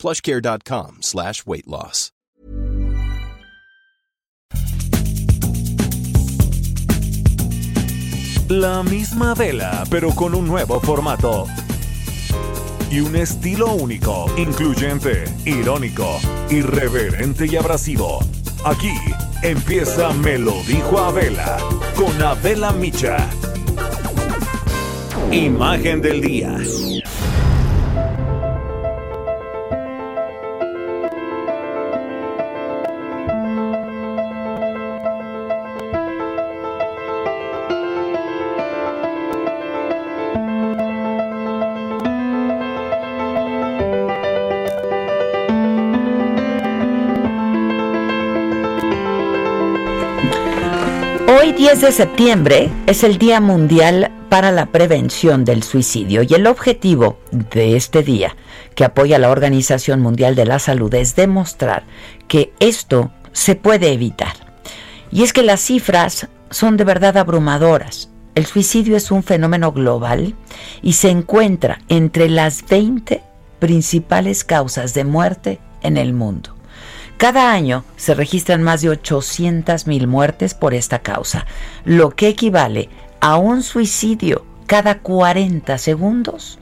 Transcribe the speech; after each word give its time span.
plushcare.com 0.00 0.98
slash 1.02 1.44
weight 1.46 1.66
loss. 1.66 2.12
La 8.50 8.82
misma 8.82 9.34
vela, 9.34 9.84
pero 9.90 10.10
con 10.10 10.34
un 10.34 10.44
nuevo 10.44 10.80
formato. 10.80 11.46
Y 12.90 12.98
un 12.98 13.14
estilo 13.14 13.74
único, 13.74 14.26
incluyente, 14.36 15.24
irónico, 15.44 16.18
irreverente 16.50 17.46
y 17.46 17.54
abrasivo. 17.54 18.18
Aquí 18.64 18.92
empieza 19.42 20.12
Me 20.14 20.36
lo 20.36 20.60
dijo 20.64 20.98
Abela, 20.98 21.58
con 21.94 22.20
Abela 22.20 22.72
Micha. 22.72 23.18
Imagen 25.30 26.02
del 26.02 26.20
día. 26.20 26.58
10 51.60 51.82
de 51.82 51.92
septiembre 51.92 52.70
es 52.86 53.04
el 53.04 53.18
Día 53.18 53.38
Mundial 53.38 54.10
para 54.30 54.50
la 54.50 54.72
Prevención 54.72 55.44
del 55.44 55.62
Suicidio 55.62 56.22
y 56.22 56.32
el 56.32 56.46
objetivo 56.46 57.18
de 57.32 57.76
este 57.76 58.02
día 58.02 58.34
que 58.74 58.86
apoya 58.86 59.18
la 59.18 59.28
Organización 59.28 60.00
Mundial 60.00 60.34
de 60.34 60.46
la 60.46 60.58
Salud 60.58 60.94
es 60.94 61.16
demostrar 61.16 61.84
que 62.28 62.54
esto 62.60 63.10
se 63.32 63.56
puede 63.56 63.92
evitar. 63.92 64.32
Y 65.12 65.22
es 65.22 65.34
que 65.34 65.42
las 65.42 65.60
cifras 65.60 66.28
son 66.48 66.78
de 66.78 66.84
verdad 66.84 67.18
abrumadoras. 67.18 68.08
El 68.34 68.46
suicidio 68.46 68.96
es 68.96 69.10
un 69.10 69.22
fenómeno 69.22 69.70
global 69.70 70.34
y 70.80 70.94
se 70.94 71.10
encuentra 71.10 71.82
entre 71.90 72.30
las 72.30 72.66
20 72.66 73.20
principales 73.58 74.44
causas 74.44 74.94
de 74.94 75.04
muerte 75.04 75.58
en 75.82 75.98
el 75.98 76.14
mundo. 76.14 76.54
Cada 77.20 77.52
año 77.52 77.84
se 77.96 78.14
registran 78.14 78.62
más 78.62 78.80
de 78.80 78.88
800 78.88 79.86
mil 79.86 80.06
muertes 80.06 80.54
por 80.54 80.72
esta 80.72 81.00
causa, 81.00 81.44
lo 81.84 82.12
que 82.12 82.28
equivale 82.28 82.88
a 83.20 83.36
un 83.36 83.62
suicidio 83.62 84.46
cada 84.64 85.00
40 85.00 85.76
segundos 85.76 86.58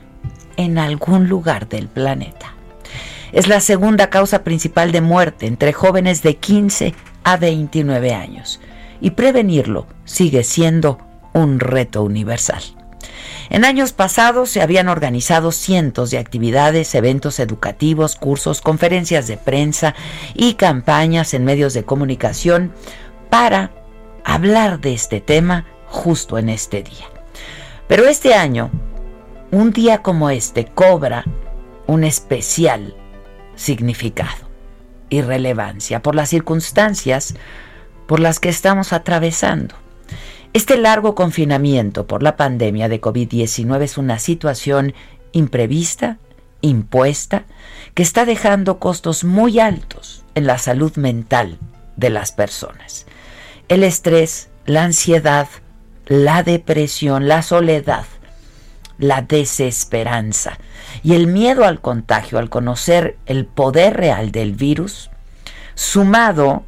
en 0.57 0.77
algún 0.77 1.29
lugar 1.29 1.69
del 1.69 1.87
planeta. 1.87 2.55
Es 3.31 3.47
la 3.47 3.61
segunda 3.61 4.09
causa 4.09 4.43
principal 4.43 4.91
de 4.91 4.99
muerte 4.99 5.45
entre 5.45 5.71
jóvenes 5.71 6.23
de 6.23 6.35
15 6.35 6.93
a 7.23 7.37
29 7.37 8.13
años 8.13 8.59
y 8.99 9.11
prevenirlo 9.11 9.87
sigue 10.03 10.43
siendo 10.43 10.99
un 11.31 11.61
reto 11.61 12.03
universal. 12.03 12.61
En 13.49 13.65
años 13.65 13.93
pasados 13.93 14.51
se 14.51 14.61
habían 14.61 14.89
organizado 14.89 15.51
cientos 15.51 16.11
de 16.11 16.19
actividades, 16.19 16.93
eventos 16.93 17.39
educativos, 17.39 18.15
cursos, 18.15 18.61
conferencias 18.61 19.27
de 19.27 19.37
prensa 19.37 19.95
y 20.35 20.53
campañas 20.53 21.33
en 21.33 21.45
medios 21.45 21.73
de 21.73 21.83
comunicación 21.83 22.71
para 23.29 23.71
hablar 24.23 24.79
de 24.79 24.93
este 24.93 25.19
tema 25.19 25.65
justo 25.87 26.37
en 26.37 26.49
este 26.49 26.83
día. 26.83 27.07
Pero 27.87 28.05
este 28.05 28.35
año, 28.35 28.69
un 29.51 29.71
día 29.71 30.03
como 30.03 30.29
este 30.29 30.65
cobra 30.65 31.25
un 31.87 32.03
especial 32.03 32.95
significado 33.55 34.47
y 35.09 35.21
relevancia 35.21 36.03
por 36.03 36.13
las 36.13 36.29
circunstancias 36.29 37.33
por 38.05 38.19
las 38.19 38.39
que 38.39 38.49
estamos 38.49 38.93
atravesando. 38.93 39.73
Este 40.51 40.77
largo 40.77 41.13
confinamiento 41.13 42.07
por 42.07 42.23
la 42.23 42.35
pandemia 42.35 42.89
de 42.89 42.99
COVID-19 42.99 43.83
es 43.83 43.99
una 43.99 44.17
situación 44.17 44.95
imprevista, 45.31 46.17
impuesta, 46.61 47.43
que 47.93 48.01
está 48.01 48.25
dejando 48.25 48.79
costos 48.79 49.23
muy 49.23 49.59
altos 49.59 50.25
en 50.33 50.47
la 50.47 50.57
salud 50.57 50.95
mental 50.95 51.59
de 51.97 52.09
las 52.09 52.31
personas. 52.31 53.05
El 53.67 53.83
estrés, 53.83 54.49
la 54.65 54.85
ansiedad, 54.85 55.47
la 56.07 56.41
depresión, 56.41 57.27
la 57.27 57.43
soledad, 57.43 58.05
la 58.97 59.21
desesperanza 59.21 60.57
y 61.03 61.13
el 61.13 61.27
miedo 61.27 61.63
al 61.63 61.79
contagio 61.79 62.39
al 62.39 62.49
conocer 62.49 63.17
el 63.27 63.45
poder 63.45 63.97
real 63.97 64.31
del 64.31 64.53
virus, 64.53 65.11
sumado 65.75 66.63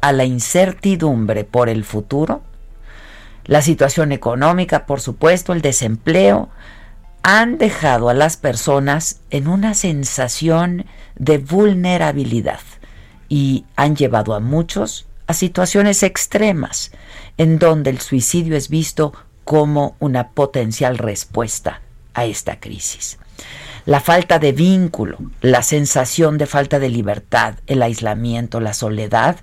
a 0.00 0.12
la 0.12 0.24
incertidumbre 0.24 1.44
por 1.44 1.68
el 1.68 1.84
futuro, 1.84 2.47
la 3.48 3.62
situación 3.62 4.12
económica, 4.12 4.86
por 4.86 5.00
supuesto, 5.00 5.54
el 5.54 5.62
desempleo, 5.62 6.50
han 7.22 7.58
dejado 7.58 8.10
a 8.10 8.14
las 8.14 8.36
personas 8.36 9.20
en 9.30 9.48
una 9.48 9.74
sensación 9.74 10.84
de 11.16 11.38
vulnerabilidad 11.38 12.60
y 13.28 13.64
han 13.74 13.96
llevado 13.96 14.34
a 14.34 14.40
muchos 14.40 15.06
a 15.26 15.34
situaciones 15.34 16.02
extremas 16.02 16.92
en 17.38 17.58
donde 17.58 17.90
el 17.90 18.00
suicidio 18.00 18.54
es 18.54 18.68
visto 18.68 19.12
como 19.44 19.96
una 19.98 20.28
potencial 20.30 20.98
respuesta 20.98 21.80
a 22.12 22.26
esta 22.26 22.60
crisis. 22.60 23.18
La 23.86 24.00
falta 24.00 24.38
de 24.38 24.52
vínculo, 24.52 25.16
la 25.40 25.62
sensación 25.62 26.36
de 26.36 26.46
falta 26.46 26.78
de 26.78 26.90
libertad, 26.90 27.54
el 27.66 27.82
aislamiento, 27.82 28.60
la 28.60 28.74
soledad, 28.74 29.36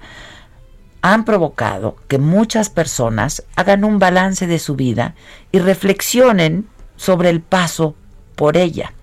han 1.13 1.23
provocado 1.23 1.97
que 2.07 2.17
muchas 2.17 2.71
personas 2.71 3.43
hagan 3.55 3.83
un 3.83 3.99
balance 3.99 4.47
de 4.47 4.57
su 4.57 4.75
vida 4.75 5.13
y 5.51 5.59
reflexionen 5.59 6.67
sobre 6.95 7.29
el 7.29 7.41
paso 7.41 7.95
por 8.35 8.57
ella. 8.57 8.93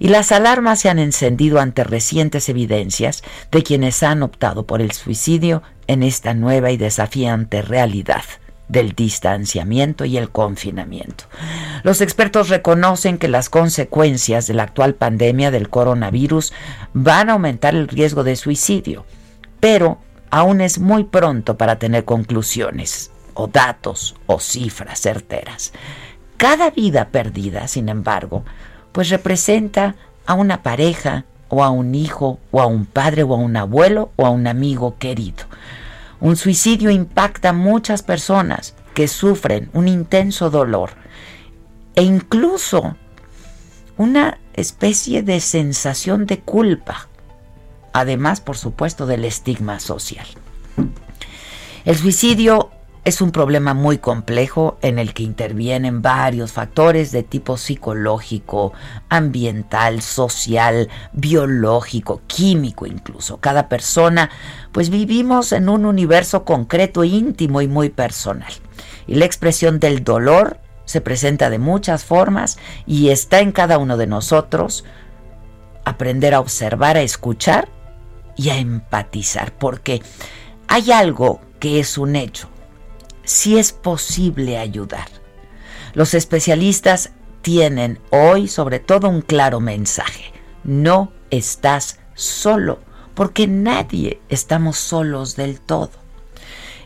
Y 0.00 0.08
las 0.08 0.32
alarmas 0.32 0.80
se 0.80 0.90
han 0.90 0.98
encendido 0.98 1.60
ante 1.60 1.84
recientes 1.84 2.48
evidencias 2.48 3.22
de 3.52 3.62
quienes 3.62 4.02
han 4.02 4.24
optado 4.24 4.66
por 4.66 4.80
el 4.80 4.90
suicidio 4.90 5.62
en 5.86 6.02
esta 6.02 6.34
nueva 6.34 6.72
y 6.72 6.78
desafiante 6.78 7.62
realidad 7.62 8.24
del 8.66 8.96
distanciamiento 8.96 10.04
y 10.04 10.16
el 10.16 10.30
confinamiento. 10.30 11.26
Los 11.84 12.00
expertos 12.00 12.48
reconocen 12.48 13.18
que 13.18 13.28
las 13.28 13.48
consecuencias 13.50 14.48
de 14.48 14.54
la 14.54 14.64
actual 14.64 14.96
pandemia 14.96 15.52
del 15.52 15.68
coronavirus 15.68 16.52
van 16.92 17.30
a 17.30 17.34
aumentar 17.34 17.76
el 17.76 17.86
riesgo 17.86 18.24
de 18.24 18.34
suicidio, 18.34 19.06
pero 19.60 20.00
aún 20.36 20.60
es 20.60 20.78
muy 20.78 21.04
pronto 21.04 21.56
para 21.56 21.78
tener 21.78 22.04
conclusiones 22.04 23.10
o 23.32 23.46
datos 23.46 24.14
o 24.26 24.38
cifras 24.38 25.00
certeras. 25.00 25.72
Cada 26.36 26.68
vida 26.68 27.08
perdida, 27.08 27.66
sin 27.68 27.88
embargo, 27.88 28.44
pues 28.92 29.08
representa 29.08 29.94
a 30.26 30.34
una 30.34 30.62
pareja 30.62 31.24
o 31.48 31.64
a 31.64 31.70
un 31.70 31.94
hijo 31.94 32.38
o 32.50 32.60
a 32.60 32.66
un 32.66 32.84
padre 32.84 33.22
o 33.22 33.32
a 33.32 33.38
un 33.38 33.56
abuelo 33.56 34.12
o 34.16 34.26
a 34.26 34.30
un 34.30 34.46
amigo 34.46 34.96
querido. 34.98 35.44
Un 36.20 36.36
suicidio 36.36 36.90
impacta 36.90 37.48
a 37.48 37.54
muchas 37.54 38.02
personas 38.02 38.74
que 38.92 39.08
sufren 39.08 39.70
un 39.72 39.88
intenso 39.88 40.50
dolor 40.50 40.90
e 41.94 42.02
incluso 42.02 42.94
una 43.96 44.36
especie 44.52 45.22
de 45.22 45.40
sensación 45.40 46.26
de 46.26 46.40
culpa 46.40 47.08
además, 47.96 48.42
por 48.42 48.58
supuesto, 48.58 49.06
del 49.06 49.24
estigma 49.24 49.80
social. 49.80 50.26
El 51.86 51.96
suicidio 51.96 52.70
es 53.06 53.22
un 53.22 53.30
problema 53.30 53.72
muy 53.72 53.96
complejo 53.96 54.76
en 54.82 54.98
el 54.98 55.14
que 55.14 55.22
intervienen 55.22 56.02
varios 56.02 56.52
factores 56.52 57.10
de 57.10 57.22
tipo 57.22 57.56
psicológico, 57.56 58.74
ambiental, 59.08 60.02
social, 60.02 60.90
biológico, 61.12 62.20
químico 62.26 62.84
incluso. 62.84 63.38
Cada 63.38 63.68
persona, 63.68 64.28
pues 64.72 64.90
vivimos 64.90 65.52
en 65.52 65.70
un 65.70 65.86
universo 65.86 66.44
concreto, 66.44 67.02
íntimo 67.02 67.62
y 67.62 67.68
muy 67.68 67.88
personal. 67.88 68.52
Y 69.06 69.14
la 69.14 69.24
expresión 69.24 69.80
del 69.80 70.04
dolor 70.04 70.58
se 70.84 71.00
presenta 71.00 71.48
de 71.48 71.58
muchas 71.58 72.04
formas 72.04 72.58
y 72.86 73.08
está 73.08 73.40
en 73.40 73.52
cada 73.52 73.78
uno 73.78 73.96
de 73.96 74.06
nosotros 74.06 74.84
aprender 75.84 76.34
a 76.34 76.40
observar, 76.40 76.96
a 76.96 77.02
escuchar 77.02 77.68
y 78.36 78.50
a 78.50 78.58
empatizar, 78.58 79.52
porque 79.52 80.02
hay 80.68 80.92
algo 80.92 81.40
que 81.58 81.80
es 81.80 81.98
un 81.98 82.16
hecho. 82.16 82.48
Si 83.24 83.58
es 83.58 83.72
posible 83.72 84.58
ayudar. 84.58 85.08
Los 85.94 86.14
especialistas 86.14 87.10
tienen 87.42 87.98
hoy 88.10 88.48
sobre 88.48 88.78
todo 88.78 89.08
un 89.08 89.22
claro 89.22 89.60
mensaje. 89.60 90.32
No 90.64 91.12
estás 91.30 91.98
solo, 92.14 92.80
porque 93.14 93.46
nadie 93.46 94.20
estamos 94.28 94.76
solos 94.76 95.36
del 95.36 95.60
todo. 95.60 95.90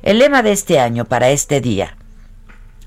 El 0.03 0.19
lema 0.19 0.43
de 0.43 0.53
este 0.53 0.79
año 0.79 1.05
para 1.05 1.31
este 1.31 1.61
día 1.61 1.97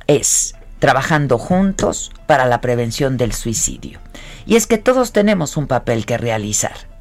es 0.08 0.56
trabajando 0.80 1.38
juntos 1.38 2.12
para 2.28 2.46
la 2.46 2.62
prevención 2.62 3.18
del 3.18 3.34
suicidio. 3.34 4.00
Y 4.46 4.56
es 4.56 4.68
que 4.68 4.78
todos 4.78 5.14
tenemos 5.14 5.58
un 5.58 5.68
papel 5.68 6.06
que 6.06 6.18
realizar 6.18 6.93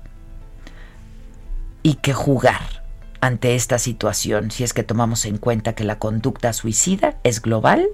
y 1.82 1.94
que 1.94 2.12
jugar 2.12 2.82
ante 3.20 3.55
esta 3.55 3.79
situación 3.79 4.50
si 4.50 4.64
es 4.64 4.73
que 4.73 4.82
tomamos 4.82 5.25
en 5.25 5.38
cuenta 5.38 5.75
que 5.75 5.84
la 5.84 5.99
conducta 5.99 6.52
suicida 6.52 7.17
es 7.23 7.40
global 7.40 7.87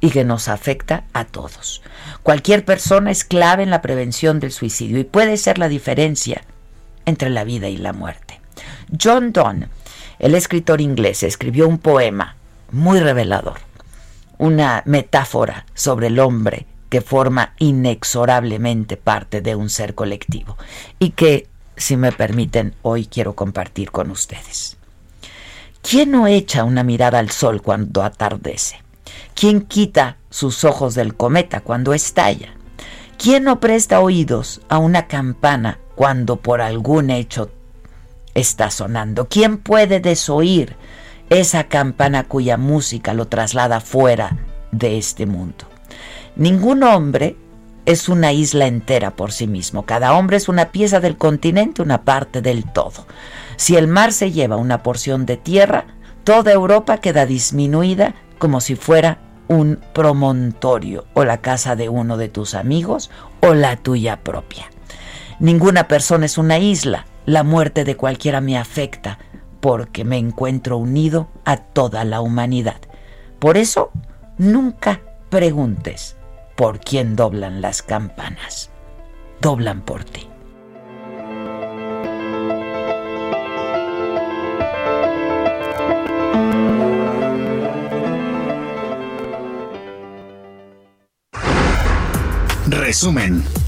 y 0.00 0.10
que 0.10 0.24
nos 0.24 0.48
afecta 0.48 1.04
a 1.12 1.24
todos. 1.24 1.82
Cualquier 2.22 2.64
persona 2.64 3.10
es 3.10 3.24
clave 3.24 3.62
en 3.62 3.70
la 3.70 3.80
prevención 3.80 4.40
del 4.40 4.50
suicidio 4.50 4.98
y 4.98 5.04
puede 5.04 5.36
ser 5.36 5.58
la 5.58 5.68
diferencia 5.68 6.42
entre 7.06 7.30
la 7.30 7.44
vida 7.44 7.68
y 7.68 7.76
la 7.76 7.92
muerte. 7.92 8.40
John 9.00 9.32
Donne, 9.32 9.68
el 10.18 10.34
escritor 10.34 10.80
inglés, 10.80 11.22
escribió 11.22 11.68
un 11.68 11.78
poema 11.78 12.36
muy 12.72 12.98
revelador, 12.98 13.60
una 14.38 14.82
metáfora 14.86 15.66
sobre 15.74 16.08
el 16.08 16.18
hombre 16.18 16.66
que 16.88 17.00
forma 17.00 17.54
inexorablemente 17.58 18.96
parte 18.96 19.40
de 19.40 19.54
un 19.54 19.70
ser 19.70 19.94
colectivo 19.94 20.58
y 20.98 21.10
que, 21.10 21.48
si 21.82 21.96
me 21.96 22.12
permiten, 22.12 22.74
hoy 22.82 23.06
quiero 23.06 23.34
compartir 23.34 23.90
con 23.90 24.10
ustedes. 24.10 24.78
¿Quién 25.82 26.12
no 26.12 26.26
echa 26.26 26.64
una 26.64 26.84
mirada 26.84 27.18
al 27.18 27.30
sol 27.30 27.60
cuando 27.60 28.02
atardece? 28.02 28.80
¿Quién 29.34 29.62
quita 29.62 30.16
sus 30.30 30.64
ojos 30.64 30.94
del 30.94 31.14
cometa 31.14 31.60
cuando 31.60 31.92
estalla? 31.92 32.54
¿Quién 33.18 33.44
no 33.44 33.60
presta 33.60 34.00
oídos 34.00 34.60
a 34.68 34.78
una 34.78 35.06
campana 35.08 35.78
cuando 35.94 36.36
por 36.36 36.60
algún 36.60 37.10
hecho 37.10 37.50
está 38.34 38.70
sonando? 38.70 39.28
¿Quién 39.28 39.58
puede 39.58 40.00
desoír 40.00 40.76
esa 41.30 41.64
campana 41.64 42.24
cuya 42.24 42.56
música 42.56 43.12
lo 43.12 43.26
traslada 43.26 43.80
fuera 43.80 44.38
de 44.70 44.98
este 44.98 45.26
mundo? 45.26 45.66
Ningún 46.36 46.82
hombre 46.84 47.36
es 47.86 48.08
una 48.08 48.32
isla 48.32 48.66
entera 48.66 49.12
por 49.16 49.32
sí 49.32 49.46
mismo. 49.46 49.84
Cada 49.84 50.14
hombre 50.14 50.36
es 50.36 50.48
una 50.48 50.70
pieza 50.70 51.00
del 51.00 51.16
continente, 51.16 51.82
una 51.82 52.02
parte 52.02 52.42
del 52.42 52.64
todo. 52.64 53.06
Si 53.56 53.76
el 53.76 53.88
mar 53.88 54.12
se 54.12 54.30
lleva 54.30 54.56
una 54.56 54.82
porción 54.82 55.26
de 55.26 55.36
tierra, 55.36 55.86
toda 56.24 56.52
Europa 56.52 56.98
queda 56.98 57.26
disminuida 57.26 58.14
como 58.38 58.60
si 58.60 58.76
fuera 58.76 59.18
un 59.48 59.80
promontorio 59.92 61.06
o 61.14 61.24
la 61.24 61.40
casa 61.40 61.76
de 61.76 61.88
uno 61.88 62.16
de 62.16 62.28
tus 62.28 62.54
amigos 62.54 63.10
o 63.40 63.54
la 63.54 63.76
tuya 63.76 64.20
propia. 64.20 64.70
Ninguna 65.40 65.88
persona 65.88 66.26
es 66.26 66.38
una 66.38 66.58
isla. 66.58 67.06
La 67.26 67.42
muerte 67.42 67.84
de 67.84 67.96
cualquiera 67.96 68.40
me 68.40 68.56
afecta 68.56 69.18
porque 69.60 70.04
me 70.04 70.18
encuentro 70.18 70.76
unido 70.76 71.28
a 71.44 71.56
toda 71.56 72.04
la 72.04 72.20
humanidad. 72.20 72.80
Por 73.38 73.56
eso, 73.56 73.90
nunca 74.38 75.00
preguntes 75.30 76.16
por 76.56 76.80
quién 76.80 77.16
doblan 77.16 77.60
las 77.60 77.82
campanas. 77.82 78.70
Doblan 79.40 79.82
por 79.82 80.04
ti. 80.04 80.28
Resumen. 92.68 93.61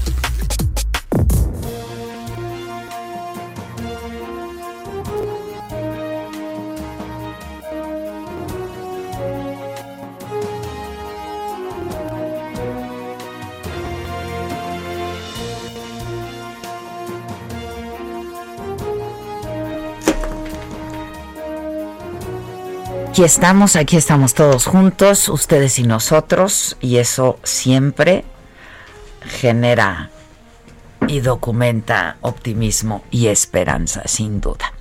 Aquí 23.15 23.23
estamos, 23.23 23.77
aquí 23.77 23.95
estamos 23.95 24.33
todos 24.33 24.65
juntos, 24.65 25.29
ustedes 25.29 25.79
y 25.79 25.83
nosotros, 25.83 26.75
y 26.81 26.97
eso 26.97 27.39
siempre 27.43 28.25
genera 29.21 30.09
y 31.07 31.21
documenta 31.21 32.17
optimismo 32.19 33.05
y 33.11 33.27
esperanza, 33.27 34.01
sin 34.03 34.41
duda. 34.41 34.73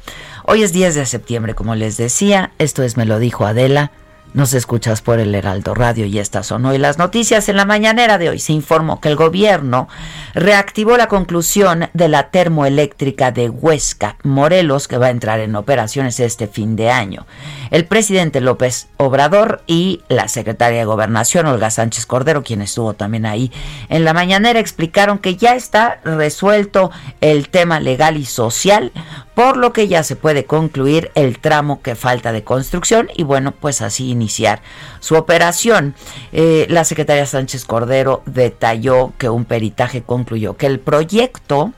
Hoy 0.46 0.64
es 0.64 0.72
10 0.72 0.96
de 0.96 1.06
septiembre, 1.06 1.54
como 1.54 1.76
les 1.76 1.96
decía, 1.96 2.50
esto 2.58 2.82
es 2.82 2.96
Me 2.96 3.06
lo 3.06 3.20
dijo 3.20 3.46
Adela. 3.46 3.92
Nos 4.34 4.52
escuchas 4.52 5.00
por 5.00 5.20
el 5.20 5.32
Heraldo 5.32 5.76
Radio 5.76 6.06
y 6.06 6.18
estas 6.18 6.48
son 6.48 6.66
hoy 6.66 6.76
las 6.76 6.98
noticias. 6.98 7.48
En 7.48 7.56
la 7.56 7.64
mañanera 7.64 8.18
de 8.18 8.30
hoy 8.30 8.40
se 8.40 8.52
informó 8.52 9.00
que 9.00 9.08
el 9.08 9.14
gobierno 9.14 9.86
reactivó 10.34 10.96
la 10.96 11.06
conclusión 11.06 11.88
de 11.94 12.08
la 12.08 12.30
termoeléctrica 12.30 13.30
de 13.30 13.48
Huesca, 13.48 14.16
Morelos, 14.24 14.88
que 14.88 14.98
va 14.98 15.06
a 15.06 15.10
entrar 15.10 15.38
en 15.38 15.54
operaciones 15.54 16.18
este 16.18 16.48
fin 16.48 16.74
de 16.74 16.90
año. 16.90 17.28
El 17.70 17.86
presidente 17.86 18.40
López 18.40 18.88
Obrador 18.96 19.62
y 19.68 20.02
la 20.08 20.26
secretaria 20.26 20.80
de 20.80 20.84
Gobernación, 20.84 21.46
Olga 21.46 21.70
Sánchez 21.70 22.04
Cordero, 22.04 22.42
quien 22.42 22.60
estuvo 22.60 22.94
también 22.94 23.26
ahí 23.26 23.52
en 23.88 24.04
la 24.04 24.14
mañanera, 24.14 24.58
explicaron 24.58 25.18
que 25.18 25.36
ya 25.36 25.54
está 25.54 26.00
resuelto 26.04 26.90
el 27.20 27.50
tema 27.50 27.78
legal 27.78 28.16
y 28.16 28.24
social, 28.24 28.90
por 29.36 29.56
lo 29.56 29.72
que 29.72 29.86
ya 29.86 30.02
se 30.02 30.16
puede 30.16 30.44
concluir 30.44 31.12
el 31.14 31.38
tramo 31.38 31.82
que 31.82 31.94
falta 31.94 32.32
de 32.32 32.42
construcción 32.42 33.08
y 33.14 33.22
bueno, 33.22 33.52
pues 33.52 33.80
así 33.80 34.14
iniciar 34.24 34.62
su 35.00 35.14
operación. 35.16 35.94
Eh, 36.32 36.66
la 36.70 36.84
secretaria 36.84 37.26
Sánchez 37.26 37.64
Cordero 37.66 38.22
detalló 38.24 39.12
que 39.18 39.28
un 39.28 39.44
peritaje 39.44 40.02
concluyó 40.02 40.56
que 40.56 40.66
el 40.66 40.80
proyecto 40.80 41.72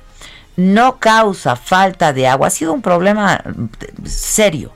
no 0.57 0.99
causa 0.99 1.57
falta 1.57 2.13
de 2.13 2.29
agua, 2.29 2.47
ha 2.47 2.51
sido 2.51 2.73
un 2.73 2.83
problema 2.83 3.43
serio, 4.05 4.73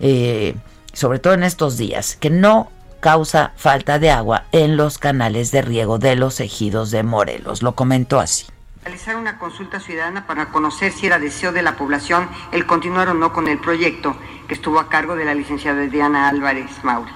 eh, 0.00 0.54
sobre 0.92 1.20
todo 1.20 1.34
en 1.34 1.44
estos 1.44 1.78
días, 1.78 2.16
que 2.16 2.28
no 2.28 2.70
causa 3.00 3.52
falta 3.56 3.98
de 3.98 4.10
agua 4.10 4.44
en 4.52 4.76
los 4.76 4.98
canales 4.98 5.50
de 5.50 5.62
riego 5.62 5.98
de 5.98 6.16
los 6.16 6.40
ejidos 6.40 6.90
de 6.90 7.02
Morelos. 7.02 7.62
Lo 7.62 7.74
comentó 7.74 8.20
así 8.20 8.46
realizar 8.84 9.16
una 9.16 9.38
consulta 9.38 9.78
ciudadana 9.78 10.26
para 10.26 10.46
conocer 10.46 10.92
si 10.92 11.06
era 11.06 11.18
deseo 11.18 11.52
de 11.52 11.62
la 11.62 11.76
población 11.76 12.28
el 12.50 12.66
continuar 12.66 13.08
o 13.08 13.14
no 13.14 13.32
con 13.32 13.46
el 13.46 13.58
proyecto 13.58 14.16
que 14.52 14.56
estuvo 14.56 14.78
a 14.78 14.90
cargo 14.90 15.16
de 15.16 15.24
la 15.24 15.34
licenciada 15.34 15.80
Diana 15.86 16.28
Álvarez 16.28 16.84
Maura. 16.84 17.10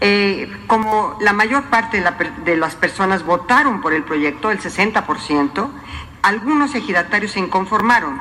Eh, 0.00 0.64
como 0.66 1.16
la 1.20 1.32
mayor 1.32 1.66
parte 1.66 2.02
de, 2.44 2.56
las 2.56 2.74
personas 2.74 3.24
votaron 3.24 3.80
por 3.80 3.92
el 3.92 4.02
proyecto, 4.02 4.50
el 4.50 4.58
60%, 4.58 5.70
algunos 6.22 6.74
ejidatarios 6.74 7.30
se 7.30 7.38
inconformaron 7.38 8.20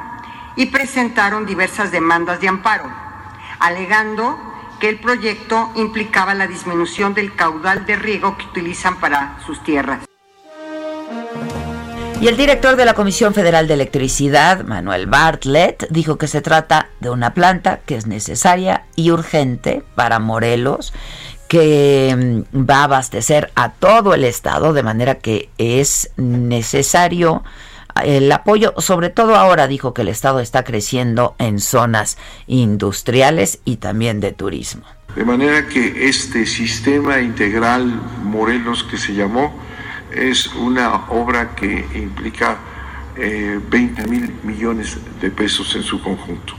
y 0.55 0.67
presentaron 0.67 1.47
diversas 1.47 1.89
demandas 1.89 2.39
de 2.41 2.47
amparo, 2.47 2.85
alegando 3.57 4.37
que 4.79 4.89
el 4.89 4.99
proyecto 4.99 5.71
implicaba 5.73 6.35
la 6.35 6.45
disminución 6.45 7.15
del 7.15 7.33
caudal 7.33 7.87
de 7.87 7.95
riego 7.95 8.37
que 8.37 8.45
utilizan 8.45 8.99
para 8.99 9.39
sus 9.47 9.63
tierras. 9.63 10.01
Y 12.21 12.27
el 12.27 12.37
director 12.37 12.75
de 12.75 12.85
la 12.85 12.93
Comisión 12.93 13.33
Federal 13.33 13.67
de 13.67 13.73
Electricidad, 13.73 14.63
Manuel 14.63 15.05
Bartlett, 15.05 15.87
dijo 15.89 16.17
que 16.17 16.27
se 16.27 16.41
trata 16.41 16.89
de 17.01 17.09
una 17.09 17.33
planta 17.33 17.81
que 17.85 17.95
es 17.95 18.07
necesaria 18.07 18.85
y 18.95 19.11
urgente 19.11 19.83
para 19.95 20.19
Morelos, 20.19 20.93
que 21.47 22.43
mm, 22.53 22.67
va 22.69 22.77
a 22.77 22.83
abastecer 22.85 23.51
a 23.55 23.73
todo 23.73 24.13
el 24.13 24.23
estado, 24.23 24.73
de 24.73 24.83
manera 24.83 25.15
que 25.15 25.49
es 25.57 26.09
necesario 26.17 27.43
el 28.03 28.31
apoyo, 28.31 28.73
sobre 28.77 29.09
todo 29.09 29.35
ahora 29.35 29.67
dijo 29.67 29.93
que 29.93 30.01
el 30.01 30.09
estado 30.09 30.39
está 30.39 30.63
creciendo 30.63 31.35
en 31.39 31.59
zonas 31.59 32.17
industriales 32.45 33.59
y 33.63 33.77
también 33.77 34.19
de 34.19 34.33
turismo. 34.33 34.83
De 35.15 35.23
manera 35.23 35.67
que 35.67 36.09
este 36.09 36.45
sistema 36.45 37.21
integral 37.21 37.85
Morelos 38.23 38.83
que 38.83 38.97
se 38.97 39.13
llamó, 39.13 39.57
es 40.15 40.47
una 40.55 41.07
obra 41.09 41.55
que 41.55 41.85
implica 41.93 42.57
20 43.15 44.01
eh, 44.01 44.07
mil 44.07 44.33
millones 44.43 44.97
de 45.21 45.29
pesos 45.29 45.75
en 45.75 45.83
su 45.83 46.01
conjunto. 46.01 46.53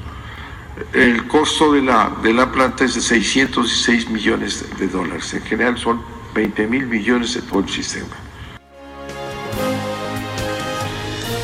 El 0.92 1.26
costo 1.26 1.72
de 1.72 1.82
la, 1.82 2.12
de 2.22 2.34
la 2.34 2.52
planta 2.52 2.84
es 2.84 2.94
de 2.94 3.00
606 3.00 4.10
millones 4.10 4.64
de 4.78 4.88
dólares. 4.88 5.32
En 5.32 5.42
general 5.42 5.78
son 5.78 6.02
20 6.34 6.66
mil 6.66 6.86
millones 6.86 7.34
de 7.34 7.42
todo 7.42 7.60
el 7.60 7.68
sistema. 7.68 8.25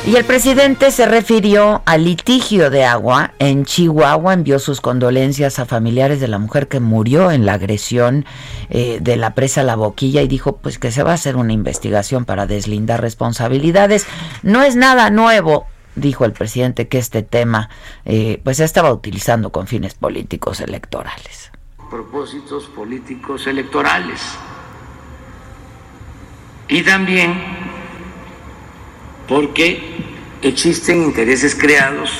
Y 0.05 0.17
el 0.17 0.25
presidente 0.25 0.91
se 0.91 1.05
refirió 1.05 1.81
al 1.85 2.03
litigio 2.03 2.69
de 2.69 2.83
agua 2.83 3.31
en 3.39 3.63
Chihuahua, 3.63 4.33
envió 4.33 4.59
sus 4.59 4.81
condolencias 4.81 5.59
a 5.59 5.65
familiares 5.65 6.19
de 6.19 6.27
la 6.27 6.39
mujer 6.39 6.67
que 6.67 6.81
murió 6.81 7.31
en 7.31 7.45
la 7.45 7.53
agresión 7.53 8.25
eh, 8.69 8.99
de 9.01 9.15
la 9.15 9.33
presa 9.33 9.63
La 9.63 9.77
Boquilla 9.77 10.21
y 10.21 10.27
dijo 10.27 10.57
pues 10.57 10.77
que 10.77 10.91
se 10.91 11.03
va 11.03 11.11
a 11.11 11.13
hacer 11.13 11.37
una 11.37 11.53
investigación 11.53 12.25
para 12.25 12.47
deslindar 12.47 12.99
responsabilidades. 12.99 14.05
No 14.41 14.61
es 14.61 14.75
nada 14.75 15.09
nuevo, 15.09 15.67
dijo 15.95 16.25
el 16.25 16.33
presidente, 16.33 16.89
que 16.89 16.97
este 16.97 17.23
tema 17.23 17.69
eh, 18.03 18.41
pues 18.43 18.57
se 18.57 18.65
estaba 18.65 18.91
utilizando 18.91 19.51
con 19.51 19.67
fines 19.67 19.93
políticos 19.93 20.59
electorales. 20.59 21.49
Propósitos 21.89 22.65
políticos 22.65 23.47
electorales. 23.47 24.19
Y 26.67 26.81
también 26.83 27.82
porque 29.33 29.81
existen 30.43 31.01
intereses 31.05 31.55
creados 31.55 32.11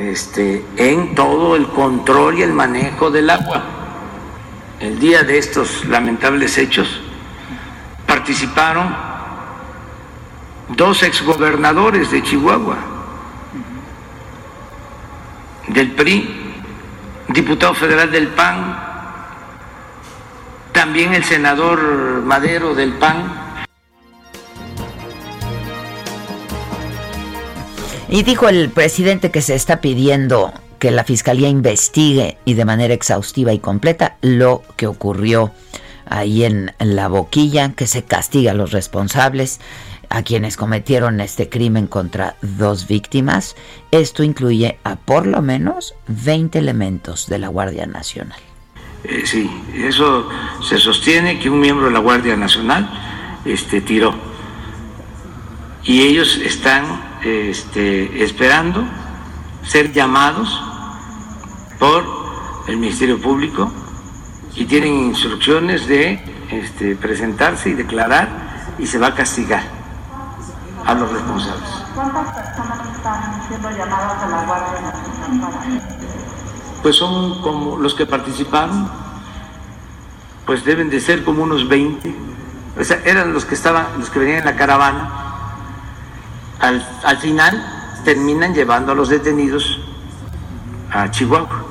este, 0.00 0.64
en 0.76 1.14
todo 1.14 1.54
el 1.54 1.68
control 1.68 2.40
y 2.40 2.42
el 2.42 2.52
manejo 2.52 3.08
del 3.12 3.30
agua. 3.30 3.62
El 4.80 4.98
día 4.98 5.22
de 5.22 5.38
estos 5.38 5.84
lamentables 5.84 6.58
hechos 6.58 6.88
participaron 8.04 8.96
dos 10.70 11.04
exgobernadores 11.04 12.10
de 12.10 12.20
Chihuahua, 12.24 12.78
del 15.68 15.92
PRI, 15.92 16.52
diputado 17.28 17.74
federal 17.74 18.10
del 18.10 18.26
PAN, 18.26 18.76
también 20.72 21.14
el 21.14 21.22
senador 21.22 22.24
Madero 22.24 22.74
del 22.74 22.94
PAN, 22.94 23.47
Y 28.08 28.22
dijo 28.22 28.48
el 28.48 28.70
presidente 28.70 29.30
que 29.30 29.42
se 29.42 29.54
está 29.54 29.82
pidiendo 29.82 30.52
que 30.78 30.90
la 30.90 31.04
Fiscalía 31.04 31.48
investigue 31.48 32.38
y 32.46 32.54
de 32.54 32.64
manera 32.64 32.94
exhaustiva 32.94 33.52
y 33.52 33.58
completa 33.58 34.16
lo 34.22 34.62
que 34.76 34.86
ocurrió 34.86 35.52
ahí 36.06 36.44
en 36.44 36.72
la 36.78 37.08
boquilla, 37.08 37.72
que 37.74 37.86
se 37.86 38.04
castiga 38.04 38.52
a 38.52 38.54
los 38.54 38.72
responsables, 38.72 39.60
a 40.08 40.22
quienes 40.22 40.56
cometieron 40.56 41.20
este 41.20 41.50
crimen 41.50 41.86
contra 41.86 42.36
dos 42.40 42.88
víctimas. 42.88 43.56
Esto 43.90 44.22
incluye 44.22 44.78
a 44.84 44.96
por 44.96 45.26
lo 45.26 45.42
menos 45.42 45.94
20 46.06 46.58
elementos 46.58 47.26
de 47.26 47.38
la 47.38 47.48
Guardia 47.48 47.86
Nacional. 47.86 48.40
Eh, 49.04 49.22
sí, 49.26 49.50
eso 49.74 50.28
se 50.66 50.78
sostiene 50.78 51.38
que 51.38 51.50
un 51.50 51.60
miembro 51.60 51.86
de 51.86 51.92
la 51.92 52.00
Guardia 52.00 52.36
Nacional 52.36 52.88
este, 53.44 53.82
tiró. 53.82 54.14
Y 55.84 56.02
ellos 56.02 56.38
están 56.42 57.07
este, 57.22 58.22
esperando 58.22 58.84
ser 59.62 59.92
llamados 59.92 60.62
por 61.78 62.04
el 62.66 62.76
Ministerio 62.76 63.20
Público 63.20 63.70
y 64.54 64.64
tienen 64.64 64.94
instrucciones 64.94 65.86
de 65.86 66.20
este, 66.50 66.96
presentarse 66.96 67.70
y 67.70 67.74
declarar 67.74 68.28
y 68.78 68.86
se 68.86 68.98
va 68.98 69.08
a 69.08 69.14
castigar 69.14 69.62
a 70.84 70.94
los 70.94 71.12
responsables. 71.12 71.68
¿Cuántas 71.94 72.34
personas 72.34 72.96
están 72.96 73.48
siendo 73.48 73.70
llamadas 73.70 74.22
a 74.22 74.28
la 74.28 74.44
Guardia 74.44 74.80
Nacional 74.80 75.82
Pues 76.82 76.96
son 76.96 77.42
como 77.42 77.76
los 77.76 77.94
que 77.94 78.06
participaron, 78.06 78.90
pues 80.46 80.64
deben 80.64 80.88
de 80.88 81.00
ser 81.00 81.24
como 81.24 81.42
unos 81.42 81.68
20. 81.68 82.14
O 82.80 82.84
sea, 82.84 83.00
eran 83.04 83.32
los 83.32 83.44
que 83.44 83.54
estaban, 83.54 83.86
los 83.98 84.08
que 84.08 84.18
venían 84.18 84.38
en 84.38 84.44
la 84.44 84.56
caravana 84.56 85.27
al, 86.60 86.84
al 87.04 87.16
final 87.18 87.62
terminan 88.04 88.54
llevando 88.54 88.92
a 88.92 88.94
los 88.94 89.08
detenidos 89.08 89.80
a 90.90 91.10
Chihuahua. 91.10 91.64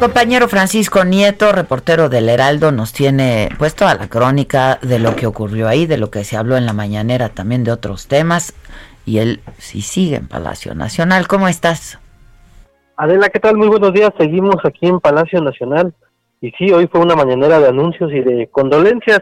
Compañero 0.00 0.48
Francisco 0.48 1.04
Nieto, 1.04 1.52
reportero 1.52 2.08
del 2.08 2.30
Heraldo, 2.30 2.72
nos 2.72 2.94
tiene 2.94 3.50
puesto 3.58 3.86
a 3.86 3.94
la 3.94 4.08
crónica 4.08 4.78
de 4.80 4.98
lo 4.98 5.14
que 5.14 5.26
ocurrió 5.26 5.68
ahí, 5.68 5.84
de 5.84 5.98
lo 5.98 6.10
que 6.10 6.24
se 6.24 6.38
habló 6.38 6.56
en 6.56 6.64
la 6.64 6.72
mañanera, 6.72 7.28
también 7.28 7.64
de 7.64 7.72
otros 7.72 8.06
temas. 8.06 8.54
Y 9.04 9.18
él 9.18 9.40
sí 9.58 9.82
sigue 9.82 10.16
en 10.16 10.26
Palacio 10.26 10.74
Nacional. 10.74 11.28
¿Cómo 11.28 11.48
estás? 11.48 11.98
Adela, 12.96 13.28
¿qué 13.28 13.40
tal? 13.40 13.58
Muy 13.58 13.68
buenos 13.68 13.92
días. 13.92 14.10
Seguimos 14.18 14.56
aquí 14.64 14.86
en 14.86 15.00
Palacio 15.00 15.42
Nacional. 15.42 15.92
Y 16.40 16.50
sí, 16.52 16.72
hoy 16.72 16.86
fue 16.86 17.02
una 17.02 17.14
mañanera 17.14 17.60
de 17.60 17.68
anuncios 17.68 18.10
y 18.10 18.20
de 18.20 18.48
condolencias 18.50 19.20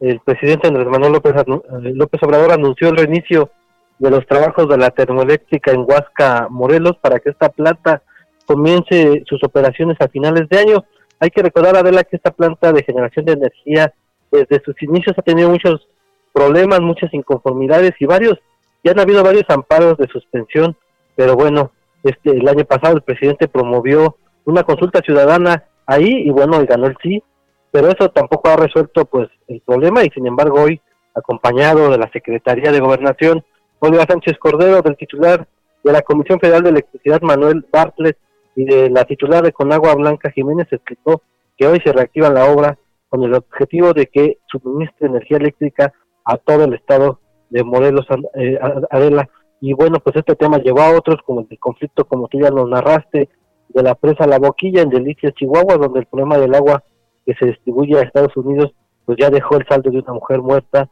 el 0.00 0.20
presidente 0.20 0.68
Andrés 0.68 0.86
Manuel 0.86 1.12
López, 1.12 1.34
eh, 1.36 1.92
López 1.94 2.22
Obrador 2.22 2.52
anunció 2.52 2.88
el 2.88 2.96
reinicio 2.96 3.50
de 3.98 4.10
los 4.10 4.26
trabajos 4.26 4.68
de 4.68 4.76
la 4.76 4.90
termoeléctrica 4.90 5.72
en 5.72 5.84
Huasca, 5.88 6.48
Morelos, 6.50 6.98
para 7.00 7.18
que 7.18 7.30
esta 7.30 7.48
planta 7.48 8.02
comience 8.44 9.22
sus 9.26 9.42
operaciones 9.42 9.96
a 10.00 10.08
finales 10.08 10.48
de 10.48 10.58
año. 10.58 10.84
Hay 11.18 11.30
que 11.30 11.42
recordar, 11.42 11.76
Adela, 11.76 12.04
que 12.04 12.16
esta 12.16 12.30
planta 12.30 12.72
de 12.72 12.82
generación 12.82 13.24
de 13.24 13.32
energía 13.32 13.92
desde 14.30 14.62
sus 14.64 14.80
inicios 14.82 15.16
ha 15.18 15.22
tenido 15.22 15.48
muchos 15.48 15.88
problemas, 16.32 16.80
muchas 16.80 17.12
inconformidades 17.14 17.92
y 17.98 18.04
varios, 18.04 18.38
ya 18.84 18.92
han 18.92 19.00
habido 19.00 19.24
varios 19.24 19.44
amparos 19.48 19.96
de 19.96 20.06
suspensión, 20.08 20.76
pero 21.14 21.34
bueno, 21.34 21.72
este 22.04 22.30
el 22.30 22.46
año 22.46 22.64
pasado 22.64 22.94
el 22.94 23.02
presidente 23.02 23.48
promovió 23.48 24.16
una 24.44 24.62
consulta 24.62 25.00
ciudadana 25.00 25.64
ahí 25.86 26.22
y 26.24 26.30
bueno, 26.30 26.62
y 26.62 26.66
ganó 26.66 26.86
el 26.86 26.96
sí, 27.02 27.22
pero 27.70 27.88
eso 27.88 28.10
tampoco 28.10 28.48
ha 28.48 28.56
resuelto 28.56 29.04
pues 29.04 29.28
el 29.48 29.60
problema 29.60 30.04
y 30.04 30.10
sin 30.10 30.26
embargo 30.26 30.62
hoy 30.62 30.80
acompañado 31.14 31.90
de 31.90 31.98
la 31.98 32.10
Secretaría 32.12 32.72
de 32.72 32.80
Gobernación 32.80 33.44
Olga 33.78 34.04
Sánchez 34.08 34.38
Cordero 34.38 34.82
del 34.82 34.96
titular 34.96 35.46
de 35.82 35.92
la 35.92 36.02
Comisión 36.02 36.40
Federal 36.40 36.62
de 36.62 36.70
Electricidad 36.70 37.20
Manuel 37.22 37.66
Bartlett 37.72 38.18
y 38.54 38.64
de 38.64 38.90
la 38.90 39.04
titular 39.04 39.44
de 39.44 39.52
Conagua 39.52 39.94
Blanca 39.94 40.30
Jiménez 40.30 40.66
explicó 40.70 41.22
que 41.56 41.66
hoy 41.66 41.80
se 41.84 41.92
reactiva 41.92 42.30
la 42.30 42.46
obra 42.46 42.78
con 43.08 43.22
el 43.22 43.34
objetivo 43.34 43.92
de 43.92 44.06
que 44.06 44.38
suministre 44.46 45.06
energía 45.06 45.36
eléctrica 45.36 45.92
a 46.24 46.38
todo 46.38 46.64
el 46.64 46.74
estado 46.74 47.20
de 47.50 47.62
Morelos 47.62 48.06
eh, 48.34 48.58
Adela. 48.90 49.28
Y 49.60 49.72
bueno 49.72 49.98
pues 50.00 50.16
este 50.16 50.34
tema 50.34 50.58
llevó 50.58 50.80
a 50.80 50.96
otros 50.96 51.16
como 51.24 51.46
el 51.48 51.58
conflicto 51.58 52.04
como 52.04 52.28
tú 52.28 52.40
ya 52.40 52.50
lo 52.50 52.66
narraste 52.66 53.28
de 53.68 53.82
la 53.82 53.94
presa 53.94 54.26
La 54.26 54.38
Boquilla 54.38 54.82
en 54.82 54.90
Delicias 54.90 55.34
Chihuahua 55.34 55.76
donde 55.76 56.00
el 56.00 56.06
problema 56.06 56.38
del 56.38 56.54
agua 56.54 56.82
que 57.26 57.34
se 57.34 57.46
distribuye 57.46 57.98
a 57.98 58.02
Estados 58.02 58.36
Unidos, 58.36 58.72
pues 59.04 59.18
ya 59.20 59.28
dejó 59.28 59.56
el 59.56 59.66
saldo 59.66 59.90
de 59.90 59.98
una 59.98 60.14
mujer 60.14 60.40
muerta 60.40 60.88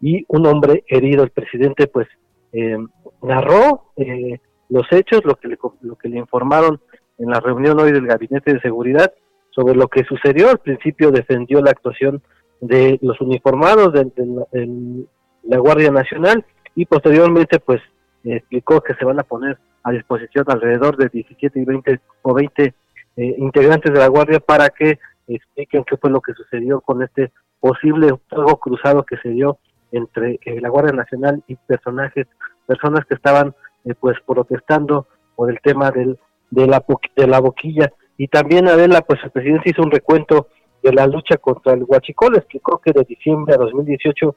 y 0.00 0.24
un 0.28 0.46
hombre 0.46 0.82
herido. 0.88 1.22
El 1.22 1.30
presidente, 1.30 1.86
pues, 1.86 2.08
eh, 2.52 2.78
narró 3.22 3.92
eh, 3.96 4.40
los 4.70 4.90
hechos, 4.90 5.20
lo 5.24 5.34
que, 5.36 5.48
le, 5.48 5.58
lo 5.82 5.96
que 5.96 6.08
le 6.08 6.18
informaron 6.18 6.80
en 7.18 7.30
la 7.30 7.40
reunión 7.40 7.78
hoy 7.80 7.92
del 7.92 8.06
Gabinete 8.06 8.54
de 8.54 8.60
Seguridad 8.60 9.12
sobre 9.50 9.74
lo 9.74 9.88
que 9.88 10.04
sucedió. 10.04 10.50
Al 10.50 10.58
principio 10.58 11.10
defendió 11.10 11.60
la 11.60 11.70
actuación 11.70 12.22
de 12.60 12.98
los 13.02 13.20
uniformados 13.20 13.92
de, 13.92 15.06
la 15.42 15.58
Guardia 15.58 15.90
Nacional 15.90 16.44
y 16.74 16.86
posteriormente, 16.86 17.58
pues, 17.60 17.80
explicó 18.24 18.80
que 18.80 18.94
se 18.94 19.04
van 19.04 19.20
a 19.20 19.24
poner 19.24 19.58
a 19.82 19.92
disposición 19.92 20.46
alrededor 20.48 20.96
de 20.96 21.10
17 21.10 21.60
y 21.60 21.64
20 21.64 22.00
o 22.22 22.34
20 22.34 22.74
eh, 23.16 23.34
integrantes 23.38 23.92
de 23.92 23.98
la 23.98 24.08
Guardia 24.08 24.40
para 24.40 24.70
que 24.70 24.98
expliquen 25.28 25.84
qué 25.84 25.96
fue 25.96 26.10
lo 26.10 26.20
que 26.20 26.34
sucedió 26.34 26.80
con 26.80 27.02
este 27.02 27.32
posible 27.60 28.10
fuego 28.28 28.58
cruzado 28.58 29.04
que 29.04 29.16
se 29.18 29.30
dio 29.30 29.58
entre 29.92 30.38
eh, 30.44 30.60
la 30.60 30.68
Guardia 30.68 30.92
Nacional 30.92 31.42
y 31.46 31.56
personajes, 31.56 32.26
personas 32.66 33.04
que 33.06 33.14
estaban 33.14 33.54
eh, 33.84 33.94
pues 33.98 34.16
protestando 34.26 35.06
por 35.36 35.50
el 35.50 35.60
tema 35.60 35.90
del, 35.90 36.18
de, 36.50 36.66
la, 36.66 36.84
de 37.16 37.26
la 37.26 37.40
boquilla. 37.40 37.92
Y 38.18 38.28
también 38.28 38.68
Adela, 38.68 39.00
pues 39.02 39.20
el 39.24 39.30
presidente 39.30 39.70
hizo 39.70 39.82
un 39.82 39.90
recuento 39.90 40.48
de 40.82 40.92
la 40.92 41.06
lucha 41.06 41.36
contra 41.38 41.72
el 41.72 41.84
huachicol, 41.84 42.36
explicó 42.36 42.78
que 42.78 42.92
de 42.92 43.04
diciembre 43.04 43.54
a 43.54 43.58
2018, 43.58 44.36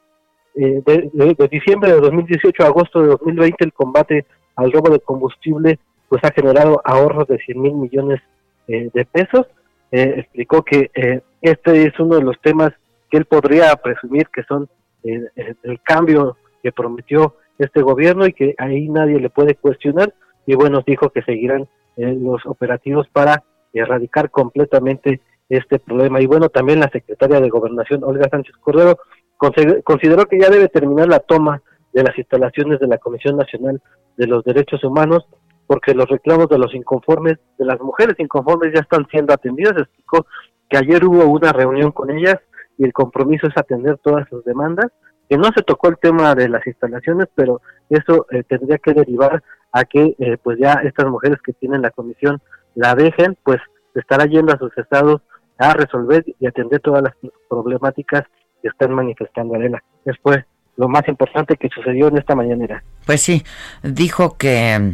eh, 0.56 0.82
de, 0.86 1.48
diciembre 1.52 1.92
de 1.92 2.00
2018 2.00 2.64
a 2.64 2.68
agosto 2.68 3.02
de 3.02 3.08
2020 3.08 3.66
el 3.66 3.74
combate 3.74 4.26
al 4.56 4.72
robo 4.72 4.90
de 4.90 5.00
combustible 5.00 5.80
pues 6.08 6.24
ha 6.24 6.32
generado 6.32 6.82
ahorros 6.86 7.28
de 7.28 7.38
100 7.38 7.62
mil 7.62 7.74
millones 7.74 8.22
de 8.68 9.06
pesos 9.12 9.46
eh, 9.92 10.16
explicó 10.18 10.64
que 10.64 10.92
eh, 10.94 11.22
este 11.42 11.84
es 11.84 12.00
uno 12.00 12.16
de 12.16 12.24
los 12.24 12.40
temas 12.42 12.72
que 13.10 13.18
él 13.18 13.26
podría 13.26 13.76
presumir 13.78 14.28
que 14.28 14.44
son 14.44 14.68
eh, 15.04 15.22
el 15.64 15.82
cambio 15.82 16.38
que 16.62 16.72
prometió 16.72 17.36
este 17.58 17.82
gobierno 17.82 18.28
y 18.28 18.34
que 18.34 18.54
ahí 18.58 18.90
nadie 18.90 19.20
le 19.20 19.30
puede 19.30 19.56
cuestionar. 19.56 20.14
Y 20.46 20.56
bueno 20.56 20.84
dijo 20.86 21.10
que 21.10 21.22
seguirán 21.24 21.68
los 21.96 22.46
operativos 22.46 23.08
para 23.12 23.44
erradicar 23.74 24.30
completamente 24.30 25.22
este 25.50 25.80
problema. 25.80 26.22
Y 26.22 26.28
bueno 26.28 26.50
también 26.50 26.80
la 26.80 26.90
secretaria 26.90 27.40
de 27.40 27.50
gobernación 27.50 28.04
Olga 28.04 28.30
Sánchez 28.30 28.56
Cordero 28.58 29.00
consideró 29.38 30.26
que 30.26 30.40
ya 30.40 30.50
debe 30.50 30.68
terminar 30.68 31.08
la 31.08 31.20
toma 31.20 31.62
de 31.94 32.04
las 32.04 32.18
instalaciones 32.18 32.80
de 32.80 32.88
la 32.88 32.98
Comisión 32.98 33.38
Nacional 33.38 33.82
de 34.18 34.28
los 34.28 34.44
Derechos 34.44 34.84
Humanos 34.84 35.28
porque 35.68 35.94
los 35.94 36.08
reclamos 36.08 36.50
de 36.50 36.58
los 36.58 36.74
inconformes, 36.74 37.38
de 37.58 37.66
las 37.66 37.80
mujeres 37.80 38.16
inconformes 38.20 38.74
ya 38.74 38.80
están 38.80 39.06
siendo 39.10 39.34
atendidas. 39.34 39.74
Explicó 39.78 40.26
que 40.70 40.78
ayer 40.78 41.06
hubo 41.06 41.26
una 41.26 41.52
reunión 41.52 41.92
con 41.92 42.10
ellas 42.10 42.38
y 42.78 42.86
el 42.86 42.94
compromiso 42.94 43.48
es 43.48 43.58
atender 43.58 43.98
todas 43.98 44.28
sus 44.30 44.44
demandas 44.46 44.88
que 45.30 45.38
no 45.38 45.50
se 45.56 45.62
tocó 45.62 45.90
el 45.90 45.98
tema 45.98 46.34
de 46.36 46.48
las 46.48 46.66
instalaciones, 46.66 47.28
pero 47.36 47.62
eso 47.90 48.28
eh, 48.32 48.44
tendría 48.44 48.78
que 48.78 48.94
derivar 48.94 49.44
a 49.74 49.84
que 49.84 50.16
eh, 50.20 50.38
pues 50.42 50.58
ya 50.58 50.74
estas 50.86 51.08
mujeres 51.08 51.40
que 51.44 51.54
tienen 51.54 51.82
la 51.82 51.92
comisión 51.92 52.42
la 52.76 52.96
dejen, 52.96 53.38
pues 53.44 53.60
estará 53.94 54.26
yendo 54.26 54.54
a 54.54 54.58
sus 54.58 54.76
estados 54.78 55.22
a 55.58 55.74
resolver 55.74 56.24
y 56.40 56.48
atender 56.48 56.80
todas 56.80 57.02
las 57.04 57.14
problemáticas 57.50 58.24
que 58.62 58.70
están 58.70 58.94
manifestando 58.94 59.56
Adela. 59.56 59.84
Después, 60.06 60.46
lo 60.78 60.88
más 60.88 61.08
importante 61.08 61.58
que 61.58 61.70
sucedió 61.70 62.08
en 62.08 62.18
esta 62.18 62.36
mañanera. 62.36 62.84
Pues 63.06 63.22
sí, 63.22 63.44
dijo 63.84 64.38
que 64.38 64.94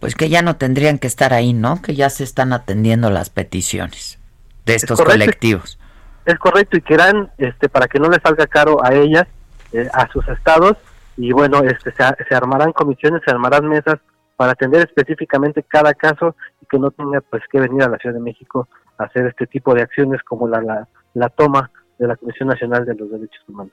pues 0.00 0.14
que 0.14 0.28
ya 0.28 0.42
no 0.42 0.56
tendrían 0.56 0.98
que 0.98 1.06
estar 1.06 1.32
ahí, 1.32 1.52
¿no? 1.52 1.82
Que 1.82 1.94
ya 1.94 2.10
se 2.10 2.24
están 2.24 2.52
atendiendo 2.52 3.10
las 3.10 3.30
peticiones 3.30 4.18
de 4.64 4.74
estos 4.74 5.00
colectivos. 5.00 5.78
Es 6.24 6.38
correcto 6.38 6.76
y 6.76 6.82
que 6.82 6.94
eran 6.94 7.30
este 7.38 7.68
para 7.68 7.88
que 7.88 7.98
no 7.98 8.08
les 8.08 8.20
salga 8.22 8.46
caro 8.46 8.84
a 8.84 8.94
ellas, 8.94 9.26
eh, 9.72 9.88
a 9.92 10.08
sus 10.08 10.26
estados 10.28 10.76
y 11.16 11.32
bueno, 11.32 11.60
este 11.60 11.90
se, 11.92 12.04
se 12.28 12.34
armarán 12.34 12.72
comisiones, 12.72 13.22
se 13.24 13.30
armarán 13.30 13.66
mesas 13.66 13.98
para 14.36 14.52
atender 14.52 14.86
específicamente 14.86 15.64
cada 15.64 15.94
caso 15.94 16.36
y 16.62 16.66
que 16.66 16.78
no 16.78 16.90
tenga 16.92 17.20
pues 17.22 17.42
que 17.50 17.58
venir 17.58 17.82
a 17.82 17.88
la 17.88 17.98
Ciudad 17.98 18.14
de 18.14 18.20
México 18.20 18.68
a 18.98 19.04
hacer 19.04 19.26
este 19.26 19.46
tipo 19.46 19.74
de 19.74 19.82
acciones 19.82 20.22
como 20.22 20.46
la, 20.46 20.60
la, 20.60 20.88
la 21.14 21.28
toma 21.28 21.70
de 21.98 22.06
la 22.06 22.16
Comisión 22.16 22.48
Nacional 22.48 22.84
de 22.84 22.94
los 22.94 23.10
Derechos 23.10 23.42
Humanos. 23.48 23.72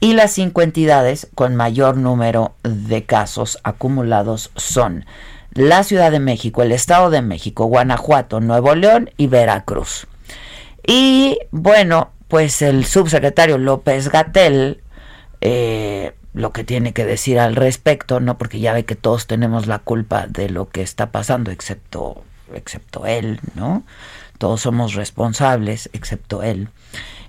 Y 0.00 0.14
las 0.14 0.32
cinco 0.32 0.62
entidades 0.62 1.28
con 1.34 1.54
mayor 1.54 1.96
número 1.96 2.54
de 2.64 3.04
casos 3.04 3.58
acumulados 3.62 4.50
son 4.56 5.04
la 5.52 5.84
Ciudad 5.84 6.10
de 6.10 6.18
México, 6.18 6.62
el 6.62 6.72
Estado 6.72 7.10
de 7.10 7.22
México, 7.22 7.66
Guanajuato, 7.66 8.40
Nuevo 8.40 8.74
León 8.74 9.10
y 9.16 9.28
Veracruz. 9.28 10.08
Y 10.84 11.38
bueno, 11.50 12.10
pues 12.26 12.62
el 12.62 12.84
subsecretario 12.84 13.58
López 13.58 14.08
Gatel 14.08 14.82
eh, 15.40 16.12
lo 16.34 16.52
que 16.52 16.64
tiene 16.64 16.92
que 16.92 17.04
decir 17.04 17.38
al 17.38 17.56
respecto, 17.56 18.20
¿no? 18.20 18.38
Porque 18.38 18.60
ya 18.60 18.72
ve 18.72 18.84
que 18.84 18.96
todos 18.96 19.26
tenemos 19.26 19.66
la 19.66 19.78
culpa 19.78 20.26
de 20.26 20.48
lo 20.48 20.68
que 20.68 20.82
está 20.82 21.10
pasando, 21.10 21.50
excepto, 21.50 22.22
excepto 22.54 23.06
él, 23.06 23.40
¿no? 23.54 23.84
Todos 24.38 24.62
somos 24.62 24.94
responsables, 24.94 25.90
excepto 25.92 26.42
él. 26.42 26.68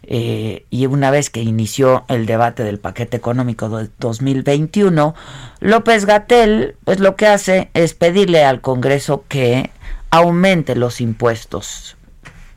Eh, 0.04 0.66
y 0.70 0.86
una 0.86 1.12
vez 1.12 1.30
que 1.30 1.42
inició 1.42 2.06
el 2.10 2.26
debate 2.26 2.64
del 2.64 2.80
paquete 2.80 3.16
económico 3.18 3.70
de 3.70 3.90
2021, 4.00 5.16
López 5.60 6.06
Gatel, 6.06 6.76
pues 6.84 7.00
lo 7.00 7.16
que 7.16 7.28
hace 7.28 7.70
es 7.74 7.94
pedirle 7.94 8.44
al 8.44 8.62
Congreso 8.62 9.26
que 9.28 9.70
aumente 10.12 10.76
los 10.76 11.02
impuestos 11.02 11.98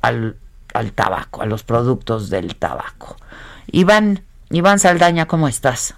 al, 0.01 0.37
al 0.75 0.93
tabaco, 0.93 1.43
a 1.43 1.47
los 1.47 1.63
productos 1.63 2.31
del 2.31 2.57
tabaco. 2.57 3.17
Iván, 3.71 4.23
Iván 4.51 4.79
Saldaña, 4.79 5.27
¿cómo 5.27 5.49
estás? 5.49 5.95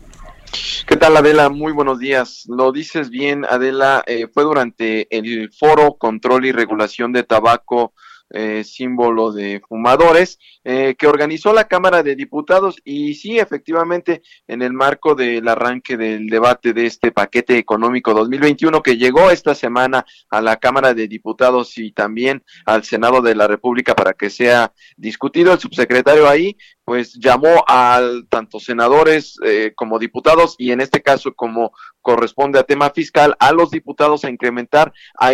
¿Qué 0.87 0.97
tal, 0.97 1.17
Adela? 1.17 1.49
Muy 1.49 1.73
buenos 1.73 1.99
días. 1.99 2.45
Lo 2.49 2.73
dices 2.73 3.11
bien, 3.11 3.45
Adela. 3.45 4.03
Eh, 4.07 4.27
fue 4.33 4.45
durante 4.45 5.07
el 5.17 5.53
foro 5.53 5.95
Control 5.99 6.47
y 6.47 6.53
Regulación 6.53 7.13
de 7.13 7.25
Tabaco 7.25 7.93
eh, 8.31 8.63
símbolo 8.63 9.33
de 9.33 9.63
fumadores, 9.67 10.39
eh, 10.63 10.97
que 10.99 11.07
organizó 11.07 11.55
la 11.55 11.65
Cámara 11.65 12.03
de 12.03 12.15
Diputados 12.15 12.77
y 12.85 13.15
sí, 13.15 13.39
efectivamente, 13.39 14.21
en 14.47 14.61
el 14.61 14.75
marco 14.75 15.15
del 15.15 15.49
arranque 15.49 15.97
del 15.97 16.27
debate 16.27 16.75
de 16.75 16.85
este 16.85 17.11
paquete 17.11 17.57
económico 17.57 18.13
2021 18.13 18.83
que 18.83 18.99
llegó 18.99 19.31
esta 19.31 19.55
semana 19.55 20.05
a 20.29 20.43
la 20.43 20.57
Cámara 20.57 20.93
de 20.93 21.09
Diputados 21.09 21.79
y 21.79 21.93
también 21.93 22.45
al 22.67 22.85
Senado 22.85 23.23
de 23.23 23.35
la 23.35 23.47
República 23.47 23.95
para 23.97 24.13
que 24.13 24.29
sea 24.29 24.75
discutido, 24.99 25.55
el 25.55 25.59
subsecretario 25.59 26.29
ahí 26.29 26.59
pues 26.89 27.13
llamó 27.21 27.67
a 27.69 28.01
tanto 28.31 28.59
senadores 28.59 29.37
eh, 29.45 29.73
como 29.77 29.99
diputados 29.99 30.55
y 30.57 30.73
en 30.73 30.81
este 30.81 31.03
caso 31.03 31.35
como 31.35 31.73
corresponde 32.01 32.59
a 32.59 32.63
tema 32.63 32.89
fiscal 32.89 33.37
a 33.41 33.53
los 33.53 33.71
diputados 33.71 34.25
a 34.25 34.31
incrementar 34.31 34.95
a, 35.21 35.33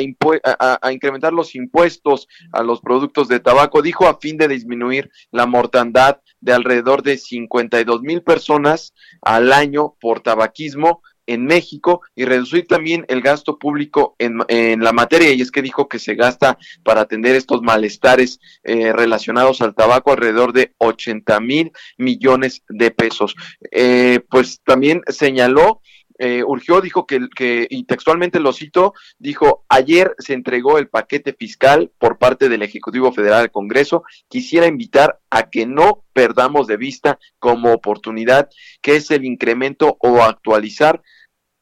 a, 0.82 0.92
incrementar 0.92 1.32
los 1.32 1.54
impuestos 1.54 2.26
a 2.50 2.64
los 2.64 2.80
productos 2.80 3.28
de 3.28 3.38
tabaco. 3.38 3.82
Dijo 3.82 4.08
a 4.08 4.18
fin 4.18 4.36
de 4.36 4.48
disminuir 4.48 5.12
la 5.30 5.46
mortandad 5.46 6.18
de 6.40 6.54
alrededor 6.54 7.04
de 7.04 7.18
52 7.18 8.02
mil 8.02 8.24
personas 8.24 8.92
al 9.22 9.52
año 9.52 9.94
por 10.00 10.22
tabaquismo 10.22 11.02
en 11.26 11.46
México 11.46 12.02
y 12.14 12.24
reducir 12.24 12.66
también 12.66 13.04
el 13.08 13.20
gasto 13.20 13.58
público 13.58 14.14
en, 14.18 14.40
en, 14.48 14.80
la 14.80 14.92
materia. 14.92 15.32
Y 15.32 15.40
es 15.40 15.50
que 15.50 15.62
dijo 15.62 15.88
que 15.88 15.98
se 15.98 16.14
gasta 16.14 16.58
para 16.82 17.02
atender 17.02 17.34
estos 17.34 17.62
malestares 17.62 18.40
eh, 18.62 18.92
relacionados 18.92 19.60
al 19.60 19.74
tabaco 19.74 20.12
alrededor 20.12 20.52
de 20.52 20.72
80 20.78 21.40
mil 21.40 21.72
millones 21.96 22.62
de 22.68 22.90
pesos. 22.90 23.34
Eh, 23.70 24.20
pues 24.28 24.60
también 24.64 25.02
señaló 25.08 25.80
eh, 26.18 26.42
urgió, 26.44 26.80
dijo 26.80 27.06
que, 27.06 27.28
que, 27.34 27.66
y 27.68 27.84
textualmente 27.84 28.40
lo 28.40 28.52
cito, 28.52 28.94
dijo, 29.18 29.64
ayer 29.68 30.14
se 30.18 30.34
entregó 30.34 30.78
el 30.78 30.88
paquete 30.88 31.32
fiscal 31.32 31.90
por 31.98 32.18
parte 32.18 32.48
del 32.48 32.62
Ejecutivo 32.62 33.12
Federal 33.12 33.40
al 33.40 33.50
Congreso. 33.50 34.04
Quisiera 34.28 34.66
invitar 34.66 35.18
a 35.30 35.50
que 35.50 35.66
no 35.66 36.04
perdamos 36.12 36.66
de 36.66 36.76
vista 36.76 37.18
como 37.38 37.72
oportunidad 37.72 38.48
que 38.80 38.96
es 38.96 39.10
el 39.10 39.24
incremento 39.24 39.96
o 40.00 40.22
actualizar 40.22 41.02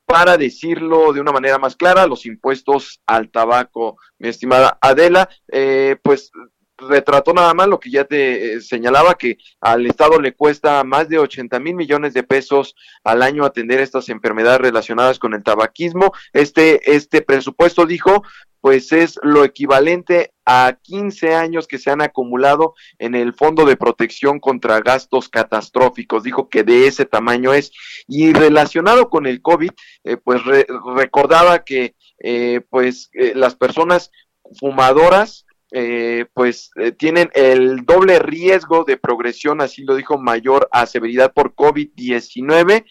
para 0.04 0.36
decirlo 0.36 1.14
de 1.14 1.20
una 1.20 1.32
manera 1.32 1.58
más 1.58 1.74
clara, 1.74 2.06
los 2.06 2.26
impuestos 2.26 3.00
al 3.06 3.30
tabaco, 3.30 3.96
mi 4.18 4.28
estimada 4.28 4.76
Adela, 4.82 5.30
eh, 5.50 5.96
pues 6.02 6.30
retrató 6.88 7.32
nada 7.32 7.54
más 7.54 7.68
lo 7.68 7.80
que 7.80 7.90
ya 7.90 8.04
te 8.04 8.54
eh, 8.54 8.60
señalaba, 8.60 9.14
que 9.14 9.38
al 9.60 9.86
Estado 9.86 10.20
le 10.20 10.34
cuesta 10.34 10.82
más 10.84 11.08
de 11.08 11.18
80 11.18 11.58
mil 11.60 11.74
millones 11.74 12.14
de 12.14 12.22
pesos 12.22 12.74
al 13.04 13.22
año 13.22 13.44
atender 13.44 13.80
estas 13.80 14.08
enfermedades 14.08 14.60
relacionadas 14.60 15.18
con 15.18 15.34
el 15.34 15.42
tabaquismo. 15.42 16.12
Este, 16.32 16.94
este 16.94 17.22
presupuesto, 17.22 17.86
dijo, 17.86 18.22
pues 18.60 18.92
es 18.92 19.18
lo 19.22 19.44
equivalente 19.44 20.32
a 20.44 20.78
15 20.82 21.34
años 21.34 21.66
que 21.66 21.78
se 21.78 21.90
han 21.90 22.00
acumulado 22.00 22.74
en 22.98 23.14
el 23.14 23.34
Fondo 23.34 23.64
de 23.64 23.76
Protección 23.76 24.38
contra 24.38 24.80
Gastos 24.80 25.28
Catastróficos. 25.28 26.22
Dijo 26.22 26.48
que 26.48 26.62
de 26.62 26.86
ese 26.86 27.04
tamaño 27.04 27.52
es. 27.52 27.72
Y 28.06 28.32
relacionado 28.32 29.08
con 29.10 29.26
el 29.26 29.42
COVID, 29.42 29.70
eh, 30.04 30.16
pues 30.16 30.42
recordaba 30.94 31.64
que 31.64 31.94
eh, 32.20 32.60
pues 32.70 33.10
las 33.34 33.56
personas 33.56 34.12
fumadoras 34.58 35.44
eh, 35.74 36.26
pues 36.34 36.70
eh, 36.76 36.92
tienen 36.92 37.30
el 37.32 37.86
doble 37.86 38.18
riesgo 38.18 38.84
de 38.84 38.98
progresión, 38.98 39.62
así 39.62 39.82
lo 39.84 39.94
dijo, 39.94 40.18
mayor 40.18 40.68
a 40.70 40.84
severidad 40.84 41.32
por 41.32 41.54
COVID-19 41.54 42.84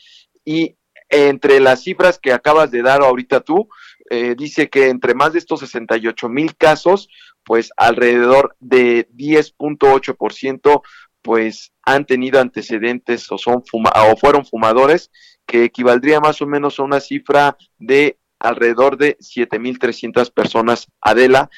y 0.44 0.78
entre 1.10 1.60
las 1.60 1.84
cifras 1.84 2.17
que 2.17 2.34
acabas 2.34 2.72
de 2.72 2.82
dar 2.82 3.02
ahorita 3.02 3.41
tú, 3.41 3.70
eh, 4.10 4.34
dice 4.36 4.70
que 4.70 4.89
entre 4.89 5.13
más 5.13 5.34
de 5.34 5.39
estos 5.39 5.60
68 5.60 6.28
mil 6.28 6.56
casos, 6.56 7.08
pues 7.44 7.72
alrededor 7.78 8.56
de 8.60 9.08
10.8% 9.10 10.82
pues 11.22 11.74
han 11.84 12.06
tenido 12.06 12.39
antecedentes 12.39 13.32
o 13.32 13.38
son 13.38 13.63
o 13.72 14.17
fueron 14.17 14.44
fumadores, 14.44 15.12
que 15.46 15.65
equivaldría 15.65 16.20
más 16.20 16.41
o 16.41 16.48
menos 16.48 16.80
a 16.80 16.84
una 16.84 17.00
cifra 17.00 17.58
de 17.78 18.17
alrededor 18.39 18.98
de 18.98 19.17
7.300 19.20 20.34
personas, 20.34 20.88
Adela, 21.00 21.52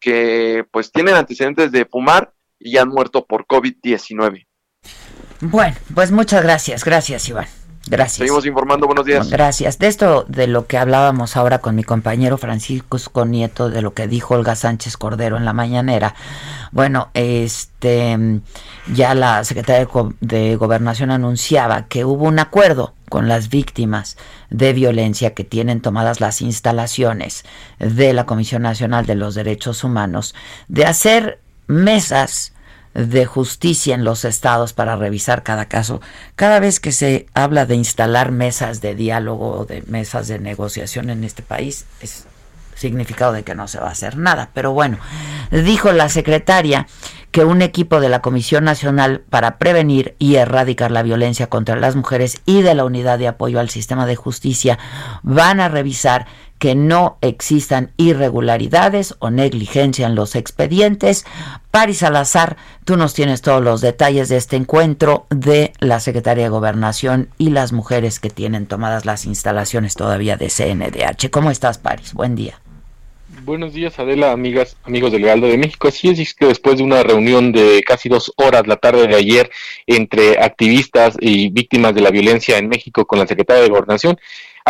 que 0.00 0.64
pues 0.72 0.90
tienen 0.90 1.14
antecedentes 1.14 1.70
de 1.70 1.84
fumar 1.84 2.32
y 2.58 2.78
han 2.78 2.88
muerto 2.88 3.26
por 3.26 3.46
COVID-19. 3.46 4.46
Bueno, 5.40 5.76
pues 5.94 6.10
muchas 6.10 6.42
gracias, 6.42 6.84
gracias 6.84 7.28
Iván. 7.28 7.59
Gracias. 7.90 8.18
Seguimos 8.18 8.46
informando, 8.46 8.86
buenos 8.86 9.04
días. 9.04 9.28
Gracias. 9.30 9.78
De 9.80 9.88
esto, 9.88 10.24
de 10.28 10.46
lo 10.46 10.66
que 10.66 10.78
hablábamos 10.78 11.36
ahora 11.36 11.58
con 11.58 11.74
mi 11.74 11.82
compañero 11.82 12.38
Francisco 12.38 13.24
Nieto, 13.26 13.68
de 13.68 13.82
lo 13.82 13.94
que 13.94 14.06
dijo 14.06 14.34
Olga 14.34 14.54
Sánchez 14.54 14.96
Cordero 14.96 15.36
en 15.36 15.44
la 15.44 15.52
mañanera. 15.52 16.14
Bueno, 16.70 17.08
este, 17.14 18.40
ya 18.94 19.14
la 19.16 19.42
secretaria 19.42 19.88
de 20.20 20.54
Gobernación 20.54 21.10
anunciaba 21.10 21.86
que 21.88 22.04
hubo 22.04 22.26
un 22.26 22.38
acuerdo 22.38 22.94
con 23.08 23.26
las 23.26 23.48
víctimas 23.48 24.16
de 24.50 24.72
violencia 24.72 25.34
que 25.34 25.42
tienen 25.42 25.80
tomadas 25.80 26.20
las 26.20 26.42
instalaciones 26.42 27.44
de 27.80 28.12
la 28.12 28.24
Comisión 28.24 28.62
Nacional 28.62 29.04
de 29.04 29.16
los 29.16 29.34
Derechos 29.34 29.82
Humanos 29.82 30.36
de 30.68 30.84
hacer 30.84 31.40
mesas 31.66 32.52
de 32.94 33.24
justicia 33.24 33.94
en 33.94 34.04
los 34.04 34.24
estados 34.24 34.72
para 34.72 34.96
revisar 34.96 35.42
cada 35.42 35.66
caso. 35.66 36.00
Cada 36.36 36.60
vez 36.60 36.80
que 36.80 36.92
se 36.92 37.26
habla 37.34 37.66
de 37.66 37.76
instalar 37.76 38.32
mesas 38.32 38.80
de 38.80 38.94
diálogo 38.94 39.52
o 39.58 39.64
de 39.64 39.82
mesas 39.86 40.28
de 40.28 40.38
negociación 40.38 41.10
en 41.10 41.24
este 41.24 41.42
país, 41.42 41.86
es 42.00 42.26
significado 42.74 43.32
de 43.32 43.42
que 43.42 43.54
no 43.54 43.68
se 43.68 43.78
va 43.78 43.88
a 43.88 43.92
hacer 43.92 44.16
nada. 44.16 44.50
Pero 44.54 44.72
bueno, 44.72 44.98
dijo 45.50 45.92
la 45.92 46.08
secretaria 46.08 46.86
que 47.30 47.44
un 47.44 47.62
equipo 47.62 48.00
de 48.00 48.08
la 48.08 48.22
Comisión 48.22 48.64
Nacional 48.64 49.22
para 49.30 49.58
Prevenir 49.58 50.16
y 50.18 50.36
Erradicar 50.36 50.90
la 50.90 51.02
Violencia 51.02 51.46
contra 51.46 51.76
las 51.76 51.94
Mujeres 51.94 52.40
y 52.44 52.62
de 52.62 52.74
la 52.74 52.84
Unidad 52.84 53.18
de 53.18 53.28
Apoyo 53.28 53.60
al 53.60 53.70
Sistema 53.70 54.06
de 54.06 54.16
Justicia 54.16 54.78
van 55.22 55.60
a 55.60 55.68
revisar 55.68 56.26
que 56.60 56.74
no 56.76 57.16
existan 57.22 57.90
irregularidades 57.96 59.16
o 59.18 59.30
negligencia 59.30 60.06
en 60.06 60.14
los 60.14 60.36
expedientes. 60.36 61.24
Paris 61.70 61.98
Salazar, 61.98 62.58
tú 62.84 62.98
nos 62.98 63.14
tienes 63.14 63.40
todos 63.40 63.64
los 63.64 63.80
detalles 63.80 64.28
de 64.28 64.36
este 64.36 64.56
encuentro 64.56 65.26
de 65.30 65.72
la 65.80 66.00
Secretaría 66.00 66.44
de 66.44 66.50
Gobernación 66.50 67.30
y 67.38 67.48
las 67.48 67.72
mujeres 67.72 68.20
que 68.20 68.28
tienen 68.28 68.66
tomadas 68.66 69.06
las 69.06 69.24
instalaciones 69.24 69.94
todavía 69.94 70.36
de 70.36 70.50
CNDH. 70.50 71.30
¿Cómo 71.30 71.50
estás, 71.50 71.78
Paris? 71.78 72.12
Buen 72.12 72.36
día. 72.36 72.60
Buenos 73.42 73.72
días, 73.72 73.98
Adela, 73.98 74.32
amigas, 74.32 74.76
amigos 74.84 75.12
del 75.12 75.24
Heraldo 75.24 75.46
de 75.46 75.56
México. 75.56 75.88
Así 75.88 76.10
es, 76.10 76.34
que 76.34 76.44
después 76.44 76.76
de 76.76 76.82
una 76.82 77.02
reunión 77.02 77.52
de 77.52 77.82
casi 77.86 78.10
dos 78.10 78.34
horas 78.36 78.66
la 78.66 78.76
tarde 78.76 79.06
de 79.06 79.16
ayer 79.16 79.50
entre 79.86 80.38
activistas 80.38 81.16
y 81.20 81.48
víctimas 81.48 81.94
de 81.94 82.02
la 82.02 82.10
violencia 82.10 82.58
en 82.58 82.68
México 82.68 83.06
con 83.06 83.18
la 83.18 83.26
Secretaria 83.26 83.62
de 83.62 83.70
Gobernación, 83.70 84.18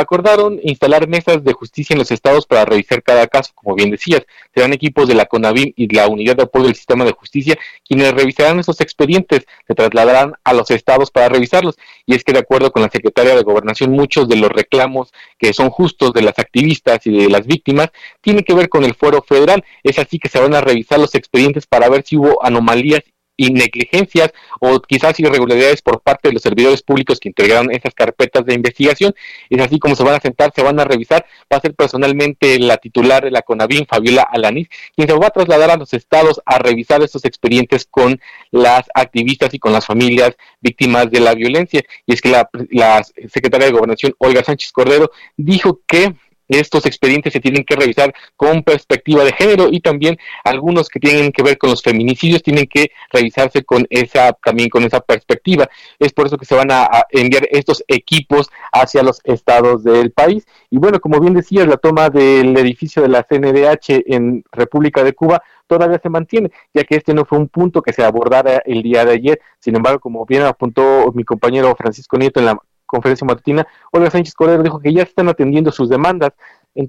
acordaron 0.00 0.58
instalar 0.62 1.08
mesas 1.08 1.44
de 1.44 1.52
justicia 1.52 1.94
en 1.94 1.98
los 1.98 2.10
estados 2.10 2.46
para 2.46 2.64
revisar 2.64 3.02
cada 3.02 3.26
caso, 3.26 3.52
como 3.54 3.74
bien 3.74 3.90
decías. 3.90 4.22
Serán 4.54 4.72
equipos 4.72 5.08
de 5.08 5.14
la 5.14 5.26
CONAVIM 5.26 5.72
y 5.76 5.94
la 5.94 6.08
Unidad 6.08 6.36
de 6.36 6.42
Apoyo 6.44 6.66
del 6.66 6.74
Sistema 6.74 7.04
de 7.04 7.12
Justicia 7.12 7.58
quienes 7.86 8.12
revisarán 8.12 8.60
esos 8.60 8.80
expedientes, 8.80 9.46
se 9.66 9.74
trasladarán 9.74 10.34
a 10.44 10.52
los 10.52 10.70
estados 10.70 11.10
para 11.10 11.28
revisarlos. 11.28 11.76
Y 12.06 12.14
es 12.14 12.24
que 12.24 12.32
de 12.32 12.38
acuerdo 12.38 12.70
con 12.72 12.82
la 12.82 12.88
Secretaria 12.88 13.34
de 13.34 13.42
Gobernación, 13.42 13.90
muchos 13.90 14.28
de 14.28 14.36
los 14.36 14.50
reclamos 14.50 15.12
que 15.38 15.52
son 15.52 15.70
justos 15.70 16.12
de 16.12 16.22
las 16.22 16.38
activistas 16.38 17.06
y 17.06 17.16
de 17.16 17.28
las 17.28 17.46
víctimas 17.46 17.88
tienen 18.20 18.44
que 18.44 18.54
ver 18.54 18.68
con 18.68 18.84
el 18.84 18.94
fuero 18.94 19.22
federal. 19.22 19.64
Es 19.82 19.98
así 19.98 20.18
que 20.18 20.28
se 20.28 20.40
van 20.40 20.54
a 20.54 20.60
revisar 20.60 20.98
los 20.98 21.14
expedientes 21.14 21.66
para 21.66 21.88
ver 21.88 22.04
si 22.04 22.16
hubo 22.16 22.44
anomalías 22.44 23.02
y 23.40 23.50
negligencias 23.50 24.32
o 24.60 24.80
quizás 24.80 25.18
irregularidades 25.18 25.80
por 25.80 26.02
parte 26.02 26.28
de 26.28 26.34
los 26.34 26.42
servidores 26.42 26.82
públicos 26.82 27.18
que 27.18 27.30
integraron 27.30 27.70
esas 27.70 27.94
carpetas 27.94 28.44
de 28.44 28.52
investigación. 28.52 29.14
Es 29.48 29.62
así 29.62 29.78
como 29.78 29.96
se 29.96 30.04
van 30.04 30.16
a 30.16 30.20
sentar, 30.20 30.52
se 30.54 30.62
van 30.62 30.78
a 30.78 30.84
revisar. 30.84 31.24
Va 31.50 31.56
a 31.56 31.60
ser 31.60 31.74
personalmente 31.74 32.58
la 32.58 32.76
titular 32.76 33.24
de 33.24 33.30
la 33.30 33.40
CONAVIN, 33.40 33.86
Fabiola 33.86 34.28
Alaniz, 34.30 34.68
quien 34.94 35.08
se 35.08 35.14
va 35.14 35.28
a 35.28 35.30
trasladar 35.30 35.70
a 35.70 35.76
los 35.76 35.94
estados 35.94 36.42
a 36.44 36.58
revisar 36.58 37.02
estos 37.02 37.24
expedientes 37.24 37.86
con 37.86 38.20
las 38.50 38.82
activistas 38.92 39.54
y 39.54 39.58
con 39.58 39.72
las 39.72 39.86
familias 39.86 40.36
víctimas 40.60 41.10
de 41.10 41.20
la 41.20 41.34
violencia. 41.34 41.82
Y 42.04 42.12
es 42.12 42.20
que 42.20 42.28
la, 42.28 42.50
la 42.68 43.02
secretaria 43.02 43.68
de 43.68 43.72
Gobernación, 43.72 44.14
Olga 44.18 44.44
Sánchez 44.44 44.70
Cordero, 44.70 45.12
dijo 45.38 45.80
que 45.86 46.14
estos 46.50 46.86
expedientes 46.86 47.32
se 47.32 47.40
tienen 47.40 47.64
que 47.64 47.76
revisar 47.76 48.12
con 48.36 48.62
perspectiva 48.62 49.24
de 49.24 49.32
género 49.32 49.68
y 49.70 49.80
también 49.80 50.18
algunos 50.44 50.88
que 50.88 51.00
tienen 51.00 51.32
que 51.32 51.42
ver 51.42 51.58
con 51.58 51.70
los 51.70 51.82
feminicidios 51.82 52.42
tienen 52.42 52.66
que 52.66 52.90
revisarse 53.12 53.64
con 53.64 53.86
esa 53.90 54.32
también 54.32 54.68
con 54.68 54.84
esa 54.84 55.00
perspectiva. 55.00 55.68
Es 55.98 56.12
por 56.12 56.26
eso 56.26 56.36
que 56.36 56.44
se 56.44 56.54
van 56.54 56.70
a, 56.70 56.88
enviar 57.10 57.46
estos 57.50 57.84
equipos 57.88 58.50
hacia 58.72 59.02
los 59.02 59.20
estados 59.24 59.84
del 59.84 60.10
país. 60.12 60.46
Y 60.70 60.78
bueno, 60.78 61.00
como 61.00 61.20
bien 61.20 61.34
decías, 61.34 61.66
la 61.66 61.76
toma 61.76 62.10
del 62.10 62.56
edificio 62.56 63.02
de 63.02 63.08
la 63.08 63.22
CNDH 63.22 64.02
en 64.06 64.44
República 64.52 65.04
de 65.04 65.12
Cuba 65.12 65.42
todavía 65.66 66.00
se 66.02 66.08
mantiene, 66.08 66.50
ya 66.74 66.82
que 66.82 66.96
este 66.96 67.14
no 67.14 67.24
fue 67.24 67.38
un 67.38 67.48
punto 67.48 67.80
que 67.80 67.92
se 67.92 68.02
abordara 68.02 68.60
el 68.66 68.82
día 68.82 69.04
de 69.04 69.12
ayer. 69.12 69.40
Sin 69.60 69.76
embargo, 69.76 70.00
como 70.00 70.26
bien 70.26 70.42
apuntó 70.42 71.12
mi 71.14 71.22
compañero 71.22 71.76
Francisco 71.76 72.18
Nieto 72.18 72.40
en 72.40 72.46
la 72.46 72.58
conferencia 72.90 73.24
matutina, 73.24 73.66
Olga 73.92 74.10
Sánchez 74.10 74.34
Cordero 74.34 74.62
dijo 74.62 74.80
que 74.80 74.92
ya 74.92 75.02
están 75.02 75.28
atendiendo 75.28 75.70
sus 75.70 75.88
demandas. 75.88 76.32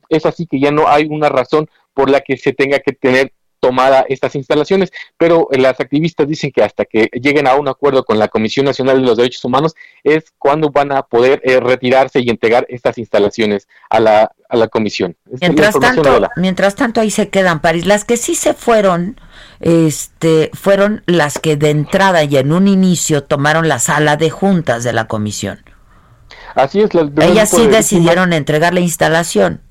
Es 0.09 0.25
así 0.25 0.47
que 0.47 0.59
ya 0.59 0.71
no 0.71 0.87
hay 0.87 1.05
una 1.05 1.29
razón 1.29 1.69
por 1.93 2.09
la 2.09 2.21
que 2.21 2.37
se 2.37 2.53
tenga 2.53 2.79
que 2.79 2.93
tener 2.93 3.33
tomada 3.61 4.03
estas 4.09 4.35
instalaciones, 4.35 4.91
pero 5.17 5.47
las 5.51 5.79
activistas 5.79 6.27
dicen 6.27 6.51
que 6.51 6.63
hasta 6.63 6.83
que 6.83 7.09
lleguen 7.13 7.47
a 7.47 7.55
un 7.55 7.67
acuerdo 7.67 8.03
con 8.03 8.17
la 8.17 8.27
Comisión 8.27 8.65
Nacional 8.65 8.99
de 8.99 9.05
los 9.05 9.17
Derechos 9.17 9.45
Humanos 9.45 9.75
es 10.03 10.33
cuando 10.39 10.71
van 10.71 10.91
a 10.91 11.03
poder 11.03 11.41
eh, 11.45 11.59
retirarse 11.59 12.19
y 12.19 12.29
entregar 12.29 12.65
estas 12.69 12.97
instalaciones 12.97 13.67
a 13.89 13.99
la, 13.99 14.31
a 14.49 14.57
la 14.57 14.67
comisión. 14.67 15.15
Mientras 15.39 15.79
tanto, 15.79 16.27
mientras 16.37 16.75
tanto 16.75 17.01
ahí 17.01 17.11
se 17.11 17.29
quedan, 17.29 17.61
París. 17.61 17.85
Las 17.85 18.03
que 18.03 18.17
sí 18.17 18.33
se 18.33 18.55
fueron, 18.55 19.21
este, 19.59 20.49
fueron 20.53 21.03
las 21.05 21.37
que 21.37 21.55
de 21.55 21.69
entrada 21.69 22.23
y 22.23 22.37
en 22.37 22.51
un 22.51 22.67
inicio 22.67 23.23
tomaron 23.23 23.67
la 23.67 23.77
sala 23.77 24.17
de 24.17 24.31
juntas 24.31 24.83
de 24.83 24.93
la 24.93 25.05
comisión. 25.05 25.59
Así 26.55 26.81
es. 26.81 26.89
Ellas 27.21 27.49
sí 27.49 27.67
decidieron 27.67 28.33
entregar 28.33 28.73
la 28.73 28.79
instalación. 28.79 29.61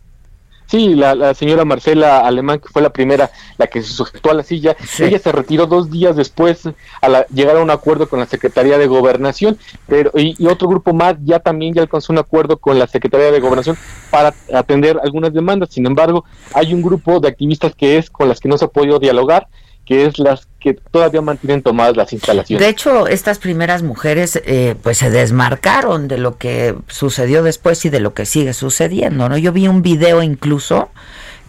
Sí, 0.70 0.94
la, 0.94 1.34
señora 1.34 1.64
Marcela 1.64 2.20
Alemán, 2.20 2.60
que 2.60 2.68
fue 2.68 2.80
la 2.80 2.92
primera, 2.92 3.32
la 3.58 3.66
que 3.66 3.82
se 3.82 3.92
sujetó 3.92 4.30
a 4.30 4.34
la 4.34 4.44
silla, 4.44 4.76
ella 5.00 5.18
se 5.18 5.32
retiró 5.32 5.66
dos 5.66 5.90
días 5.90 6.14
después 6.14 6.62
a 7.02 7.26
llegar 7.26 7.56
a 7.56 7.60
un 7.60 7.70
acuerdo 7.70 8.08
con 8.08 8.20
la 8.20 8.26
Secretaría 8.26 8.78
de 8.78 8.86
Gobernación, 8.86 9.58
pero 9.88 10.12
y, 10.14 10.46
otro 10.46 10.68
grupo 10.68 10.92
más 10.92 11.16
ya 11.24 11.40
también 11.40 11.74
ya 11.74 11.82
alcanzó 11.82 12.12
un 12.12 12.20
acuerdo 12.20 12.58
con 12.58 12.78
la 12.78 12.86
Secretaría 12.86 13.32
de 13.32 13.40
Gobernación 13.40 13.76
para 14.12 14.32
atender 14.54 15.00
algunas 15.02 15.32
demandas. 15.32 15.70
Sin 15.72 15.86
embargo, 15.86 16.24
hay 16.54 16.72
un 16.72 16.82
grupo 16.82 17.18
de 17.18 17.26
activistas 17.26 17.74
que 17.74 17.98
es 17.98 18.08
con 18.08 18.28
las 18.28 18.38
que 18.38 18.48
no 18.48 18.56
se 18.56 18.66
ha 18.66 18.68
podido 18.68 19.00
dialogar 19.00 19.48
que 19.90 20.06
es 20.06 20.20
las 20.20 20.46
que 20.60 20.74
todavía 20.74 21.20
mantienen 21.20 21.62
tomadas 21.62 21.96
las 21.96 22.12
instalaciones. 22.12 22.64
De 22.64 22.70
hecho, 22.70 23.08
estas 23.08 23.40
primeras 23.40 23.82
mujeres 23.82 24.40
eh, 24.46 24.76
pues 24.80 24.98
se 24.98 25.10
desmarcaron 25.10 26.06
de 26.06 26.16
lo 26.16 26.38
que 26.38 26.76
sucedió 26.86 27.42
después 27.42 27.84
y 27.84 27.90
de 27.90 27.98
lo 27.98 28.14
que 28.14 28.24
sigue 28.24 28.52
sucediendo, 28.52 29.28
¿no? 29.28 29.36
Yo 29.36 29.52
vi 29.52 29.66
un 29.66 29.82
video 29.82 30.22
incluso 30.22 30.90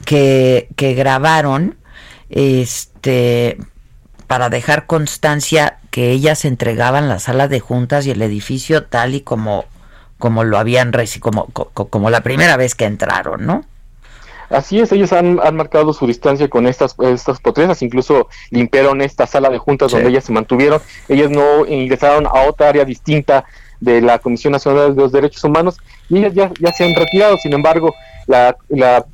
que, 0.06 0.70
que 0.76 0.96
grabaron 0.96 1.76
este 2.32 3.60
para 4.26 4.50
dejar 4.50 4.88
constancia 4.88 5.78
que 5.92 6.10
ellas 6.10 6.44
entregaban 6.44 7.10
la 7.10 7.20
sala 7.20 7.48
de 7.48 7.60
juntas 7.60 8.08
y 8.08 8.12
el 8.12 8.24
edificio 8.24 8.86
tal 8.86 9.14
y 9.14 9.22
como 9.22 9.66
como 10.18 10.44
lo 10.44 10.58
habían 10.58 10.92
como, 11.20 11.46
como 11.46 12.10
la 12.10 12.22
primera 12.22 12.58
vez 12.58 12.74
que 12.74 12.86
entraron, 12.86 13.46
¿no? 13.46 13.66
Así 14.52 14.80
es, 14.80 14.92
ellos 14.92 15.14
han, 15.14 15.36
marcado 15.54 15.94
su 15.94 16.06
distancia 16.06 16.50
con 16.50 16.68
estas, 16.68 16.96
estas 17.00 17.40
potresas, 17.40 17.82
incluso 17.82 18.28
limpiaron 18.50 19.02
esta 19.02 19.26
sala 19.26 19.50
de 19.50 19.58
juntas 19.58 19.92
donde 19.92 20.10
ellas 20.10 20.26
se 20.26 20.34
mantuvieron, 20.34 20.82
ellas 21.08 21.30
no 21.30 21.66
ingresaron 21.66 22.26
a 22.26 22.44
otra 22.50 22.70
área 22.70 22.84
distinta 22.84 23.46
de 23.80 24.02
la 24.02 24.20
Comisión 24.20 24.52
Nacional 24.52 24.96
de 24.96 25.02
los 25.02 25.12
Derechos 25.12 25.44
Humanos 25.44 25.78
y 26.10 26.18
ellas 26.18 26.34
ya, 26.34 26.52
ya 26.60 26.72
se 26.74 26.84
han 26.84 26.94
retirado, 26.96 27.38
sin 27.38 27.54
embargo, 27.54 27.96
la, 28.28 28.58
la, 28.68 29.06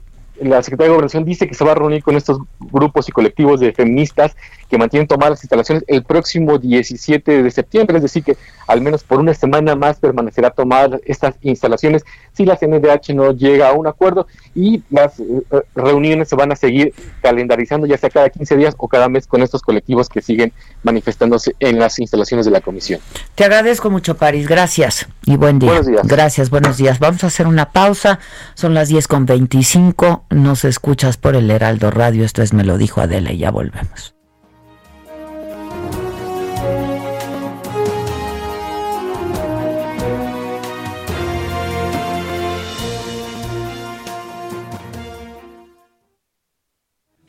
la 0.42 0.64
Secretaría 0.64 0.90
de 0.90 0.96
Gobernación 0.96 1.24
dice 1.24 1.48
que 1.48 1.54
se 1.54 1.64
va 1.64 1.74
a 1.74 1.76
reunir 1.76 2.04
con 2.04 2.16
estos 2.16 2.40
grupos 2.60 3.08
y 3.08 3.12
colectivos 3.12 3.60
de 3.60 3.74
feministas 3.74 4.36
que 4.70 4.78
mantienen 4.78 5.08
tomadas 5.08 5.32
las 5.32 5.44
instalaciones 5.44 5.84
el 5.88 6.04
próximo 6.04 6.58
17 6.58 7.44
de 7.44 7.52
septiembre, 7.52 7.98
es 7.98 8.04
decir, 8.04 8.24
que 8.24 8.38
al 8.68 8.82
menos 8.82 9.04
por 9.04 9.20
una 9.20 9.34
semana 9.34 9.76
más 9.76 10.00
permanecerá 10.00 10.50
tomadas 10.52 11.02
estas 11.06 11.36
instalaciones 11.42 12.04
si 12.34 12.46
la 12.46 12.58
CNDH 12.58 13.14
no 13.14 13.32
llega 13.32 13.70
a 13.70 13.74
un 13.74 13.88
acuerdo 13.88 14.28
y 14.54 14.84
las 14.90 15.20
eh, 15.20 15.26
eh, 15.52 15.62
reuniones 15.76 16.30
se 16.30 16.36
van 16.36 16.52
a 16.52 16.56
seguir 16.56 16.94
calendarizando 17.22 17.88
ya 17.88 17.98
sea 17.98 18.10
cada 18.10 18.30
15 18.30 18.58
días 18.58 18.76
o 18.78 18.88
cada 18.88 19.10
mes 19.10 19.26
con 19.26 19.42
estos 19.42 19.62
colectivos 19.62 20.10
que 20.10 20.22
siguen 20.22 20.52
manifestándose 20.84 21.56
en 21.60 21.80
las 21.80 22.00
instalaciones 22.00 22.46
de 22.46 22.52
la 22.52 22.62
comisión. 22.62 23.00
Te 23.36 23.44
agradezco 23.46 23.90
mucho, 23.90 24.18
París. 24.18 24.48
Gracias 24.48 25.08
y 25.26 25.38
buen 25.38 25.60
día. 25.60 25.70
Buenos 25.70 25.88
días. 25.88 26.08
Gracias, 26.08 26.50
buenos 26.50 26.78
días. 26.78 27.00
Vamos 27.00 27.24
a 27.24 27.28
hacer 27.28 27.48
una 27.48 27.72
pausa. 27.72 28.20
Son 28.54 28.74
las 28.74 28.90
10 28.90 29.08
con 29.08 29.26
25. 29.26 30.26
Nos 30.32 30.66
escuchas 30.66 31.18
por 31.18 31.36
el 31.36 31.50
Heraldo 31.50 31.92
Radio. 31.92 32.26
Esto 32.26 32.42
es 32.42 32.54
Me 32.54 32.64
lo 32.64 32.78
dijo 32.78 33.02
Adela 33.02 33.32
y 33.32 33.40
ya 33.40 33.52
volvemos. 33.52 34.17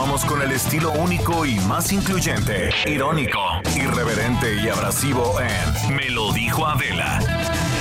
Continuamos 0.00 0.24
con 0.24 0.40
el 0.40 0.52
estilo 0.52 0.92
único 0.92 1.44
y 1.44 1.56
más 1.60 1.92
incluyente, 1.92 2.70
irónico, 2.86 3.38
irreverente 3.76 4.56
y 4.56 4.70
abrasivo 4.70 5.34
en 5.38 5.94
Me 5.94 6.08
lo 6.08 6.32
dijo 6.32 6.66
Adela 6.66 7.18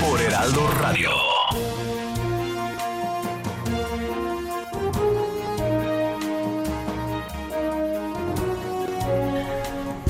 por 0.01 0.19
Heraldo 0.19 0.69
Radio. 0.81 1.11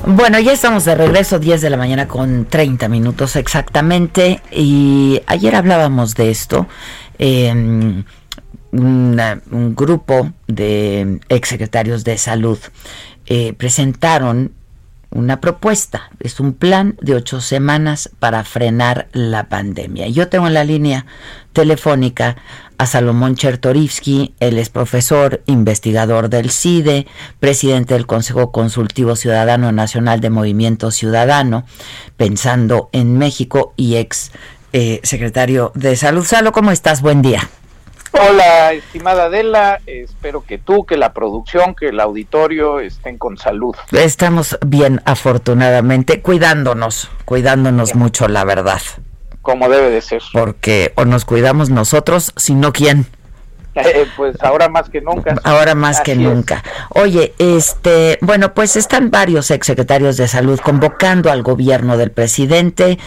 Bueno, 0.08 0.40
ya 0.40 0.54
estamos 0.54 0.86
de 0.86 0.96
regreso, 0.96 1.38
10 1.38 1.62
de 1.62 1.70
la 1.70 1.78
mañana 1.78 2.08
con 2.08 2.48
30 2.48 2.90
minutos 2.90 3.36
exactamente. 3.36 4.42
Y 4.50 5.22
ayer 5.28 5.56
hablábamos 5.56 6.16
de 6.16 6.32
esto. 6.32 6.66
Eh, 7.20 8.04
una, 8.72 9.42
un 9.52 9.76
grupo 9.76 10.32
de 10.48 11.20
exsecretarios 11.30 12.04
de 12.04 12.18
salud 12.18 12.60
eh, 13.26 13.54
presentaron 13.54 14.54
una 15.12 15.42
propuesta, 15.42 16.12
es 16.20 16.40
un 16.40 16.54
plan 16.54 16.96
de 17.02 17.16
ocho 17.16 17.42
semanas 17.42 18.10
para 18.20 18.44
frenar 18.44 19.08
la 19.12 19.50
pandemia. 19.50 20.08
Yo 20.08 20.30
tengo 20.30 20.48
en 20.48 20.54
la 20.54 20.64
línea 20.64 21.06
telefónica 21.52 22.38
a 22.78 22.86
Salomón 22.86 23.36
Chertorivsky, 23.36 24.36
él 24.40 24.58
es 24.58 24.70
profesor, 24.70 25.42
investigador 25.48 26.30
del 26.30 26.52
CIDE, 26.52 27.08
presidente 27.40 27.96
del 27.96 28.06
Consejo 28.06 28.52
Consultivo 28.52 29.16
Ciudadano 29.16 29.72
Nacional 29.72 30.22
de 30.22 30.30
Movimiento 30.30 30.92
Ciudadano, 30.92 31.66
pensando 32.16 32.90
en 32.94 33.18
México 33.18 33.74
y 33.76 33.96
ex 33.96 34.32
eh, 34.72 35.02
secretario 35.04 35.72
de 35.76 35.96
Salud. 35.96 36.24
Salo, 36.24 36.52
¿cómo 36.52 36.72
estás? 36.72 37.02
Buen 37.02 37.22
día. 37.22 37.50
Hola, 38.12 38.74
estimada 38.74 39.26
Adela, 39.26 39.80
espero 39.86 40.44
que 40.44 40.58
tú, 40.58 40.86
que 40.86 40.98
la 40.98 41.14
producción, 41.14 41.76
que 41.76 41.90
el 41.90 42.00
auditorio 42.00 42.80
estén 42.80 43.18
con 43.18 43.38
salud. 43.38 43.76
Estamos 43.92 44.58
bien, 44.66 45.02
afortunadamente, 45.06 46.22
cuidándonos, 46.22 47.10
cuidándonos 47.26 47.96
mucho, 47.96 48.28
la 48.28 48.44
verdad. 48.46 48.82
Como 49.42 49.70
debe 49.70 49.90
de 49.90 50.02
ser. 50.02 50.22
Porque 50.34 50.92
o 50.96 51.06
nos 51.06 51.26
cuidamos 51.26 51.70
nosotros, 51.70 52.34
sino 52.36 52.74
quién. 52.74 53.06
Eh, 53.76 54.08
pues 54.18 54.36
ahora 54.42 54.68
más 54.68 54.90
que 54.90 55.02
nunca. 55.02 55.36
Ahora 55.44 55.76
más 55.76 56.02
que 56.02 56.14
es. 56.14 56.18
nunca. 56.18 56.64
Oye, 56.90 57.34
este, 57.38 58.18
bueno, 58.22 58.54
pues 58.54 58.76
están 58.76 59.12
varios 59.12 59.52
exsecretarios 59.52 60.18
de 60.18 60.28
salud 60.28 60.60
convocando 60.60 61.32
al 61.32 61.44
gobierno 61.44 61.98
del 61.98 62.12
presidente 62.12 62.98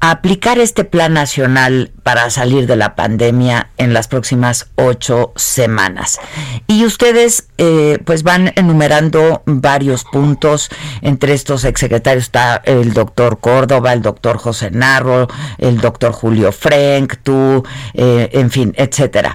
a 0.00 0.10
aplicar 0.10 0.58
este 0.58 0.84
plan 0.84 1.14
nacional 1.14 1.92
para 2.02 2.30
salir 2.30 2.66
de 2.66 2.76
la 2.76 2.94
pandemia 2.94 3.70
en 3.78 3.94
las 3.94 4.08
próximas 4.08 4.70
ocho 4.76 5.32
semanas. 5.36 6.20
Y 6.66 6.84
ustedes, 6.84 7.48
eh, 7.58 7.98
pues 8.04 8.22
van 8.22 8.52
enumerando 8.56 9.42
varios 9.46 10.04
puntos. 10.04 10.70
Entre 11.02 11.32
estos 11.32 11.64
exsecretarios 11.64 12.24
está 12.24 12.60
el 12.64 12.92
doctor 12.92 13.38
Córdoba, 13.40 13.92
el 13.92 14.02
doctor 14.02 14.38
José 14.38 14.70
Narro, 14.70 15.28
el 15.58 15.80
doctor 15.80 16.12
Julio 16.12 16.52
Frank, 16.52 17.14
tú, 17.22 17.64
eh, 17.94 18.28
en 18.32 18.50
fin, 18.50 18.74
etcétera. 18.76 19.34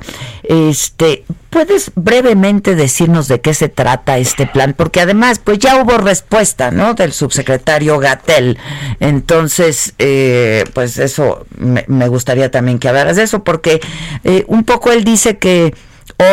Este, 0.76 1.24
¿puedes 1.52 1.94
brevemente 1.96 2.76
decirnos 2.76 3.30
de 3.30 3.40
qué 3.40 3.54
se 3.54 3.70
trata 3.70 4.18
este 4.18 4.46
plan? 4.46 4.74
Porque 4.78 5.00
además, 5.00 5.40
pues 5.40 5.58
ya 5.58 5.82
hubo 5.82 5.98
respuesta, 5.98 6.70
¿no? 6.70 6.96
Del 6.96 7.14
subsecretario 7.14 7.98
Gatel. 7.98 8.58
Entonces, 9.00 9.94
eh, 9.98 10.66
pues 10.74 10.98
eso, 10.98 11.46
me, 11.56 12.10
gustaría 12.10 12.52
también 12.52 12.78
que 12.78 12.90
hablaras 12.90 13.16
de 13.16 13.24
eso, 13.24 13.46
porque 13.46 13.80
eh, 14.26 14.44
un 14.50 14.66
poco 14.66 14.92
él 14.92 15.06
dice 15.06 15.38
que 15.38 15.74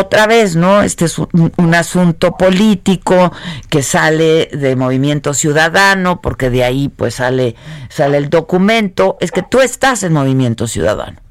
otra 0.01 0.27
vez, 0.27 0.57
¿no? 0.57 0.83
Este 0.83 1.05
es 1.05 1.17
un, 1.21 1.53
un, 1.57 1.75
asunto 1.77 2.37
político 2.37 3.33
que 3.69 3.85
sale 3.85 4.47
de 4.53 4.75
Movimiento 4.75 5.35
Ciudadano, 5.35 6.21
porque 6.21 6.51
de 6.51 6.65
ahí 6.65 6.89
pues 6.89 7.15
sale, 7.15 7.55
sale 7.91 8.19
el 8.19 8.29
documento. 8.29 9.19
Es 9.21 9.31
que 9.31 9.45
tú 9.45 9.61
estás 9.61 10.03
en 10.03 10.13
Movimiento 10.15 10.67
Ciudadano. 10.67 11.22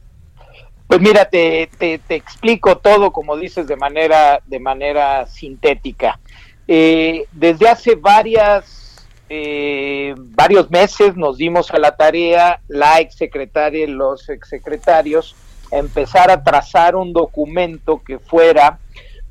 Pues 0.92 1.00
mira, 1.00 1.24
te, 1.24 1.70
te, 1.78 2.00
te 2.00 2.16
explico 2.16 2.80
todo, 2.80 3.14
como 3.14 3.38
dices, 3.38 3.66
de 3.66 3.78
manera, 3.78 4.42
de 4.46 4.60
manera 4.60 5.26
sintética. 5.26 6.20
Eh, 6.68 7.28
desde 7.32 7.70
hace 7.70 7.96
varias, 7.96 9.08
eh, 9.30 10.14
varios 10.18 10.70
meses 10.70 11.16
nos 11.16 11.38
dimos 11.38 11.72
a 11.72 11.80
la 11.80 11.96
tarea, 11.96 12.60
la 12.68 13.00
exsecretaria 13.00 13.86
y 13.86 13.88
los 13.88 14.28
exsecretarios, 14.28 15.34
empezar 15.72 16.30
a 16.30 16.44
trazar 16.44 16.98
un 16.98 17.14
documento 17.14 18.02
que 18.06 18.20
fuera 18.20 18.78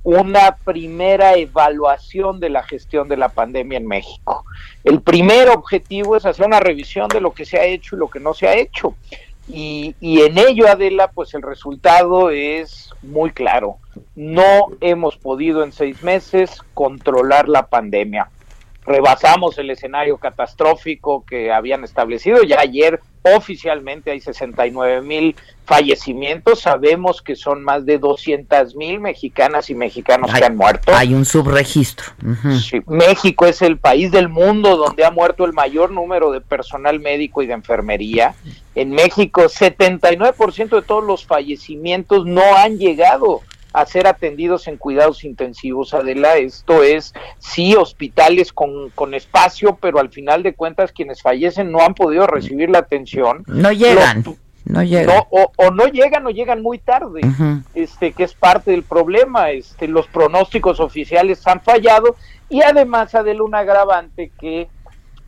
una 0.02 0.56
primera 0.64 1.34
evaluación 1.34 2.40
de 2.40 2.48
la 2.48 2.62
gestión 2.62 3.06
de 3.06 3.18
la 3.18 3.28
pandemia 3.28 3.76
en 3.76 3.86
México. 3.86 4.46
El 4.82 5.02
primer 5.02 5.50
objetivo 5.50 6.16
es 6.16 6.24
hacer 6.24 6.46
una 6.46 6.60
revisión 6.60 7.08
de 7.08 7.20
lo 7.20 7.34
que 7.34 7.44
se 7.44 7.58
ha 7.58 7.66
hecho 7.66 7.96
y 7.96 7.98
lo 7.98 8.08
que 8.08 8.18
no 8.18 8.32
se 8.32 8.48
ha 8.48 8.54
hecho. 8.54 8.94
Y, 9.52 9.94
y, 10.00 10.20
en 10.22 10.38
ello, 10.38 10.68
Adela, 10.68 11.08
pues 11.08 11.34
el 11.34 11.42
resultado 11.42 12.30
es 12.30 12.90
muy 13.02 13.30
claro. 13.30 13.78
No 14.14 14.68
hemos 14.80 15.16
podido 15.16 15.64
en 15.64 15.72
seis 15.72 16.02
meses 16.02 16.62
controlar 16.74 17.48
la 17.48 17.66
pandemia. 17.66 18.30
Rebasamos 18.86 19.58
el 19.58 19.70
escenario 19.70 20.18
catastrófico 20.18 21.24
que 21.24 21.52
habían 21.52 21.84
establecido. 21.84 22.42
Ya 22.42 22.60
ayer 22.60 23.00
oficialmente 23.22 24.10
hay 24.10 24.20
69 24.20 25.02
mil 25.02 25.36
fallecimientos. 25.64 26.60
Sabemos 26.60 27.22
que 27.22 27.36
son 27.36 27.62
más 27.62 27.84
de 27.86 27.98
200 27.98 28.74
mil 28.76 29.00
mexicanas 29.00 29.70
y 29.70 29.74
mexicanos 29.74 30.30
hay, 30.32 30.40
que 30.40 30.46
han 30.46 30.56
muerto. 30.56 30.92
Hay 30.94 31.14
un 31.14 31.24
subregistro. 31.24 32.06
Uh 32.22 32.28
-huh. 32.30 32.58
sí. 32.58 32.80
México 32.86 33.46
es 33.46 33.62
el 33.62 33.78
país 33.78 34.10
del 34.10 34.28
mundo 34.28 34.76
donde 34.76 35.04
ha 35.04 35.10
muerto 35.10 35.44
el 35.44 35.52
mayor 35.52 35.90
número 35.90 36.32
de 36.32 36.40
personal 36.40 37.00
médico 37.00 37.42
y 37.42 37.46
de 37.46 37.54
enfermería. 37.54 38.34
En 38.74 38.90
México, 38.90 39.42
79% 39.42 40.76
de 40.76 40.82
todos 40.82 41.04
los 41.04 41.26
fallecimientos 41.26 42.24
no 42.24 42.56
han 42.56 42.78
llegado 42.78 43.42
a 43.72 43.86
ser 43.86 44.06
atendidos 44.06 44.68
en 44.68 44.76
cuidados 44.76 45.24
intensivos, 45.24 45.94
Adela. 45.94 46.36
Esto 46.36 46.82
es, 46.82 47.14
sí, 47.38 47.74
hospitales 47.74 48.52
con, 48.52 48.90
con 48.90 49.14
espacio, 49.14 49.78
pero 49.80 50.00
al 50.00 50.10
final 50.10 50.42
de 50.42 50.54
cuentas 50.54 50.92
quienes 50.92 51.22
fallecen 51.22 51.70
no 51.70 51.80
han 51.80 51.94
podido 51.94 52.26
recibir 52.26 52.70
la 52.70 52.78
atención. 52.78 53.44
No 53.46 53.72
llegan. 53.72 54.22
Los, 54.24 54.36
no 54.64 54.82
llegan. 54.82 55.16
No, 55.16 55.26
o, 55.30 55.52
o, 55.56 55.70
no 55.70 55.86
llegan 55.86 56.26
o 56.26 56.30
llegan 56.30 56.62
muy 56.62 56.78
tarde, 56.78 57.20
uh 57.22 57.28
-huh. 57.28 57.62
este, 57.74 58.12
que 58.12 58.24
es 58.24 58.34
parte 58.34 58.70
del 58.72 58.82
problema. 58.82 59.50
Este, 59.50 59.88
los 59.88 60.06
pronósticos 60.08 60.80
oficiales 60.80 61.46
han 61.46 61.60
fallado 61.60 62.16
y 62.48 62.62
además, 62.62 63.14
Adela, 63.14 63.42
un 63.44 63.54
agravante 63.54 64.32
que 64.38 64.68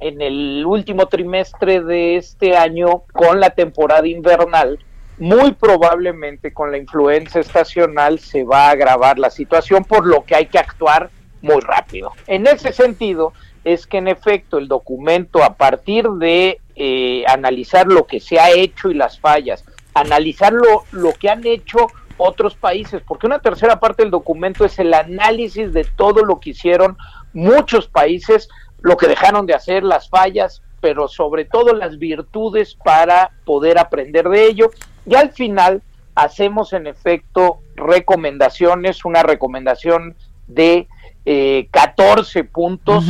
en 0.00 0.20
el 0.20 0.64
último 0.66 1.06
trimestre 1.06 1.80
de 1.80 2.16
este 2.16 2.56
año, 2.56 3.04
con 3.12 3.38
la 3.38 3.50
temporada 3.50 4.06
invernal, 4.06 4.78
muy 5.18 5.52
probablemente 5.52 6.52
con 6.52 6.70
la 6.70 6.78
influencia 6.78 7.40
estacional 7.40 8.18
se 8.18 8.44
va 8.44 8.68
a 8.68 8.70
agravar 8.70 9.18
la 9.18 9.30
situación, 9.30 9.84
por 9.84 10.06
lo 10.06 10.24
que 10.24 10.34
hay 10.34 10.46
que 10.46 10.58
actuar 10.58 11.10
muy 11.40 11.60
rápido. 11.60 12.12
En 12.26 12.46
ese 12.46 12.72
sentido, 12.72 13.32
es 13.64 13.86
que 13.86 13.98
en 13.98 14.08
efecto 14.08 14.58
el 14.58 14.68
documento, 14.68 15.42
a 15.42 15.54
partir 15.54 16.08
de 16.08 16.60
eh, 16.74 17.24
analizar 17.28 17.86
lo 17.86 18.06
que 18.06 18.20
se 18.20 18.40
ha 18.40 18.50
hecho 18.50 18.90
y 18.90 18.94
las 18.94 19.18
fallas, 19.18 19.64
analizar 19.94 20.52
lo, 20.52 20.84
lo 20.90 21.12
que 21.12 21.28
han 21.28 21.46
hecho 21.46 21.88
otros 22.16 22.54
países, 22.54 23.02
porque 23.06 23.26
una 23.26 23.40
tercera 23.40 23.80
parte 23.80 24.02
del 24.02 24.10
documento 24.10 24.64
es 24.64 24.78
el 24.78 24.94
análisis 24.94 25.72
de 25.72 25.84
todo 25.84 26.24
lo 26.24 26.40
que 26.40 26.50
hicieron 26.50 26.96
muchos 27.32 27.88
países, 27.88 28.48
lo 28.80 28.96
que 28.96 29.08
dejaron 29.08 29.46
de 29.46 29.54
hacer, 29.54 29.82
las 29.82 30.08
fallas, 30.08 30.62
pero 30.80 31.08
sobre 31.08 31.44
todo 31.44 31.72
las 31.74 31.98
virtudes 31.98 32.74
para 32.74 33.30
poder 33.44 33.78
aprender 33.78 34.28
de 34.28 34.46
ello. 34.46 34.70
Y 35.06 35.14
al 35.14 35.32
final 35.32 35.82
hacemos 36.14 36.72
en 36.72 36.86
efecto 36.86 37.60
recomendaciones, 37.74 39.04
una 39.04 39.22
recomendación 39.22 40.14
de 40.46 40.88
eh, 41.24 41.68
14 41.70 42.44
puntos 42.44 43.04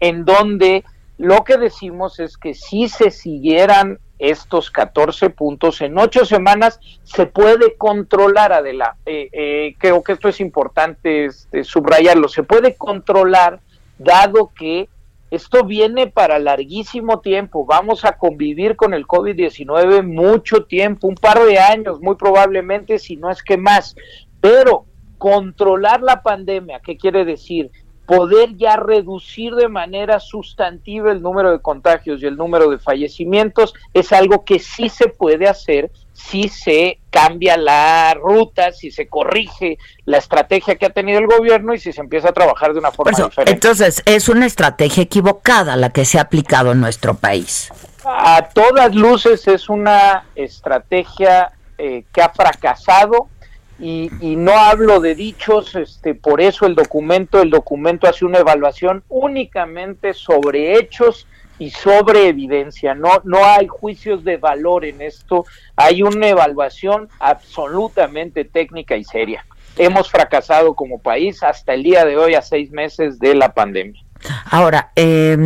en 0.00 0.24
donde 0.24 0.84
lo 1.18 1.44
que 1.44 1.56
decimos 1.56 2.20
es 2.20 2.36
que 2.36 2.54
si 2.54 2.88
se 2.88 3.10
siguieran 3.10 3.98
estos 4.18 4.70
14 4.70 5.30
puntos 5.30 5.80
en 5.80 5.98
ocho 5.98 6.24
semanas 6.24 6.78
se 7.02 7.26
puede 7.26 7.76
controlar, 7.76 8.52
Adela. 8.52 8.96
Eh, 9.04 9.28
eh, 9.32 9.74
creo 9.78 10.02
que 10.02 10.12
esto 10.12 10.28
es 10.28 10.40
importante 10.40 11.24
este, 11.24 11.64
subrayarlo. 11.64 12.28
Se 12.28 12.44
puede 12.44 12.76
controlar 12.76 13.58
dado 13.98 14.52
que 14.54 14.88
esto 15.32 15.64
viene 15.64 16.08
para 16.08 16.38
larguísimo 16.38 17.20
tiempo. 17.20 17.64
Vamos 17.64 18.04
a 18.04 18.18
convivir 18.18 18.76
con 18.76 18.92
el 18.92 19.06
COVID-19 19.06 20.02
mucho 20.02 20.66
tiempo, 20.66 21.08
un 21.08 21.14
par 21.14 21.42
de 21.42 21.58
años, 21.58 22.02
muy 22.02 22.16
probablemente, 22.16 22.98
si 22.98 23.16
no 23.16 23.30
es 23.30 23.42
que 23.42 23.56
más. 23.56 23.96
Pero 24.42 24.84
controlar 25.16 26.02
la 26.02 26.22
pandemia, 26.22 26.80
¿qué 26.80 26.98
quiere 26.98 27.24
decir? 27.24 27.70
Poder 28.14 28.54
ya 28.58 28.76
reducir 28.76 29.54
de 29.54 29.68
manera 29.68 30.20
sustantiva 30.20 31.10
el 31.10 31.22
número 31.22 31.50
de 31.50 31.60
contagios 31.60 32.22
y 32.22 32.26
el 32.26 32.36
número 32.36 32.68
de 32.68 32.78
fallecimientos 32.78 33.72
es 33.94 34.12
algo 34.12 34.44
que 34.44 34.58
sí 34.58 34.90
se 34.90 35.08
puede 35.08 35.48
hacer 35.48 35.90
si 36.12 36.48
se 36.48 36.98
cambia 37.10 37.56
la 37.56 38.12
ruta, 38.12 38.70
si 38.72 38.90
se 38.90 39.08
corrige 39.08 39.78
la 40.04 40.18
estrategia 40.18 40.76
que 40.76 40.84
ha 40.84 40.90
tenido 40.90 41.20
el 41.20 41.26
gobierno 41.26 41.72
y 41.72 41.78
si 41.78 41.90
se 41.90 42.02
empieza 42.02 42.28
a 42.28 42.32
trabajar 42.32 42.74
de 42.74 42.80
una 42.80 42.92
forma 42.92 43.16
diferente. 43.16 43.50
Entonces, 43.50 44.02
es 44.04 44.28
una 44.28 44.44
estrategia 44.44 45.04
equivocada 45.04 45.74
la 45.76 45.88
que 45.88 46.04
se 46.04 46.18
ha 46.18 46.22
aplicado 46.22 46.72
en 46.72 46.82
nuestro 46.82 47.14
país. 47.14 47.72
A 48.04 48.50
todas 48.52 48.94
luces 48.94 49.48
es 49.48 49.70
una 49.70 50.26
estrategia 50.34 51.52
eh, 51.78 52.04
que 52.12 52.20
ha 52.20 52.28
fracasado 52.28 53.28
y, 53.78 54.10
no 54.36 54.52
hablo 54.52 55.00
de 55.00 55.14
dichos, 55.14 55.74
este, 55.74 56.14
por 56.14 56.40
eso 56.40 56.66
el 56.66 56.74
documento, 56.74 57.42
el 57.42 57.50
documento 57.50 58.06
hace 58.06 58.24
una 58.24 58.38
evaluación 58.38 59.02
únicamente 59.08 60.14
sobre 60.14 60.78
hechos 60.78 61.26
y 61.58 61.70
sobre 61.70 62.28
evidencia. 62.28 62.94
No, 62.94 63.10
no 63.24 63.44
hay 63.44 63.66
juicios 63.66 64.24
de 64.24 64.36
valor 64.36 64.84
en 64.84 65.02
esto, 65.02 65.46
hay 65.74 66.02
una 66.02 66.28
evaluación 66.28 67.08
absolutamente 67.18 68.44
técnica 68.44 68.96
y 68.96 69.04
seria. 69.04 69.44
Hemos 69.76 70.10
fracasado 70.10 70.74
como 70.74 71.00
país 71.00 71.42
hasta 71.42 71.74
el 71.74 71.82
día 71.82 72.04
de 72.04 72.16
hoy, 72.16 72.34
a 72.34 72.42
seis 72.42 72.70
meses 72.70 73.18
de 73.18 73.34
la 73.34 73.54
pandemia. 73.54 74.02
Ahora, 74.44 74.92
eh, 74.96 75.36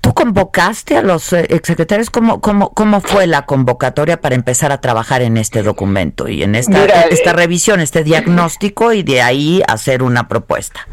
¿tú 0.00 0.14
convocaste 0.14 0.96
a 0.96 1.02
los 1.02 1.32
eh, 1.32 1.46
exsecretarios? 1.50 2.10
¿Cómo, 2.10 2.40
cómo, 2.40 2.72
¿Cómo 2.72 3.00
fue 3.00 3.26
la 3.26 3.46
convocatoria 3.46 4.20
para 4.20 4.34
empezar 4.34 4.72
a 4.72 4.80
trabajar 4.80 5.22
en 5.22 5.36
este 5.36 5.62
documento 5.62 6.28
y 6.28 6.42
en 6.42 6.54
esta, 6.54 6.84
esta 6.84 7.30
eh, 7.30 7.34
revisión, 7.34 7.80
este 7.80 8.04
diagnóstico 8.04 8.92
y 8.92 9.02
de 9.02 9.22
ahí 9.22 9.62
hacer 9.66 10.02
una 10.02 10.28
propuesta? 10.28 10.86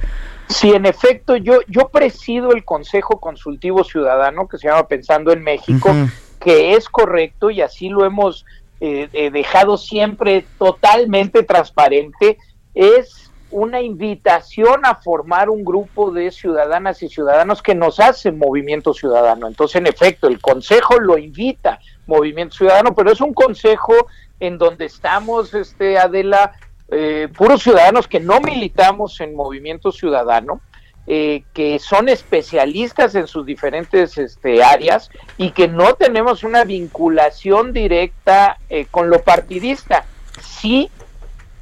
Sí, 0.48 0.72
en 0.72 0.86
efecto, 0.86 1.38
yo, 1.38 1.60
yo 1.68 1.90
presido 1.90 2.52
el 2.52 2.66
Consejo 2.66 3.20
Consultivo 3.20 3.84
Ciudadano 3.84 4.48
que 4.48 4.58
se 4.58 4.68
llama 4.68 4.88
Pensando 4.88 5.32
en 5.32 5.44
México, 5.44 5.96
que 6.42 6.74
es 6.74 6.90
correcto 6.90 7.52
y 7.52 7.62
así 7.62 7.88
lo 7.88 8.06
hemos 8.06 8.46
eh, 8.82 9.30
dejado 9.32 9.78
siempre 9.78 10.46
totalmente 10.58 11.44
transparente. 11.44 12.38
Es 12.74 13.21
una 13.52 13.82
invitación 13.82 14.86
a 14.86 14.96
formar 14.96 15.50
un 15.50 15.64
grupo 15.64 16.12
de 16.12 16.32
ciudadanas 16.32 17.04
y 17.04 17.10
ciudadanos 17.10 17.62
que 17.62 17.76
nos 17.76 18.00
hacen 18.00 18.38
movimiento 18.38 18.94
ciudadano. 18.94 19.48
Entonces, 19.48 19.76
en 19.78 19.88
efecto, 19.88 20.28
el 20.28 20.40
Consejo 20.40 21.00
lo 21.00 21.18
invita, 21.18 21.80
movimiento 22.08 22.56
ciudadano, 22.56 22.96
pero 22.96 23.12
es 23.12 23.22
un 23.22 23.34
consejo 23.34 23.94
en 24.40 24.58
donde 24.58 24.86
estamos, 24.86 25.54
este, 25.54 25.98
Adela, 25.98 26.54
eh, 26.90 27.30
puros 27.36 27.64
ciudadanos 27.64 28.08
que 28.08 28.20
no 28.20 28.42
militamos 28.42 29.22
en 29.22 29.36
movimiento 29.36 29.92
ciudadano, 29.92 30.62
eh, 31.08 31.44
que 31.54 31.80
son 31.80 32.10
especialistas 32.10 33.16
en 33.16 33.28
sus 33.28 33.46
diferentes 33.46 34.18
este, 34.18 34.64
áreas 34.64 35.10
y 35.38 35.52
que 35.52 35.68
no 35.68 35.96
tenemos 35.96 36.44
una 36.44 36.64
vinculación 36.64 37.74
directa 37.74 38.58
eh, 38.70 38.86
con 38.92 39.10
lo 39.10 39.22
partidista. 39.22 40.06
Sí 40.42 40.90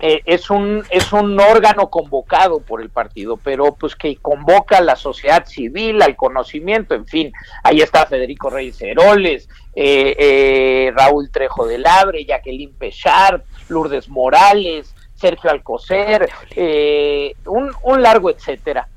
eh, 0.02 0.22
es 0.26 0.50
un 0.50 0.86
es 0.90 1.12
un 1.12 1.38
órgano 1.42 1.90
convocado 1.90 2.62
por 2.62 2.82
el 2.82 2.90
partido, 2.90 3.36
pero 3.36 3.76
pues 3.76 3.98
que 3.98 4.16
convoca 4.16 4.78
a 4.78 4.82
la 4.82 4.96
sociedad 4.96 5.46
civil, 5.46 6.02
al 6.02 6.16
conocimiento, 6.16 6.96
en 6.96 7.06
fin, 7.06 7.34
ahí 7.64 7.82
está 7.82 8.06
Federico 8.06 8.50
Reyes 8.50 8.82
Heroles, 8.82 9.50
eh, 9.76 10.16
eh, 10.18 10.94
Raúl 10.96 11.30
Trejo 11.30 11.68
de 11.68 11.80
Labre, 11.80 12.24
Jacqueline 12.24 12.74
Pechard, 12.74 13.42
Lourdes 13.68 14.08
Morales, 14.08 14.96
Sergio 15.16 15.52
Alcocer, 15.52 16.30
un, 17.46 17.72
un 17.84 18.02
largo 18.02 18.30
etcétera. 18.30 18.88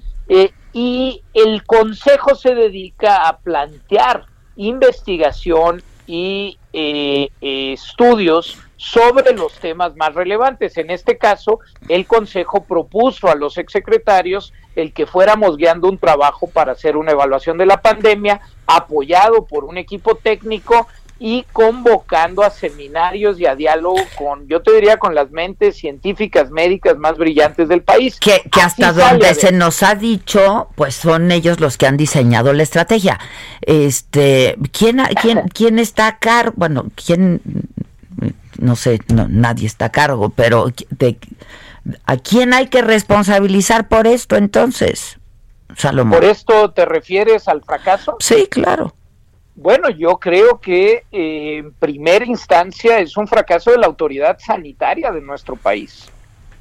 y 0.72 1.20
el 1.34 1.64
consejo 1.64 2.36
se 2.36 2.54
dedica 2.54 3.26
a 3.26 3.38
plantear 3.38 4.26
investigación 4.54 5.82
y 6.06 6.58
estudios 7.40 8.58
sobre 8.82 9.32
los 9.32 9.52
temas 9.60 9.94
más 9.94 10.12
relevantes. 10.12 10.76
En 10.76 10.90
este 10.90 11.16
caso, 11.16 11.60
el 11.88 12.04
Consejo 12.04 12.64
propuso 12.64 13.28
a 13.28 13.36
los 13.36 13.56
exsecretarios 13.56 14.52
el 14.74 14.92
que 14.92 15.06
fuéramos 15.06 15.56
guiando 15.56 15.88
un 15.88 15.98
trabajo 15.98 16.48
para 16.48 16.72
hacer 16.72 16.96
una 16.96 17.12
evaluación 17.12 17.58
de 17.58 17.66
la 17.66 17.80
pandemia, 17.80 18.40
apoyado 18.66 19.46
por 19.46 19.64
un 19.64 19.78
equipo 19.78 20.16
técnico 20.16 20.88
y 21.20 21.44
convocando 21.52 22.42
a 22.42 22.50
seminarios 22.50 23.38
y 23.38 23.46
a 23.46 23.54
diálogo 23.54 24.00
con, 24.16 24.48
yo 24.48 24.62
te 24.62 24.72
diría, 24.72 24.96
con 24.96 25.14
las 25.14 25.30
mentes 25.30 25.76
científicas 25.76 26.50
médicas 26.50 26.98
más 26.98 27.16
brillantes 27.16 27.68
del 27.68 27.82
país. 27.82 28.18
Que, 28.18 28.42
hasta 28.60 28.92
donde 28.92 29.32
se 29.34 29.52
nos 29.52 29.84
ha 29.84 29.94
dicho, 29.94 30.70
pues 30.74 30.96
son 30.96 31.30
ellos 31.30 31.60
los 31.60 31.76
que 31.78 31.86
han 31.86 31.96
diseñado 31.96 32.52
la 32.52 32.64
estrategia. 32.64 33.20
Este, 33.60 34.56
¿quién, 34.72 35.00
quién, 35.20 35.42
quién 35.54 35.78
está 35.78 36.08
a 36.08 36.18
cargo? 36.18 36.54
Bueno, 36.56 36.86
¿quién 36.96 37.40
no 38.62 38.76
sé, 38.76 39.00
nadie 39.08 39.66
está 39.66 39.86
a 39.86 39.92
cargo, 39.92 40.30
pero 40.30 40.66
¿a 42.06 42.16
quién 42.16 42.54
hay 42.54 42.68
que 42.68 42.80
responsabilizar 42.80 43.88
por 43.88 44.06
esto 44.06 44.36
entonces? 44.36 45.18
Salomón. 45.76 46.18
¿Por 46.18 46.24
esto 46.24 46.70
te 46.70 46.84
refieres 46.84 47.48
al 47.48 47.62
fracaso? 47.62 48.16
Sí, 48.20 48.46
claro. 48.48 48.94
Bueno, 49.54 49.90
yo 49.90 50.18
creo 50.18 50.60
que 50.60 51.04
eh, 51.10 51.56
en 51.58 51.72
primera 51.72 52.24
instancia 52.24 53.00
es 53.00 53.16
un 53.16 53.26
fracaso 53.26 53.70
de 53.70 53.78
la 53.78 53.86
autoridad 53.86 54.38
sanitaria 54.38 55.10
de 55.10 55.20
nuestro 55.20 55.56
país. 55.56 56.08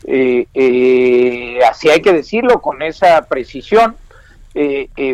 Eh, 0.05 0.47
eh, 0.53 1.59
así 1.69 1.89
hay 1.89 2.01
que 2.01 2.13
decirlo 2.13 2.61
con 2.61 2.81
esa 2.81 3.21
precisión. 3.27 3.95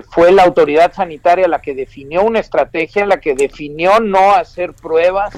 fue 0.09 0.31
la 0.31 0.43
autoridad 0.43 0.93
sanitaria 0.93 1.47
la 1.47 1.61
que 1.61 1.75
definió 1.75 2.23
una 2.23 2.39
estrategia, 2.39 3.05
la 3.05 3.19
que 3.19 3.35
definió 3.35 3.99
no 3.99 4.33
hacer 4.33 4.73
pruebas, 4.73 5.33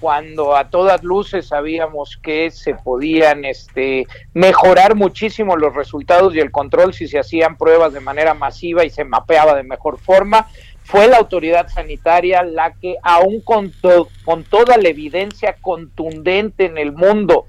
cuando 0.00 0.56
a 0.56 0.68
todas 0.68 1.02
luces 1.02 1.48
sabíamos 1.48 2.18
que 2.22 2.50
se 2.50 2.74
podían 2.74 3.44
este, 3.44 4.06
mejorar 4.34 4.94
muchísimo 4.94 5.56
los 5.56 5.74
resultados 5.74 6.34
y 6.34 6.40
el 6.40 6.50
control 6.50 6.94
si 6.94 7.08
se 7.08 7.18
hacían 7.18 7.56
pruebas 7.56 7.92
de 7.92 8.00
manera 8.00 8.34
masiva 8.34 8.84
y 8.84 8.90
se 8.90 9.04
mapeaba 9.04 9.54
de 9.54 9.62
mejor 9.62 9.98
forma, 9.98 10.46
fue 10.86 11.08
la 11.08 11.16
autoridad 11.16 11.68
sanitaria 11.68 12.44
la 12.44 12.72
que, 12.74 12.96
aún 13.02 13.40
con, 13.40 13.72
con 14.24 14.44
toda 14.44 14.76
la 14.76 14.88
evidencia 14.88 15.56
contundente 15.60 16.66
en 16.66 16.78
el 16.78 16.92
mundo, 16.92 17.46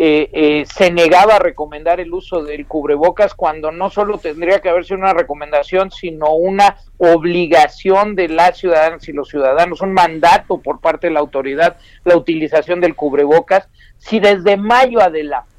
eh, 0.00 0.30
eh, 0.32 0.64
se 0.72 0.92
negaba 0.92 1.34
a 1.34 1.38
recomendar 1.40 1.98
el 1.98 2.14
uso 2.14 2.44
del 2.44 2.66
cubrebocas 2.66 3.34
cuando 3.34 3.72
no 3.72 3.90
solo 3.90 4.18
tendría 4.18 4.60
que 4.60 4.68
haber 4.68 4.84
sido 4.84 4.98
una 4.98 5.12
recomendación, 5.12 5.90
sino 5.90 6.34
una 6.34 6.76
obligación 6.98 8.14
de 8.14 8.28
las 8.28 8.58
ciudadanas 8.58 9.08
y 9.08 9.12
los 9.12 9.28
ciudadanos, 9.28 9.80
un 9.80 9.92
mandato 9.92 10.58
por 10.58 10.80
parte 10.80 11.08
de 11.08 11.14
la 11.14 11.20
autoridad, 11.20 11.76
la 12.04 12.16
utilización 12.16 12.80
del 12.80 12.94
cubrebocas. 12.94 13.68
Si 13.98 14.20
desde 14.20 14.56
mayo 14.56 15.00
adelante 15.00 15.57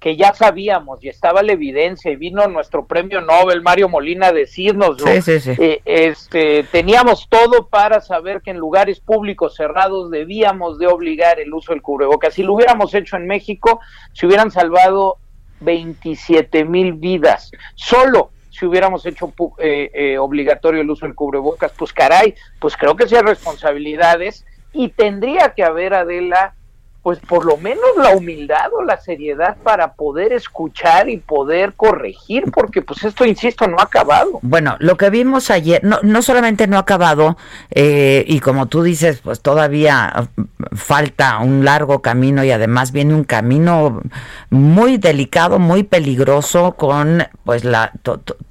que 0.00 0.16
ya 0.16 0.32
sabíamos 0.32 1.04
y 1.04 1.10
estaba 1.10 1.42
la 1.42 1.52
evidencia 1.52 2.10
y 2.10 2.16
vino 2.16 2.46
nuestro 2.48 2.86
premio 2.86 3.20
Nobel 3.20 3.60
Mario 3.60 3.88
Molina 3.90 4.28
a 4.28 4.32
decirnos 4.32 4.96
eh, 5.06 5.82
este, 5.84 6.64
teníamos 6.64 7.28
todo 7.28 7.68
para 7.68 8.00
saber 8.00 8.40
que 8.40 8.50
en 8.50 8.56
lugares 8.56 8.98
públicos 8.98 9.54
cerrados 9.56 10.10
debíamos 10.10 10.78
de 10.78 10.86
obligar 10.86 11.38
el 11.38 11.52
uso 11.52 11.72
del 11.72 11.82
cubrebocas. 11.82 12.32
Si 12.32 12.42
lo 12.42 12.54
hubiéramos 12.54 12.94
hecho 12.94 13.16
en 13.16 13.26
México, 13.26 13.80
se 14.14 14.26
hubieran 14.26 14.50
salvado 14.50 15.18
127 15.58 16.64
mil 16.64 16.94
vidas. 16.94 17.50
Solo 17.74 18.30
si 18.48 18.64
hubiéramos 18.64 19.04
hecho 19.06 19.32
eh, 19.58 19.90
eh, 19.92 20.18
obligatorio 20.18 20.80
el 20.80 20.90
uso 20.90 21.06
del 21.06 21.14
cubrebocas, 21.14 21.72
pues 21.76 21.92
caray, 21.92 22.34
pues 22.58 22.76
creo 22.76 22.96
que 22.96 23.06
sean 23.06 23.26
responsabilidades 23.26 24.46
y 24.72 24.88
tendría 24.88 25.52
que 25.54 25.62
haber, 25.62 25.94
Adela, 25.94 26.54
pues 27.02 27.18
por 27.20 27.46
lo 27.46 27.56
menos 27.56 27.84
la 27.96 28.10
humildad 28.10 28.72
o 28.72 28.82
la 28.82 29.00
seriedad 29.00 29.56
para 29.62 29.94
poder 29.94 30.32
escuchar 30.32 31.08
y 31.08 31.16
poder 31.16 31.72
corregir, 31.74 32.44
porque 32.52 32.82
pues 32.82 33.04
esto, 33.04 33.24
insisto, 33.24 33.66
no 33.66 33.78
ha 33.78 33.84
acabado. 33.84 34.38
Bueno, 34.42 34.76
lo 34.80 34.96
que 34.96 35.08
vimos 35.08 35.50
ayer, 35.50 35.82
no, 35.82 35.98
no 36.02 36.20
solamente 36.20 36.66
no 36.66 36.76
ha 36.76 36.80
acabado, 36.80 37.38
eh, 37.70 38.24
y 38.26 38.40
como 38.40 38.66
tú 38.66 38.82
dices, 38.82 39.20
pues 39.22 39.40
todavía 39.40 40.28
falta 40.72 41.38
un 41.38 41.64
largo 41.64 42.02
camino 42.02 42.44
y 42.44 42.50
además 42.50 42.92
viene 42.92 43.14
un 43.14 43.24
camino 43.24 44.02
muy 44.50 44.98
delicado, 44.98 45.58
muy 45.58 45.84
peligroso 45.84 46.72
con 46.76 47.26
pues 47.44 47.64
la 47.64 47.92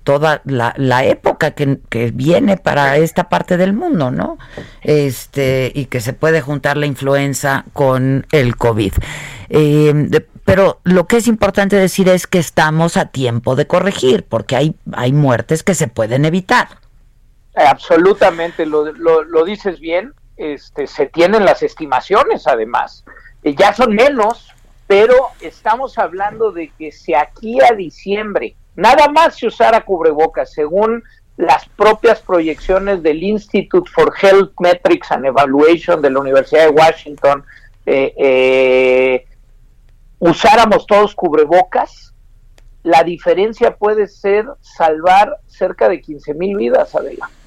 toda 0.04 0.42
la, 0.46 0.74
la 0.76 1.06
época 1.06 1.52
que, 1.52 1.80
que, 1.88 2.10
viene 2.10 2.58
para 2.58 2.98
esta 2.98 3.30
parte 3.30 3.58
del 3.58 3.74
mundo, 3.74 4.10
¿no? 4.10 4.40
Este, 4.82 5.72
y 5.76 5.86
que 5.86 6.02
se 6.02 6.14
puede 6.14 6.42
juntar 6.42 6.78
la 6.78 6.88
influenza 6.88 7.66
con 7.74 8.26
COVID. 8.56 8.94
Eh, 9.50 10.26
pero 10.46 10.80
lo 10.84 11.08
que 11.08 11.18
es 11.18 11.28
importante 11.28 11.76
decir 11.76 12.10
es 12.10 12.28
que 12.28 12.40
estamos 12.40 12.98
a 12.98 13.06
tiempo 13.06 13.56
de 13.56 13.68
corregir, 13.68 14.26
porque 14.28 14.56
hay, 14.56 14.76
hay 14.94 15.14
muertes 15.14 15.64
que 15.64 15.76
se 15.76 15.88
pueden 15.88 16.26
evitar. 16.26 16.68
Absolutamente, 17.56 18.66
lo, 18.66 18.92
lo, 18.94 19.46
dices 19.46 19.80
bien, 19.80 20.14
este, 20.38 20.88
se 20.88 21.08
tienen 21.08 21.46
las 21.46 21.62
estimaciones 21.62 22.48
además, 22.48 23.04
ya 23.44 23.74
son 23.74 23.94
menos, 23.94 24.48
pero 24.88 25.16
estamos 25.42 25.98
hablando 25.98 26.52
de 26.52 26.72
que 26.78 26.92
si 26.92 27.14
aquí 27.14 27.60
a 27.62 27.76
diciembre 27.76 28.56
Nada 28.80 29.10
más 29.10 29.36
se 29.36 29.48
usara 29.48 29.82
cubrebocas, 29.82 30.54
según 30.54 31.04
las 31.36 31.68
propias 31.68 32.22
proyecciones 32.22 33.04
del 33.04 33.22
Institute 33.22 33.92
for 33.94 34.14
Health 34.22 34.54
Metrics 34.58 35.12
and 35.12 35.26
Evaluation 35.26 36.02
de 36.02 36.10
la 36.10 36.22
Universidad 36.22 36.68
de 36.68 36.70
Washington, 36.70 37.44
eh, 37.92 38.14
eh, 38.18 39.26
usáramos 40.20 40.86
todos 40.86 41.16
cubrebocas, 41.16 42.14
la 42.84 43.04
diferencia 43.04 43.76
puede 43.76 44.08
ser 44.08 44.46
salvar 44.62 45.38
cerca 45.48 45.90
de 45.90 46.00
15 46.00 46.36
mil 46.36 46.56
vidas, 46.56 46.96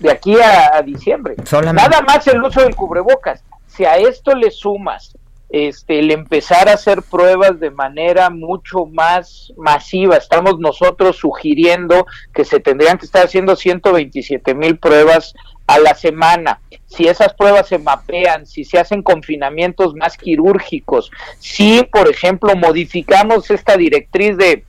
de 0.01 0.11
aquí 0.11 0.35
a, 0.41 0.83
diciembre. 0.83 1.37
Nada 1.73 2.01
más 2.03 2.27
el 2.27 2.43
uso 2.43 2.61
del 2.61 2.75
cubrebocas. 2.75 3.45
Si 3.69 3.85
a 3.85 3.97
esto 3.97 4.35
le 4.35 4.51
sumas 4.51 5.17
este, 5.53 5.99
el 5.99 6.11
empezar 6.11 6.69
a 6.71 6.73
hacer 6.73 7.03
pruebas 7.03 7.61
de 7.61 7.71
manera 7.71 8.31
mucho 8.31 8.87
más 8.87 9.53
masiva. 9.59 10.17
Estamos 10.17 10.59
nosotros 10.59 11.19
sugiriendo 11.19 12.07
que 12.33 12.47
se 12.47 12.59
tendrían 12.59 12.97
que 12.97 13.05
estar 13.05 13.27
haciendo 13.27 13.55
127 13.55 14.55
mil 14.55 14.79
pruebas 14.79 15.35
a 15.67 15.79
la 15.79 15.95
semana. 15.95 16.61
Si 16.87 17.07
esas 17.07 17.35
pruebas 17.35 17.69
se 17.69 17.79
mapean, 17.79 18.47
si 18.47 18.65
se 18.65 18.79
hacen 18.79 19.03
confinamientos 19.03 19.95
más 19.95 20.17
quirúrgicos, 20.17 21.11
si, 21.39 21.83
por 21.85 22.09
ejemplo, 22.09 22.55
modificamos 22.55 23.51
esta 23.51 23.77
directriz 23.77 24.37
de 24.37 24.65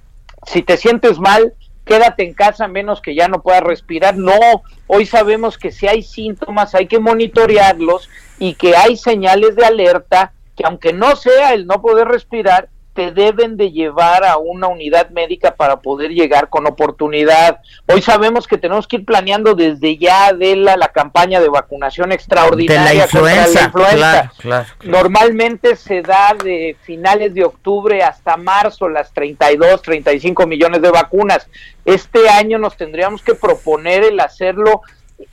si 0.46 0.62
te 0.62 0.78
sientes 0.78 1.20
mal, 1.20 1.54
quédate 1.86 2.24
en 2.24 2.34
casa 2.34 2.68
menos 2.68 3.02
que 3.02 3.16
ya 3.16 3.28
no 3.28 3.42
puedas 3.42 3.64
respirar. 3.64 4.18
No, 4.18 4.64
hoy 4.88 5.06
sabemos 5.06 5.58
que 5.58 5.72
si 5.72 5.88
hay 5.88 6.04
síntomas 6.04 6.76
hay 6.76 6.88
que 6.88 7.00
monitorearlos 7.00 8.10
y 8.40 8.56
que 8.56 8.76
hay 8.76 8.98
señales 8.98 9.56
de 9.56 9.66
alerta 9.66 10.34
que 10.56 10.64
aunque 10.66 10.94
no 10.94 11.16
sea 11.16 11.54
el 11.54 11.66
no 11.66 11.82
poder 11.82 12.08
respirar, 12.08 12.70
te 12.94 13.12
deben 13.12 13.58
de 13.58 13.72
llevar 13.72 14.24
a 14.24 14.38
una 14.38 14.68
unidad 14.68 15.10
médica 15.10 15.56
para 15.56 15.78
poder 15.78 16.12
llegar 16.12 16.50
con 16.50 16.68
oportunidad. 16.68 17.60
Hoy 17.88 18.02
sabemos 18.02 18.48
que 18.48 18.58
tenemos 18.58 18.88
que 18.88 18.98
ir 18.98 19.06
planeando 19.06 19.56
desde 19.56 19.98
ya 19.98 20.32
de 20.34 20.56
la, 20.56 20.78
la 20.78 20.90
campaña 20.90 21.42
de 21.42 21.50
vacunación 21.50 22.12
extraordinaria 22.12 22.92
de 22.92 22.98
la 22.98 23.04
influenza. 23.04 23.72
Contra 23.72 23.96
la 23.96 24.24
influenza. 24.26 24.76
Normalmente 24.84 25.76
se 25.76 26.02
da 26.02 26.36
de 26.42 26.78
finales 26.84 27.34
de 27.34 27.44
octubre 27.44 28.04
hasta 28.04 28.38
marzo 28.38 28.88
las 28.88 29.12
32, 29.14 29.82
35 29.82 30.46
millones 30.46 30.82
de 30.82 30.92
vacunas. 30.92 31.50
Este 31.86 32.30
año 32.30 32.60
nos 32.60 32.78
tendríamos 32.78 33.24
que 33.24 33.34
proponer 33.34 34.04
el 34.04 34.20
hacerlo 34.20 34.82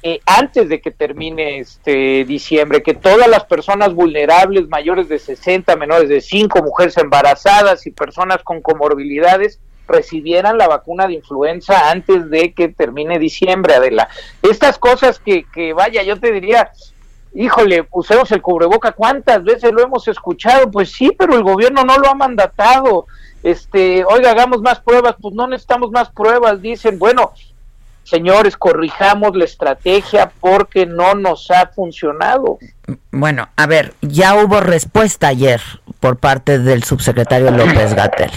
eh, 0.03 0.21
antes 0.27 0.69
de 0.69 0.81
que 0.81 0.91
termine 0.91 1.59
este 1.59 2.25
diciembre, 2.25 2.83
que 2.83 2.95
todas 2.95 3.29
las 3.29 3.45
personas 3.45 3.95
vulnerables 3.95 4.69
mayores 4.69 5.09
de 5.09 5.19
60, 5.19 5.77
menores 5.77 6.09
de 6.09 6.21
5, 6.21 6.63
mujeres 6.63 6.97
embarazadas 6.97 7.87
y 7.87 7.91
personas 7.91 8.43
con 8.43 8.61
comorbilidades 8.61 9.61
recibieran 9.87 10.57
la 10.57 10.69
vacuna 10.69 11.07
de 11.07 11.15
influenza 11.15 11.91
antes 11.91 12.31
de 12.31 12.53
que 12.53 12.69
termine 12.69 13.19
diciembre, 13.19 13.75
Adela. 13.75 14.09
Estas 14.43 14.79
cosas 14.79 15.19
que, 15.19 15.45
que 15.53 15.73
vaya, 15.73 16.03
yo 16.03 16.19
te 16.19 16.33
diría, 16.33 16.71
híjole, 17.35 17.87
usemos 17.93 18.31
el 18.33 18.43
cubreboca, 18.43 18.93
¿cuántas 18.93 19.43
veces 19.45 19.73
lo 19.73 19.83
hemos 19.83 20.09
escuchado? 20.09 20.71
Pues 20.71 20.91
sí, 20.93 21.11
pero 21.19 21.35
el 21.35 21.43
gobierno 21.43 21.85
no 21.85 21.99
lo 21.99 22.09
ha 22.09 22.15
mandatado. 22.15 23.07
Este, 23.43 24.05
oiga, 24.05 24.31
hagamos 24.31 24.61
más 24.61 24.81
pruebas, 24.81 25.17
pues 25.21 25.35
no 25.35 25.47
necesitamos 25.47 25.91
más 25.91 26.11
pruebas, 26.11 26.61
dicen, 26.61 26.99
bueno, 26.99 27.33
señores, 28.11 28.57
corrijamos 28.57 29.37
la 29.37 29.45
estrategia 29.45 30.31
porque 30.41 30.85
no 30.85 31.15
nos 31.15 31.51
ha 31.51 31.69
funcionado. 31.69 32.59
Bueno, 33.13 33.49
a 33.57 33.67
ver, 33.67 33.95
ya 34.03 34.35
hubo 34.35 34.61
respuesta 34.61 35.29
ayer 35.29 35.63
por 36.01 36.17
parte 36.17 36.59
del 36.59 36.83
subsecretario 36.83 37.51
López 37.53 37.95
Gatel. 37.95 38.31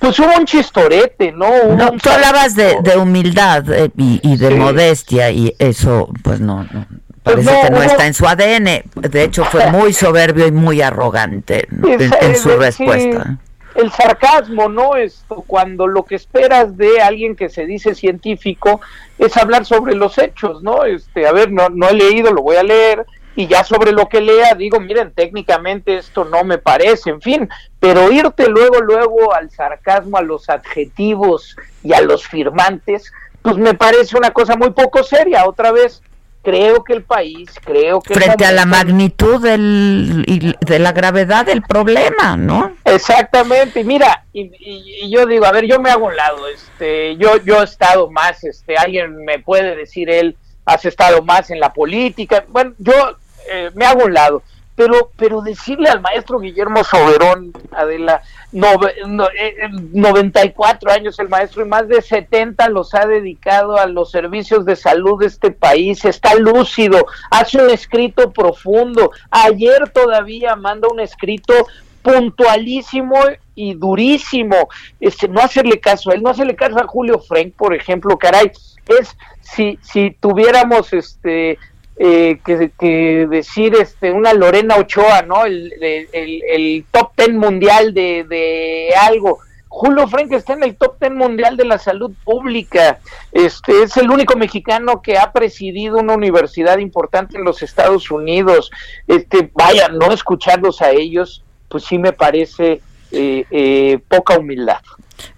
Pues 0.00 0.18
hubo 0.18 0.36
un 0.36 0.44
chistorete, 0.44 1.32
¿no? 1.32 1.76
no 1.76 1.92
tú 1.92 2.10
hablabas 2.10 2.54
de, 2.56 2.76
humildad 2.98 3.64
eh, 3.70 3.90
y, 3.96 4.36
de 4.36 4.50
modestia 4.50 5.30
y 5.30 5.54
eso, 5.58 6.10
pues 6.22 6.40
no, 6.40 6.64
no 6.64 6.86
pues 7.22 7.36
parece 7.36 7.60
que 7.62 7.70
no 7.70 7.82
está 7.82 8.06
en 8.06 8.12
su 8.12 8.26
ADN. 8.26 8.82
De 8.96 9.22
hecho, 9.22 9.44
fue 9.46 9.70
muy 9.70 9.94
soberbio 9.94 10.46
y 10.46 10.52
muy 10.52 10.82
arrogante 10.82 11.66
en, 11.70 12.36
su 12.36 12.50
respuesta 12.50 13.38
el 13.74 13.90
sarcasmo, 13.90 14.68
¿no? 14.68 14.96
Esto, 14.96 15.44
cuando 15.46 15.86
lo 15.86 16.04
que 16.04 16.14
esperas 16.14 16.76
de 16.76 17.00
alguien 17.00 17.36
que 17.36 17.48
se 17.48 17.66
dice 17.66 17.94
científico 17.94 18.80
es 19.18 19.36
hablar 19.36 19.64
sobre 19.64 19.94
los 19.94 20.18
hechos, 20.18 20.62
¿no? 20.62 20.84
Este, 20.84 21.26
a 21.26 21.32
ver, 21.32 21.50
no, 21.50 21.68
no 21.68 21.88
he 21.88 21.94
leído, 21.94 22.32
lo 22.32 22.42
voy 22.42 22.56
a 22.56 22.62
leer, 22.62 23.04
y 23.36 23.46
ya 23.46 23.64
sobre 23.64 23.92
lo 23.92 24.08
que 24.08 24.20
lea 24.20 24.54
digo, 24.54 24.78
miren, 24.78 25.12
técnicamente 25.12 25.96
esto 25.96 26.24
no 26.24 26.44
me 26.44 26.58
parece, 26.58 27.10
en 27.10 27.20
fin, 27.20 27.48
pero 27.80 28.12
irte 28.12 28.48
luego, 28.48 28.80
luego 28.80 29.34
al 29.34 29.50
sarcasmo, 29.50 30.16
a 30.16 30.22
los 30.22 30.48
adjetivos 30.48 31.56
y 31.82 31.92
a 31.92 32.00
los 32.00 32.26
firmantes, 32.26 33.12
pues 33.42 33.56
me 33.56 33.74
parece 33.74 34.16
una 34.16 34.30
cosa 34.30 34.56
muy 34.56 34.70
poco 34.70 35.02
seria. 35.02 35.46
Otra 35.46 35.72
vez, 35.72 36.02
creo 36.44 36.84
que 36.84 36.92
el 36.92 37.02
país, 37.02 37.50
creo 37.64 38.00
que... 38.00 38.14
Frente 38.14 38.44
a 38.44 38.52
la 38.52 38.66
magnitud 38.66 39.42
del, 39.42 40.56
de 40.60 40.78
la 40.78 40.92
gravedad 40.92 41.46
del 41.46 41.62
problema, 41.62 42.36
¿no? 42.36 42.76
Exactamente, 42.84 43.80
y 43.80 43.84
mira, 43.84 44.24
y, 44.32 45.10
yo 45.10 45.26
digo, 45.26 45.46
a 45.46 45.52
ver, 45.52 45.64
yo 45.64 45.80
me 45.80 45.90
hago 45.90 46.06
un 46.06 46.16
lado, 46.16 46.46
este, 46.48 47.16
yo, 47.16 47.38
yo 47.38 47.62
he 47.62 47.64
estado 47.64 48.10
más, 48.10 48.44
este, 48.44 48.76
alguien 48.76 49.24
me 49.24 49.38
puede 49.38 49.74
decir 49.74 50.10
él, 50.10 50.36
has 50.66 50.84
estado 50.84 51.22
más 51.22 51.50
en 51.50 51.60
la 51.60 51.72
política, 51.72 52.44
bueno, 52.48 52.74
yo 52.78 52.92
eh, 53.50 53.70
me 53.74 53.86
hago 53.86 54.04
un 54.04 54.12
lado, 54.12 54.42
pero, 54.76 55.10
pero 55.16 55.40
decirle 55.40 55.88
al 55.88 56.02
maestro 56.02 56.40
Guillermo 56.40 56.84
Soberón, 56.84 57.52
Adela, 57.72 58.22
no, 58.54 58.68
no, 59.08 59.28
94 59.92 60.88
eh, 60.88 60.92
años 60.94 61.18
el 61.18 61.28
maestro 61.28 61.64
y 61.64 61.68
más 61.68 61.88
de 61.88 62.00
70 62.00 62.68
los 62.68 62.94
ha 62.94 63.04
dedicado 63.04 63.76
a 63.76 63.86
los 63.86 64.12
servicios 64.12 64.64
de 64.64 64.76
salud 64.76 65.18
de 65.20 65.26
este 65.26 65.50
país, 65.50 66.04
está 66.04 66.36
lúcido, 66.36 67.04
hace 67.30 67.60
un 67.60 67.70
escrito 67.70 68.30
profundo, 68.30 69.10
ayer 69.30 69.90
todavía 69.90 70.54
manda 70.54 70.86
un 70.88 71.00
escrito 71.00 71.52
puntualísimo 72.02 73.16
y 73.56 73.74
durísimo, 73.74 74.68
este, 75.00 75.26
no 75.26 75.40
hacerle 75.40 75.80
caso 75.80 76.12
a 76.12 76.14
él, 76.14 76.22
no 76.22 76.30
hacerle 76.30 76.54
caso 76.54 76.78
a 76.78 76.86
Julio 76.86 77.18
Frank, 77.18 77.54
por 77.56 77.74
ejemplo, 77.74 78.16
caray, 78.16 78.52
es 79.00 79.16
si, 79.40 79.80
si 79.82 80.12
tuviéramos 80.20 80.92
este 80.92 81.58
eh, 81.96 82.40
que, 82.44 83.26
decir 83.28 83.74
este 83.74 84.10
una 84.10 84.32
Lorena 84.32 84.76
Ochoa, 84.76 85.22
¿no? 85.22 85.44
El, 85.44 85.72
el, 86.12 86.84
top 86.90 87.12
ten 87.14 87.38
mundial 87.38 87.94
de, 87.94 88.24
de, 88.28 88.88
algo. 89.00 89.38
Julio 89.68 90.06
Frank 90.06 90.30
está 90.32 90.52
en 90.52 90.62
el 90.62 90.76
top 90.76 90.98
ten 90.98 91.16
mundial 91.16 91.56
de 91.56 91.64
la 91.64 91.78
salud 91.78 92.12
pública. 92.24 93.00
Este 93.32 93.82
es 93.82 93.96
el 93.96 94.10
único 94.10 94.36
mexicano 94.36 95.02
que 95.02 95.18
ha 95.18 95.32
presidido 95.32 95.98
una 95.98 96.14
universidad 96.14 96.78
importante 96.78 97.36
en 97.36 97.44
los 97.44 97.62
Estados 97.62 98.10
Unidos. 98.10 98.70
Este, 99.06 99.50
vaya, 99.52 99.88
no 99.88 100.12
escucharlos 100.12 100.80
a 100.82 100.90
ellos, 100.90 101.44
pues 101.68 101.84
sí 101.84 101.98
me 101.98 102.12
parece 102.12 102.80
eh, 103.10 103.44
eh, 103.50 103.98
poca 104.08 104.38
humildad. 104.38 104.80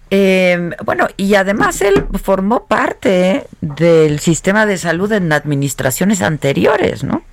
Eh, 0.09 0.71
bueno, 0.85 1.07
y 1.17 1.35
además 1.35 1.81
él 1.81 2.05
formó 2.23 2.65
parte 2.65 3.45
del 3.61 4.19
sistema 4.19 4.65
de 4.65 4.77
salud 4.77 5.11
en 5.11 5.31
administraciones 5.33 6.21
anteriores, 6.21 7.03
¿no? 7.03 7.23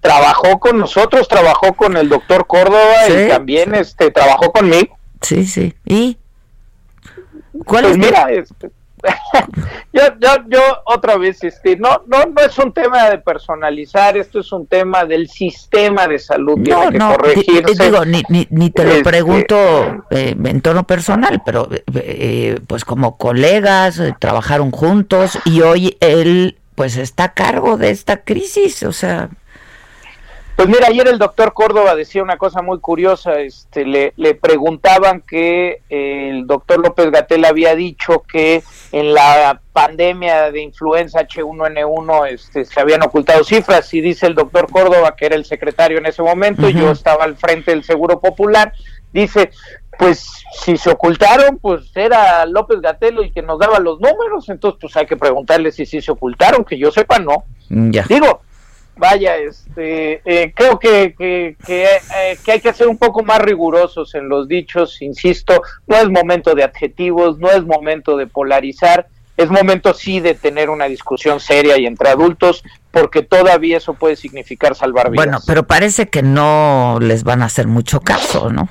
Trabajó 0.00 0.60
con 0.60 0.78
nosotros, 0.78 1.26
trabajó 1.26 1.72
con 1.72 1.96
el 1.96 2.08
doctor 2.08 2.46
Córdoba 2.46 3.08
y 3.08 3.28
también 3.28 3.74
este 3.74 4.10
trabajó 4.10 4.52
conmigo. 4.52 4.96
Sí, 5.20 5.46
sí. 5.46 5.74
¿Y? 5.84 6.18
¿Cuál 7.64 7.84
pues 7.84 7.98
mira, 7.98 8.30
este, 8.30 8.70
yo, 9.92 10.02
yo, 10.20 10.28
yo 10.48 10.60
otra 10.84 11.16
vez, 11.16 11.42
este, 11.44 11.76
no, 11.76 12.02
no, 12.06 12.26
no 12.26 12.42
es 12.42 12.58
un 12.58 12.72
tema 12.72 13.10
de 13.10 13.18
personalizar, 13.18 14.16
esto 14.16 14.40
es 14.40 14.52
un 14.52 14.66
tema 14.66 15.04
del 15.04 15.28
sistema 15.28 16.06
de 16.06 16.18
salud. 16.18 16.58
No, 16.58 16.90
no, 16.90 17.16
digo, 17.78 18.04
ni, 18.04 18.22
ni, 18.28 18.46
ni, 18.50 18.70
te 18.70 18.84
lo 18.84 18.90
este, 18.90 19.04
pregunto 19.04 20.04
eh, 20.10 20.36
en 20.42 20.60
tono 20.60 20.86
personal, 20.86 21.42
pero 21.44 21.68
eh, 21.94 22.60
pues 22.66 22.84
como 22.84 23.16
colegas, 23.16 23.98
eh, 23.98 24.14
trabajaron 24.18 24.70
juntos 24.70 25.38
y 25.44 25.62
hoy 25.62 25.96
él 26.00 26.58
pues 26.74 26.96
está 26.96 27.24
a 27.24 27.34
cargo 27.34 27.76
de 27.76 27.90
esta 27.90 28.18
crisis, 28.18 28.82
o 28.82 28.92
sea... 28.92 29.30
Pues 30.56 30.68
mira, 30.68 30.86
ayer 30.88 31.06
el 31.06 31.18
doctor 31.18 31.52
Córdoba 31.52 31.94
decía 31.94 32.22
una 32.22 32.38
cosa 32.38 32.62
muy 32.62 32.80
curiosa, 32.80 33.40
este, 33.40 33.84
le, 33.84 34.14
le 34.16 34.34
preguntaban 34.34 35.20
que 35.20 35.82
eh, 35.90 36.30
el 36.30 36.46
doctor 36.46 36.78
López 36.78 37.10
Gatel 37.10 37.44
había 37.44 37.74
dicho 37.74 38.22
que 38.26 38.62
en 38.90 39.12
la 39.12 39.60
pandemia 39.74 40.50
de 40.50 40.62
influenza 40.62 41.20
H1N1 41.28 42.28
este, 42.30 42.64
se 42.64 42.80
habían 42.80 43.02
ocultado 43.02 43.44
cifras 43.44 43.92
y 43.92 44.00
dice 44.00 44.26
el 44.26 44.34
doctor 44.34 44.70
Córdoba, 44.70 45.14
que 45.14 45.26
era 45.26 45.36
el 45.36 45.44
secretario 45.44 45.98
en 45.98 46.06
ese 46.06 46.22
momento, 46.22 46.70
yo 46.70 46.90
estaba 46.90 47.24
al 47.24 47.36
frente 47.36 47.72
del 47.72 47.84
Seguro 47.84 48.18
Popular, 48.18 48.72
dice, 49.12 49.50
pues 49.98 50.26
si 50.64 50.78
se 50.78 50.88
ocultaron, 50.88 51.58
pues 51.58 51.90
era 51.94 52.46
López 52.46 52.80
Gatelo 52.80 53.22
y 53.22 53.30
que 53.30 53.42
nos 53.42 53.58
daba 53.58 53.78
los 53.78 54.00
números, 54.00 54.48
entonces 54.48 54.78
pues 54.80 54.96
hay 54.96 55.04
que 55.04 55.18
preguntarle 55.18 55.70
si 55.70 55.84
sí 55.84 56.00
se 56.00 56.12
ocultaron, 56.12 56.64
que 56.64 56.78
yo 56.78 56.90
sepa 56.90 57.18
no. 57.18 57.44
Ya. 57.68 58.06
Digo, 58.08 58.40
vaya, 58.96 59.36
este, 59.36 60.20
eh, 60.24 60.52
creo 60.54 60.78
que, 60.78 61.14
eh, 61.18 61.56
que, 61.64 62.52
hay 62.52 62.60
que 62.60 62.72
ser 62.72 62.88
un 62.88 62.98
poco 62.98 63.22
más 63.22 63.40
rigurosos 63.40 64.14
en 64.14 64.28
los 64.28 64.48
dichos, 64.48 65.00
insisto, 65.02 65.62
no 65.86 65.96
es 65.96 66.08
momento 66.08 66.54
de 66.54 66.64
adjetivos, 66.64 67.38
no 67.38 67.50
es 67.50 67.64
momento 67.64 68.16
de 68.16 68.26
polarizar, 68.26 69.06
es 69.36 69.50
momento 69.50 69.92
sí 69.92 70.20
de 70.20 70.34
tener 70.34 70.70
una 70.70 70.86
discusión 70.86 71.40
seria 71.40 71.78
y 71.78 71.86
entre 71.86 72.08
adultos, 72.08 72.64
porque 72.90 73.22
todavía 73.22 73.76
eso 73.76 73.92
puede 73.92 74.16
significar 74.16 74.74
salvar 74.74 75.10
vidas. 75.10 75.26
Bueno, 75.26 75.38
pero 75.46 75.66
parece 75.66 76.08
que 76.08 76.22
no 76.22 76.98
les 77.00 77.22
van 77.22 77.42
a 77.42 77.46
hacer 77.46 77.66
mucho 77.66 78.00
caso, 78.00 78.50
¿no? 78.50 78.70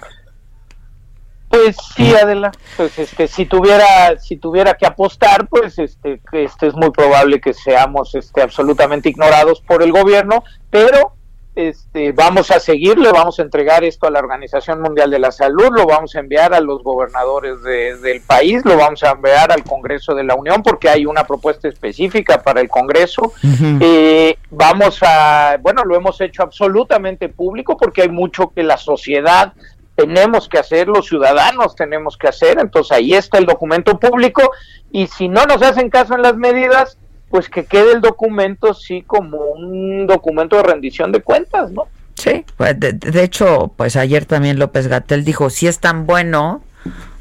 Pues 1.56 1.78
sí, 1.96 2.14
Adela, 2.14 2.52
pues 2.76 3.00
este, 3.00 3.28
si 3.28 3.46
tuviera, 3.46 4.20
si 4.20 4.36
tuviera 4.36 4.74
que 4.74 4.86
apostar, 4.86 5.48
pues 5.48 5.80
este, 5.80 6.20
este 6.34 6.68
es 6.68 6.74
muy 6.74 6.92
probable 6.92 7.40
que 7.40 7.54
seamos 7.54 8.14
este, 8.14 8.42
absolutamente 8.42 9.10
ignorados 9.10 9.62
por 9.62 9.82
el 9.82 9.94
gobierno, 9.94 10.44
pero 10.70 11.14
este, 11.56 12.12
vamos 12.12 12.52
a 12.52 12.60
seguirle, 12.60 13.14
vamos 13.14 13.40
a 13.40 13.42
entregar 13.42 13.86
esto 13.86 14.08
a 14.08 14.12
la 14.12 14.20
Organización 14.20 14.82
Mundial 14.82 15.10
de 15.10 15.20
la 15.20 15.32
Salud, 15.32 15.70
lo 15.72 15.86
vamos 15.86 16.14
a 16.16 16.20
enviar 16.20 16.54
a 16.54 16.60
los 16.60 16.84
gobernadores 16.84 17.64
del 17.64 18.20
país, 18.22 18.66
lo 18.66 18.76
vamos 18.76 19.04
a 19.04 19.12
enviar 19.12 19.54
al 19.54 19.64
Congreso 19.64 20.14
de 20.14 20.26
la 20.26 20.36
Unión 20.36 20.62
porque 20.62 20.90
hay 20.90 21.06
una 21.06 21.24
propuesta 21.24 21.70
específica 21.70 22.44
para 22.44 22.60
el 22.60 22.68
Congreso. 22.68 23.32
Eh, 23.80 24.38
vamos 24.52 25.00
a, 25.02 25.58
bueno, 25.62 25.86
lo 25.86 25.96
hemos 25.96 26.20
hecho 26.20 26.44
absolutamente 26.44 27.30
público 27.30 27.78
porque 27.78 28.02
hay 28.02 28.10
mucho 28.10 28.50
que 28.50 28.62
la 28.62 28.76
sociedad 28.76 29.54
tenemos 29.96 30.50
que 30.50 30.60
hacer, 30.60 30.88
los 30.88 31.08
ciudadanos 31.08 31.76
tenemos 31.76 32.18
que 32.18 32.28
hacer, 32.28 32.60
entonces 32.60 32.92
ahí 32.92 33.14
está 33.14 33.38
el 33.38 33.46
documento 33.46 34.00
público 34.00 34.52
y 34.92 35.08
si 35.08 35.28
no 35.28 35.46
nos 35.46 35.62
hacen 35.62 35.90
caso 35.90 36.16
en 36.16 36.22
las 36.22 36.36
medidas, 36.36 36.98
pues 37.30 37.50
que 37.50 37.66
quede 37.66 37.94
el 37.94 38.02
documento 38.02 38.74
sí 38.74 39.02
como 39.02 39.38
un 39.38 40.06
documento 40.08 40.58
de 40.58 40.64
rendición 40.64 41.12
de 41.12 41.22
cuentas, 41.22 41.72
¿no? 41.72 41.88
Sí, 42.16 42.46
pues 42.56 42.80
de, 42.80 42.94
de 42.94 43.24
hecho, 43.24 43.74
pues 43.76 43.96
ayer 43.96 44.26
también 44.26 44.60
López 44.60 44.88
Gatel 44.88 45.26
dijo, 45.26 45.50
si 45.50 45.68
es 45.68 45.80
tan 45.80 46.06
bueno, 46.06 46.62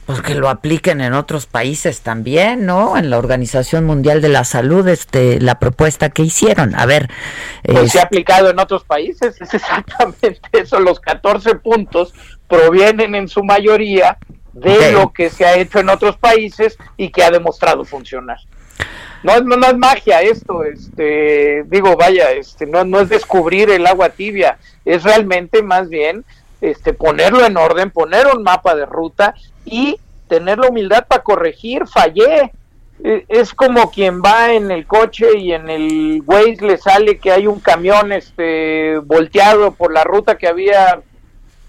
pues 0.06 0.20
que 0.20 0.34
lo 0.34 0.48
apliquen 0.48 1.00
en 1.00 1.14
otros 1.14 1.46
países 1.46 2.02
también, 2.02 2.66
¿no? 2.66 2.96
En 2.96 3.08
la 3.10 3.18
Organización 3.18 3.84
Mundial 3.84 4.20
de 4.20 4.28
la 4.28 4.44
Salud, 4.44 4.86
este, 4.88 5.40
la 5.40 5.58
propuesta 5.58 6.10
que 6.10 6.22
hicieron. 6.22 6.74
A 6.74 6.84
ver. 6.84 7.08
Pues 7.62 7.92
se 7.92 8.00
ha 8.00 8.02
aplicado 8.02 8.50
en 8.50 8.58
otros 8.58 8.84
países, 8.84 9.34
es 9.40 9.54
exactamente 9.54 10.40
eso. 10.52 10.78
Los 10.78 11.00
14 11.00 11.54
puntos 11.56 12.12
provienen 12.48 13.14
en 13.14 13.28
su 13.28 13.42
mayoría 13.42 14.18
de 14.52 14.92
lo 14.92 15.12
que 15.12 15.30
se 15.30 15.44
ha 15.44 15.56
hecho 15.56 15.80
en 15.80 15.88
otros 15.88 16.16
países 16.16 16.78
y 16.96 17.10
que 17.10 17.24
ha 17.24 17.30
demostrado 17.30 17.84
funcionar. 17.84 18.38
No, 19.22 19.40
no, 19.40 19.56
no 19.56 19.66
es 19.66 19.76
magia 19.76 20.20
esto, 20.20 20.64
este, 20.64 21.64
digo, 21.66 21.96
vaya, 21.96 22.30
este, 22.32 22.66
no, 22.66 22.84
no 22.84 23.00
es 23.00 23.08
descubrir 23.08 23.70
el 23.70 23.86
agua 23.86 24.10
tibia, 24.10 24.58
es 24.84 25.02
realmente 25.02 25.62
más 25.62 25.88
bien 25.88 26.24
este, 26.60 26.92
ponerlo 26.92 27.44
en 27.44 27.56
orden, 27.56 27.90
poner 27.90 28.26
un 28.26 28.42
mapa 28.42 28.74
de 28.74 28.84
ruta 28.84 29.34
y 29.64 29.96
tener 30.28 30.58
la 30.58 30.68
humildad 30.68 31.06
para 31.06 31.22
corregir, 31.22 31.86
fallé. 31.86 32.52
E, 33.02 33.24
es 33.28 33.52
como 33.52 33.90
quien 33.90 34.22
va 34.22 34.52
en 34.52 34.70
el 34.70 34.86
coche 34.86 35.38
y 35.38 35.52
en 35.52 35.68
el 35.68 36.22
Waze 36.24 36.58
le 36.60 36.76
sale 36.78 37.18
que 37.18 37.32
hay 37.32 37.46
un 37.46 37.60
camión 37.60 38.12
este, 38.12 38.98
volteado 38.98 39.72
por 39.72 39.92
la 39.92 40.04
ruta 40.04 40.38
que 40.38 40.48
había 40.48 41.00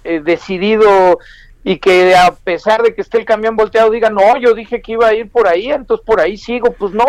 eh, 0.03 0.21
decidido 0.23 1.19
y 1.63 1.77
que 1.77 2.15
a 2.15 2.31
pesar 2.35 2.83
de 2.83 2.93
que 2.93 3.01
esté 3.01 3.17
el 3.17 3.25
camión 3.25 3.55
volteado 3.55 3.89
diga, 3.89 4.11
no, 4.11 4.37
yo 4.37 4.53
dije 4.53 4.81
que 4.81 4.91
iba 4.91 5.07
a 5.07 5.15
ir 5.15 5.31
por 5.31 5.47
ahí, 5.47 5.71
entonces 5.71 6.05
por 6.05 6.21
ahí 6.21 6.37
sigo, 6.37 6.71
pues 6.71 6.93
no, 6.93 7.05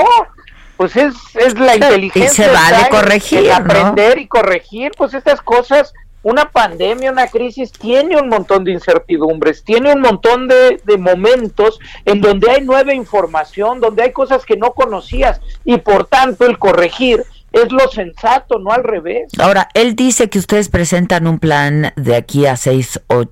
pues 0.78 0.96
es, 0.96 1.14
es 1.34 1.58
la 1.58 1.74
inteligencia. 1.76 2.44
Y 2.44 2.48
se 2.48 2.52
vale 2.52 2.88
corregir. 2.88 3.52
aprender 3.52 4.18
y 4.18 4.26
corregir, 4.26 4.92
pues 4.96 5.12
estas 5.12 5.42
cosas 5.42 5.92
una 6.26 6.50
pandemia, 6.50 7.12
una 7.12 7.28
crisis, 7.28 7.70
tiene 7.70 8.16
un 8.20 8.28
montón 8.28 8.64
de 8.64 8.72
incertidumbres, 8.72 9.62
tiene 9.62 9.92
un 9.92 10.00
montón 10.00 10.48
de, 10.48 10.80
momentos 10.98 11.78
en 12.04 12.20
donde 12.20 12.50
hay 12.50 12.62
nueva 12.62 12.92
información, 12.92 13.78
donde 13.78 14.02
hay 14.02 14.12
cosas 14.12 14.44
que 14.44 14.56
no 14.56 14.72
conocías 14.72 15.40
y 15.64 15.76
por 15.76 16.06
tanto 16.06 16.44
el 16.44 16.58
corregir 16.58 17.22
es 17.52 17.70
lo 17.70 17.88
sensato, 17.88 18.58
no 18.58 18.72
al 18.72 18.82
revés. 18.82 19.28
Ahora, 19.38 19.68
él 19.72 19.94
dice 19.94 20.28
que 20.28 20.40
ustedes 20.40 20.68
presentan 20.68 21.28
un 21.28 21.38
plan 21.38 21.92
de 21.94 22.16
aquí 22.16 22.46
a 22.46 22.56
seis, 22.56 23.00
o, 23.06 23.26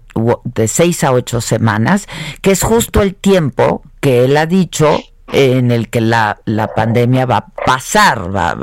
de 0.45 0.69
seis 0.69 1.03
a 1.03 1.11
ocho 1.11 1.41
semanas, 1.41 2.07
que 2.43 2.53
es 2.53 2.63
justo 2.63 3.03
el 3.03 3.17
tiempo 3.17 3.83
que 3.99 4.25
él 4.25 4.37
ha 4.37 4.47
dicho 4.47 5.01
en 5.33 5.73
el 5.73 5.89
que 5.89 6.01
la, 6.01 6.39
la 6.45 6.69
pandemia 6.69 7.27
va 7.27 7.39
a 7.39 7.47
pasar, 7.49 8.35
va, 8.35 8.57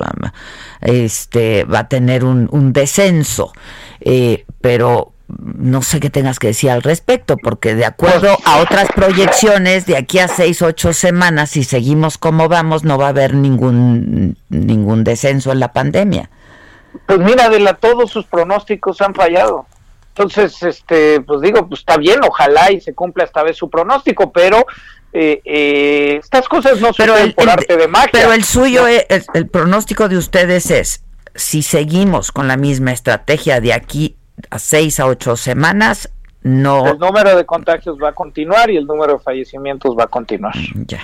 este, 0.79 1.65
va 1.65 1.79
a 1.79 1.87
tener 1.89 2.23
un 2.23 2.71
descenso. 2.71 3.51
Eh, 4.01 4.45
pero 4.61 5.13
no 5.37 5.81
sé 5.81 5.99
qué 5.99 6.09
tengas 6.09 6.39
que 6.39 6.47
decir 6.47 6.69
al 6.69 6.81
respecto, 6.81 7.37
porque 7.37 7.75
de 7.75 7.85
acuerdo 7.85 8.37
a 8.45 8.57
otras 8.57 8.89
proyecciones, 8.93 9.85
de 9.85 9.97
aquí 9.97 10.19
a 10.19 10.27
seis, 10.27 10.61
ocho 10.61 10.93
semanas, 10.93 11.51
si 11.51 11.63
seguimos 11.63 12.17
como 12.17 12.49
vamos, 12.49 12.83
no 12.83 12.97
va 12.97 13.07
a 13.07 13.09
haber 13.09 13.33
ningún, 13.33 14.37
ningún 14.49 15.03
descenso 15.03 15.51
en 15.51 15.59
la 15.59 15.73
pandemia. 15.73 16.29
Pues 17.05 17.19
mira, 17.19 17.49
de 17.49 17.59
la, 17.59 17.75
todos 17.75 18.11
sus 18.11 18.25
pronósticos 18.25 19.01
han 19.01 19.15
fallado. 19.15 19.65
Entonces, 20.09 20.61
este, 20.63 21.21
pues 21.21 21.41
digo, 21.41 21.67
pues 21.67 21.79
está 21.81 21.97
bien, 21.97 22.19
ojalá 22.27 22.71
y 22.71 22.81
se 22.81 22.93
cumpla 22.93 23.23
esta 23.23 23.43
vez 23.43 23.55
su 23.55 23.69
pronóstico, 23.69 24.31
pero 24.31 24.65
eh, 25.13 25.41
eh, 25.45 26.19
estas 26.21 26.49
cosas 26.49 26.81
no 26.81 26.91
pero 26.97 27.15
el, 27.17 27.33
por 27.33 27.49
arte 27.49 27.77
de 27.77 27.87
magia. 27.87 28.09
Pero 28.11 28.33
el 28.33 28.43
suyo, 28.43 28.85
el 28.87 29.47
pronóstico 29.47 30.09
de 30.09 30.17
ustedes 30.17 30.69
es 30.69 31.03
si 31.35 31.61
seguimos 31.61 32.31
con 32.31 32.47
la 32.47 32.57
misma 32.57 32.91
estrategia 32.91 33.61
de 33.61 33.73
aquí 33.73 34.15
a 34.49 34.59
seis 34.59 34.99
a 34.99 35.05
ocho 35.05 35.35
semanas, 35.35 36.09
no. 36.43 36.87
El 36.87 36.99
número 36.99 37.35
de 37.35 37.45
contagios 37.45 37.97
va 38.01 38.09
a 38.09 38.13
continuar 38.13 38.69
y 38.71 38.77
el 38.77 38.85
número 38.85 39.13
de 39.13 39.19
fallecimientos 39.19 39.95
va 39.97 40.05
a 40.05 40.07
continuar. 40.07 40.55
Ya. 40.87 40.99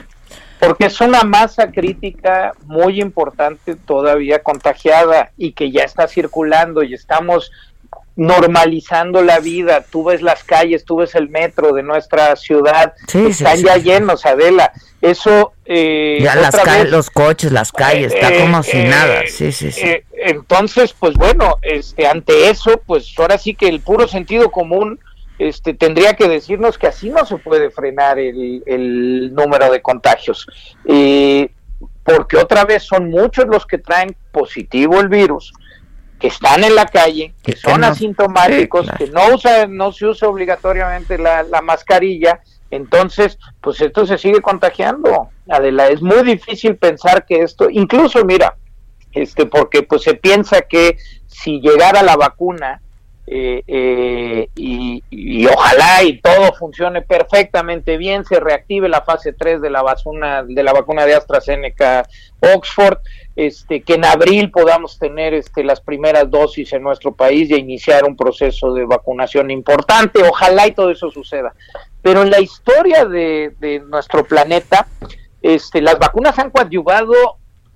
Porque 0.60 0.88
es 0.88 1.00
una 1.02 1.24
masa 1.24 1.72
crítica 1.72 2.54
muy 2.66 3.00
importante 3.00 3.76
todavía 3.76 4.42
contagiada 4.42 5.32
y 5.38 5.52
que 5.52 5.72
ya 5.72 5.84
está 5.84 6.08
circulando 6.08 6.82
y 6.82 6.96
estamos 6.96 7.52
normalizando 8.18 9.22
la 9.22 9.40
vida. 9.40 9.86
Tú 9.90 10.04
ves 10.04 10.22
las 10.22 10.44
calles, 10.44 10.84
tú 10.84 10.98
ves 10.98 11.16
el 11.16 11.30
metro 11.30 11.72
de 11.72 11.84
nuestra 11.84 12.36
ciudad, 12.36 12.94
están 13.14 13.64
ya 13.64 13.78
llenos, 13.78 14.26
Adela. 14.26 14.74
Eso. 15.02 15.54
Eh, 15.66 16.18
ya 16.22 16.36
las 16.36 16.90
los 16.90 17.10
coches, 17.12 17.52
las 17.52 17.72
calles, 17.72 18.14
está 18.14 18.34
eh, 18.34 18.42
como 18.42 18.64
si 18.64 18.78
eh, 18.78 18.90
nada. 18.90 19.22
Sí, 19.28 19.52
sí, 19.52 19.72
sí. 19.72 19.82
Eh, 19.82 20.04
entonces, 20.26 20.94
pues 20.94 21.14
bueno, 21.14 21.58
este, 21.62 22.08
ante 22.08 22.50
eso, 22.50 22.82
pues 22.86 23.14
ahora 23.18 23.38
sí 23.38 23.54
que 23.54 23.68
el 23.68 23.82
puro 23.82 24.08
sentido 24.08 24.50
común 24.50 25.00
este, 25.38 25.76
tendría 25.76 26.16
que 26.16 26.28
decirnos 26.28 26.80
que 26.80 26.88
así 26.88 27.12
no 27.12 27.24
se 27.26 27.38
puede 27.38 27.70
frenar 27.70 28.18
el, 28.18 28.64
el 28.66 29.34
número 29.36 29.72
de 29.72 29.82
contagios. 29.82 30.48
porque 32.04 32.38
otra 32.38 32.66
vez 32.66 32.84
son 32.84 33.12
muchos 33.12 33.46
los 33.46 33.68
que 33.68 33.78
traen 33.78 34.16
positivo 34.32 35.00
el 35.00 35.10
virus 35.10 35.54
que 36.20 36.28
están 36.28 36.64
en 36.64 36.76
la 36.76 36.86
calle, 36.86 37.34
que, 37.44 37.56
son 37.56 37.84
asintomáticos, 37.84 38.88
que 38.98 39.08
no 39.08 39.36
usa, 39.36 39.68
no 39.68 39.92
se 39.92 40.08
usa 40.08 40.28
obligatoriamente 40.28 41.18
la, 41.18 41.46
mascarilla, 41.62 42.42
entonces, 42.72 43.38
pues 43.62 43.80
esto 43.82 44.06
se 44.06 44.18
sigue 44.18 44.42
contagiando. 44.42 45.30
Adela, 45.50 45.88
es 45.88 46.02
muy 46.02 46.24
difícil 46.24 46.76
pensar 46.76 47.26
que 47.26 47.42
esto, 47.42 47.70
incluso 47.70 48.26
mira, 48.26 48.58
este, 49.14 49.46
porque 49.46 49.84
pues 49.84 50.04
se 50.04 50.16
piensa 50.16 50.62
que 50.62 50.98
si 51.28 51.62
llegara 51.62 52.04
la 52.04 52.18
vacuna, 52.18 52.82
eh, 53.30 53.62
eh, 53.68 54.50
y, 54.56 55.46
ojalá 55.48 56.02
y 56.04 56.22
todo 56.22 56.54
funcione 56.54 57.02
perfectamente 57.02 57.98
bien, 57.98 58.24
se 58.24 58.40
reactive 58.40 58.88
la 58.88 59.02
fase 59.02 59.34
3 59.34 59.62
de 59.62 59.70
la 59.70 59.82
vacuna 59.82 60.44
de 60.44 60.64
la 60.64 60.72
vacuna 60.72 61.06
de 61.06 61.16
AstraZeneca 61.16 62.08
Oxford, 62.40 63.00
este 63.36 63.82
que 63.82 63.96
en 63.96 64.06
abril 64.06 64.50
podamos 64.50 64.98
tener 64.98 65.34
este 65.34 65.66
las 65.66 65.82
primeras 65.82 66.32
dosis 66.32 66.72
en 66.72 66.84
nuestro 66.84 67.14
país 67.14 67.50
y 67.50 67.56
iniciar 67.56 68.06
un 68.06 68.16
proceso 68.16 68.74
de 68.74 68.86
vacunación 68.86 69.52
importante, 69.52 70.24
ojalá 70.24 70.66
y 70.66 70.72
todo 70.72 70.90
eso 70.90 71.12
suceda. 71.12 71.54
Pero 72.02 72.22
en 72.22 72.30
la 72.30 72.40
historia 72.40 73.04
de, 73.04 73.54
de 73.60 73.82
nuestro 73.82 74.24
planeta, 74.24 74.88
este, 75.42 75.82
las 75.82 76.00
vacunas 76.00 76.40
han 76.40 76.50
coadyuvado 76.50 77.14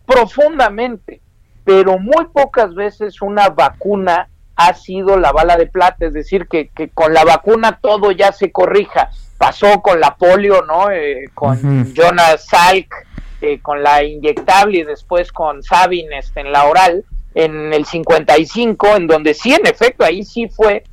profundamente, 0.05 1.19
pero 1.65 1.99
muy 1.99 2.25
pocas 2.33 2.73
veces 2.73 3.21
una 3.21 3.49
vacuna 3.49 4.29
ha 4.55 4.73
sido 4.73 5.17
la 5.17 5.31
bala 5.31 5.57
de 5.57 5.67
plata, 5.67 6.05
es 6.05 6.13
decir, 6.13 6.47
que, 6.47 6.69
que 6.69 6.89
con 6.89 7.13
la 7.13 7.23
vacuna 7.23 7.79
todo 7.81 8.11
ya 8.11 8.31
se 8.31 8.51
corrija. 8.51 9.09
Pasó 9.37 9.81
con 9.81 9.99
la 9.99 10.15
polio, 10.15 10.63
¿no? 10.63 10.91
Eh, 10.91 11.29
con 11.33 11.93
Jonas 11.95 12.45
Salk, 12.45 12.93
eh, 13.41 13.59
con 13.59 13.81
la 13.81 14.03
inyectable 14.03 14.79
y 14.79 14.83
después 14.83 15.31
con 15.31 15.63
Sabin 15.63 16.13
este, 16.13 16.41
en 16.41 16.51
la 16.51 16.65
oral, 16.65 17.03
en 17.33 17.73
el 17.73 17.85
55, 17.85 18.87
en 18.95 19.07
donde 19.07 19.33
sí, 19.33 19.53
en 19.53 19.65
efecto, 19.65 20.05
ahí 20.05 20.23
sí 20.23 20.47
fue 20.47 20.83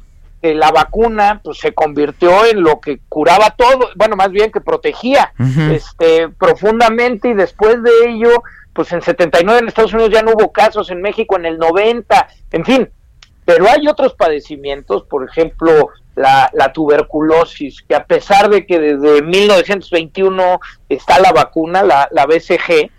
que 0.41 0.55
la 0.55 0.71
vacuna 0.71 1.41
pues 1.45 1.59
se 1.59 1.75
convirtió 1.75 2.47
en 2.47 2.63
lo 2.63 2.81
que 2.81 3.01
curaba 3.09 3.51
todo, 3.51 3.91
bueno, 3.97 4.17
más 4.17 4.31
bien 4.31 4.51
que 4.51 4.61
protegía 4.61 5.33
este 5.71 6.29
profundamente 6.29 7.29
y 7.29 7.35
después 7.35 7.83
de 7.83 7.91
ello, 8.09 8.43
pues 8.73 8.93
en 8.93 9.03
79 9.03 9.61
en 9.61 9.69
Estados 9.69 9.93
Unidos 9.93 10.13
ya 10.13 10.23
no 10.23 10.33
hubo 10.33 10.53
casos, 10.53 10.91
en 10.91 11.03
México 11.03 11.37
en 11.37 11.45
el 11.45 11.59
90, 11.59 12.29
en 12.53 12.65
fin, 12.65 12.89
pero 13.49 13.67
hay 13.67 13.89
otros 13.89 14.13
padecimientos, 14.13 15.05
por 15.05 15.27
ejemplo, 15.27 15.89
la, 16.15 16.71
tuberculosis, 16.75 17.81
que 17.81 17.95
a 17.95 18.05
pesar 18.05 18.51
de 18.51 18.67
que 18.67 18.79
desde 18.79 19.23
1921 19.23 20.61
está 20.91 21.19
la 21.19 21.33
vacuna, 21.33 21.83
la, 21.83 22.11
la 22.11 22.27
BCG, 22.27 22.91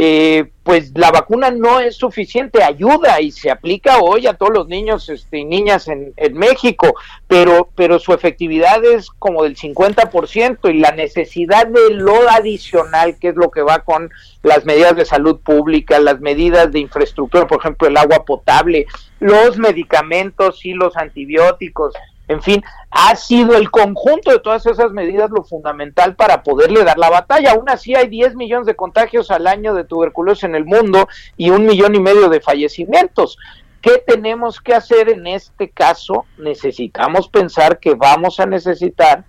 eh, 0.00 0.52
pues 0.62 0.92
la 0.94 1.10
vacuna 1.10 1.50
no 1.50 1.80
es 1.80 1.96
suficiente, 1.96 2.62
ayuda 2.62 3.20
y 3.20 3.32
se 3.32 3.50
aplica 3.50 3.98
hoy 3.98 4.28
a 4.28 4.34
todos 4.34 4.52
los 4.52 4.68
niños 4.68 5.08
este, 5.08 5.38
y 5.38 5.44
niñas 5.44 5.88
en, 5.88 6.14
México, 6.34 6.94
pero, 7.26 7.70
pero 7.74 7.98
su 7.98 8.12
efectividad 8.12 8.84
es 8.84 9.10
como 9.10 9.42
del 9.42 9.56
50% 9.56 10.72
y 10.72 10.78
la 10.78 10.92
necesidad 10.92 11.66
de 11.66 11.94
lo 11.94 12.30
adicional, 12.30 13.18
que 13.18 13.30
es 13.30 13.34
lo 13.34 13.50
que 13.50 13.62
va 13.62 13.80
con 13.80 14.08
las 14.44 14.64
medidas 14.64 14.94
de 14.94 15.04
salud 15.04 15.40
pública, 15.40 15.98
las 15.98 16.20
medidas 16.20 16.70
de 16.70 16.78
infraestructura, 16.78 17.48
por 17.48 17.58
ejemplo, 17.58 17.88
el 17.88 17.96
agua 17.96 18.24
potable, 18.24 18.86
los 19.18 19.58
medicamentos 19.58 20.64
y 20.64 20.74
los 20.74 20.96
antibióticos, 20.96 21.92
en 22.28 22.42
fin, 22.42 22.62
ha 22.90 23.16
sido 23.16 23.56
el 23.56 23.70
conjunto 23.70 24.30
de 24.30 24.38
todas 24.38 24.66
esas 24.66 24.92
medidas 24.92 25.30
lo 25.30 25.44
fundamental 25.44 26.14
para 26.14 26.42
poderle 26.42 26.84
dar 26.84 26.98
la 26.98 27.08
batalla. 27.08 27.52
Aún 27.52 27.68
así 27.70 27.94
hay 27.94 28.08
10 28.08 28.36
millones 28.36 28.66
de 28.66 28.76
contagios 28.76 29.30
al 29.30 29.46
año 29.46 29.74
de 29.74 29.84
tuberculosis 29.84 30.44
en 30.44 30.54
el 30.54 30.66
mundo 30.66 31.08
y 31.38 31.50
un 31.50 31.64
millón 31.64 31.94
y 31.94 32.00
medio 32.00 32.28
de 32.28 32.40
fallecimientos. 32.40 33.38
¿Qué 33.80 34.02
tenemos 34.06 34.60
que 34.60 34.74
hacer 34.74 35.08
en 35.08 35.26
este 35.26 35.70
caso? 35.70 36.26
Necesitamos 36.36 37.28
pensar 37.28 37.78
que 37.78 37.94
vamos 37.94 38.40
a 38.40 38.46
necesitar 38.46 39.24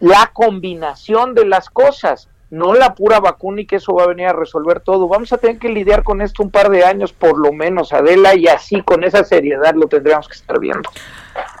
la 0.00 0.30
combinación 0.32 1.34
de 1.34 1.44
las 1.44 1.68
cosas, 1.68 2.28
no 2.50 2.74
la 2.74 2.94
pura 2.94 3.20
vacuna 3.20 3.60
y 3.60 3.66
que 3.66 3.76
eso 3.76 3.94
va 3.94 4.04
a 4.04 4.08
venir 4.08 4.26
a 4.26 4.32
resolver 4.32 4.80
todo. 4.80 5.08
Vamos 5.08 5.32
a 5.32 5.38
tener 5.38 5.58
que 5.58 5.68
lidiar 5.68 6.02
con 6.02 6.22
esto 6.22 6.42
un 6.42 6.50
par 6.50 6.70
de 6.70 6.84
años 6.84 7.12
por 7.12 7.38
lo 7.38 7.52
menos, 7.52 7.92
Adela, 7.92 8.34
y 8.34 8.46
así 8.48 8.82
con 8.82 9.04
esa 9.04 9.24
seriedad 9.24 9.74
lo 9.74 9.86
tendríamos 9.86 10.28
que 10.28 10.34
estar 10.34 10.58
viendo. 10.58 10.90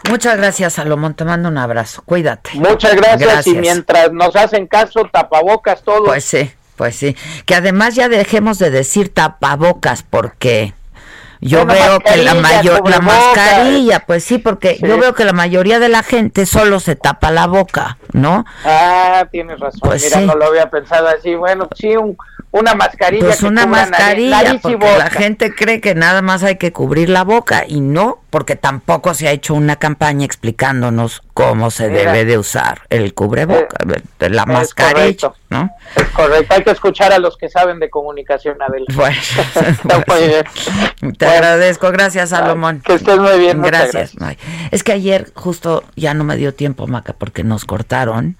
Muchas 0.08 0.36
gracias, 0.36 0.74
Salomón. 0.74 1.14
Te 1.14 1.24
mando 1.24 1.48
un 1.48 1.58
abrazo. 1.58 2.02
Cuídate. 2.04 2.50
Muchas 2.54 2.96
gracias, 2.96 3.46
y 3.46 3.54
mientras 3.54 4.12
nos 4.12 4.34
hacen 4.36 4.66
caso, 4.66 5.08
tapabocas 5.12 5.82
todos. 5.82 6.06
Pues 6.06 6.24
sí, 6.24 6.50
pues 6.76 6.96
sí. 6.96 7.16
Que 7.44 7.54
además 7.54 7.94
ya 7.94 8.08
dejemos 8.08 8.58
de 8.58 8.70
decir 8.70 9.12
tapabocas 9.12 10.02
porque 10.02 10.72
yo 11.40 11.66
veo 11.66 12.00
que 12.00 12.16
la 12.18 12.34
mayor 12.34 12.88
la 12.88 13.00
mascarilla, 13.00 14.00
pues 14.06 14.24
sí, 14.24 14.38
porque 14.38 14.78
yo 14.80 14.98
veo 14.98 15.14
que 15.14 15.24
la 15.24 15.32
mayoría 15.32 15.78
de 15.78 15.88
la 15.88 16.02
gente 16.02 16.46
solo 16.46 16.80
se 16.80 16.96
tapa 16.96 17.30
la 17.30 17.46
boca, 17.46 17.98
¿no? 18.12 18.44
Ah, 18.64 19.26
tienes 19.30 19.60
razón. 19.60 19.80
Pues 19.82 20.04
Mira, 20.04 20.20
no 20.20 20.34
lo 20.34 20.46
había 20.46 20.68
pensado 20.70 21.08
así. 21.08 21.34
Bueno, 21.34 21.68
sí, 21.76 21.96
un 21.96 22.16
una 22.50 22.74
mascarilla. 22.74 23.26
Pues 23.26 23.42
una 23.42 23.66
mascarilla, 23.66 24.58
porque 24.60 24.98
la 24.98 25.10
gente 25.10 25.54
cree 25.54 25.80
que 25.80 25.94
nada 25.94 26.22
más 26.22 26.42
hay 26.42 26.56
que 26.56 26.72
cubrir 26.72 27.10
la 27.10 27.24
boca 27.24 27.64
y 27.66 27.80
no, 27.80 28.20
porque 28.30 28.56
tampoco 28.56 29.14
se 29.14 29.28
ha 29.28 29.32
hecho 29.32 29.54
una 29.54 29.76
campaña 29.76 30.24
explicándonos 30.24 31.22
cómo 31.34 31.70
se 31.70 31.88
debe 31.88 32.24
de 32.24 32.38
usar 32.38 32.82
el 32.88 33.12
cubreboca, 33.14 33.76
eh, 34.20 34.30
la 34.30 34.46
mascarilla, 34.46 35.32
¿no? 35.50 35.70
Es 35.96 36.04
correcto, 36.10 36.54
hay 36.54 36.62
que 36.62 36.70
escuchar 36.70 37.12
a 37.12 37.18
los 37.18 37.36
que 37.36 37.48
saben 37.48 37.78
de 37.78 37.90
comunicación, 37.90 38.60
Adela. 38.60 38.86
Bueno, 38.94 39.16
te 41.18 41.26
agradezco, 41.26 41.90
gracias 41.90 42.30
Salomón. 42.30 42.82
Que 42.84 42.94
estés 42.94 43.18
muy 43.18 43.38
bien. 43.38 43.62
Gracias. 43.62 44.14
gracias. 44.14 44.38
Es 44.70 44.82
que 44.84 44.92
ayer 44.92 45.30
justo 45.34 45.84
ya 45.96 46.14
no 46.14 46.24
me 46.24 46.36
dio 46.36 46.54
tiempo, 46.54 46.86
Maca, 46.86 47.14
porque 47.14 47.44
nos 47.44 47.64
cortaron 47.64 48.36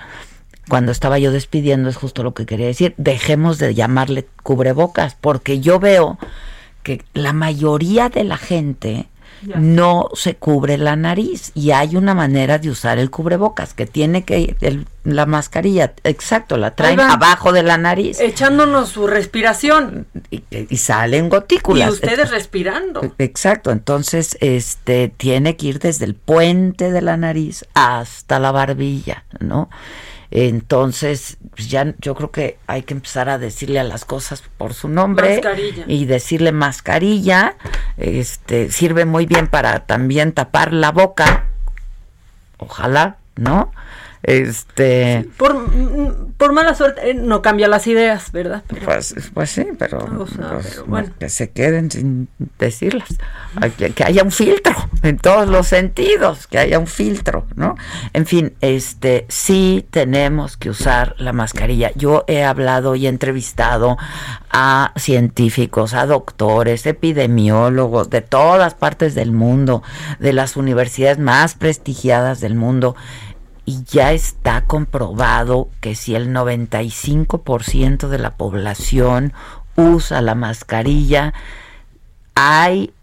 cuando 0.68 0.92
estaba 0.92 1.18
yo 1.18 1.32
despidiendo, 1.32 1.88
es 1.88 1.96
justo 1.96 2.22
lo 2.22 2.34
que 2.34 2.46
quería 2.46 2.66
decir, 2.66 2.94
dejemos 2.98 3.58
de 3.58 3.74
llamarle 3.74 4.26
cubrebocas, 4.42 5.16
porque 5.18 5.60
yo 5.60 5.80
veo 5.80 6.18
que 6.82 7.02
la 7.14 7.32
mayoría 7.32 8.08
de 8.08 8.24
la 8.24 8.36
gente 8.36 9.08
no 9.42 10.08
se 10.14 10.34
cubre 10.34 10.78
la 10.78 10.96
nariz 10.96 11.52
y 11.54 11.70
hay 11.70 11.96
una 11.96 12.14
manera 12.14 12.58
de 12.58 12.70
usar 12.70 12.98
el 12.98 13.10
cubrebocas 13.10 13.74
que 13.74 13.86
tiene 13.86 14.24
que 14.24 14.56
la 15.04 15.26
mascarilla, 15.26 15.94
exacto, 16.04 16.56
la 16.56 16.74
traen 16.74 17.00
abajo 17.00 17.52
de 17.52 17.62
la 17.62 17.78
nariz. 17.78 18.20
Echándonos 18.20 18.90
su 18.90 19.06
respiración. 19.06 20.06
Y, 20.30 20.76
salen 20.76 21.28
gotículas. 21.28 21.88
Y 21.88 21.92
ustedes 21.92 22.30
respirando. 22.30 23.14
Exacto, 23.18 23.70
entonces 23.70 24.36
este 24.40 25.08
tiene 25.16 25.56
que 25.56 25.66
ir 25.68 25.78
desde 25.78 26.04
el 26.04 26.14
puente 26.14 26.92
de 26.92 27.00
la 27.00 27.16
nariz 27.16 27.64
hasta 27.74 28.38
la 28.38 28.52
barbilla, 28.52 29.24
¿no? 29.40 29.70
Entonces, 30.30 31.38
pues 31.54 31.70
ya 31.70 31.94
yo 32.00 32.14
creo 32.14 32.30
que 32.30 32.58
hay 32.66 32.82
que 32.82 32.92
empezar 32.92 33.30
a 33.30 33.38
decirle 33.38 33.80
a 33.80 33.84
las 33.84 34.04
cosas 34.04 34.42
por 34.58 34.74
su 34.74 34.88
nombre 34.88 35.40
y 35.86 36.04
decirle 36.04 36.52
mascarilla. 36.52 37.56
Este 37.96 38.70
sirve 38.70 39.06
muy 39.06 39.24
bien 39.24 39.46
para 39.46 39.86
también 39.86 40.32
tapar 40.32 40.72
la 40.72 40.92
boca. 40.92 41.46
Ojalá, 42.58 43.16
¿no? 43.36 43.72
Este. 44.22 45.28
Por, 45.36 45.66
por 46.36 46.52
mala 46.52 46.74
suerte, 46.74 47.10
eh, 47.10 47.14
no 47.14 47.40
cambia 47.40 47.68
las 47.68 47.86
ideas, 47.86 48.32
¿verdad? 48.32 48.62
pues, 48.84 49.14
pues 49.32 49.50
sí, 49.50 49.66
pero, 49.78 50.26
pues, 50.88 51.10
que 51.18 51.28
se 51.28 51.50
queden 51.50 51.90
sin 51.90 52.28
decirlas. 52.58 53.08
Que, 53.76 53.90
que, 53.90 54.04
haya 54.04 54.22
un 54.22 54.32
filtro 54.32 54.74
en 55.02 55.18
todos 55.18 55.48
los 55.48 55.68
sentidos, 55.68 56.46
que 56.46 56.58
haya 56.58 56.78
un 56.78 56.86
filtro, 56.86 57.46
¿no? 57.54 57.76
En 58.12 58.26
fin, 58.26 58.54
este, 58.60 59.26
sí 59.28 59.86
tenemos 59.90 60.56
que 60.56 60.70
usar 60.70 61.14
la 61.18 61.32
mascarilla. 61.32 61.92
Yo 61.94 62.24
he 62.26 62.44
hablado 62.44 62.94
y 62.94 63.06
he 63.06 63.08
entrevistado 63.08 63.96
a 64.50 64.92
científicos, 64.96 65.94
a 65.94 66.06
doctores, 66.06 66.86
epidemiólogos 66.86 68.10
de 68.10 68.20
todas 68.20 68.74
partes 68.74 69.14
del 69.14 69.32
mundo, 69.32 69.82
de 70.18 70.32
las 70.32 70.56
universidades 70.56 71.18
más 71.18 71.54
prestigiadas 71.54 72.40
del 72.40 72.54
mundo 72.54 72.96
y 73.68 73.84
ya 73.84 74.12
está 74.12 74.62
comprobado 74.64 75.68
que 75.82 75.94
si 75.94 76.14
el 76.14 76.32
95% 76.32 78.08
de 78.08 78.18
la 78.18 78.34
población 78.38 79.34
usa 79.76 80.22
la 80.22 80.34
mascarilla, 80.34 81.34
hay 82.34 82.94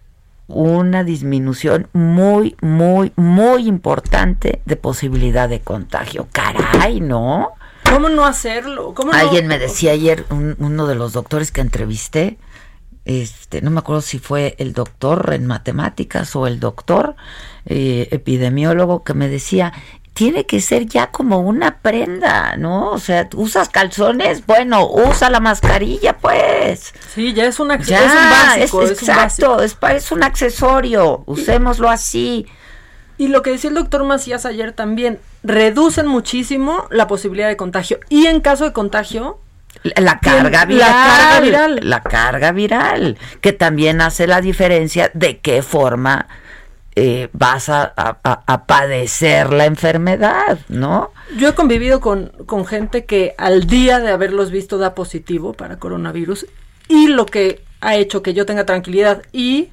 una 0.48 1.04
disminución 1.04 1.88
muy, 1.94 2.56
muy, 2.62 3.14
muy 3.16 3.68
importante 3.68 4.64
de 4.66 4.76
posibilidad 4.76 5.48
de 5.48 5.60
contagio. 5.60 6.28
Caray, 6.32 7.00
¿no? 7.00 7.50
¿Cómo 7.88 8.10
no 8.10 8.26
hacerlo? 8.26 8.96
Alguien 9.14 9.46
me 9.46 9.60
decía 9.60 9.92
ayer, 9.92 10.26
uno 10.32 10.88
de 10.88 10.96
los 10.96 11.14
doctores 11.14 11.52
que 11.52 11.62
entrevisté, 11.62 12.40
este, 13.06 13.62
no 13.62 13.70
me 13.70 13.82
acuerdo 13.82 14.02
si 14.02 14.18
fue 14.18 14.56
el 14.58 14.74
doctor 14.74 15.32
en 15.36 15.46
matemáticas 15.46 16.36
o 16.36 16.48
el 16.48 16.60
doctor 16.60 17.16
eh, 17.68 18.08
epidemiólogo 18.10 19.04
que 19.04 19.14
me 19.14 19.30
decía, 19.30 19.72
tiene 20.16 20.46
que 20.46 20.62
ser 20.62 20.86
ya 20.86 21.08
como 21.08 21.40
una 21.40 21.80
prenda, 21.80 22.56
¿no? 22.56 22.90
O 22.92 23.00
sea, 23.00 23.28
usas 23.36 23.68
calzones, 23.68 24.46
bueno, 24.46 24.90
usa 24.90 25.30
la 25.30 25.42
mascarilla, 25.42 26.18
pues. 26.18 26.94
Sí, 27.14 27.34
ya 27.34 27.46
es, 27.46 27.60
una, 27.60 27.78
ya, 27.78 28.00
es 28.00 28.12
un 28.12 28.30
básico. 28.32 28.82
Es, 28.84 28.92
exacto, 28.92 29.62
Es, 29.62 29.78
es 29.94 30.12
un 30.14 30.24
accesorio, 30.24 31.24
usémoslo 31.26 31.90
así. 31.90 32.48
Y 33.18 33.28
lo 33.28 33.42
que 33.42 33.52
decía 33.52 33.70
el 33.70 33.76
doctor 33.76 34.06
Macías 34.06 34.46
ayer 34.46 34.72
también, 34.72 35.20
reducen 35.44 36.08
muchísimo 36.08 36.88
la 36.92 37.08
posibilidad 37.08 37.50
de 37.50 37.58
contagio. 37.58 38.00
Y 38.08 38.28
en 38.28 38.40
caso 38.40 38.64
de 38.64 38.72
contagio, 38.72 39.42
la 39.84 40.20
carga 40.20 40.64
viral, 40.64 40.80
la 40.80 40.94
carga 40.94 41.40
viral. 41.42 41.80
La 41.84 42.02
carga 42.02 42.52
viral, 42.54 43.18
que 43.42 43.52
también 43.52 44.00
hace 44.00 44.28
la 44.28 44.40
diferencia 44.40 45.12
de 45.14 45.40
qué 45.40 45.62
forma 45.62 46.30
eh, 46.96 47.30
vas 47.34 47.68
a, 47.68 47.94
a, 47.96 48.66
padecer 48.66 49.52
la 49.52 49.66
enfermedad, 49.66 50.60
¿no? 50.70 51.12
Yo 51.36 51.50
he 51.50 51.54
convivido 51.54 52.00
con, 52.00 52.32
con 52.46 52.66
gente 52.66 53.06
que 53.06 53.36
al 53.38 53.68
día 53.68 54.00
de 54.00 54.12
haberlos 54.12 54.50
visto 54.50 54.78
da 54.78 54.96
positivo 54.96 55.54
para 55.54 55.78
coronavirus 55.78 56.46
y 56.88 57.08
lo 57.08 57.26
que 57.26 57.64
ha 57.82 57.96
hecho 57.96 58.24
que 58.24 58.34
yo 58.34 58.46
tenga 58.46 58.66
tranquilidad 58.66 59.24
y 59.34 59.70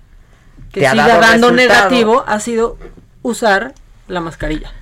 que 0.72 0.80
siga 0.80 1.18
dando 1.18 1.52
negativo 1.52 2.24
ha 2.26 2.40
sido 2.40 2.76
usar 3.22 3.74
la 4.08 4.20
mascarilla. 4.20 4.72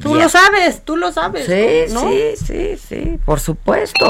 Tú 0.00 0.14
lo 0.14 0.28
sabes, 0.28 0.82
tú 0.84 0.96
lo 0.96 1.12
sabes. 1.12 1.46
Sí, 1.46 1.94
sí, 1.94 2.44
sí, 2.44 2.76
sí, 2.76 3.18
por 3.24 3.40
supuesto. 3.40 4.06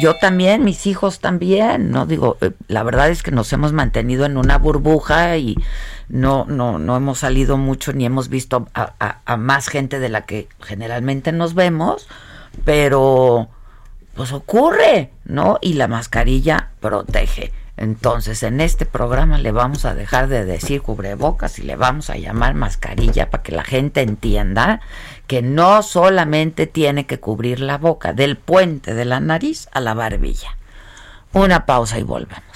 Yo 0.00 0.16
también, 0.16 0.64
mis 0.64 0.86
hijos 0.86 1.20
también, 1.20 1.90
¿no? 1.90 2.06
Digo, 2.06 2.38
eh, 2.40 2.50
la 2.68 2.82
verdad 2.82 3.08
es 3.10 3.22
que 3.22 3.30
nos 3.30 3.52
hemos 3.52 3.72
mantenido 3.72 4.24
en 4.24 4.36
una 4.36 4.58
burbuja 4.58 5.36
y 5.36 5.56
no, 6.08 6.44
no, 6.46 6.78
no 6.78 6.96
hemos 6.96 7.20
salido 7.20 7.56
mucho 7.56 7.92
ni 7.92 8.04
hemos 8.04 8.28
visto 8.28 8.68
a, 8.74 9.20
a 9.24 9.36
más 9.36 9.68
gente 9.68 9.98
de 10.00 10.08
la 10.08 10.22
que 10.26 10.48
generalmente 10.60 11.30
nos 11.32 11.54
vemos, 11.54 12.08
pero 12.64 13.48
pues 14.16 14.32
ocurre, 14.32 15.12
¿no? 15.24 15.58
Y 15.60 15.74
la 15.74 15.88
mascarilla 15.88 16.70
protege. 16.80 17.52
Entonces, 17.76 18.42
en 18.42 18.60
este 18.60 18.86
programa 18.86 19.36
le 19.36 19.52
vamos 19.52 19.84
a 19.84 19.94
dejar 19.94 20.28
de 20.28 20.46
decir 20.46 20.80
cubrebocas 20.80 21.58
y 21.58 21.62
le 21.62 21.76
vamos 21.76 22.08
a 22.08 22.16
llamar 22.16 22.54
mascarilla 22.54 23.28
para 23.30 23.42
que 23.42 23.52
la 23.52 23.64
gente 23.64 24.00
entienda 24.00 24.80
que 25.26 25.42
no 25.42 25.82
solamente 25.82 26.66
tiene 26.66 27.04
que 27.04 27.20
cubrir 27.20 27.60
la 27.60 27.76
boca, 27.76 28.14
del 28.14 28.36
puente 28.36 28.94
de 28.94 29.04
la 29.04 29.20
nariz 29.20 29.68
a 29.72 29.80
la 29.80 29.92
barbilla. 29.92 30.56
Una 31.34 31.66
pausa 31.66 31.98
y 31.98 32.02
volvemos. 32.02 32.55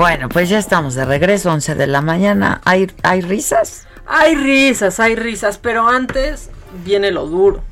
Bueno, 0.00 0.30
pues 0.30 0.48
ya 0.48 0.58
estamos 0.58 0.94
de 0.94 1.04
regreso, 1.04 1.52
11 1.52 1.74
de 1.74 1.86
la 1.86 2.00
mañana. 2.00 2.62
¿Hay, 2.64 2.90
¿Hay 3.02 3.20
risas? 3.20 3.86
Hay 4.06 4.34
risas, 4.34 4.98
hay 4.98 5.14
risas, 5.14 5.58
pero 5.58 5.90
antes 5.90 6.48
viene 6.86 7.10
lo 7.10 7.26
duro. 7.26 7.62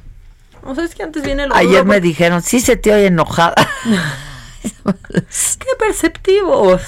O 0.62 0.74
sea, 0.74 0.84
es 0.84 0.94
que 0.94 1.04
antes 1.04 1.22
viene 1.22 1.46
lo 1.46 1.54
Ayer 1.54 1.68
duro. 1.68 1.78
Ayer 1.78 1.86
me 1.86 2.00
dijeron, 2.02 2.42
sí 2.42 2.60
se 2.60 2.76
te 2.76 2.92
oye 2.92 3.06
enojada. 3.06 3.54
Qué 4.84 5.68
perceptivos. 5.78 6.82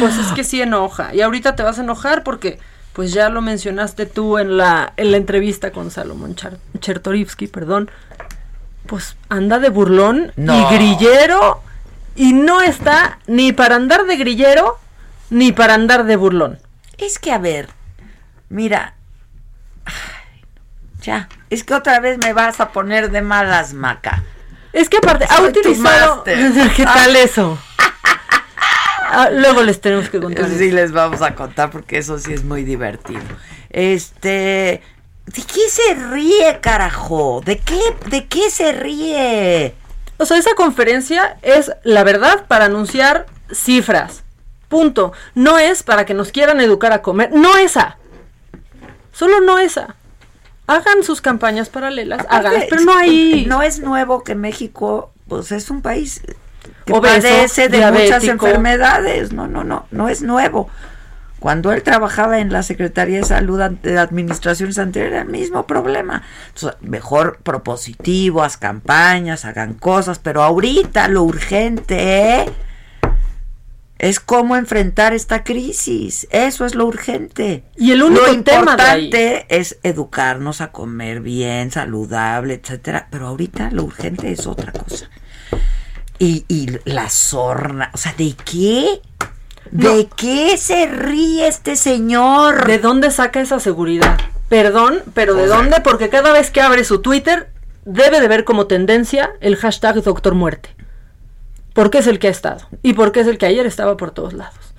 Pues 0.00 0.16
es 0.16 0.32
que 0.32 0.42
sí 0.42 0.60
enoja. 0.60 1.14
Y 1.14 1.20
ahorita 1.20 1.54
te 1.54 1.62
vas 1.62 1.78
a 1.78 1.82
enojar 1.82 2.24
porque, 2.24 2.58
pues 2.94 3.12
ya 3.12 3.28
lo 3.28 3.42
mencionaste 3.42 4.06
tú 4.06 4.38
en 4.38 4.56
la, 4.56 4.92
en 4.96 5.12
la 5.12 5.18
entrevista 5.18 5.70
con 5.70 5.92
Salomón 5.92 6.34
Chertorivsky, 6.80 7.46
perdón. 7.46 7.92
Pues 8.86 9.16
anda 9.28 9.60
de 9.60 9.68
burlón 9.68 10.32
y 10.36 10.74
grillero 10.74 11.62
y 12.16 12.32
no 12.32 12.62
está 12.62 13.18
ni 13.26 13.52
para 13.52 13.76
andar 13.76 14.06
de 14.06 14.16
grillero 14.16 14.78
ni 15.30 15.52
para 15.52 15.74
andar 15.74 16.04
de 16.04 16.16
burlón. 16.16 16.58
Es 16.98 17.18
que, 17.18 17.30
a 17.30 17.38
ver, 17.38 17.68
mira, 18.48 18.94
ya, 21.02 21.28
es 21.50 21.62
que 21.62 21.74
otra 21.74 22.00
vez 22.00 22.18
me 22.18 22.32
vas 22.32 22.60
a 22.60 22.72
poner 22.72 23.10
de 23.10 23.22
malas, 23.22 23.74
Maca. 23.74 24.24
Es 24.72 24.88
que 24.88 24.96
aparte, 24.96 25.26
ha 25.28 25.40
utilizado... 25.42 26.24
¿Qué 26.24 26.84
tal 26.84 27.16
eso? 27.16 27.58
Ah, 29.08 29.30
luego 29.30 29.62
les 29.62 29.80
tenemos 29.80 30.08
que 30.10 30.20
contar. 30.20 30.48
Sí, 30.50 30.70
les 30.70 30.92
vamos 30.92 31.22
a 31.22 31.34
contar 31.34 31.70
porque 31.70 31.98
eso 31.98 32.18
sí 32.18 32.32
es 32.32 32.44
muy 32.44 32.64
divertido. 32.64 33.22
Este... 33.70 34.82
¿De 35.26 35.42
qué 35.42 35.68
se 35.68 35.94
ríe, 35.94 36.60
carajo? 36.60 37.40
¿De 37.44 37.58
qué, 37.58 37.80
de 38.06 38.26
qué 38.26 38.50
se 38.50 38.72
ríe? 38.72 39.74
O 40.18 40.24
sea, 40.24 40.38
esa 40.38 40.54
conferencia 40.54 41.36
es 41.42 41.72
la 41.82 42.04
verdad 42.04 42.46
para 42.46 42.66
anunciar 42.66 43.26
cifras. 43.52 44.22
Punto. 44.68 45.12
No 45.34 45.58
es 45.58 45.82
para 45.82 46.06
que 46.06 46.14
nos 46.14 46.32
quieran 46.32 46.60
educar 46.60 46.92
a 46.92 47.02
comer. 47.02 47.30
No 47.32 47.56
esa. 47.56 47.98
Solo 49.12 49.40
no 49.40 49.58
esa. 49.58 49.94
Hagan 50.66 51.04
sus 51.04 51.20
campañas 51.20 51.68
paralelas, 51.68 52.26
háganlas, 52.28 52.64
pero 52.68 52.82
no 52.82 52.96
hay. 52.96 53.46
No 53.46 53.62
es 53.62 53.78
nuevo 53.78 54.24
que 54.24 54.34
México, 54.34 55.12
pues 55.28 55.52
es 55.52 55.70
un 55.70 55.80
país 55.80 56.22
que 56.84 56.92
padece 56.92 57.68
de 57.68 57.90
muchas 57.92 58.24
enfermedades. 58.24 59.32
No, 59.32 59.46
no, 59.46 59.62
no, 59.62 59.86
no 59.92 60.08
es 60.08 60.22
nuevo. 60.22 60.68
Cuando 61.46 61.72
él 61.72 61.84
trabajaba 61.84 62.40
en 62.40 62.50
la 62.50 62.64
Secretaría 62.64 63.18
de 63.18 63.24
Salud 63.24 63.60
de 63.60 63.98
administraciones 64.00 64.78
anteriores, 64.78 65.12
era 65.12 65.22
el 65.22 65.28
mismo 65.28 65.64
problema. 65.64 66.24
Entonces, 66.48 66.76
mejor 66.82 67.38
propositivo, 67.44 68.42
haz 68.42 68.56
campañas, 68.56 69.44
hagan 69.44 69.74
cosas, 69.74 70.18
pero 70.18 70.42
ahorita 70.42 71.06
lo 71.06 71.22
urgente 71.22 72.46
es 73.96 74.18
cómo 74.18 74.56
enfrentar 74.56 75.12
esta 75.12 75.44
crisis. 75.44 76.26
Eso 76.32 76.66
es 76.66 76.74
lo 76.74 76.84
urgente. 76.84 77.62
Y 77.76 77.92
el 77.92 78.02
único 78.02 78.26
lo 78.26 78.32
importante 78.32 79.46
es 79.48 79.78
educarnos 79.84 80.60
a 80.60 80.72
comer 80.72 81.20
bien, 81.20 81.70
saludable, 81.70 82.54
etcétera. 82.54 83.06
Pero 83.08 83.28
ahorita 83.28 83.70
lo 83.70 83.84
urgente 83.84 84.32
es 84.32 84.48
otra 84.48 84.72
cosa. 84.72 85.10
Y, 86.18 86.44
y 86.48 86.76
la 86.86 87.08
sorna, 87.08 87.92
o 87.94 87.98
sea, 87.98 88.14
¿de 88.14 88.34
qué? 88.44 89.00
¿De 89.70 90.08
qué 90.16 90.56
se 90.56 90.86
ríe 90.86 91.46
este 91.46 91.76
señor? 91.76 92.66
¿De 92.66 92.78
dónde 92.78 93.10
saca 93.10 93.40
esa 93.40 93.60
seguridad? 93.60 94.18
Perdón, 94.48 95.02
pero 95.14 95.34
¿de 95.34 95.46
dónde? 95.46 95.80
Porque 95.80 96.08
cada 96.08 96.32
vez 96.32 96.50
que 96.50 96.60
abre 96.60 96.84
su 96.84 97.00
Twitter 97.00 97.48
debe 97.84 98.20
de 98.20 98.28
ver 98.28 98.44
como 98.44 98.66
tendencia 98.66 99.32
el 99.40 99.56
hashtag 99.56 100.02
Doctor 100.02 100.34
Muerte. 100.34 100.70
Porque 101.72 101.98
es 101.98 102.06
el 102.06 102.18
que 102.18 102.28
ha 102.28 102.30
estado. 102.30 102.66
Y 102.82 102.94
porque 102.94 103.20
es 103.20 103.26
el 103.26 103.38
que 103.38 103.46
ayer 103.46 103.66
estaba 103.66 103.96
por 103.96 104.10
todos 104.10 104.32
lados. 104.32 104.74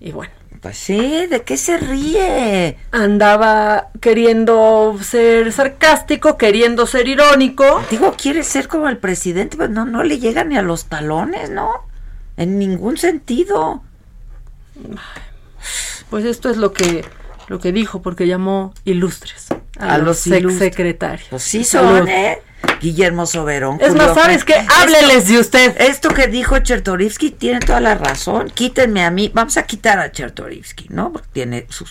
Y 0.00 0.12
bueno. 0.12 0.32
Pues 0.60 0.76
sí, 0.76 1.26
¿de 1.26 1.42
qué 1.42 1.56
se 1.56 1.78
ríe? 1.78 2.76
Andaba 2.92 3.88
queriendo 4.00 4.98
ser 5.00 5.52
sarcástico, 5.52 6.36
queriendo 6.36 6.86
ser 6.86 7.08
irónico. 7.08 7.80
Digo, 7.90 8.14
quiere 8.20 8.42
ser 8.42 8.68
como 8.68 8.90
el 8.90 8.98
presidente, 8.98 9.56
pero 9.56 9.70
no, 9.70 9.86
no 9.86 10.02
le 10.02 10.18
llega 10.18 10.44
ni 10.44 10.58
a 10.58 10.62
los 10.62 10.84
talones, 10.84 11.48
¿no? 11.48 11.86
En 12.36 12.58
ningún 12.58 12.98
sentido. 12.98 13.82
Pues 16.08 16.24
esto 16.24 16.50
es 16.50 16.56
lo 16.56 16.72
que 16.72 17.04
lo 17.50 17.58
que 17.58 17.72
dijo 17.72 18.00
porque 18.00 18.28
llamó 18.28 18.72
ilustres 18.84 19.48
a, 19.78 19.98
los, 19.98 20.18
secretarios. 20.20 21.26
Pues 21.30 21.42
sí 21.42 21.64
son, 21.64 22.06
¿eh? 22.08 22.40
Guillermo 22.80 23.26
Soberón. 23.26 23.78
Es 23.80 23.94
más, 23.94 24.14
¿sabes 24.14 24.44
qué? 24.44 24.54
Hábleles 24.54 25.26
de 25.26 25.38
usted. 25.40 25.80
Esto 25.80 26.10
que 26.10 26.28
dijo 26.28 26.58
Chertorivsky 26.60 27.32
tiene 27.32 27.58
toda 27.58 27.80
la 27.80 27.96
razón. 27.96 28.50
Quítenme 28.50 29.04
a 29.04 29.10
mí. 29.10 29.32
Vamos 29.34 29.56
a 29.56 29.64
quitar 29.64 29.98
a 29.98 30.12
Chertorivsky, 30.12 30.86
¿no? 30.90 31.12
Porque 31.12 31.28
tiene 31.32 31.66
sus, 31.70 31.90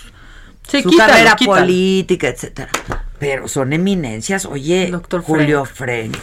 su 0.65 0.95
carrera 0.95 1.35
política, 1.35 2.29
etcétera. 2.29 2.71
Pero 3.19 3.49
son 3.49 3.73
eminencias. 3.73 4.45
Oye, 4.45 4.87
Doctor 4.89 5.21
Julio 5.21 5.65
Frank. 5.65 6.17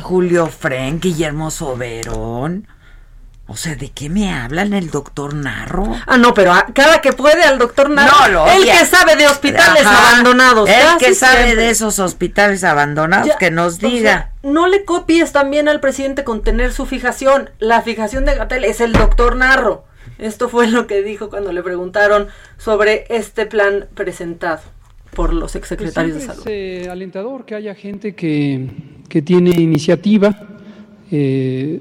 Julio 0.00 0.46
Frank, 0.46 1.02
Guillermo 1.02 1.50
Soberón. 1.50 2.68
O 3.46 3.56
sea, 3.58 3.74
¿de 3.76 3.90
qué 3.90 4.08
me 4.08 4.32
hablan 4.32 4.72
el 4.72 4.90
doctor 4.90 5.34
Narro? 5.34 5.94
Ah, 6.06 6.16
no, 6.16 6.32
pero 6.32 6.52
a- 6.52 6.64
cada 6.74 7.02
que 7.02 7.12
puede 7.12 7.42
al 7.42 7.58
doctor 7.58 7.90
Narro. 7.90 8.10
No, 8.22 8.28
lo 8.28 8.46
el 8.50 8.64
que 8.64 8.86
sabe 8.86 9.16
de 9.16 9.26
hospitales 9.26 9.84
Ajá. 9.84 10.08
abandonados. 10.12 10.68
El 10.68 10.96
que 10.98 11.14
sabe 11.14 11.44
siempre. 11.44 11.56
de 11.64 11.70
esos 11.70 11.98
hospitales 11.98 12.64
abandonados, 12.64 13.28
Ya, 13.28 13.36
que 13.36 13.50
nos 13.50 13.74
o 13.74 13.80
sea, 13.80 13.88
diga. 13.90 14.32
no 14.42 14.66
le 14.66 14.86
copies 14.86 15.32
también 15.32 15.68
al 15.68 15.80
presidente 15.80 16.24
con 16.24 16.42
tener 16.42 16.72
su 16.72 16.86
fijación. 16.86 17.50
La 17.58 17.82
fijación 17.82 18.24
de 18.24 18.34
Gatel 18.34 18.64
es 18.64 18.80
el 18.80 18.92
doctor 18.92 19.36
Narro. 19.36 19.84
Esto 20.18 20.48
fue 20.48 20.66
lo 20.68 20.86
que 20.86 21.02
dijo 21.02 21.28
cuando 21.28 21.52
le 21.52 21.62
preguntaron 21.62 22.28
sobre 22.56 23.04
este 23.10 23.44
plan 23.44 23.88
presentado 23.94 24.60
por 25.12 25.34
los 25.34 25.54
exsecretarios 25.54 26.16
de 26.18 26.24
salud. 26.26 26.42
Es 26.48 26.86
eh, 26.86 26.88
alentador 26.90 27.44
que 27.44 27.54
haya 27.56 27.74
gente 27.74 28.14
que, 28.14 28.70
que 29.10 29.20
tiene 29.20 29.50
iniciativa. 29.50 30.34
eh, 31.10 31.80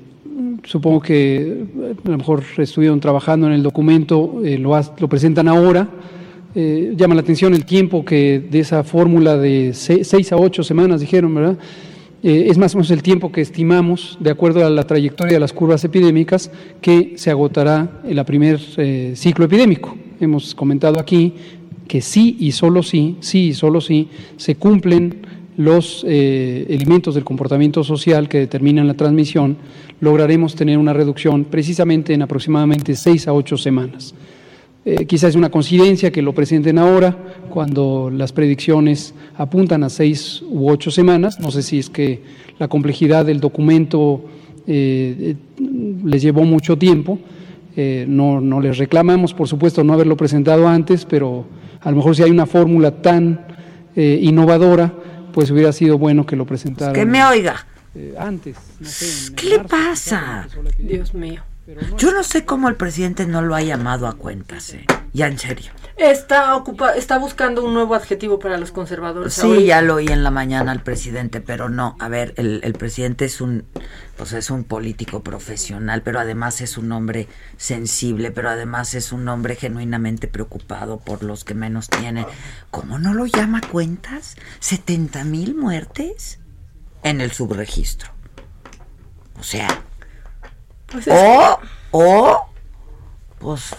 supongo 0.64 1.01
que 1.01 1.64
a 2.05 2.09
lo 2.09 2.18
mejor 2.18 2.43
estuvieron 2.57 2.99
trabajando 2.99 3.47
en 3.47 3.53
el 3.53 3.64
documento, 3.64 4.41
eh, 4.43 4.57
lo, 4.57 4.72
presentan 5.09 5.47
ahora. 5.47 5.88
Eh, 6.55 6.93
llama 6.95 7.16
la 7.16 7.22
atención 7.22 7.53
el 7.53 7.66
tiempo 7.66 8.05
que 8.05 8.39
de 8.39 8.59
esa 8.59 8.84
fórmula 8.84 9.38
de 9.38 9.74
se- 9.74 10.03
seis 10.03 10.32
a 10.32 10.38
ocho 10.38 10.64
semanas, 10.64 11.01
dijeron, 11.01 11.34
¿verdad? 11.34 11.57
Eh, 12.22 12.45
es 12.49 12.57
más 12.57 12.74
o 12.74 12.78
menos 12.78 12.91
el 12.91 13.01
tiempo 13.03 13.32
que 13.32 13.41
estimamos, 13.41 14.18
de 14.22 14.30
acuerdo 14.30 14.66
a 14.66 14.70
la 14.70 14.84
trayectoria 14.86 15.34
de 15.34 15.39
las 15.39 15.51
curvas 15.51 15.84
epidémicas, 15.84 16.51
que 16.80 17.14
se 17.18 17.32
agotará 17.32 18.01
en 18.05 18.16
la 18.16 18.24
primer 18.24 18.59
ciclo 19.16 19.45
epidémico. 19.45 19.97
Hemos 20.22 20.55
comentado 20.55 20.99
aquí 20.99 21.34
que 21.88 21.99
sí 22.01 22.38
y 22.39 22.51
solo 22.53 22.82
sí, 22.82 23.18
sí 23.20 23.47
y 23.47 23.53
solo 23.53 23.82
sí, 23.82 24.07
se 24.38 24.55
cumplen 24.55 25.18
los 25.58 26.04
eh, 26.08 26.66
elementos 26.70 27.16
del 27.16 27.24
comportamiento 27.24 27.84
social 27.84 28.28
que 28.28 28.39
determinan 28.39 28.88
la 28.88 28.95
transmisión, 28.95 29.58
lograremos 29.99 30.56
tener 30.56 30.78
una 30.78 30.93
reducción 30.93 31.45
precisamente 31.45 32.14
en 32.14 32.22
aproximadamente 32.22 32.95
seis 32.95 33.28
a 33.28 33.34
ocho 33.34 33.58
semanas. 33.58 34.16
Eh, 34.86 35.06
quizás 35.06 35.30
es 35.30 35.36
una 35.36 35.49
coincidencia 35.49 36.12
que 36.12 36.22
lo 36.22 36.34
presenten 36.34 36.78
ahora, 36.78 37.16
cuando 37.49 38.10
las 38.12 38.34
predicciones 38.34 39.14
apuntan 39.38 39.84
a 39.84 39.89
seis 39.89 40.43
u 40.49 40.70
ocho 40.70 40.91
semanas. 40.91 41.39
No 41.39 41.51
sé 41.51 41.62
si 41.62 41.80
es 41.80 41.89
que 41.89 42.22
la 42.60 42.68
complejidad 42.68 43.26
del 43.26 43.39
documento 43.39 44.26
eh, 44.68 45.36
les 46.04 46.22
llevó 46.22 46.43
mucho 46.43 46.78
tiempo. 46.78 47.20
No, 47.76 48.39
no 48.39 48.62
les 48.62 48.78
reclamamos, 48.78 49.34
por 49.34 49.47
supuesto, 49.47 49.84
no 49.84 49.93
haberlo 49.93 50.16
presentado 50.16 50.68
antes, 50.68 51.06
pero 51.06 51.45
a 51.82 51.89
lo 51.89 51.97
mejor 51.97 52.16
si 52.16 52.22
hay 52.22 52.30
una 52.30 52.45
fórmula 52.45 53.01
tan 53.01 53.47
innovadora, 53.95 54.93
pues 55.34 55.52
hubiera 55.52 55.74
sido 55.74 55.98
bueno 55.98 56.26
que 56.26 56.38
lo 56.38 56.46
presentaran. 56.46 56.94
Que 56.94 57.06
me 57.06 57.24
oiga. 57.26 57.66
eh, 57.96 58.16
antes. 58.18 58.56
no 58.80 58.88
sé, 58.88 59.28
en 59.28 59.36
¿Qué 59.36 59.50
le 59.50 59.60
pasa? 59.60 60.48
Dios 60.78 61.14
mío. 61.14 61.44
Yo 61.98 62.14
no 62.14 62.24
sé 62.24 62.46
cómo 62.46 62.70
el 62.70 62.76
presidente 62.76 63.26
no 63.26 63.42
lo 63.42 63.56
ha 63.56 63.62
llamado 63.62 64.08
a 64.08 64.14
cuentas, 64.14 64.74
¿eh? 64.74 64.86
Ya 65.14 65.28
en 65.28 65.38
serio. 65.38 65.72
Está 65.95 66.55
ocupa 66.55 66.95
está 66.95 67.20
buscando 67.20 67.64
un 67.64 67.74
nuevo 67.76 67.93
adjetivo 67.93 68.39
para 68.39 68.57
los 68.57 68.72
conservadores. 68.72 69.34
Sí, 69.34 69.66
ya 69.66 69.84
lo 69.84 69.95
oí 69.95 70.07
en 70.07 70.24
la 70.24 70.32
mañana 70.32 70.72
al 70.72 70.82
presidente, 70.82 71.39
pero 71.39 71.70
no, 71.70 71.95
a 71.99 72.09
ver, 72.09 72.34
el, 72.38 72.61
el 72.64 72.74
presidente 72.74 73.26
es 73.26 73.39
un, 73.39 73.68
pues 74.18 74.34
es 74.34 74.49
un 74.49 74.64
político 74.64 75.22
profesional, 75.22 76.01
pero 76.01 76.20
además 76.20 76.61
es 76.61 76.80
un 76.80 76.91
hombre 76.91 77.28
sensible, 77.57 78.32
pero 78.32 78.49
además 78.49 78.95
es 78.95 79.11
un 79.11 79.28
hombre 79.28 79.55
genuinamente 79.55 80.28
preocupado 80.28 80.99
por 80.99 81.22
los 81.22 81.43
que 81.43 81.53
menos 81.53 81.89
tienen. 81.89 82.26
¿Cómo 82.72 82.97
no 82.97 83.14
lo 83.14 83.28
llama 83.28 83.61
cuentas? 83.61 84.36
¿70 84.61 85.26
mil 85.26 85.53
muertes? 85.55 86.39
En 87.03 87.22
el 87.22 87.32
subregistro. 87.32 88.09
O 89.39 89.43
sea, 89.43 89.68
Pues 90.88 91.07
es 91.07 91.14
o, 91.14 91.59
o, 91.91 92.49
pues, 93.39 93.76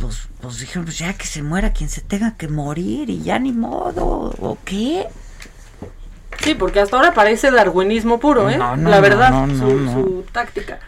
pues, 0.00 0.28
pues 0.40 0.58
dijeron, 0.58 0.84
pues 0.86 0.98
ya 0.98 1.12
que 1.12 1.26
se 1.26 1.42
muera 1.42 1.72
quien 1.72 1.88
se 1.88 2.00
tenga 2.00 2.36
que 2.36 2.48
morir 2.48 3.10
y 3.10 3.22
ya 3.22 3.38
ni 3.38 3.52
modo, 3.52 4.34
¿o 4.40 4.58
qué? 4.64 5.06
Sí, 6.42 6.54
porque 6.54 6.80
hasta 6.80 6.96
ahora 6.96 7.12
parece 7.12 7.50
darwinismo 7.50 8.18
puro, 8.18 8.48
¿eh? 8.48 8.56
No, 8.56 8.76
no, 8.76 8.88
la 8.88 9.00
verdad, 9.00 9.30
no, 9.30 9.46
no, 9.46 9.54
su, 9.68 9.74
no. 9.78 9.92
su 9.92 10.24
táctica. 10.32 10.78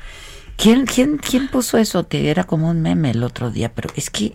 ¿Quién, 0.56 0.86
quién, 0.86 1.18
¿Quién 1.18 1.48
puso 1.48 1.76
eso? 1.78 2.08
Que 2.08 2.30
era 2.30 2.44
como 2.44 2.70
un 2.70 2.80
meme 2.80 3.10
el 3.10 3.22
otro 3.22 3.50
día, 3.50 3.70
pero 3.74 3.90
es 3.96 4.08
que, 4.10 4.34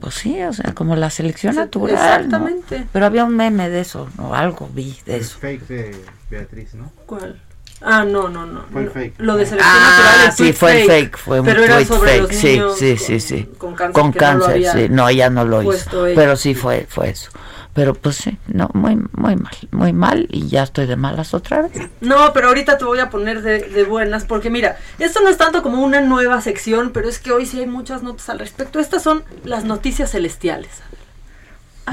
pues 0.00 0.14
sí, 0.14 0.40
o 0.42 0.52
sea, 0.52 0.72
como 0.74 0.96
la 0.96 1.10
selección 1.10 1.52
Sí, 1.54 1.58
natural. 1.58 1.94
¿no? 1.94 2.00
exactamente. 2.00 2.86
Pero 2.92 3.06
había 3.06 3.24
un 3.24 3.36
meme 3.36 3.68
de 3.68 3.80
eso, 3.80 4.08
o 4.18 4.34
algo 4.34 4.70
vi 4.72 4.96
de 5.04 5.16
El 5.16 5.20
eso. 5.22 5.38
fake 5.38 5.66
de 5.66 6.02
Beatriz, 6.30 6.74
¿no? 6.74 6.92
¿Cuál? 7.06 7.42
Ah, 7.80 8.04
no, 8.04 8.28
no, 8.28 8.44
no. 8.46 8.64
Fue 8.72 8.80
el 8.82 8.86
no. 8.88 8.92
fake. 8.92 9.14
Lo 9.18 9.36
de 9.36 9.46
selección 9.46 9.72
Ah, 9.76 10.02
natural. 10.06 10.26
el 10.26 10.32
sí, 10.32 10.52
fue 10.52 10.80
el 10.82 10.86
fake, 10.88 11.16
fue 11.18 11.40
un 11.40 11.46
Pero 11.46 11.62
era 11.62 11.84
sobre 11.84 12.10
fake, 12.10 12.22
los 12.22 12.30
sí, 12.36 12.46
niños 12.48 12.78
sí, 12.78 12.88
con- 12.96 12.98
sí, 12.98 13.20
sí. 13.20 13.48
Con 13.58 13.74
cáncer. 13.74 13.92
Con 14.02 14.12
que 14.12 14.18
no 14.20 14.26
lo 14.26 14.38
cáncer, 14.40 14.50
había 14.54 14.72
sí. 14.72 14.86
No, 14.90 15.08
ella 15.08 15.30
no 15.30 15.44
lo 15.44 15.62
hizo. 15.62 16.06
ella. 16.06 16.14
Pero 16.20 16.36
sí 16.36 16.54
fue, 16.54 16.86
fue 16.88 17.10
eso. 17.10 17.30
Pero 17.74 17.94
pues 17.94 18.16
sí, 18.16 18.36
no, 18.48 18.68
muy, 18.74 18.96
muy 19.12 19.36
mal, 19.36 19.54
muy 19.70 19.92
mal 19.92 20.26
y 20.32 20.48
ya 20.48 20.64
estoy 20.64 20.86
de 20.86 20.96
malas 20.96 21.32
otra 21.32 21.62
vez. 21.62 21.70
No, 22.00 22.32
pero 22.32 22.48
ahorita 22.48 22.76
te 22.76 22.84
voy 22.84 22.98
a 22.98 23.08
poner 23.08 23.40
de, 23.42 23.60
de 23.60 23.84
buenas, 23.84 24.24
porque 24.24 24.50
mira, 24.50 24.78
esto 24.98 25.20
no 25.20 25.28
es 25.28 25.36
tanto 25.36 25.62
como 25.62 25.84
una 25.84 26.00
nueva 26.00 26.40
sección, 26.40 26.90
pero 26.92 27.08
es 27.08 27.20
que 27.20 27.30
hoy 27.30 27.46
sí 27.46 27.60
hay 27.60 27.68
muchas 27.68 28.02
notas 28.02 28.28
al 28.30 28.40
respecto. 28.40 28.80
Estas 28.80 29.04
son 29.04 29.22
las 29.44 29.62
noticias 29.62 30.10
celestiales. 30.10 30.70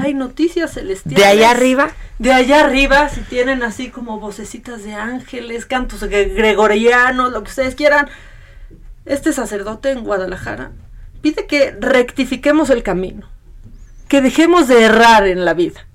Hay 0.02 0.14
noticias 0.14 0.72
celestiales. 0.74 1.18
¿De 1.18 1.24
allá 1.24 1.50
arriba? 1.50 1.90
De 2.18 2.32
allá 2.32 2.60
arriba, 2.64 3.08
si 3.08 3.20
tienen 3.22 3.62
así 3.62 3.90
como 3.90 4.18
vocecitas 4.20 4.82
de 4.84 4.94
ángeles, 4.94 5.66
cantos 5.66 6.02
gre- 6.02 6.34
gregorianos, 6.34 7.32
lo 7.32 7.42
que 7.42 7.50
ustedes 7.50 7.74
quieran. 7.74 8.08
Este 9.04 9.32
sacerdote 9.32 9.90
en 9.90 10.02
Guadalajara 10.04 10.72
pide 11.22 11.46
que 11.46 11.72
rectifiquemos 11.78 12.70
el 12.70 12.82
camino, 12.82 13.28
que 14.08 14.20
dejemos 14.22 14.66
de 14.68 14.82
errar 14.84 15.26
en 15.26 15.44
la 15.44 15.54
vida. 15.54 15.86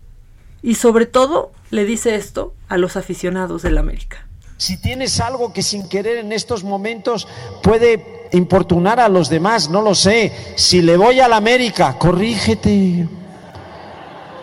Y 0.64 0.76
sobre 0.76 1.06
todo 1.08 1.52
le 1.72 1.86
dice 1.86 2.16
esto 2.16 2.54
a 2.70 2.78
los 2.78 2.96
aficionados 2.98 3.62
del 3.64 3.78
América. 3.78 4.26
Si 4.58 4.78
tienes 4.80 5.20
algo 5.20 5.54
que 5.54 5.64
sin 5.64 5.90
querer 5.90 6.18
en 6.18 6.32
estos 6.32 6.64
momentos 6.64 7.28
puede 7.64 8.28
importunar 8.32 9.00
a 9.00 9.10
los 9.10 9.28
demás, 9.30 9.70
no 9.72 9.82
lo 9.82 9.96
sé. 9.96 10.32
Si 10.56 10.84
le 10.84 10.98
voy 10.98 11.20
a 11.20 11.28
la 11.28 11.38
América, 11.38 11.98
corrígete. 11.98 13.08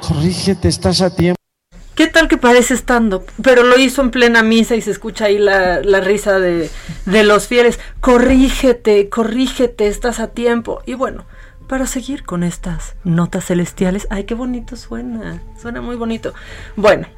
Corrígete, 0.01 0.69
estás 0.69 1.01
a 1.01 1.15
tiempo. 1.15 1.39
¿Qué 1.95 2.07
tal 2.07 2.29
que 2.29 2.37
parece 2.37 2.75
stand-up? 2.75 3.25
Pero 3.43 3.65
lo 3.65 3.77
hizo 3.79 4.03
en 4.03 4.11
plena 4.11 4.43
misa 4.43 4.77
y 4.77 4.81
se 4.81 4.93
escucha 4.93 5.25
ahí 5.25 5.39
la, 5.39 5.81
la 5.83 6.01
risa 6.01 6.39
de, 6.39 6.71
de 7.07 7.25
los 7.25 7.49
fieles. 7.49 7.81
Corrígete, 8.01 9.09
corrígete, 9.09 9.89
estás 9.89 10.21
a 10.21 10.29
tiempo. 10.29 10.81
Y 10.87 10.95
bueno, 10.95 11.25
para 11.67 11.87
seguir 11.87 12.25
con 12.25 12.45
estas 12.45 12.95
notas 13.03 13.47
celestiales, 13.47 14.07
ay, 14.11 14.25
qué 14.25 14.35
bonito 14.35 14.77
suena, 14.77 15.43
suena 15.61 15.81
muy 15.81 15.97
bonito. 15.97 16.35
Bueno, 16.77 17.09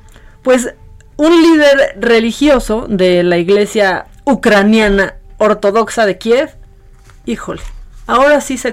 pues 0.43 0.75
un 1.17 1.43
líder 1.43 1.97
religioso 2.01 2.87
de 2.89 3.23
la 3.23 3.37
iglesia 3.37 4.07
ucraniana 4.25 5.17
ortodoxa 5.37 6.07
de 6.07 6.17
Kiev, 6.17 6.57
híjole, 7.27 7.63
ahora 8.07 8.41
sí 8.41 8.57
se, 8.57 8.73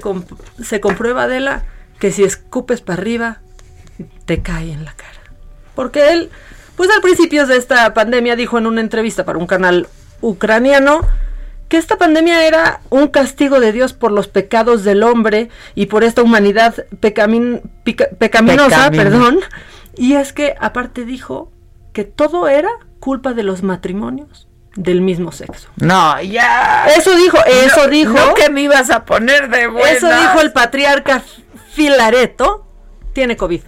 se 0.64 0.80
comprueba, 0.80 1.24
Adela, 1.24 1.66
que 2.00 2.12
si 2.12 2.24
escupes 2.24 2.82
para 2.82 3.02
arriba, 3.02 3.42
te 4.26 4.42
cae 4.42 4.72
en 4.72 4.86
la 4.86 4.94
cara. 4.94 5.12
Porque 5.76 6.12
él, 6.12 6.30
pues 6.76 6.90
al 6.90 7.02
principio 7.02 7.46
de 7.48 7.58
esta 7.58 7.94
pandemia 7.94 8.36
dijo 8.36 8.58
en 8.58 8.68
una 8.68 8.82
entrevista 8.82 9.26
para 9.26 9.38
un 9.38 9.48
canal 9.48 9.88
ucraniano 10.22 11.02
que 11.70 11.78
esta 11.78 11.98
pandemia 11.98 12.48
era 12.48 12.80
un 12.90 13.08
castigo 13.10 13.60
de 13.60 13.72
Dios 13.74 13.94
por 13.94 14.12
los 14.12 14.28
pecados 14.28 14.84
del 14.84 15.04
hombre 15.04 15.50
y 15.76 15.88
por 15.88 16.04
esta 16.04 16.22
humanidad 16.24 16.74
pecamin- 17.02 17.62
pica- 17.84 18.08
pecaminosa, 18.18 18.90
Pecamino. 18.90 19.04
perdón. 19.04 19.40
Y 19.98 20.14
es 20.14 20.32
que 20.32 20.56
aparte 20.60 21.04
dijo 21.04 21.52
que 21.94 22.06
todo 22.06 22.48
era 22.48 22.70
culpa 23.00 23.34
de 23.34 23.44
los 23.44 23.64
matrimonios 23.64 24.48
del 24.76 25.02
mismo 25.02 25.32
sexo. 25.32 25.68
No, 25.78 26.22
ya. 26.22 26.88
Eso 26.96 27.16
dijo, 27.16 27.38
eso 27.46 27.84
No, 27.84 27.88
dijo. 27.90 28.14
No 28.14 28.34
que 28.36 28.50
me 28.50 28.62
ibas 28.62 28.90
a 28.92 29.04
poner 29.06 29.50
de 29.50 29.68
buenas. 29.68 29.98
Eso 29.98 30.08
dijo 30.08 30.40
el 30.42 30.54
patriarca 30.54 31.22
Filareto. 31.72 32.66
Tiene 33.14 33.36
COVID. 33.36 33.62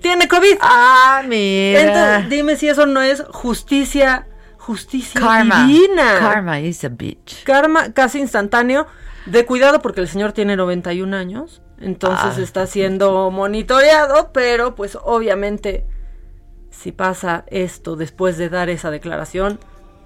Tiene 0.00 0.28
COVID. 0.28 0.56
Ah, 0.60 1.22
mira. 1.26 1.80
Entonces, 1.80 2.30
dime 2.30 2.56
si 2.56 2.68
eso 2.68 2.86
no 2.86 3.00
es 3.00 3.22
justicia, 3.30 4.26
justicia 4.58 5.20
Karma. 5.20 5.66
divina. 5.66 6.18
Karma 6.18 6.60
is 6.60 6.84
a 6.84 6.88
bitch. 6.88 7.42
Karma 7.44 7.92
casi 7.92 8.18
instantáneo. 8.20 8.86
De 9.26 9.46
cuidado 9.46 9.80
porque 9.82 10.00
el 10.00 10.08
señor 10.08 10.32
tiene 10.32 10.56
91 10.56 11.16
años. 11.16 11.62
Entonces 11.80 12.38
Ah. 12.38 12.42
está 12.42 12.66
siendo 12.66 13.30
monitoreado, 13.30 14.30
pero 14.32 14.74
pues 14.74 14.98
obviamente 15.02 15.86
si 16.70 16.90
pasa 16.92 17.44
esto 17.48 17.96
después 17.96 18.36
de 18.38 18.48
dar 18.48 18.68
esa 18.70 18.90
declaración, 18.90 19.58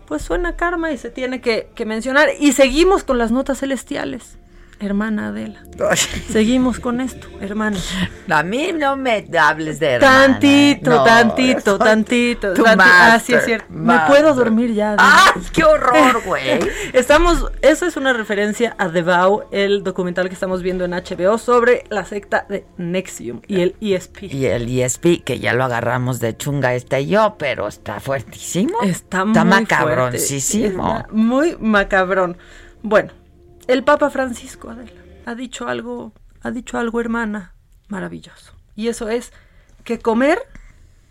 pues 0.06 0.22
suena 0.22 0.56
karma 0.56 0.90
y 0.92 0.98
se 0.98 1.10
tiene 1.10 1.40
que, 1.40 1.70
que 1.74 1.84
mencionar. 1.86 2.28
Y 2.38 2.52
seguimos 2.52 3.04
con 3.04 3.18
las 3.18 3.30
notas 3.30 3.58
celestiales. 3.60 4.38
Hermana 4.78 5.28
Adela. 5.28 5.62
Seguimos 6.30 6.80
con 6.80 7.00
esto, 7.00 7.26
hermana. 7.40 7.78
A 8.28 8.42
mí 8.42 8.72
no 8.74 8.94
me 8.96 9.24
hables 9.40 9.78
de 9.80 9.92
hermana. 9.92 10.26
Tantito, 10.34 10.90
No, 10.90 11.02
tantito, 11.04 11.78
tantito. 11.78 12.52
tu 12.52 12.62
tanti- 12.62 12.82
ah, 12.86 13.18
sí, 13.18 13.32
master, 13.32 13.38
es 13.38 13.44
cierto. 13.46 13.66
Me 13.70 13.80
master. 13.94 14.08
puedo 14.08 14.34
dormir 14.34 14.74
ya. 14.74 14.88
Adela. 14.92 15.02
¡Ah, 15.02 15.34
qué 15.54 15.64
horror, 15.64 16.22
güey! 16.26 16.60
Estamos, 16.92 17.50
eso 17.62 17.86
es 17.86 17.96
una 17.96 18.12
referencia 18.12 18.74
a 18.78 18.90
The 18.90 19.02
Vow, 19.02 19.44
el 19.50 19.82
documental 19.82 20.28
que 20.28 20.34
estamos 20.34 20.60
viendo 20.62 20.84
en 20.84 20.90
HBO 20.92 21.38
sobre 21.38 21.84
la 21.88 22.04
secta 22.04 22.44
de 22.48 22.66
Nexium 22.76 23.40
y 23.46 23.62
el 23.62 23.76
ESP. 23.80 24.24
Y 24.24 24.44
el 24.46 24.68
ESP, 24.68 25.22
que 25.24 25.38
ya 25.38 25.54
lo 25.54 25.64
agarramos 25.64 26.20
de 26.20 26.36
chunga 26.36 26.74
este 26.74 27.00
y 27.00 27.06
yo, 27.06 27.36
pero 27.38 27.66
está 27.66 27.98
fuertísimo. 28.00 28.78
Está, 28.82 29.22
Está 29.26 29.44
muy 29.44 29.54
macabroncísimo. 29.60 30.82
fuerte. 30.82 31.00
Está 31.06 31.12
muy 31.14 31.56
macabrón. 31.60 32.36
Bueno, 32.82 33.12
el 33.68 33.84
Papa 33.84 34.10
Francisco, 34.10 34.74
ha 35.24 35.34
dicho 35.34 35.68
algo, 35.68 36.12
ha 36.42 36.50
dicho 36.50 36.78
algo, 36.78 37.00
hermana, 37.00 37.54
maravilloso. 37.88 38.52
Y 38.74 38.88
eso 38.88 39.08
es 39.08 39.32
que 39.84 39.98
comer 39.98 40.42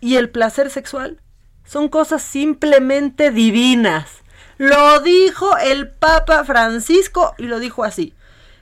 y 0.00 0.16
el 0.16 0.30
placer 0.30 0.70
sexual 0.70 1.20
son 1.64 1.88
cosas 1.88 2.22
simplemente 2.22 3.30
divinas. 3.30 4.22
Lo 4.58 5.00
dijo 5.00 5.56
el 5.58 5.90
Papa 5.90 6.44
Francisco 6.44 7.34
y 7.38 7.44
lo 7.44 7.58
dijo 7.58 7.84
así. 7.84 8.14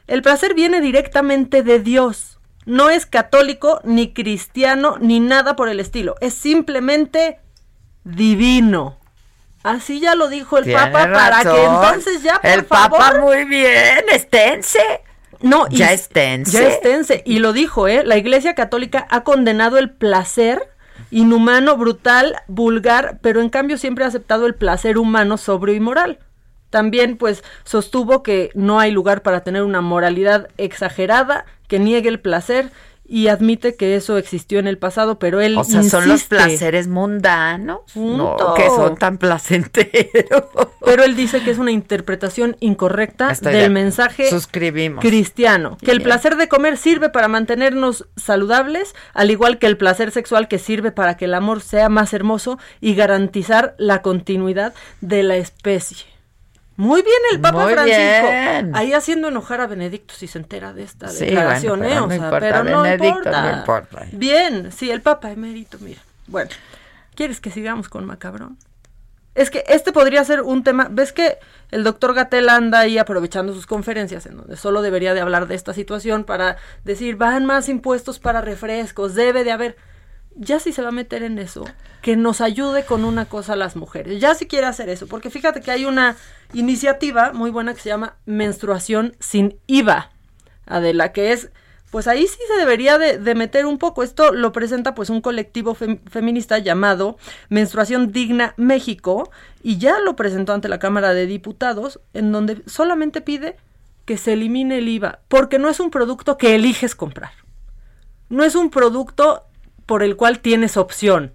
El 0.06 0.22
placer 0.22 0.54
viene 0.54 0.80
directamente 0.80 1.62
de 1.62 1.80
Dios. 1.80 2.38
No 2.66 2.90
es 2.90 3.06
católico, 3.06 3.80
ni 3.84 4.12
cristiano, 4.12 4.96
ni 5.00 5.20
nada 5.20 5.54
por 5.54 5.68
el 5.68 5.80
estilo. 5.80 6.16
Es 6.20 6.34
simplemente 6.34 7.38
divino. 8.04 8.98
Así 9.64 9.98
ya 9.98 10.14
lo 10.14 10.28
dijo 10.28 10.58
el 10.58 10.70
Papa 10.70 11.10
para 11.12 11.42
que 11.42 11.64
entonces 11.64 12.22
ya 12.22 12.38
por 12.40 12.48
El 12.50 12.64
favor, 12.66 12.98
Papa 12.98 13.20
muy 13.20 13.44
bien, 13.46 14.04
esténse. 14.12 14.78
no, 15.40 15.66
y 15.70 15.78
Ya 15.78 15.92
esténse. 15.92 16.52
Ya 16.52 16.68
esténse. 16.68 17.22
Y 17.26 17.38
lo 17.38 17.52
dijo, 17.54 17.88
¿eh? 17.88 18.04
La 18.04 18.16
Iglesia 18.18 18.54
Católica 18.54 19.06
ha 19.10 19.24
condenado 19.24 19.78
el 19.78 19.90
placer 19.90 20.68
inhumano, 21.10 21.76
brutal, 21.78 22.36
vulgar, 22.46 23.18
pero 23.22 23.40
en 23.40 23.48
cambio 23.48 23.78
siempre 23.78 24.04
ha 24.04 24.08
aceptado 24.08 24.46
el 24.46 24.54
placer 24.54 24.98
humano, 24.98 25.38
sobrio 25.38 25.74
y 25.74 25.80
moral. 25.80 26.18
También, 26.70 27.16
pues, 27.16 27.42
sostuvo 27.64 28.22
que 28.22 28.50
no 28.54 28.80
hay 28.80 28.90
lugar 28.90 29.22
para 29.22 29.42
tener 29.44 29.62
una 29.62 29.80
moralidad 29.80 30.48
exagerada 30.58 31.46
que 31.68 31.78
niegue 31.78 32.08
el 32.08 32.20
placer 32.20 32.70
y 33.06 33.28
admite 33.28 33.76
que 33.76 33.96
eso 33.96 34.16
existió 34.16 34.58
en 34.58 34.66
el 34.66 34.78
pasado, 34.78 35.18
pero 35.18 35.40
él 35.42 35.58
O 35.58 35.64
sea, 35.64 35.82
son 35.82 36.08
los 36.08 36.24
placeres 36.24 36.88
mundanos. 36.88 37.80
No, 37.94 38.36
Punto. 38.36 38.54
que 38.54 38.66
son 38.66 38.96
tan 38.96 39.18
placenteros. 39.18 40.44
Pero 40.84 41.02
él 41.04 41.14
dice 41.16 41.42
que 41.42 41.50
es 41.50 41.58
una 41.58 41.70
interpretación 41.70 42.56
incorrecta 42.60 43.30
Estoy 43.30 43.52
del 43.52 43.62
de- 43.64 43.68
mensaje 43.70 44.30
Suscribimos. 44.30 45.00
cristiano. 45.02 45.76
Que 45.82 45.90
el 45.90 46.02
placer 46.02 46.36
de 46.36 46.48
comer 46.48 46.76
sirve 46.76 47.08
para 47.10 47.28
mantenernos 47.28 48.06
saludables, 48.16 48.94
al 49.12 49.30
igual 49.30 49.58
que 49.58 49.66
el 49.66 49.76
placer 49.76 50.10
sexual 50.10 50.48
que 50.48 50.58
sirve 50.58 50.92
para 50.92 51.16
que 51.16 51.26
el 51.26 51.34
amor 51.34 51.60
sea 51.60 51.88
más 51.88 52.12
hermoso 52.14 52.58
y 52.80 52.94
garantizar 52.94 53.74
la 53.78 54.02
continuidad 54.02 54.74
de 55.00 55.22
la 55.22 55.36
especie. 55.36 55.98
Muy 56.76 57.02
bien 57.02 57.16
el 57.32 57.40
Papa 57.40 57.64
Muy 57.64 57.72
Francisco. 57.72 58.26
bien. 58.28 58.70
Ahí 58.74 58.92
haciendo 58.92 59.28
enojar 59.28 59.60
a 59.60 59.66
Benedicto 59.66 60.14
si 60.14 60.26
se 60.26 60.38
entera 60.38 60.72
de 60.72 60.82
esta 60.82 61.08
Sí, 61.08 61.26
declaración, 61.26 61.78
bueno, 61.80 61.90
¿eh? 61.90 61.94
pero 61.94 62.04
O 62.04 62.06
no 62.06 62.08
sea, 62.08 62.16
importa, 62.24 62.40
pero 62.40 62.64
no 62.64 62.82
Benedicto, 62.82 63.06
importa. 63.18 63.42
no 63.52 63.58
importa. 63.58 64.06
Bien, 64.12 64.72
sí, 64.72 64.90
el 64.90 65.00
Papa 65.00 65.30
emérito, 65.30 65.78
mira. 65.80 66.00
Bueno, 66.26 66.50
¿quieres 67.14 67.40
que 67.40 67.50
sigamos 67.50 67.88
con 67.88 68.04
Macabrón? 68.06 68.58
Es 69.34 69.50
que 69.50 69.64
este 69.66 69.92
podría 69.92 70.24
ser 70.24 70.42
un 70.42 70.62
tema, 70.62 70.86
ves 70.90 71.12
que 71.12 71.38
el 71.72 71.82
doctor 71.82 72.14
Gatel 72.14 72.48
anda 72.48 72.78
ahí 72.80 72.98
aprovechando 72.98 73.52
sus 73.52 73.66
conferencias 73.66 74.26
en 74.26 74.36
donde 74.36 74.56
solo 74.56 74.80
debería 74.80 75.12
de 75.12 75.20
hablar 75.20 75.48
de 75.48 75.56
esta 75.56 75.74
situación 75.74 76.22
para 76.24 76.56
decir, 76.84 77.16
van 77.16 77.44
más 77.44 77.68
impuestos 77.68 78.20
para 78.20 78.40
refrescos, 78.40 79.14
debe 79.16 79.42
de 79.42 79.50
haber, 79.50 79.76
ya 80.36 80.58
si 80.58 80.72
se 80.72 80.82
va 80.82 80.88
a 80.88 80.92
meter 80.92 81.22
en 81.22 81.38
eso, 81.38 81.64
que 82.02 82.16
nos 82.16 82.40
ayude 82.40 82.84
con 82.84 83.04
una 83.04 83.26
cosa 83.26 83.54
a 83.54 83.56
las 83.56 83.76
mujeres, 83.76 84.20
ya 84.20 84.34
si 84.34 84.46
quiere 84.46 84.66
hacer 84.66 84.88
eso, 84.88 85.06
porque 85.06 85.30
fíjate 85.30 85.60
que 85.60 85.70
hay 85.70 85.84
una 85.84 86.16
iniciativa 86.52 87.32
muy 87.32 87.50
buena 87.50 87.74
que 87.74 87.80
se 87.80 87.88
llama 87.88 88.16
menstruación 88.26 89.16
sin 89.20 89.56
IVA, 89.66 90.10
Adela, 90.66 91.12
que 91.12 91.32
es 91.32 91.50
pues 91.90 92.08
ahí 92.08 92.26
sí 92.26 92.38
se 92.48 92.58
debería 92.58 92.98
de, 92.98 93.34
meter 93.36 93.66
un 93.66 93.78
poco. 93.78 94.02
Esto 94.02 94.32
lo 94.32 94.50
presenta 94.50 94.96
pues 94.96 95.10
un 95.10 95.20
colectivo 95.20 95.76
fem- 95.76 96.00
feminista 96.10 96.58
llamado 96.58 97.18
Menstruación 97.50 98.10
Digna 98.10 98.52
México 98.56 99.30
y 99.62 99.78
ya 99.78 100.00
lo 100.00 100.16
presentó 100.16 100.52
ante 100.52 100.68
la 100.68 100.80
Cámara 100.80 101.14
de 101.14 101.26
Diputados 101.26 102.00
en 102.12 102.32
donde 102.32 102.62
solamente 102.66 103.20
pide 103.20 103.56
que 104.06 104.16
se 104.16 104.32
elimine 104.32 104.78
el 104.78 104.88
IVA 104.88 105.20
porque 105.28 105.60
no 105.60 105.68
es 105.68 105.78
un 105.78 105.92
producto 105.92 106.36
que 106.36 106.56
eliges 106.56 106.96
comprar. 106.96 107.30
No 108.28 108.42
es 108.42 108.56
un 108.56 108.70
producto 108.70 109.44
por 109.86 110.02
el 110.02 110.16
cual 110.16 110.40
tienes 110.40 110.76
opción. 110.76 111.32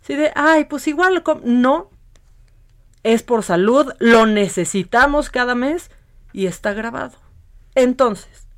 Si 0.00 0.14
de, 0.14 0.32
ay, 0.34 0.64
pues 0.64 0.86
igual, 0.88 1.14
lo 1.14 1.24
com-". 1.24 1.40
no. 1.44 1.90
Es 3.02 3.22
por 3.22 3.44
salud, 3.44 3.92
lo 4.00 4.26
necesitamos 4.26 5.30
cada 5.30 5.54
mes 5.54 5.90
y 6.32 6.46
está 6.46 6.72
grabado. 6.72 7.16
Entonces, 7.74 8.48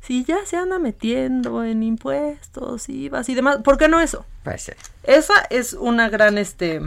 si 0.00 0.24
ya 0.24 0.44
se 0.44 0.56
anda 0.56 0.78
metiendo 0.78 1.64
en 1.64 1.82
impuestos, 1.82 2.88
IVAs 2.88 3.28
y 3.28 3.34
demás, 3.34 3.58
¿por 3.64 3.78
qué 3.78 3.88
no 3.88 4.00
eso? 4.00 4.24
Pues 4.44 4.62
sí. 4.62 4.72
Esa 5.02 5.34
es 5.50 5.72
una 5.72 6.08
gran, 6.08 6.38
este, 6.38 6.80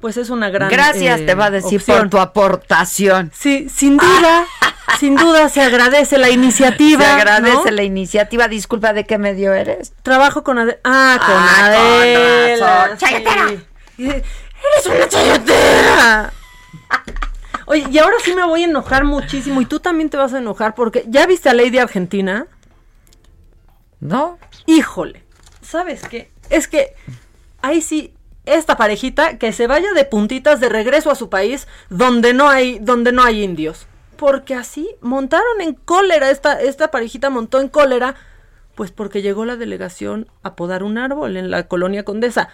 pues 0.00 0.16
es 0.16 0.30
una 0.30 0.50
gran. 0.50 0.70
Gracias, 0.70 1.20
eh, 1.20 1.26
te 1.26 1.34
va 1.34 1.46
a 1.46 1.50
decir 1.50 1.80
opción. 1.80 1.98
por 1.98 2.10
tu 2.10 2.18
aportación. 2.18 3.32
Sí, 3.34 3.68
sin 3.68 3.96
duda, 3.96 4.46
sin 5.00 5.16
duda 5.16 5.48
se 5.48 5.60
agradece 5.62 6.18
la 6.18 6.30
iniciativa. 6.30 7.04
Se 7.04 7.10
agradece 7.10 7.70
¿no? 7.70 7.76
la 7.76 7.82
iniciativa. 7.82 8.48
Disculpa, 8.48 8.92
¿de 8.92 9.04
qué 9.04 9.18
medio 9.18 9.52
eres? 9.52 9.92
Trabajo 10.02 10.42
con 10.42 10.58
Adela. 10.58 10.78
Ah, 10.84 11.18
con 11.18 11.34
Ah, 11.36 12.96
con 12.96 13.14
Adela. 13.14 13.58
Y 13.96 14.04
de, 14.04 14.24
¡Eres 14.72 14.86
una 14.86 15.08
chayotera! 15.08 16.32
Oye, 17.66 17.86
y 17.90 17.98
ahora 17.98 18.16
sí 18.24 18.34
me 18.34 18.44
voy 18.44 18.62
a 18.62 18.66
enojar 18.66 19.04
muchísimo 19.04 19.60
y 19.60 19.66
tú 19.66 19.78
también 19.80 20.08
te 20.08 20.16
vas 20.16 20.32
a 20.32 20.38
enojar 20.38 20.74
porque 20.74 21.04
¿ya 21.06 21.26
viste 21.26 21.48
a 21.48 21.54
Lady 21.54 21.78
Argentina? 21.78 22.46
¿No? 24.00 24.38
Híjole, 24.66 25.24
¿sabes 25.60 26.02
qué? 26.08 26.30
Es 26.48 26.66
que 26.66 26.94
ahí 27.60 27.82
sí 27.82 28.14
esta 28.54 28.76
parejita 28.76 29.38
que 29.38 29.52
se 29.52 29.66
vaya 29.66 29.92
de 29.92 30.04
puntitas 30.04 30.60
de 30.60 30.68
regreso 30.68 31.10
a 31.10 31.14
su 31.14 31.28
país 31.28 31.66
donde 31.90 32.34
no 32.34 32.48
hay 32.48 32.78
donde 32.80 33.12
no 33.12 33.22
hay 33.22 33.42
indios, 33.42 33.86
porque 34.16 34.54
así 34.54 34.88
montaron 35.00 35.60
en 35.60 35.74
cólera 35.74 36.30
esta 36.30 36.60
esta 36.60 36.90
parejita 36.90 37.30
montó 37.30 37.60
en 37.60 37.68
cólera 37.68 38.14
pues 38.74 38.92
porque 38.92 39.22
llegó 39.22 39.44
la 39.44 39.56
delegación 39.56 40.28
a 40.42 40.54
podar 40.54 40.82
un 40.84 40.98
árbol 40.98 41.36
en 41.36 41.50
la 41.50 41.66
colonia 41.66 42.04
Condesa. 42.04 42.48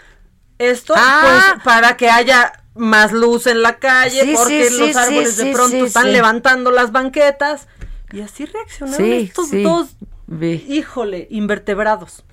Esto 0.59 0.95
Ah. 0.97 1.53
pues 1.53 1.65
para 1.65 1.97
que 1.97 2.09
haya 2.09 2.65
más 2.75 3.13
luz 3.13 3.47
en 3.47 3.61
la 3.63 3.79
calle 3.79 4.23
Sí, 4.23 4.35
porque 4.35 4.71
sí, 4.71 4.79
los 4.79 4.91
sí, 4.93 4.99
árboles 4.99 5.37
de 5.37 5.53
pronto 5.53 5.85
están 5.85 6.13
levantando 6.13 6.71
las 6.71 6.93
banquetas 6.93 7.69
y 8.13 8.21
así 8.21 8.47
reaccionaron 8.47 9.13
estos 9.13 9.51
dos 9.51 9.97
vi. 10.27 10.65
híjole, 10.69 11.27
invertebrados. 11.31 12.25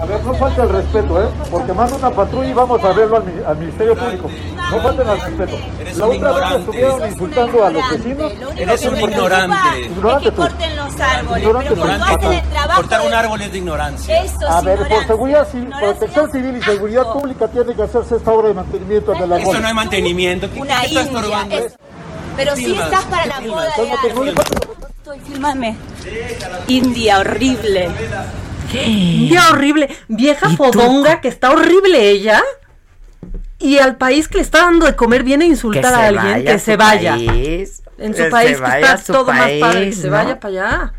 A 0.00 0.04
ver, 0.06 0.22
no 0.24 0.32
falta 0.34 0.62
el 0.62 0.68
respeto, 0.68 1.20
¿eh? 1.22 1.26
Porque 1.50 1.72
manda 1.72 1.96
una 1.96 2.10
patrulla 2.10 2.48
y 2.48 2.52
vamos 2.52 2.84
a 2.84 2.92
verlo 2.92 3.16
al, 3.16 3.44
al 3.48 3.56
Ministerio 3.58 3.96
Público. 3.96 4.30
No 4.70 4.80
falten 4.80 5.08
al 5.08 5.20
respeto. 5.20 5.58
La 5.96 6.06
otra 6.06 6.32
vez 6.32 6.60
estuvieron 6.60 7.08
insultando 7.10 7.64
a 7.64 7.70
los 7.70 7.90
vecinos. 7.90 8.32
Eres 8.56 8.86
un 8.86 8.96
ignorante. 9.00 9.80
Ignorante 9.86 10.30
tú. 10.30 10.36
corten 10.42 10.76
los 10.76 11.00
árboles, 11.00 11.42
Ignorante 11.42 11.68
pero 11.70 11.80
cuando 11.82 12.04
tú. 12.06 12.12
hacen 12.14 12.32
el 12.32 12.42
trabajo 12.48 12.80
Cortar 12.80 13.00
un 13.06 13.14
árbol 13.14 13.40
es 13.42 13.52
de 13.52 13.58
ignorancia. 13.58 14.22
Eso 14.22 14.48
A 14.48 14.58
es 14.60 14.64
ver, 14.64 14.76
por 14.76 14.86
ignorancia. 14.86 15.06
seguridad 15.08 15.48
civil, 15.48 15.70
protección 15.80 16.30
civil 16.32 16.56
y 16.56 16.62
seguridad 16.62 17.12
pública 17.12 17.48
tiene 17.48 17.74
que 17.74 17.82
hacerse 17.82 18.16
esta 18.16 18.30
obra 18.32 18.48
de 18.48 18.54
mantenimiento 18.54 19.12
de 19.14 19.26
la 19.26 19.38
Esto 19.38 19.60
no 19.60 19.66
hay 19.66 19.74
mantenimiento. 19.74 20.48
¿Qué, 20.52 20.60
Una 20.60 20.80
qué 20.80 20.86
estás 20.86 21.06
india. 21.06 21.18
estorbando? 21.20 21.56
es- 21.58 21.76
Pero 22.36 22.54
si 22.54 22.64
Filmas, 22.66 22.84
estás 22.84 23.04
para 23.06 23.26
la 23.26 23.40
boda 23.40 23.64
de. 23.64 24.30
Estoy, 24.98 25.18
fílmame. 25.26 25.76
India, 26.68 27.18
horrible. 27.18 27.88
India 28.74 29.50
horrible, 29.50 29.88
vieja 30.08 30.50
fodonga 30.50 31.20
que 31.20 31.28
está 31.28 31.50
horrible 31.50 32.10
ella. 32.10 32.42
Y 33.58 33.78
al 33.78 33.96
país 33.96 34.28
que 34.28 34.36
le 34.36 34.42
está 34.42 34.58
dando 34.62 34.86
de 34.86 34.94
comer 34.94 35.24
viene 35.24 35.44
a 35.44 35.48
insultar 35.48 35.92
a 35.92 36.06
alguien 36.08 36.44
que 36.44 36.58
se 36.58 36.76
vaya. 36.76 37.14
país. 37.16 37.82
En 37.98 38.14
su 38.14 38.28
país 38.30 38.60
que 38.60 38.80
está 38.80 38.98
todo 39.12 39.32
más 39.32 39.50
padre, 39.60 39.86
que 39.86 39.92
se 39.92 40.08
vaya 40.08 40.38
para 40.38 40.48
allá. 40.52 40.92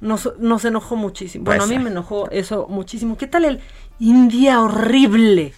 Nos, 0.00 0.32
nos 0.38 0.64
enojó 0.64 0.94
muchísimo. 0.94 1.44
Bueno, 1.44 1.58
Pues 1.64 1.70
a 1.70 1.72
mí 1.72 1.78
sí. 1.78 1.82
me 1.82 1.90
enojó 1.90 2.30
eso 2.30 2.66
muchísimo. 2.68 3.18
¿Qué 3.18 3.26
tal 3.26 3.44
el 3.44 3.60
India 3.98 4.60
horrible? 4.60 5.54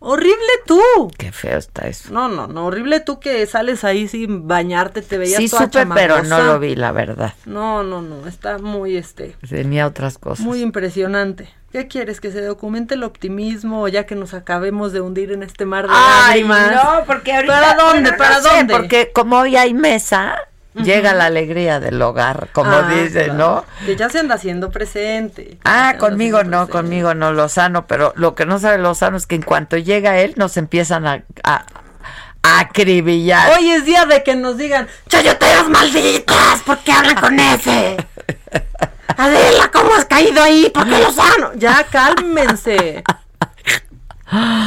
Horrible 0.00 0.36
tú. 0.66 0.80
Qué 1.18 1.32
feo 1.32 1.58
está 1.58 1.88
eso. 1.88 2.12
No, 2.12 2.28
no, 2.28 2.46
no, 2.46 2.66
horrible 2.66 3.00
tú 3.00 3.18
que 3.20 3.44
sales 3.46 3.82
ahí 3.84 4.06
sin 4.08 4.46
bañarte, 4.46 5.02
te 5.02 5.18
veías 5.18 5.38
Sí 5.38 5.48
toda 5.48 5.64
supe, 5.64 5.86
pero 5.94 6.22
no 6.22 6.40
lo 6.42 6.58
vi, 6.60 6.76
la 6.76 6.92
verdad. 6.92 7.34
No, 7.46 7.82
no, 7.82 8.00
no, 8.02 8.26
está 8.26 8.58
muy 8.58 8.96
este 8.96 9.34
Tenía 9.48 9.86
otras 9.86 10.18
cosas. 10.18 10.44
muy 10.44 10.60
impresionante. 10.62 11.48
¿Qué 11.72 11.86
quieres 11.86 12.20
que 12.22 12.30
se 12.32 12.40
documente 12.40 12.94
el 12.94 13.02
optimismo 13.02 13.82
o 13.82 13.88
ya 13.88 14.06
que 14.06 14.14
nos 14.14 14.32
acabemos 14.32 14.92
de 14.92 15.02
hundir 15.02 15.32
en 15.32 15.42
este 15.42 15.66
mar 15.66 15.86
de 15.86 15.92
Ay, 15.94 16.42
lágrimas? 16.42 16.72
no, 16.72 17.04
porque 17.04 17.34
ahorita... 17.34 17.60
¿Para 17.60 17.74
dónde? 17.74 18.00
bueno, 18.00 18.10
no 18.12 18.16
¿Para 18.16 18.40
sé, 18.40 18.48
dónde? 18.48 18.74
Porque 18.74 19.12
como 19.12 19.36
hoy 19.38 19.56
hay 19.56 19.74
mesa, 19.74 20.47
llega 20.74 21.14
la 21.14 21.26
alegría 21.26 21.80
del 21.80 22.00
hogar, 22.00 22.48
como 22.52 22.70
Ah, 22.70 22.88
dicen, 22.88 23.24
claro. 23.36 23.64
¿no? 23.80 23.86
Que 23.86 23.96
ya 23.96 24.08
se 24.08 24.18
anda 24.20 24.34
haciendo 24.36 24.70
presente. 24.70 25.58
Ah, 25.64 25.94
conmigo 25.98 26.44
no, 26.44 26.68
conmigo 26.68 27.14
no, 27.14 27.32
Lozano, 27.32 27.86
pero 27.86 28.12
lo 28.16 28.34
que 28.34 28.46
no 28.46 28.58
sabe 28.58 28.78
Lozano 28.78 29.16
es 29.16 29.26
que 29.26 29.34
en 29.34 29.42
cuanto 29.42 29.76
llega 29.76 30.18
él 30.18 30.34
nos 30.36 30.56
empiezan 30.56 31.06
a, 31.06 31.24
a, 31.44 31.64
acribillar. 32.42 33.58
Hoy 33.58 33.70
es 33.70 33.84
día 33.84 34.06
de 34.06 34.22
que 34.22 34.36
nos 34.36 34.56
digan, 34.56 34.86
chayoteras 35.08 35.68
malditas, 35.68 36.62
¿por 36.64 36.78
qué 36.78 36.92
hablan 36.92 37.16
con 37.16 37.38
ese? 37.38 37.96
Adela, 39.16 39.70
¿cómo 39.72 39.94
has 39.94 40.04
caído 40.04 40.42
ahí? 40.42 40.70
¿Por 40.72 40.84
qué 40.84 40.98
Lozano? 41.02 41.52
Ya, 41.56 41.84
cálmense. 41.90 43.02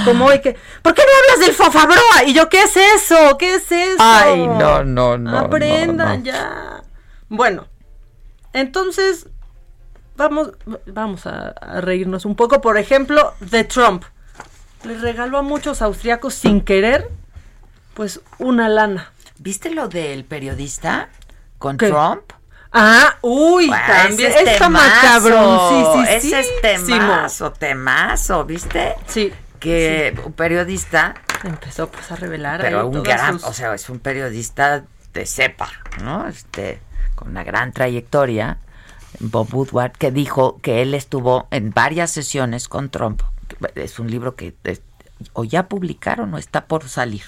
Como 0.05 0.26
hoy 0.26 0.39
que, 0.41 0.57
¿por 0.82 0.93
qué 0.93 1.03
no 1.03 1.34
hablas 1.34 1.45
del 1.47 1.55
Fofabroa? 1.55 2.24
Y 2.26 2.34
yo, 2.34 2.49
¿qué 2.49 2.64
es 2.64 2.76
eso? 2.76 3.38
¿Qué 3.38 3.55
es 3.55 3.72
eso? 3.72 3.97
Ay, 3.99 4.47
no, 4.47 4.84
no, 4.84 5.18
no. 5.18 5.38
Aprendan 5.38 5.97
no, 5.97 6.18
no. 6.18 6.24
ya. 6.24 6.84
Bueno, 7.30 7.68
entonces 8.53 9.28
vamos, 10.16 10.51
vamos 10.88 11.26
a, 11.28 11.49
a 11.49 11.82
reírnos 11.82 12.26
un 12.26 12.36
poco. 12.36 12.59
Por 12.62 12.78
ejemplo, 12.78 13.34
de 13.39 13.64
Trump. 13.64 14.03
Le 14.84 14.97
regaló 14.97 15.38
a 15.38 15.41
muchos 15.43 15.84
austriacos 15.84 16.34
sin 16.34 16.62
querer, 16.62 17.09
pues, 17.93 18.20
una 18.39 18.68
lana. 18.68 19.14
¿Viste 19.38 19.70
lo 19.70 19.88
del 19.88 20.26
periodista 20.26 21.09
con 21.59 21.78
¿Qué? 21.78 21.88
Trump? 21.89 22.24
Ah, 22.74 23.18
uy, 23.22 23.70
también. 23.70 24.32
es 24.32 24.38
Está 24.38 24.66
temazo, 24.66 24.88
macabrón, 24.89 25.70
sí, 25.70 26.03
sí, 26.03 26.14
Ese 26.30 26.39
es 26.39 26.47
sí. 26.47 26.53
temazo, 26.62 27.51
temazo, 27.51 28.45
¿viste? 28.45 28.95
Sí. 29.07 29.32
Que 29.62 30.14
un 30.26 30.34
periodista, 30.34 31.14
Empezó 31.43 31.89
pues 31.89 32.12
a 32.12 32.16
revelar 32.16 32.62
pero 32.62 32.88
un 32.88 33.01
gran, 33.03 33.34
sus- 33.39 33.43
o 33.49 33.53
sea, 33.53 33.74
es 33.74 33.89
un 33.89 33.99
periodista 33.99 34.84
de 35.14 35.26
cepa, 35.26 35.70
¿no? 36.03 36.28
Este, 36.28 36.80
con 37.16 37.30
una 37.30 37.43
gran 37.43 37.72
trayectoria, 37.72 38.57
Bob 39.20 39.53
Woodward, 39.53 39.91
que 39.93 40.12
dijo 40.12 40.59
que 40.62 40.82
él 40.82 40.93
estuvo 40.93 41.47
en 41.51 41.72
varias 41.72 42.12
sesiones 42.12 42.68
con 42.68 42.89
Trump. 42.89 43.22
Es 43.76 43.97
un 43.99 44.09
libro 44.12 44.36
que 44.36 44.53
es- 44.64 44.82
o 45.34 45.43
ya 45.43 45.68
publicaron 45.68 46.34
o 46.34 46.38
está 46.38 46.66
por 46.66 46.88
salir. 46.89 47.24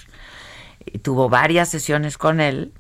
Y 0.86 1.00
tuvo 1.00 1.30
varias 1.30 1.70
sesiones 1.70 2.18
con 2.18 2.40
él 2.42 2.74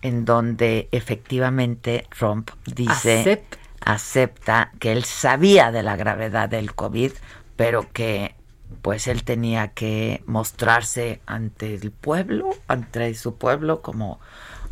en 0.00 0.24
donde 0.24 0.88
efectivamente 0.92 2.06
Trump 2.16 2.50
dice 2.66 3.22
Acep- 3.24 3.58
acepta 3.84 4.72
que 4.78 4.92
él 4.92 5.04
sabía 5.04 5.70
de 5.70 5.82
la 5.82 5.96
gravedad 5.96 6.48
del 6.48 6.74
COVID, 6.74 7.12
pero 7.56 7.86
que 7.92 8.34
pues 8.80 9.06
él 9.06 9.24
tenía 9.24 9.68
que 9.68 10.22
mostrarse 10.26 11.20
ante 11.26 11.74
el 11.74 11.90
pueblo, 11.90 12.50
ante 12.68 13.14
su 13.14 13.36
pueblo 13.36 13.82
como 13.82 14.20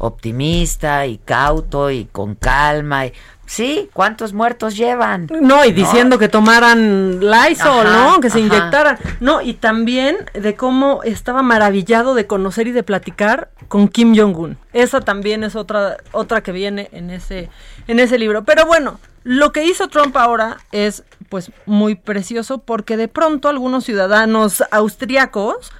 optimista 0.00 1.06
y 1.06 1.18
cauto 1.18 1.90
y 1.90 2.06
con 2.06 2.34
calma. 2.34 3.06
Y, 3.06 3.12
sí, 3.46 3.90
¿cuántos 3.92 4.32
muertos 4.32 4.76
llevan? 4.76 5.28
No, 5.40 5.64
y 5.64 5.72
diciendo 5.72 6.18
que 6.18 6.28
tomaran 6.28 7.20
Lysol, 7.20 7.86
Ajá, 7.86 8.12
¿no? 8.14 8.20
Que 8.20 8.30
se 8.30 8.38
ajá. 8.38 8.46
inyectaran. 8.46 8.98
No, 9.20 9.42
y 9.42 9.54
también 9.54 10.16
de 10.32 10.56
cómo 10.56 11.02
estaba 11.04 11.42
maravillado 11.42 12.14
de 12.14 12.26
conocer 12.26 12.66
y 12.66 12.72
de 12.72 12.82
platicar 12.82 13.50
con 13.68 13.88
Kim 13.88 14.16
Jong-un. 14.16 14.56
Esa 14.72 15.00
también 15.00 15.44
es 15.44 15.54
otra, 15.54 15.98
otra 16.12 16.42
que 16.42 16.52
viene 16.52 16.88
en 16.92 17.10
ese, 17.10 17.50
en 17.86 18.00
ese 18.00 18.18
libro. 18.18 18.44
Pero 18.44 18.66
bueno, 18.66 18.98
lo 19.22 19.52
que 19.52 19.64
hizo 19.64 19.88
Trump 19.88 20.16
ahora 20.16 20.56
es 20.72 21.04
pues 21.30 21.50
muy 21.64 21.94
precioso 21.94 22.58
porque 22.58 22.98
de 22.98 23.08
pronto 23.08 23.48
algunos 23.48 23.84
ciudadanos 23.84 24.62
austriacos 24.70 25.72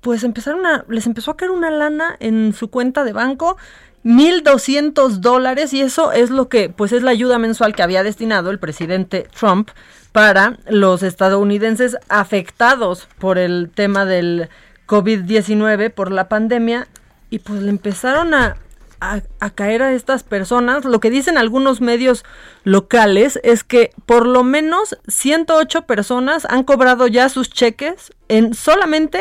pues 0.00 0.24
empezaron 0.24 0.66
a, 0.66 0.84
les 0.88 1.06
empezó 1.06 1.30
a 1.30 1.36
caer 1.36 1.50
una 1.50 1.70
lana 1.70 2.16
en 2.20 2.52
su 2.54 2.68
cuenta 2.68 3.04
de 3.04 3.12
banco, 3.12 3.56
1.200 4.04 5.18
dólares, 5.18 5.72
y 5.74 5.80
eso 5.80 6.12
es 6.12 6.30
lo 6.30 6.48
que, 6.48 6.70
pues 6.70 6.92
es 6.92 7.02
la 7.02 7.10
ayuda 7.10 7.38
mensual 7.38 7.74
que 7.74 7.82
había 7.82 8.02
destinado 8.02 8.50
el 8.50 8.58
presidente 8.58 9.26
Trump 9.38 9.70
para 10.12 10.58
los 10.68 11.02
estadounidenses 11.02 11.96
afectados 12.08 13.08
por 13.18 13.38
el 13.38 13.70
tema 13.74 14.04
del 14.04 14.48
COVID-19, 14.86 15.92
por 15.92 16.12
la 16.12 16.28
pandemia, 16.28 16.86
y 17.28 17.40
pues 17.40 17.60
le 17.60 17.70
empezaron 17.70 18.34
a, 18.34 18.56
a, 19.00 19.20
caer 19.50 19.82
a 19.82 19.92
estas 19.92 20.22
personas. 20.22 20.84
Lo 20.84 21.00
que 21.00 21.10
dicen 21.10 21.38
algunos 21.38 21.80
medios 21.80 22.24
locales 22.64 23.38
es 23.42 23.64
que 23.64 23.92
por 24.06 24.26
lo 24.26 24.44
menos 24.44 24.98
108 25.08 25.82
personas 25.82 26.46
han 26.48 26.64
cobrado 26.64 27.06
ya 27.06 27.28
sus 27.28 27.50
cheques 27.50 28.12
en 28.28 28.54
solamente 28.54 29.20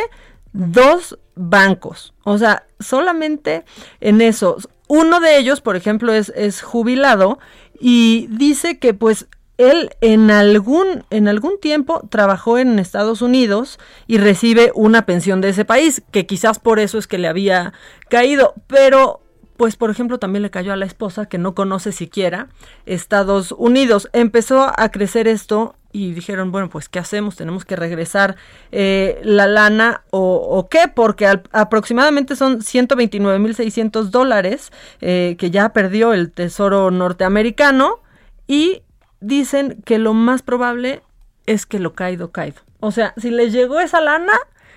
dos 0.54 1.18
bancos. 1.36 2.14
O 2.24 2.38
sea, 2.38 2.66
solamente 2.80 3.66
en 4.02 4.22
esos. 4.22 4.70
Uno 4.88 5.20
de 5.20 5.38
ellos, 5.38 5.62
por 5.62 5.76
ejemplo, 5.76 6.14
es, 6.14 6.32
es 6.36 6.62
jubilado 6.62 7.40
y 7.80 8.28
dice 8.32 8.80
que 8.80 8.94
pues 8.94 9.28
él 9.58 9.90
en 10.02 10.30
algún, 10.32 11.04
en 11.10 11.28
algún 11.28 11.60
tiempo 11.60 12.08
trabajó 12.10 12.58
en 12.58 12.80
Estados 12.80 13.22
Unidos 13.22 13.80
y 14.06 14.20
recibe 14.20 14.72
una 14.76 15.06
pensión 15.06 15.42
de 15.42 15.50
ese 15.50 15.66
país, 15.66 16.04
que 16.12 16.26
quizás 16.26 16.60
por 16.60 16.80
eso 16.80 16.98
es 16.98 17.08
que 17.08 17.18
le 17.18 17.28
había 17.28 17.74
caído, 18.08 18.54
pero 18.68 19.22
pues 19.58 19.76
por 19.76 19.90
ejemplo 19.90 20.20
también 20.20 20.44
le 20.44 20.50
cayó 20.50 20.74
a 20.74 20.78
la 20.78 20.86
esposa 20.86 21.26
que 21.26 21.38
no 21.38 21.56
conoce 21.56 21.92
siquiera 21.92 22.48
Estados 22.86 23.54
Unidos. 23.58 24.10
Empezó 24.14 24.72
a 24.78 24.90
crecer 24.90 25.28
esto 25.28 25.76
y 25.92 26.12
dijeron, 26.12 26.52
bueno, 26.52 26.70
pues 26.70 26.90
¿qué 26.90 27.00
hacemos? 27.00 27.36
Tenemos 27.36 27.66
que 27.66 27.76
regresar 27.76 28.36
eh, 28.72 29.20
la 29.24 29.48
lana 29.48 30.04
o, 30.12 30.68
qué, 30.70 30.88
porque 30.94 31.28
aproximadamente 31.52 32.36
son 32.36 32.60
129.600 32.60 34.04
dólares 34.10 34.72
eh, 35.02 35.36
que 35.40 35.50
ya 35.50 35.70
perdió 35.70 36.14
el 36.14 36.32
Tesoro 36.32 36.92
norteamericano 36.92 38.00
y 38.48 38.84
dicen 39.22 39.82
que 39.86 39.98
lo 39.98 40.14
más 40.14 40.44
probable 40.44 41.02
es 41.48 41.66
que 41.66 41.80
lo 41.80 41.94
caído 41.94 42.32
caído. 42.32 42.62
O 42.80 42.92
sea, 42.92 43.14
si 43.18 43.32
les 43.32 43.52
llegó 43.52 43.80
esa 43.80 44.02
lana, 44.02 44.34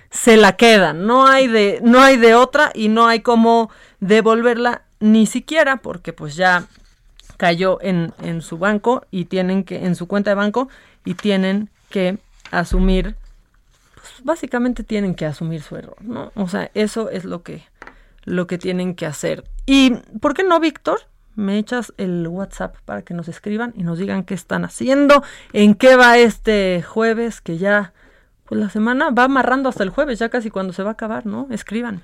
se 0.09 0.37
la 0.37 0.57
quedan. 0.57 1.05
No 1.05 1.25
hay 1.25 1.47
de, 1.47 1.79
no 1.83 2.01
hay 2.01 2.17
de 2.17 2.35
otra 2.35 2.71
y 2.73 2.89
no 2.89 3.07
hay 3.07 3.21
cómo 3.21 3.69
devolverla 4.01 4.81
ni 4.99 5.25
siquiera 5.25 5.77
porque 5.77 6.11
pues 6.11 6.35
ya 6.35 6.67
cayó 7.37 7.79
en, 7.81 8.13
en 8.21 8.41
su 8.41 8.57
banco 8.57 9.05
y 9.09 9.25
tienen 9.25 9.63
que, 9.63 9.85
en 9.85 9.95
su 9.95 10.07
cuenta 10.07 10.31
de 10.31 10.35
banco 10.35 10.67
y 11.05 11.13
tienen 11.13 11.69
que 11.89 12.19
asumir, 12.51 13.15
pues 13.95 14.13
básicamente 14.23 14.83
tienen 14.83 15.15
que 15.15 15.25
asumir 15.25 15.61
su 15.61 15.75
error, 15.75 15.95
¿no? 16.01 16.31
O 16.35 16.47
sea, 16.47 16.69
eso 16.73 17.09
es 17.09 17.25
lo 17.25 17.41
que, 17.43 17.63
lo 18.25 18.47
que 18.47 18.57
tienen 18.57 18.95
que 18.95 19.05
hacer. 19.05 19.43
¿Y 19.65 19.91
por 20.19 20.33
qué 20.33 20.43
no, 20.43 20.59
Víctor? 20.59 20.99
Me 21.35 21.57
echas 21.57 21.93
el 21.97 22.27
WhatsApp 22.27 22.75
para 22.85 23.03
que 23.03 23.13
nos 23.13 23.27
escriban 23.27 23.73
y 23.75 23.83
nos 23.83 23.97
digan 23.97 24.23
qué 24.23 24.33
están 24.33 24.65
haciendo, 24.65 25.23
en 25.53 25.75
qué 25.75 25.95
va 25.95 26.17
este 26.17 26.83
jueves, 26.83 27.39
que 27.41 27.57
ya, 27.57 27.93
pues 28.45 28.59
la 28.59 28.69
semana 28.69 29.11
va 29.11 29.23
amarrando 29.23 29.69
hasta 29.69 29.83
el 29.83 29.89
jueves, 29.89 30.19
ya 30.19 30.29
casi 30.29 30.51
cuando 30.51 30.73
se 30.73 30.83
va 30.83 30.89
a 30.89 30.93
acabar, 30.93 31.25
¿no? 31.25 31.47
Escriban. 31.49 32.03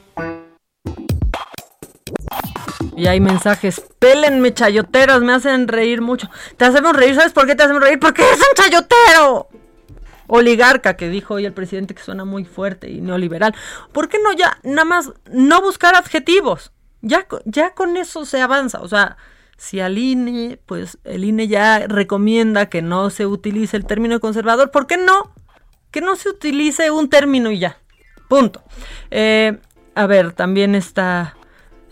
Y 2.95 3.07
hay 3.07 3.19
mensajes, 3.19 3.81
pélenme 3.99 4.53
chayoteros, 4.53 5.21
me 5.21 5.33
hacen 5.33 5.67
reír 5.67 6.01
mucho. 6.01 6.29
Te 6.57 6.65
hacemos 6.65 6.95
reír, 6.95 7.15
¿sabes 7.15 7.31
por 7.31 7.47
qué 7.47 7.55
te 7.55 7.63
hacemos 7.63 7.81
reír? 7.81 7.99
Porque 7.99 8.21
eres 8.21 8.39
un 8.39 8.55
chayotero. 8.55 9.47
Oligarca, 10.27 10.95
que 10.95 11.09
dijo 11.09 11.35
hoy 11.35 11.45
el 11.45 11.53
presidente 11.53 11.93
que 11.93 12.03
suena 12.03 12.23
muy 12.25 12.45
fuerte 12.45 12.89
y 12.89 13.01
neoliberal. 13.01 13.53
¿Por 13.91 14.07
qué 14.07 14.17
no 14.23 14.31
ya, 14.33 14.57
nada 14.63 14.85
más, 14.85 15.11
no 15.29 15.61
buscar 15.61 15.95
adjetivos? 15.95 16.71
Ya, 17.01 17.27
ya 17.45 17.73
con 17.73 17.97
eso 17.97 18.25
se 18.25 18.41
avanza. 18.41 18.79
O 18.81 18.87
sea, 18.87 19.17
si 19.57 19.79
al 19.79 19.97
INE, 19.97 20.59
pues 20.65 20.99
el 21.03 21.25
INE 21.25 21.47
ya 21.47 21.85
recomienda 21.87 22.67
que 22.67 22.81
no 22.81 23.09
se 23.09 23.25
utilice 23.25 23.75
el 23.75 23.85
término 23.85 24.19
conservador, 24.19 24.71
¿por 24.71 24.87
qué 24.87 24.97
no? 24.97 25.33
Que 25.91 26.01
no 26.01 26.15
se 26.15 26.29
utilice 26.29 26.91
un 26.91 27.09
término 27.09 27.51
y 27.51 27.59
ya. 27.59 27.77
Punto. 28.29 28.63
Eh, 29.09 29.57
a 29.95 30.05
ver, 30.07 30.31
también 30.31 30.75
está 30.75 31.35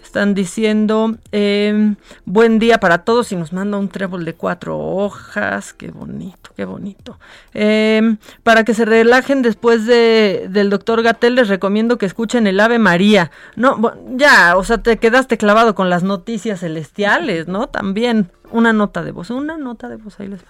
Están 0.10 0.34
diciendo 0.34 1.18
eh, 1.31 1.94
buen 2.26 2.57
día 2.57 2.80
para 2.80 3.03
todos 3.03 3.31
y 3.31 3.36
nos 3.36 3.53
manda 3.53 3.77
un 3.77 3.90
trébol 3.90 4.26
de 4.26 4.34
cuatro 4.34 4.80
hojas. 4.80 5.72
Qué 5.72 5.91
bonito, 5.91 6.49
qué 6.56 6.65
bonito. 6.65 7.19
Eh, 7.53 8.15
para 8.41 8.64
que 8.64 8.73
se 8.73 8.86
relajen 8.86 9.44
después 9.44 9.86
de, 9.86 10.48
del 10.49 10.72
doctor 10.72 11.03
Gatel, 11.03 11.36
les 11.36 11.48
recomiendo 11.48 11.99
que 11.99 12.07
escuchen 12.07 12.48
el 12.48 12.60
Ave 12.60 12.80
María. 12.80 13.30
No, 13.56 13.94
ya, 14.15 14.57
o 14.57 14.64
sea, 14.64 14.80
te 14.80 14.98
quedaste 14.98 15.38
clavado 15.38 15.76
con 15.76 15.91
las 15.91 16.02
noticias 16.02 16.61
celestiales, 16.61 17.48
¿no? 17.48 17.68
También 17.68 18.31
una 18.49 18.73
nota 18.73 19.03
de 19.03 19.11
voz, 19.11 19.30
una 19.30 19.60
nota 19.60 19.90
de 19.90 19.98
voz, 19.98 20.19
ahí 20.19 20.27
les. 20.27 20.41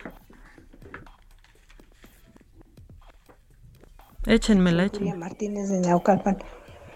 Échenmela, 4.26 4.86
échenmela. 4.86 5.18
Martínez 5.18 5.68
de 5.68 5.82
Naucalpan. 5.82 6.38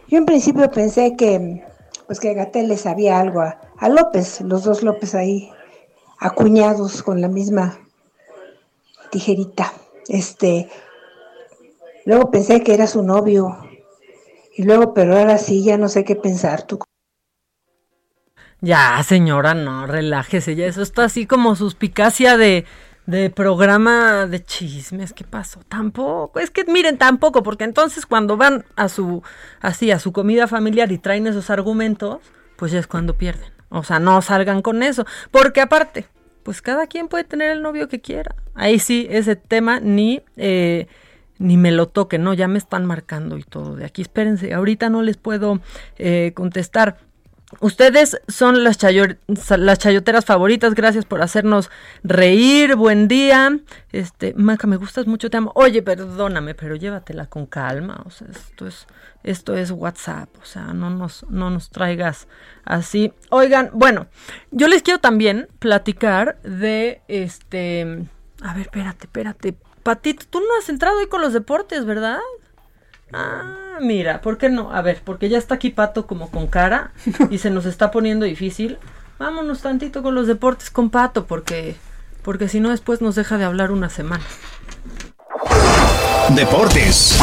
Yo 0.07 0.17
en 0.17 0.25
principio 0.25 0.71
pensé 0.71 1.17
que 1.17 1.61
pues 2.05 2.19
que 2.19 2.33
Gatel 2.33 2.67
le 2.67 2.77
sabía 2.77 3.19
algo 3.19 3.41
a, 3.41 3.59
a 3.77 3.89
López, 3.89 4.41
los 4.41 4.63
dos 4.63 4.83
López 4.83 5.15
ahí 5.15 5.51
acuñados 6.19 7.03
con 7.03 7.21
la 7.21 7.27
misma 7.27 7.79
tijerita. 9.11 9.73
Este, 10.07 10.69
luego 12.05 12.31
pensé 12.31 12.63
que 12.63 12.73
era 12.73 12.87
su 12.87 13.03
novio. 13.03 13.57
Y 14.55 14.63
luego, 14.63 14.93
pero 14.93 15.17
ahora 15.17 15.37
sí 15.37 15.63
ya 15.63 15.77
no 15.77 15.89
sé 15.89 16.03
qué 16.03 16.15
pensar. 16.15 16.63
¿Tú 16.63 16.79
Ya, 18.61 19.01
señora, 19.03 19.53
no, 19.53 19.87
relájese, 19.87 20.55
ya 20.55 20.65
eso 20.65 20.81
está 20.81 21.05
así 21.05 21.25
como 21.25 21.55
suspicacia 21.55 22.37
de, 22.37 22.65
de 23.05 23.29
programa 23.29 24.27
de 24.27 24.43
chismes, 24.43 25.13
¿qué 25.13 25.23
pasó? 25.23 25.59
Tampoco, 25.67 26.39
es 26.39 26.51
que 26.51 26.63
miren, 26.65 26.97
tampoco, 26.97 27.43
porque 27.43 27.63
entonces 27.65 28.05
cuando 28.05 28.37
van 28.37 28.65
a 28.75 28.87
su, 28.89 29.23
así, 29.59 29.91
a 29.91 29.99
su 29.99 30.13
comida 30.13 30.47
familiar 30.47 30.91
y 30.91 30.97
traen 30.97 31.27
esos 31.27 31.49
argumentos, 31.49 32.19
pues 32.55 32.71
ya 32.71 32.79
es 32.79 32.87
cuando 32.87 33.15
pierden. 33.17 33.51
O 33.69 33.83
sea, 33.83 33.99
no 33.99 34.21
salgan 34.21 34.61
con 34.61 34.83
eso, 34.83 35.05
porque 35.31 35.59
aparte, 35.59 36.07
pues 36.43 36.61
cada 36.61 36.87
quien 36.87 37.07
puede 37.07 37.23
tener 37.23 37.51
el 37.51 37.61
novio 37.61 37.87
que 37.87 38.01
quiera. 38.01 38.35
Ahí 38.53 38.79
sí, 38.79 39.07
ese 39.09 39.35
tema 39.35 39.79
ni, 39.79 40.21
eh, 40.37 40.87
ni 41.39 41.57
me 41.57 41.71
lo 41.71 41.87
toquen, 41.87 42.23
¿no? 42.23 42.33
Ya 42.33 42.47
me 42.47 42.57
están 42.57 42.85
marcando 42.85 43.37
y 43.37 43.43
todo 43.43 43.75
de 43.75 43.85
aquí. 43.85 44.01
Espérense, 44.01 44.53
ahorita 44.53 44.89
no 44.89 45.01
les 45.01 45.17
puedo 45.17 45.59
eh, 45.97 46.33
contestar. 46.35 46.97
Ustedes 47.59 48.19
son 48.27 48.63
las, 48.63 48.77
chayo- 48.79 49.17
las 49.57 49.79
chayoteras 49.79 50.25
favoritas, 50.25 50.73
gracias 50.75 51.05
por 51.05 51.21
hacernos 51.21 51.69
reír, 52.03 52.75
buen 52.75 53.07
día. 53.07 53.59
Este, 53.91 54.33
Maca, 54.35 54.67
me 54.67 54.77
gustas 54.77 55.07
mucho, 55.07 55.29
te 55.29 55.37
amo. 55.37 55.51
Oye, 55.55 55.81
perdóname, 55.81 56.55
pero 56.55 56.75
llévatela 56.75 57.25
con 57.27 57.45
calma, 57.45 58.01
o 58.05 58.09
sea, 58.09 58.27
esto 58.31 58.67
es, 58.67 58.87
esto 59.23 59.55
es 59.55 59.71
WhatsApp, 59.71 60.29
o 60.41 60.45
sea, 60.45 60.73
no 60.73 60.89
nos, 60.89 61.25
no 61.29 61.49
nos 61.49 61.69
traigas 61.69 62.27
así. 62.65 63.13
Oigan, 63.29 63.69
bueno, 63.73 64.07
yo 64.51 64.67
les 64.67 64.81
quiero 64.81 64.99
también 64.99 65.47
platicar 65.59 66.39
de 66.43 67.01
este, 67.07 68.05
a 68.41 68.53
ver, 68.53 68.63
espérate, 68.63 69.05
espérate. 69.05 69.55
Patito, 69.83 70.25
tú 70.29 70.39
no 70.39 70.45
has 70.59 70.69
entrado 70.69 70.97
hoy 70.99 71.07
con 71.07 71.19
los 71.21 71.33
deportes, 71.33 71.83
¿verdad? 71.85 72.19
Ah, 73.13 73.77
mira, 73.79 74.21
¿por 74.21 74.37
qué 74.37 74.49
no? 74.49 74.71
A 74.73 74.81
ver, 74.81 75.01
porque 75.03 75.29
ya 75.29 75.37
está 75.37 75.55
aquí 75.55 75.69
Pato 75.69 76.07
como 76.07 76.31
con 76.31 76.47
cara 76.47 76.91
y 77.29 77.37
se 77.37 77.49
nos 77.49 77.65
está 77.65 77.91
poniendo 77.91 78.25
difícil. 78.25 78.77
Vámonos 79.19 79.61
tantito 79.61 80.01
con 80.01 80.15
los 80.15 80.27
deportes 80.27 80.69
con 80.69 80.89
Pato, 80.89 81.25
porque, 81.25 81.75
porque 82.23 82.49
si 82.49 82.59
no 82.59 82.71
después 82.71 83.01
nos 83.01 83.15
deja 83.15 83.37
de 83.37 83.45
hablar 83.45 83.71
una 83.71 83.89
semana. 83.89 84.23
Deportes. 86.35 87.19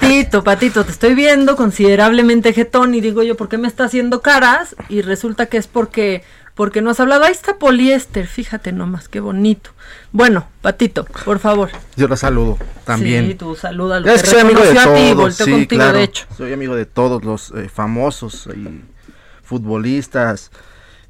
Patito, 0.00 0.44
Patito, 0.44 0.84
te 0.84 0.92
estoy 0.92 1.14
viendo 1.14 1.56
considerablemente 1.56 2.52
jetón 2.52 2.94
y 2.94 3.00
digo 3.00 3.24
yo, 3.24 3.36
¿por 3.36 3.48
qué 3.48 3.58
me 3.58 3.66
está 3.66 3.84
haciendo 3.84 4.22
caras? 4.22 4.76
Y 4.88 5.02
resulta 5.02 5.46
que 5.46 5.56
es 5.56 5.66
porque, 5.66 6.22
porque 6.56 6.80
no 6.80 6.90
has 6.90 6.98
hablado. 6.98 7.22
Ahí 7.24 7.32
está 7.32 7.58
poliéster, 7.58 8.26
fíjate 8.26 8.72
nomás, 8.72 9.08
qué 9.08 9.20
bonito. 9.20 9.70
Bueno, 10.10 10.48
Patito, 10.62 11.04
por 11.24 11.38
favor. 11.38 11.70
Yo 11.96 12.08
la 12.08 12.16
saludo 12.16 12.58
también. 12.84 13.26
Sí, 13.28 13.34
tú 13.34 13.54
salúdalo. 13.54 14.10
Es 14.10 14.22
que 14.22 14.30
soy 14.30 14.40
amigo 14.40 14.62
de 14.62 14.70
ti, 14.70 15.12
todos, 15.12 15.34
sí, 15.34 15.50
contigo, 15.50 15.82
claro. 15.82 15.98
de 15.98 16.04
hecho. 16.04 16.26
Soy 16.36 16.52
amigo 16.52 16.74
de 16.74 16.86
todos 16.86 17.24
los 17.24 17.52
eh, 17.52 17.68
famosos 17.68 18.48
y 18.56 18.82
futbolistas. 19.44 20.50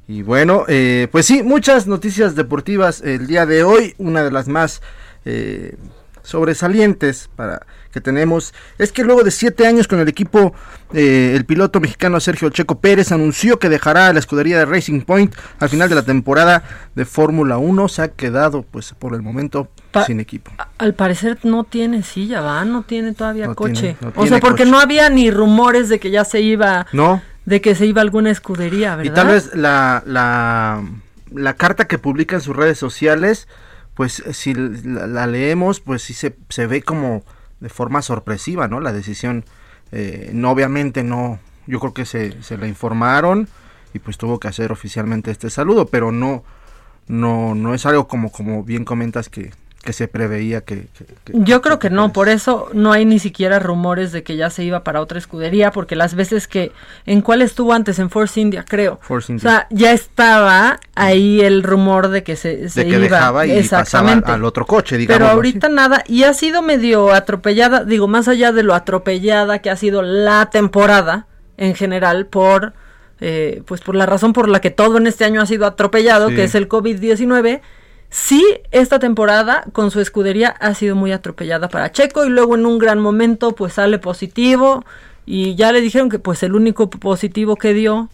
Y 0.05 0.21
bueno, 0.21 0.65
eh, 0.67 1.07
pues 1.11 1.25
sí, 1.25 1.41
muchas 1.43 1.87
noticias 1.87 2.35
deportivas 2.35 3.01
el 3.01 3.25
día 3.25 3.45
de 3.45 3.63
hoy. 3.63 3.95
Una 3.97 4.23
de 4.23 4.31
las 4.31 4.49
más 4.49 4.81
eh, 5.23 5.77
sobresalientes 6.23 7.29
para 7.35 7.65
que 7.97 8.01
tenemos 8.01 8.53
es 8.77 8.91
que 8.91 9.03
luego 9.03 9.23
de 9.23 9.31
siete 9.31 9.65
años 9.65 9.87
con 9.87 9.99
el 9.99 10.07
equipo, 10.07 10.53
eh, 10.93 11.33
el 11.35 11.45
piloto 11.45 11.79
mexicano 11.79 12.19
Sergio 12.19 12.49
Checo 12.51 12.79
Pérez 12.79 13.11
anunció 13.11 13.57
que 13.57 13.69
dejará 13.69 14.13
la 14.13 14.19
escudería 14.19 14.59
de 14.59 14.65
Racing 14.65 15.01
Point 15.01 15.33
al 15.59 15.69
final 15.69 15.89
de 15.89 15.95
la 15.95 16.03
temporada 16.03 16.63
de 16.95 17.05
Fórmula 17.05 17.57
1. 17.57 17.87
Se 17.87 18.01
ha 18.03 18.07
quedado, 18.09 18.61
pues 18.61 18.93
por 18.93 19.15
el 19.15 19.23
momento, 19.23 19.69
Pa- 19.91 20.05
sin 20.05 20.19
equipo. 20.19 20.51
Al 20.77 20.93
parecer 20.93 21.39
no 21.43 21.63
tiene 21.63 22.03
silla, 22.03 22.41
va, 22.41 22.63
no 22.65 22.83
tiene 22.83 23.13
todavía 23.13 23.47
No 23.47 23.55
coche. 23.55 23.95
tiene- 23.99 24.13
no 24.15 24.21
o 24.21 24.27
sea, 24.27 24.39
porque 24.39 24.63
coche. 24.63 24.71
no 24.71 24.79
había 24.79 25.09
ni 25.09 25.31
rumores 25.31 25.89
de 25.89 25.99
que 25.99 26.11
ya 26.11 26.23
se 26.23 26.41
iba, 26.41 26.85
No. 26.93 27.21
de 27.45 27.61
que 27.61 27.73
se 27.73 27.87
iba 27.87 28.01
a 28.01 28.03
alguna 28.03 28.29
escudería, 28.29 28.95
¿verdad? 28.95 29.11
Y 29.11 29.15
tal 29.15 29.27
vez 29.27 29.55
la, 29.55 30.03
la, 30.05 30.83
la 31.33 31.53
carta 31.55 31.87
que 31.87 31.97
publica 31.97 32.35
en 32.35 32.41
sus 32.41 32.55
redes 32.55 32.77
sociales, 32.77 33.47
pues 33.95 34.21
si 34.33 34.53
la, 34.53 35.07
la 35.07 35.25
leemos, 35.25 35.79
pues 35.79 36.03
sí 36.03 36.13
se, 36.13 36.35
se 36.49 36.67
ve 36.67 36.83
como 36.83 37.23
de 37.59 37.69
forma 37.69 38.01
sorpresiva, 38.01 38.67
¿no? 38.67 38.79
La 38.79 38.93
decisión, 38.93 39.45
eh, 39.91 40.31
no, 40.33 40.51
obviamente 40.51 41.03
no, 41.03 41.39
yo 41.65 41.79
creo 41.79 41.93
que 41.93 42.05
se, 42.05 42.41
se 42.43 42.57
la 42.57 42.67
informaron 42.67 43.47
y 43.93 43.99
pues 43.99 44.17
tuvo 44.17 44.39
que 44.39 44.47
hacer 44.47 44.71
oficialmente 44.71 45.31
este 45.31 45.49
saludo, 45.49 45.87
pero 45.87 46.11
no, 46.11 46.43
no, 47.07 47.55
no 47.55 47.73
es 47.73 47.85
algo 47.85 48.07
como, 48.07 48.31
como 48.31 48.63
bien 48.63 48.85
comentas 48.85 49.29
que, 49.29 49.51
que 49.83 49.93
se 49.93 50.07
preveía 50.09 50.61
que... 50.61 50.87
que- 50.97 51.05
que- 51.23 51.33
Yo 51.33 51.61
creo 51.61 51.79
que 51.79 51.89
no, 51.89 52.11
por 52.11 52.27
eso 52.27 52.67
no 52.73 52.91
hay 52.91 53.05
ni 53.05 53.19
siquiera 53.19 53.57
rumores 53.59 54.11
de 54.11 54.21
que 54.23 54.35
ya 54.35 54.49
se 54.49 54.63
iba 54.63 54.83
para 54.83 54.99
otra 55.01 55.17
escudería, 55.17 55.71
porque 55.71 55.95
las 55.95 56.13
veces 56.13 56.47
que, 56.47 56.73
¿en 57.05 57.21
cuál 57.21 57.41
estuvo 57.41 57.71
antes? 57.71 57.97
En 57.99 58.09
Force 58.09 58.39
India, 58.39 58.65
creo. 58.67 58.99
Force 59.01 59.31
O 59.31 59.35
India. 59.35 59.49
sea, 59.49 59.67
ya 59.69 59.91
estaba 59.93 60.79
ahí 60.95 61.39
el 61.41 61.63
rumor 61.63 62.09
de 62.09 62.23
que 62.23 62.35
se, 62.35 62.67
se 62.69 62.81
de 62.83 62.89
que 62.89 62.95
iba. 62.95 63.01
dejaba 63.03 63.45
y 63.45 63.49
pasaba 63.61 63.81
Exactamente. 63.83 64.31
al 64.31 64.43
otro 64.43 64.65
coche, 64.65 64.97
digamos. 64.97 65.19
Pero 65.19 65.31
ahorita 65.31 65.69
nada, 65.69 66.03
y 66.07 66.23
ha 66.23 66.33
sido 66.33 66.61
medio 66.61 67.13
atropellada, 67.13 67.85
digo, 67.85 68.07
más 68.09 68.27
allá 68.27 68.51
de 68.51 68.63
lo 68.63 68.73
atropellada 68.73 69.59
que 69.59 69.69
ha 69.69 69.75
sido 69.77 70.01
la 70.01 70.49
temporada 70.49 71.27
en 71.55 71.75
general 71.75 72.25
por, 72.25 72.73
eh, 73.21 73.61
pues 73.65 73.81
por 73.81 73.95
la 73.95 74.05
razón 74.05 74.33
por 74.33 74.49
la 74.49 74.59
que 74.59 74.69
todo 74.69 74.97
en 74.97 75.07
este 75.07 75.23
año 75.23 75.41
ha 75.41 75.45
sido 75.45 75.65
atropellado, 75.65 76.29
Sí. 76.29 76.35
que 76.35 76.43
es 76.43 76.55
el 76.55 76.67
COVID-19. 76.67 77.61
Sí, 78.09 78.43
esta 78.71 78.99
temporada 78.99 79.65
con 79.73 79.91
su 79.91 79.99
escudería 79.99 80.49
ha 80.49 80.73
sido 80.73 80.95
muy 80.95 81.11
atropellada 81.11 81.67
para 81.67 81.91
Checo 81.91 82.25
y 82.25 82.29
luego 82.29 82.55
en 82.55 82.65
un 82.65 82.77
gran 82.77 82.99
momento 82.99 83.53
pues 83.53 83.73
sale 83.73 83.99
positivo 83.99 84.85
y 85.25 85.55
ya 85.55 85.71
le 85.73 85.81
dijeron 85.81 86.09
que 86.09 86.17
pues 86.19 86.41
el 86.43 86.55
único 86.55 86.89
positivo 86.89 87.57
que 87.57 87.73
dio 87.73 88.09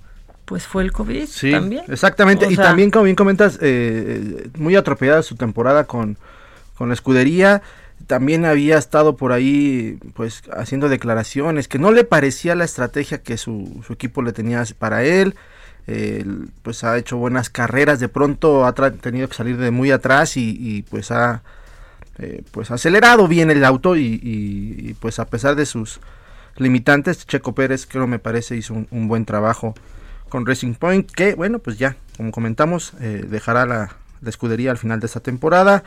pues 0.46 0.66
fue 0.66 0.84
el 0.84 0.92
COVID 0.92 1.28
Sí, 1.28 1.52
también. 1.52 1.84
exactamente. 1.88 2.48
O 2.48 2.52
y 2.52 2.56
sea, 2.56 2.66
también, 2.66 2.92
como 2.92 3.06
bien 3.06 3.16
comentas, 3.16 3.60
eh, 3.62 4.50
muy 4.58 4.76
atropellada 4.76 5.24
su 5.24 5.36
temporada 5.36 5.86
con, 5.86 6.18
con 6.76 6.90
la 6.90 6.96
escudería. 6.96 7.62
También 8.08 8.44
había 8.44 8.78
estado 8.78 9.16
por 9.16 9.32
ahí, 9.32 9.98
pues, 10.16 10.44
haciendo 10.52 10.90
declaraciones 10.90 11.70
que 11.70 11.80
no 11.80 11.92
le 11.92 12.04
parecía 12.04 12.56
la 12.56 12.66
estrategia 12.66 13.22
que 13.24 13.38
su, 13.38 13.82
su 13.88 13.94
equipo 13.94 14.22
le 14.22 14.34
tenía 14.34 14.62
para 14.78 15.04
él. 15.06 15.36
Él, 15.88 16.50
pues 16.62 16.84
ha 16.84 16.98
hecho 16.98 17.18
buenas 17.18 17.50
carreras, 17.50 18.00
de 18.00 18.10
pronto 18.10 18.66
ha 18.66 18.74
tenido 18.74 19.28
que 19.28 19.36
salir 19.36 19.58
de 19.58 19.72
muy 19.72 19.92
atrás 19.92 20.38
y, 20.38 20.86
pues 20.90 21.12
ha 21.12 21.44
eh, 22.20 22.44
pues 22.52 22.72
acelerado 22.72 23.28
bien 23.28 23.52
el 23.52 23.66
auto 23.66 23.96
y, 23.98 24.96
pues 25.00 25.20
a 25.20 25.26
pesar 25.26 25.56
de 25.56 25.66
sus 25.66 26.00
limitantes, 26.58 27.26
Checo 27.26 27.54
Pérez 27.54 27.86
creo 27.86 28.08
me 28.08 28.20
parece 28.20 28.56
hizo 28.56 28.74
un, 28.74 28.88
un 28.92 29.08
buen 29.08 29.26
trabajo 29.26 29.74
con 30.30 30.46
Racing 30.46 30.74
Point, 30.74 31.12
que 31.12 31.36
bueno, 31.36 31.60
pues 31.60 31.78
ya, 31.78 31.96
como 32.18 32.32
comentamos, 32.32 32.94
eh, 33.02 33.26
dejará 33.28 33.66
la, 33.66 33.96
la 34.22 34.30
escudería 34.30 34.72
al 34.72 34.78
final 34.78 35.00
de 35.00 35.08
esta 35.08 35.20
temporada. 35.20 35.84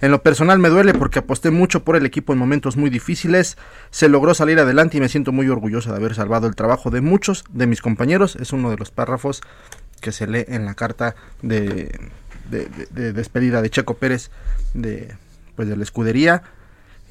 En 0.00 0.10
lo 0.10 0.22
personal 0.22 0.58
me 0.58 0.70
duele 0.70 0.94
porque 0.94 1.18
aposté 1.18 1.50
mucho 1.50 1.84
por 1.84 1.94
el 1.96 2.06
equipo 2.06 2.32
en 2.32 2.38
momentos 2.38 2.76
muy 2.76 2.88
difíciles. 2.90 3.58
Se 3.90 4.08
logró 4.08 4.32
salir 4.34 4.58
adelante 4.58 4.96
y 4.96 5.00
me 5.00 5.08
siento 5.10 5.30
muy 5.32 5.48
orgulloso 5.48 5.90
de 5.90 5.96
haber 5.96 6.14
salvado 6.14 6.46
el 6.46 6.54
trabajo 6.56 6.90
de 6.90 7.00
muchos 7.02 7.44
de 7.50 7.66
mis 7.66 7.82
compañeros. 7.82 8.36
Es 8.36 8.52
uno 8.52 8.70
de 8.70 8.76
los 8.78 8.90
párrafos 8.90 9.42
que 10.00 10.12
se 10.12 10.26
lee 10.26 10.44
en 10.48 10.64
la 10.64 10.74
carta 10.74 11.14
de, 11.42 11.98
de- 12.50 12.66
de- 12.66 12.88
de 12.90 13.12
despedida 13.12 13.60
de 13.60 13.68
Checo 13.70 13.94
Pérez 13.94 14.30
de, 14.72 15.14
pues, 15.56 15.68
de 15.68 15.76
la 15.76 15.82
escudería. 15.82 16.42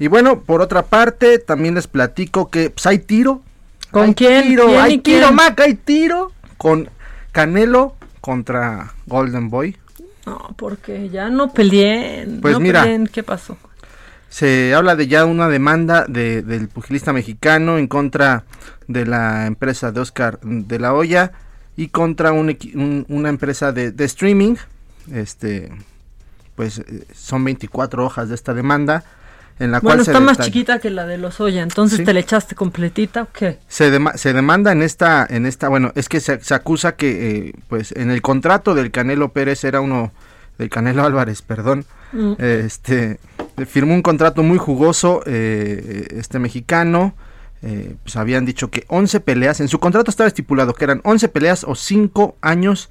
Y 0.00 0.08
bueno, 0.08 0.40
por 0.40 0.60
otra 0.60 0.82
parte, 0.86 1.38
también 1.38 1.74
les 1.76 1.86
platico 1.86 2.50
que 2.50 2.70
pues, 2.70 2.86
hay 2.86 2.98
tiro. 2.98 3.42
¿Con 3.92 4.04
Hay 4.08 4.14
quién? 4.14 4.42
Tiro, 4.48 4.66
¿Quién 4.66 4.80
hay 4.80 4.98
tiro? 4.98 5.32
Mac, 5.32 5.60
hay 5.60 5.74
tiro. 5.74 6.32
Con 6.56 6.88
Canelo 7.32 7.96
contra 8.20 8.94
Golden 9.06 9.50
Boy. 9.50 9.76
No, 10.30 10.54
porque 10.56 11.08
ya 11.08 11.28
no 11.28 11.52
peleen. 11.52 12.40
Pues 12.40 12.54
no 12.54 12.60
mira. 12.60 12.82
peleen, 12.82 13.08
¿qué 13.08 13.24
pasó? 13.24 13.58
Se 14.28 14.72
habla 14.74 14.94
de 14.94 15.08
ya 15.08 15.24
una 15.24 15.48
demanda 15.48 16.04
de, 16.06 16.42
del 16.42 16.68
pugilista 16.68 17.12
mexicano 17.12 17.78
en 17.78 17.88
contra 17.88 18.44
de 18.86 19.06
la 19.06 19.46
empresa 19.46 19.90
de 19.90 19.98
Oscar 19.98 20.38
de 20.42 20.78
la 20.78 20.94
Hoya 20.94 21.32
y 21.76 21.88
contra 21.88 22.30
un 22.30 23.06
una 23.08 23.28
empresa 23.28 23.72
de, 23.72 23.90
de 23.90 24.04
streaming. 24.04 24.54
Este, 25.12 25.72
pues 26.54 26.78
eh, 26.78 27.06
son 27.12 27.42
24 27.42 28.04
hojas 28.06 28.28
de 28.28 28.36
esta 28.36 28.54
demanda 28.54 29.02
en 29.60 29.70
la 29.70 29.78
Bueno, 29.80 29.98
cual 29.98 30.04
se 30.04 30.10
está 30.10 30.18
más 30.20 30.38
detalla- 30.38 30.44
chiquita 30.46 30.78
que 30.80 30.90
la 30.90 31.06
de 31.06 31.18
los 31.18 31.40
Oya, 31.40 31.62
entonces 31.62 31.98
Sí. 31.98 32.04
te 32.04 32.12
la 32.12 32.20
echaste 32.20 32.54
completita 32.56 33.22
o 33.22 33.28
qué? 33.32 33.58
se, 33.68 33.92
dema- 33.92 34.16
se 34.16 34.32
demanda 34.32 34.72
en 34.72 34.82
esta, 34.82 35.24
en 35.30 35.46
esta, 35.46 35.68
bueno, 35.68 35.92
es 35.94 36.08
que 36.08 36.18
se, 36.20 36.42
se 36.42 36.54
acusa 36.54 36.96
que, 36.96 37.36
eh, 37.48 37.52
pues, 37.68 37.92
en 37.92 38.10
el 38.10 38.22
contrato 38.22 38.74
del 38.74 38.90
Canelo 38.90 39.32
Pérez 39.32 39.62
era 39.62 39.80
uno, 39.80 40.12
del 40.58 40.68
Canelo 40.70 41.04
Álvarez, 41.06 41.42
perdón, 41.42 41.84
Mm. 42.12 42.32
este, 42.38 43.20
firmó 43.68 43.94
un 43.94 44.02
contrato 44.02 44.42
muy 44.42 44.58
jugoso, 44.58 45.22
eh, 45.26 46.08
este 46.16 46.38
mexicano, 46.40 47.14
eh, 47.62 47.94
pues 48.02 48.16
habían 48.16 48.44
dicho 48.46 48.68
que 48.70 48.84
11 48.88 49.20
peleas, 49.20 49.60
en 49.60 49.68
su 49.68 49.78
contrato 49.78 50.10
estaba 50.10 50.26
estipulado 50.26 50.72
que 50.74 50.82
eran 50.84 51.02
11 51.04 51.28
peleas 51.28 51.62
o 51.64 51.74
5 51.76 52.36
años, 52.40 52.88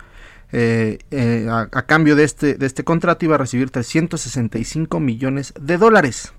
eh, 0.52 1.00
eh, 1.12 1.48
a, 1.50 1.68
a 1.72 1.82
cambio 1.86 2.16
de 2.16 2.24
este, 2.24 2.54
de 2.56 2.66
este 2.66 2.84
contrato 2.84 3.26
iba 3.26 3.36
a 3.36 3.38
recibir 3.40 3.72
365 3.72 5.00
millones 5.00 5.54
de 5.60 5.78
dólares. 5.78 6.32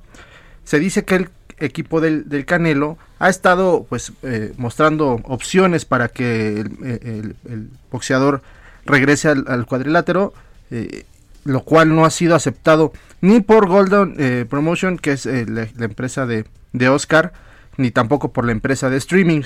Se 0.71 0.79
dice 0.79 1.05
que 1.05 1.17
el 1.17 1.31
equipo 1.59 2.01
del, 2.01 2.29
del 2.29 2.45
Canelo 2.45 2.97
ha 3.19 3.29
estado 3.29 3.85
pues 3.89 4.13
eh, 4.23 4.53
mostrando 4.57 5.21
opciones 5.25 5.85
para 5.85 6.07
que 6.07 6.61
el, 6.61 6.67
eh, 6.85 7.01
el- 7.03 7.37
el 7.53 7.69
boxeador 7.91 8.41
regrese 8.87 9.29
al, 9.31 9.45
al 9.49 9.67
cuadrilátero, 9.67 10.33
eh, 10.71 11.05
lo 11.45 11.63
cual 11.63 11.93
no 11.97 12.05
ha 12.05 12.11
sido 12.11 12.37
aceptado 12.37 12.93
ni 13.21 13.41
por 13.41 13.67
Golden 13.67 14.15
eh, 14.19 14.47
Promotion, 14.49 14.97
que 14.97 15.11
es 15.11 15.27
la, 15.27 15.67
la 15.77 15.85
empresa 15.85 16.25
de, 16.25 16.45
de 16.73 16.89
Oscar, 16.89 17.33
ni 17.77 17.91
tampoco 17.91 18.33
por 18.33 18.45
la 18.45 18.53
empresa 18.53 18.89
de 18.89 18.97
streaming. 18.99 19.43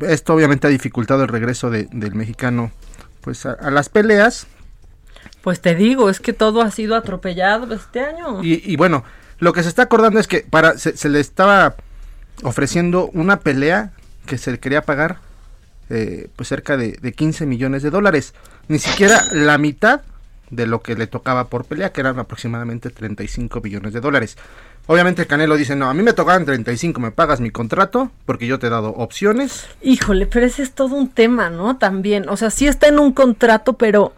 Esto 0.00 0.34
obviamente 0.34 0.66
ha 0.66 0.70
dificultado 0.70 1.22
el 1.22 1.28
regreso 1.28 1.70
de- 1.70 1.88
del 1.90 2.14
mexicano 2.14 2.70
pues 3.22 3.46
a, 3.46 3.52
a 3.52 3.70
las 3.70 3.88
peleas 3.88 4.46
Pues 5.42 5.60
te 5.62 5.74
digo, 5.74 6.10
es 6.10 6.20
que 6.20 6.32
todo 6.34 6.60
ha 6.60 6.70
sido 6.70 6.96
atropellado 6.96 7.74
este 7.74 8.00
año. 8.00 8.44
Y, 8.44 8.60
y 8.70 8.76
bueno, 8.76 9.04
lo 9.38 9.52
que 9.52 9.62
se 9.62 9.68
está 9.68 9.82
acordando 9.82 10.20
es 10.20 10.26
que 10.26 10.40
para 10.40 10.78
se, 10.78 11.08
le 11.08 11.20
estaba 11.20 11.76
ofreciendo 12.42 13.10
una 13.12 13.40
pelea 13.40 13.92
que 14.26 14.38
se 14.38 14.50
le 14.50 14.58
quería 14.58 14.82
pagar 14.82 15.18
eh, 15.90 16.28
pues 16.36 16.48
cerca 16.48 16.76
de, 16.76 16.92
de 16.92 17.12
15 17.12 17.46
millones 17.46 17.82
de 17.82 17.90
dólares. 17.90 18.34
Ni 18.68 18.78
siquiera 18.78 19.24
la 19.32 19.58
mitad 19.58 20.02
de 20.50 20.66
lo 20.66 20.82
que 20.82 20.94
le 20.94 21.06
tocaba 21.06 21.48
por 21.48 21.64
pelea, 21.64 21.92
que 21.92 22.00
eran 22.00 22.18
aproximadamente 22.18 22.90
35 22.90 23.60
millones 23.60 23.92
de 23.92 24.00
dólares. 24.00 24.36
Obviamente 24.86 25.22
el 25.22 25.28
Canelo 25.28 25.56
dice, 25.56 25.76
no, 25.76 25.90
a 25.90 25.94
mí 25.94 26.02
me 26.02 26.14
tocaban 26.14 26.46
35, 26.46 26.98
me 26.98 27.10
pagas 27.10 27.40
mi 27.40 27.50
contrato 27.50 28.10
porque 28.24 28.46
yo 28.46 28.58
te 28.58 28.68
he 28.68 28.70
dado 28.70 28.90
opciones. 28.90 29.66
Híjole, 29.82 30.26
pero 30.26 30.46
ese 30.46 30.62
es 30.62 30.72
todo 30.72 30.94
un 30.94 31.10
tema, 31.10 31.50
¿no? 31.50 31.76
También, 31.76 32.28
o 32.28 32.36
sea, 32.38 32.50
sí 32.50 32.66
está 32.66 32.88
en 32.88 32.98
un 32.98 33.12
contrato, 33.12 33.74
pero 33.74 34.14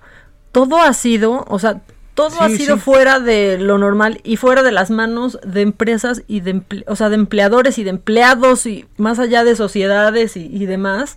todo 0.52 0.80
ha 0.80 0.92
sido, 0.92 1.44
o 1.48 1.58
sea, 1.58 1.80
todo 2.28 2.42
ha 2.42 2.48
sido 2.48 2.76
sí. 2.76 2.82
fuera 2.82 3.20
de 3.20 3.58
lo 3.58 3.78
normal 3.78 4.20
y 4.24 4.36
fuera 4.36 4.62
de 4.62 4.72
las 4.72 4.90
manos 4.90 5.38
de 5.44 5.62
empresas 5.62 6.22
y 6.26 6.40
de, 6.40 6.62
o 6.86 6.96
sea, 6.96 7.08
de 7.08 7.16
empleadores 7.16 7.78
y 7.78 7.84
de 7.84 7.90
empleados 7.90 8.66
y 8.66 8.86
más 8.96 9.18
allá 9.18 9.44
de 9.44 9.56
sociedades 9.56 10.36
y, 10.36 10.46
y 10.46 10.66
demás. 10.66 11.16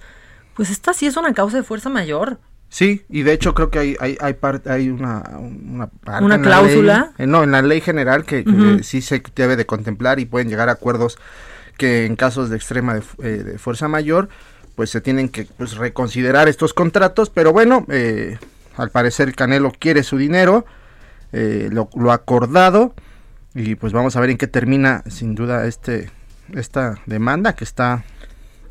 Pues 0.55 0.69
esta 0.69 0.93
sí 0.93 1.05
es 1.05 1.17
una 1.17 1.33
causa 1.33 1.57
de 1.57 1.63
fuerza 1.63 1.89
mayor. 1.89 2.37
Sí, 2.69 3.03
y 3.07 3.21
de 3.21 3.33
hecho 3.33 3.53
creo 3.53 3.69
que 3.69 3.77
hay 3.77 3.95
hay 3.99 4.17
hay, 4.65 4.89
una 4.89 5.23
una, 5.37 5.87
parte 5.87 6.25
¿Una 6.25 6.35
en 6.35 6.41
la 6.41 6.47
cláusula? 6.47 6.99
ley- 7.17 7.25
eh, 7.25 7.27
no, 7.27 7.43
en 7.43 7.51
la 7.51 7.61
ley 7.61 7.81
general 7.81 8.25
que, 8.25 8.43
sí 8.81 9.01
se 9.01 9.21
debe 9.35 9.55
de 9.55 9.65
contemplar 9.67 10.19
y 10.19 10.25
pueden 10.25 10.49
llegar 10.49 10.69
a 10.69 10.73
acuerdos 10.73 11.19
que 11.77 12.05
en 12.05 12.15
casos 12.15 12.49
de 12.49 12.55
extrema 12.55 12.95
de, 12.95 13.03
eh, 13.21 13.43
de 13.43 13.59
fuerza 13.59 13.87
mayor 13.87 14.29
pues 14.75 14.89
se 14.89 15.01
tienen 15.01 15.29
que 15.29 15.45
pues, 15.45 15.77
reconsiderar 15.77 16.47
estos 16.47 16.73
contratos, 16.73 17.29
pero 17.29 17.53
bueno, 17.53 17.85
eh, 17.89 18.37
al 18.75 18.89
parecer 18.89 19.27
el 19.27 19.35
Canelo 19.35 19.71
quiere 19.77 20.03
su 20.03 20.17
dinero, 20.17 20.65
eh, 21.33 21.69
lo, 21.71 21.89
lo 21.95 22.11
acordado 22.11 22.93
y 23.53 23.75
pues 23.75 23.91
vamos 23.93 24.15
a 24.15 24.19
ver 24.21 24.29
en 24.29 24.37
qué 24.37 24.47
termina 24.47 25.03
sin 25.07 25.35
duda 25.35 25.65
este 25.67 26.09
esta 26.53 26.95
demanda 27.05 27.53
que 27.53 27.63
está 27.63 28.03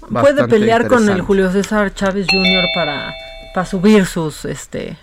Puede 0.08 0.46
pelear 0.48 0.88
con 0.88 1.08
el. 1.08 1.20
Julio 1.20 1.50
César 1.52 1.94
Chávez 1.94 2.26
Jr. 2.30 2.64
para, 2.74 3.14
para 3.54 3.66
subir 3.66 4.06
sus, 4.06 4.44
este, 4.44 4.96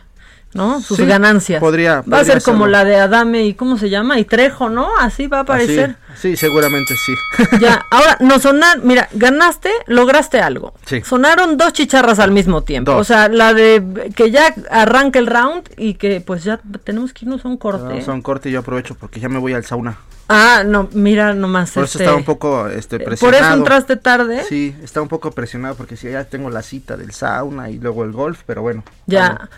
¿no? 0.53 0.81
Sus 0.81 0.97
Sí, 0.97 1.05
ganancias. 1.05 1.59
podría- 1.59 2.01
Va 2.01 2.19
a 2.19 2.25
ser 2.25 2.41
como 2.41 2.65
la 2.67 2.83
de 2.83 2.95
Adame 2.97 3.45
y 3.45 3.53
¿cómo 3.53 3.77
se 3.77 3.89
llama? 3.89 4.19
Y 4.19 4.25
Trejo, 4.25 4.69
¿no? 4.69 4.89
Así 4.99 5.27
va 5.27 5.37
a 5.39 5.41
aparecer. 5.41 5.95
Así, 6.11 6.31
sí, 6.31 6.37
seguramente 6.37 6.95
sí. 7.05 7.13
Ya, 7.61 7.85
ahora, 7.91 8.17
no 8.19 8.39
sonar, 8.39 8.79
mira, 8.83 9.07
ganaste, 9.13 9.69
lograste 9.87 10.39
algo. 10.41 10.73
Sí. 10.85 11.01
Sonaron 11.05 11.57
dos 11.57 11.73
chicharras 11.73 12.19
al 12.19 12.31
mismo 12.31 12.63
tiempo. 12.63 12.91
Dos. 12.91 13.01
O 13.01 13.03
sea, 13.03 13.29
la 13.29 13.53
de 13.53 14.11
que 14.15 14.31
ya 14.31 14.53
arranca 14.71 15.19
el 15.19 15.27
round 15.27 15.69
y 15.77 15.93
que 15.95 16.21
pues 16.21 16.43
ya 16.43 16.59
tenemos 16.83 17.13
que 17.13 17.25
irnos 17.25 17.45
a 17.45 17.47
un 17.47 17.57
corte. 17.57 17.83
Vamos 17.83 18.07
a 18.07 18.13
un 18.13 18.21
corte 18.21 18.49
y 18.49 18.53
yo 18.53 18.59
aprovecho 18.59 18.95
porque 18.95 19.19
ya 19.19 19.29
me 19.29 19.37
voy 19.39 19.53
al 19.53 19.65
sauna. 19.65 19.97
Ah, 20.31 20.63
no, 20.63 20.89
mira 20.93 21.33
nomás. 21.33 21.71
Por 21.71 21.85
eso 21.85 21.93
este, 21.97 22.03
estaba 22.03 22.17
un 22.17 22.23
poco 22.23 22.67
este, 22.67 22.97
eh, 22.97 22.99
presionado. 22.99 23.39
Por 23.39 23.47
eso 23.47 23.53
entraste 23.57 23.95
tarde. 23.95 24.43
Sí, 24.47 24.75
está 24.83 25.01
un 25.01 25.07
poco 25.07 25.31
presionado 25.31 25.73
porque 25.75 25.97
si 25.97 26.09
ya 26.11 26.23
tengo 26.25 26.51
la 26.51 26.61
cita 26.61 26.97
del 26.97 27.11
sauna 27.13 27.69
y 27.71 27.79
luego 27.79 28.03
el 28.03 28.11
golf, 28.11 28.41
pero 28.45 28.61
bueno. 28.61 28.83
Ya. 29.07 29.49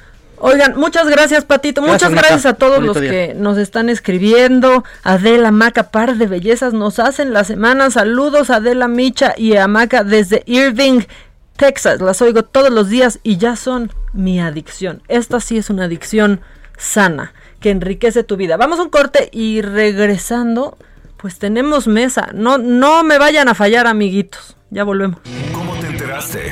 Oigan, 0.43 0.75
muchas 0.75 1.07
gracias, 1.07 1.45
Patito. 1.45 1.81
Gracias, 1.81 2.01
muchas 2.09 2.11
Maca. 2.15 2.27
gracias 2.29 2.45
a 2.53 2.55
todos 2.55 2.75
Bonito 2.77 2.93
los 2.93 3.01
día. 3.01 3.11
que 3.11 3.33
nos 3.35 3.57
están 3.57 3.89
escribiendo. 3.89 4.83
Adela 5.03 5.51
Maca, 5.51 5.91
par 5.91 6.15
de 6.15 6.25
bellezas 6.27 6.73
nos 6.73 6.99
hacen 6.99 7.31
la 7.31 7.43
semana. 7.43 7.91
Saludos 7.91 8.49
a 8.49 8.55
Adela 8.55 8.87
Micha 8.87 9.33
y 9.37 9.55
a 9.55 9.67
Maca 9.67 10.03
desde 10.03 10.43
Irving, 10.47 11.01
Texas. 11.57 12.01
Las 12.01 12.21
oigo 12.21 12.43
todos 12.43 12.71
los 12.71 12.89
días 12.89 13.19
y 13.23 13.37
ya 13.37 13.55
son 13.55 13.91
mi 14.13 14.39
adicción. 14.41 15.03
Esta 15.07 15.39
sí 15.39 15.57
es 15.57 15.69
una 15.69 15.83
adicción 15.85 16.41
sana 16.77 17.33
que 17.59 17.69
enriquece 17.69 18.23
tu 18.23 18.35
vida. 18.37 18.57
Vamos 18.57 18.79
a 18.79 18.83
un 18.83 18.89
corte 18.89 19.29
y 19.31 19.61
regresando, 19.61 20.77
pues 21.17 21.37
tenemos 21.37 21.87
mesa. 21.87 22.29
No, 22.33 22.57
no 22.57 23.03
me 23.03 23.19
vayan 23.19 23.47
a 23.47 23.53
fallar, 23.53 23.85
amiguitos. 23.85 24.55
Ya 24.71 24.83
volvemos. 24.83 25.19
¿Cómo 25.53 25.75
te 25.75 25.85
enteraste? 25.87 26.51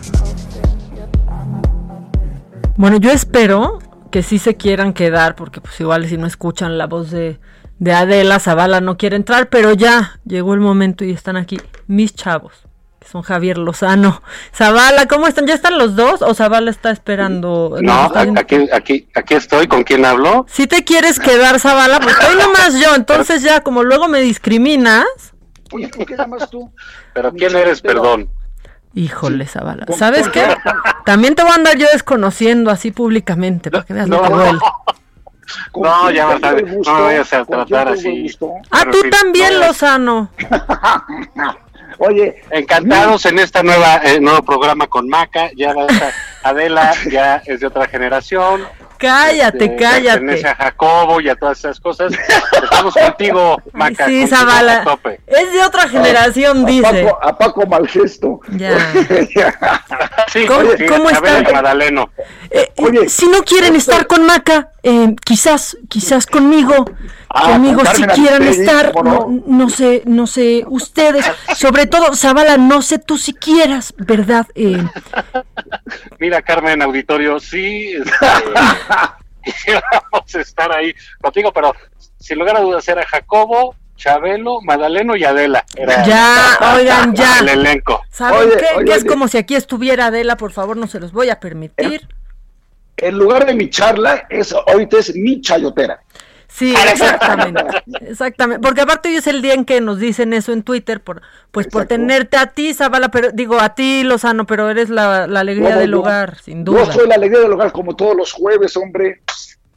Bueno, 2.81 2.97
yo 2.97 3.11
espero 3.11 3.77
que 4.09 4.23
sí 4.23 4.39
se 4.39 4.57
quieran 4.57 4.93
quedar, 4.93 5.35
porque 5.35 5.61
pues 5.61 5.79
igual 5.79 6.07
si 6.09 6.17
no 6.17 6.25
escuchan 6.25 6.79
la 6.79 6.87
voz 6.87 7.11
de, 7.11 7.39
de 7.77 7.93
Adela, 7.93 8.39
Zavala 8.39 8.81
no 8.81 8.97
quiere 8.97 9.17
entrar, 9.17 9.49
pero 9.49 9.73
ya 9.73 10.19
llegó 10.25 10.55
el 10.55 10.61
momento 10.61 11.05
y 11.05 11.11
están 11.11 11.37
aquí 11.37 11.59
mis 11.85 12.15
chavos, 12.15 12.65
que 12.99 13.07
son 13.07 13.21
Javier 13.21 13.59
Lozano. 13.59 14.23
Zavala, 14.51 15.05
¿cómo 15.05 15.27
están? 15.27 15.45
¿Ya 15.45 15.53
están 15.53 15.77
los 15.77 15.95
dos 15.95 16.23
o 16.23 16.33
Zavala 16.33 16.71
está 16.71 16.89
esperando? 16.89 17.77
No, 17.83 18.07
está 18.07 18.21
aquí, 18.21 18.67
aquí, 18.73 19.07
aquí 19.13 19.35
estoy. 19.35 19.67
¿Con 19.67 19.83
quién 19.83 20.03
hablo? 20.03 20.47
Si 20.49 20.65
te 20.65 20.83
quieres 20.83 21.19
quedar, 21.19 21.59
Zavala, 21.59 21.99
pues 21.99 22.17
estoy 22.19 22.35
nomás 22.35 22.81
yo, 22.81 22.95
entonces 22.95 23.43
ya 23.43 23.61
como 23.61 23.83
luego 23.83 24.07
me 24.07 24.21
discriminas, 24.21 25.05
Oye, 25.71 25.87
¿por 25.87 26.07
qué 26.07 26.17
llamas 26.17 26.49
tú? 26.49 26.73
¿Pero 27.13 27.31
quién 27.31 27.55
eres, 27.55 27.79
perdón? 27.79 28.27
Híjole, 28.93 29.45
Zavala. 29.45 29.85
¿Sabes 29.97 30.29
qué? 30.29 30.55
También 31.05 31.35
te 31.35 31.43
voy 31.43 31.51
a 31.51 31.55
andar 31.55 31.77
yo 31.77 31.87
desconociendo 31.91 32.71
así 32.71 32.91
públicamente, 32.91 33.71
para 33.71 33.83
que 33.83 33.93
veas 33.93 34.09
lo 34.09 34.21
que 34.21 34.29
duele. 34.29 34.59
No, 35.75 36.11
ya 36.11 36.25
vas 36.25 36.43
a 36.43 36.53
ver, 36.53 36.65
no 36.65 36.95
me 36.95 37.01
vayas 37.01 37.33
a 37.33 37.45
tratar 37.45 37.89
así. 37.89 38.27
Ah, 38.69 38.85
tú 38.89 38.97
también, 39.09 39.59
Lozano. 39.59 40.29
Oye, 41.97 42.41
encantados 42.49 43.25
en 43.25 43.37
esta 43.37 43.61
nueva 43.61 43.97
eh, 43.97 44.19
nuevo 44.19 44.41
programa 44.41 44.87
con 44.87 45.07
Maca. 45.07 45.51
Ya 45.55 45.73
va 45.73 45.85
Adela 46.43 46.93
ya 47.11 47.43
es 47.45 47.59
de 47.59 47.67
otra 47.67 47.87
generación. 47.87 48.63
Cállate, 49.01 49.65
este, 49.65 49.75
cállate. 49.75 50.19
Pertenece 50.19 50.47
a 50.47 50.55
Jacobo 50.55 51.19
y 51.21 51.29
a 51.29 51.35
todas 51.35 51.57
esas 51.57 51.79
cosas. 51.79 52.13
Estamos 52.63 52.93
contigo, 52.93 53.61
Maca. 53.73 54.05
Sí, 54.05 54.19
contigo 54.21 54.37
Zavala. 54.37 54.81
a 54.81 54.83
tope. 54.83 55.19
Es 55.25 55.51
de 55.51 55.63
otra 55.63 55.89
generación, 55.89 56.63
a 56.63 56.67
dice. 56.67 57.03
Paco, 57.03 57.19
a 57.23 57.37
Paco 57.37 57.65
Malgesto. 57.65 58.39
Ya. 58.51 58.77
Sí, 60.27 60.45
¿Cómo, 60.45 60.71
sí, 60.77 60.85
cómo 60.85 61.09
están? 61.09 61.43
Madaleno. 61.51 62.09
Eh, 62.49 62.71
eh, 62.77 63.09
si 63.09 63.27
no 63.27 63.41
quieren 63.43 63.75
estar 63.75 64.07
con 64.07 64.25
Maca, 64.25 64.69
eh, 64.83 65.15
quizás, 65.25 65.77
quizás 65.89 66.25
conmigo, 66.25 66.85
Ah, 67.33 67.53
conmigo 67.53 67.81
con 67.83 67.95
si 67.95 68.03
quieran 68.07 68.43
estar, 68.43 68.91
¿cómo 68.91 69.09
no, 69.09 69.19
no? 69.27 69.43
no 69.45 69.69
sé, 69.69 70.03
no 70.05 70.27
sé, 70.27 70.65
ustedes, 70.67 71.25
sobre 71.55 71.85
todo, 71.85 72.13
Zavala, 72.13 72.57
no 72.57 72.81
sé 72.81 72.99
tú 72.99 73.17
si 73.17 73.33
quieras, 73.33 73.93
¿verdad? 73.97 74.47
Eh, 74.53 74.83
Mira, 76.19 76.41
Carmen 76.41 76.81
Auditorio, 76.81 77.39
sí, 77.39 77.93
este, 79.43 79.73
vamos 80.11 80.35
a 80.35 80.39
estar 80.41 80.71
ahí 80.71 80.93
contigo, 81.21 81.51
pero 81.51 81.73
sin 82.19 82.39
lugar 82.39 82.57
a 82.57 82.61
dudas 82.61 82.87
era 82.87 83.05
Jacobo, 83.05 83.75
Chabelo, 83.95 84.61
Madaleno 84.61 85.15
y 85.15 85.23
Adela. 85.23 85.63
Era 85.75 86.03
Ya, 86.05 86.75
oigan, 86.75 87.13
ya. 87.15 87.39
El 87.41 87.49
elenco. 87.49 88.01
¿Saben 88.09 88.47
Oye, 88.49 88.57
qué? 88.57 88.65
oye, 88.77 88.85
que 88.85 88.91
es 88.93 88.99
oye. 89.03 89.07
como 89.09 89.27
si 89.27 89.37
aquí 89.37 89.55
estuviera 89.55 90.07
Adela, 90.07 90.37
por 90.37 90.51
favor, 90.51 90.77
no 90.77 90.87
se 90.87 90.99
los 90.99 91.11
voy 91.11 91.29
a 91.29 91.39
permitir. 91.39 92.07
En 92.97 93.17
lugar 93.17 93.45
de 93.45 93.53
mi 93.55 93.69
charla, 93.69 94.25
es 94.29 94.53
ahorita 94.53 94.97
es 94.99 95.15
mi 95.15 95.41
chayotera. 95.41 96.01
Sí, 96.53 96.73
exactamente. 96.91 97.63
Exactamente. 98.01 98.61
Porque 98.61 98.81
aparte 98.81 99.09
hoy 99.09 99.15
es 99.15 99.27
el 99.27 99.41
día 99.41 99.53
en 99.53 99.65
que 99.65 99.79
nos 99.81 99.99
dicen 99.99 100.33
eso 100.33 100.51
en 100.51 100.63
Twitter, 100.63 101.01
por, 101.01 101.21
pues 101.51 101.67
por 101.67 101.85
tenerte 101.85 102.37
a 102.37 102.47
ti, 102.47 102.73
Zavala, 102.73 103.09
pero 103.09 103.31
digo 103.31 103.59
a 103.59 103.73
ti, 103.73 104.03
Lozano, 104.03 104.45
pero 104.45 104.69
eres 104.69 104.89
la, 104.89 105.27
la 105.27 105.39
alegría 105.39 105.71
No, 105.71 105.79
del 105.79 105.91
no, 105.91 105.99
hogar, 105.99 106.37
sin 106.41 106.65
Yo 106.65 106.73
duda. 106.73 106.91
soy 106.91 107.07
la 107.07 107.15
alegría 107.15 107.39
del 107.39 107.53
hogar 107.53 107.71
como 107.71 107.95
todos 107.95 108.15
los 108.15 108.33
jueves, 108.33 108.75
hombre. 108.75 109.21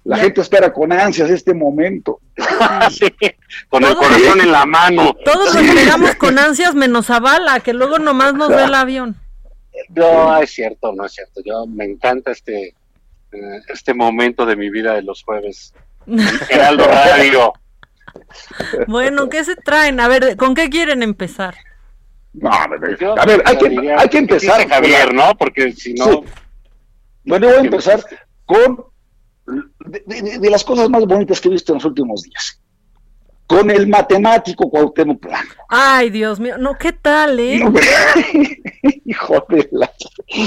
La 0.03 0.19
gente 0.19 0.43
espera 0.43 0.71
con 0.71 0.93
ansias 0.93 1.31
este 1.31 1.55
momento. 1.55 2.21
Con 3.71 3.85
el 3.85 3.95
corazón 3.95 4.41
en 4.41 4.53
la 4.53 4.67
mano. 4.67 5.17
Todos 5.25 5.55
nos 5.55 5.65
esperamos 5.65 6.15
con 6.19 6.39
ansias 6.39 6.75
menos 6.75 7.07
Zavala, 7.07 7.61
que 7.61 7.73
luego 7.73 7.99
nomás 7.99 8.35
nos 8.35 8.51
ve 8.51 8.65
el 8.65 8.75
avión. 8.75 9.17
No, 9.89 10.37
es 10.37 10.51
cierto, 10.51 10.93
no 10.93 11.07
es 11.07 11.13
cierto. 11.13 11.41
Yo 11.43 11.67
me 11.67 11.85
encanta 11.87 12.33
este, 12.33 12.75
eh, 13.33 13.61
este 13.69 13.95
momento 13.95 14.45
de 14.45 14.57
mi 14.57 14.69
vida 14.69 14.93
de 14.93 15.03
los 15.03 15.23
jueves. 15.23 15.73
Geraldo 16.49 16.87
Radio. 16.87 17.53
Bueno, 18.87 19.29
¿qué 19.29 19.45
se 19.45 19.57
traen? 19.57 20.01
A 20.01 20.09
ver, 20.09 20.37
¿con 20.37 20.55
qué 20.55 20.69
quieren 20.69 21.03
empezar? 21.03 21.55
No, 22.33 22.51
a 22.51 22.67
ver, 22.67 22.99
a 23.19 23.25
ver, 23.27 23.43
hay 23.47 23.57
que, 23.59 23.95
hay 23.97 24.09
que 24.09 24.19
empezar. 24.19 24.69
Javier, 24.69 25.15
¿no? 25.15 25.35
Porque 25.39 25.73
si 25.73 25.95
no. 25.95 26.05
Sí. 26.05 26.21
Bueno, 27.25 27.47
voy 27.49 27.57
a 27.57 27.61
empezar 27.61 28.05
con 28.45 28.85
de, 29.47 30.03
de- 30.07 30.39
de 30.39 30.51
las 30.51 30.65
cosas 30.65 30.89
más 30.89 31.05
bonitas 31.07 31.41
que 31.41 31.49
he 31.49 31.53
visto 31.53 31.73
en 31.73 31.77
los 31.77 31.85
últimos 31.85 32.23
días. 32.23 32.61
Con 33.47 33.71
el 33.71 33.87
matemático 33.87 34.71
Cuauhtémoc 34.71 35.21
Blanco. 35.21 35.55
Ay, 35.69 36.09
Dios 36.11 36.41
mío, 36.41 36.57
no, 36.59 36.77
¿qué 36.79 36.93
tal, 36.93 37.39
eh? 37.39 37.61
Hijo 39.05 39.45
de 39.51 39.69
la... 39.73 39.91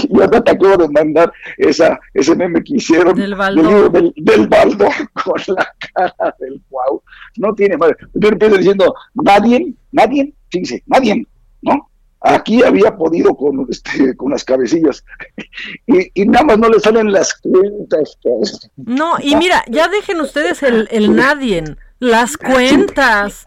Yo 0.09 0.23
hasta 0.23 0.43
te 0.43 0.51
acabo 0.51 0.77
de 0.77 0.89
mandar 0.89 1.31
esa, 1.57 1.99
ese 2.13 2.35
meme 2.35 2.63
que 2.63 2.75
hicieron 2.77 3.15
Del 3.15 3.37
libro 3.55 3.89
del, 3.89 4.13
del 4.15 4.47
Baldor 4.47 4.91
con 5.13 5.55
la 5.55 5.67
cara 5.93 6.35
del 6.39 6.59
Cuau. 6.69 7.03
No 7.37 7.53
tiene 7.53 7.77
madre. 7.77 7.95
Yo 8.15 8.29
empiezo 8.29 8.57
diciendo, 8.57 8.93
nadie, 9.13 9.73
nadie, 9.91 10.33
fíjense, 10.49 10.83
nadie, 10.87 11.25
¿no? 11.61 11.89
Aquí 12.19 12.63
había 12.63 12.95
podido 12.95 13.35
con, 13.35 13.67
este, 13.69 14.15
con 14.15 14.31
las 14.31 14.43
cabecillas. 14.43 15.03
Y, 15.87 16.21
y 16.21 16.25
nada 16.27 16.45
más 16.45 16.59
no 16.59 16.69
le 16.69 16.79
salen 16.79 17.11
las 17.11 17.33
cuentas. 17.35 18.17
pues. 18.21 18.69
No, 18.75 19.15
y 19.21 19.35
mira, 19.35 19.63
ya 19.67 19.87
dejen 19.87 20.19
ustedes 20.21 20.61
el, 20.61 20.87
el 20.91 21.15
nadie, 21.15 21.63
las 21.99 22.37
cuentas. 22.37 23.45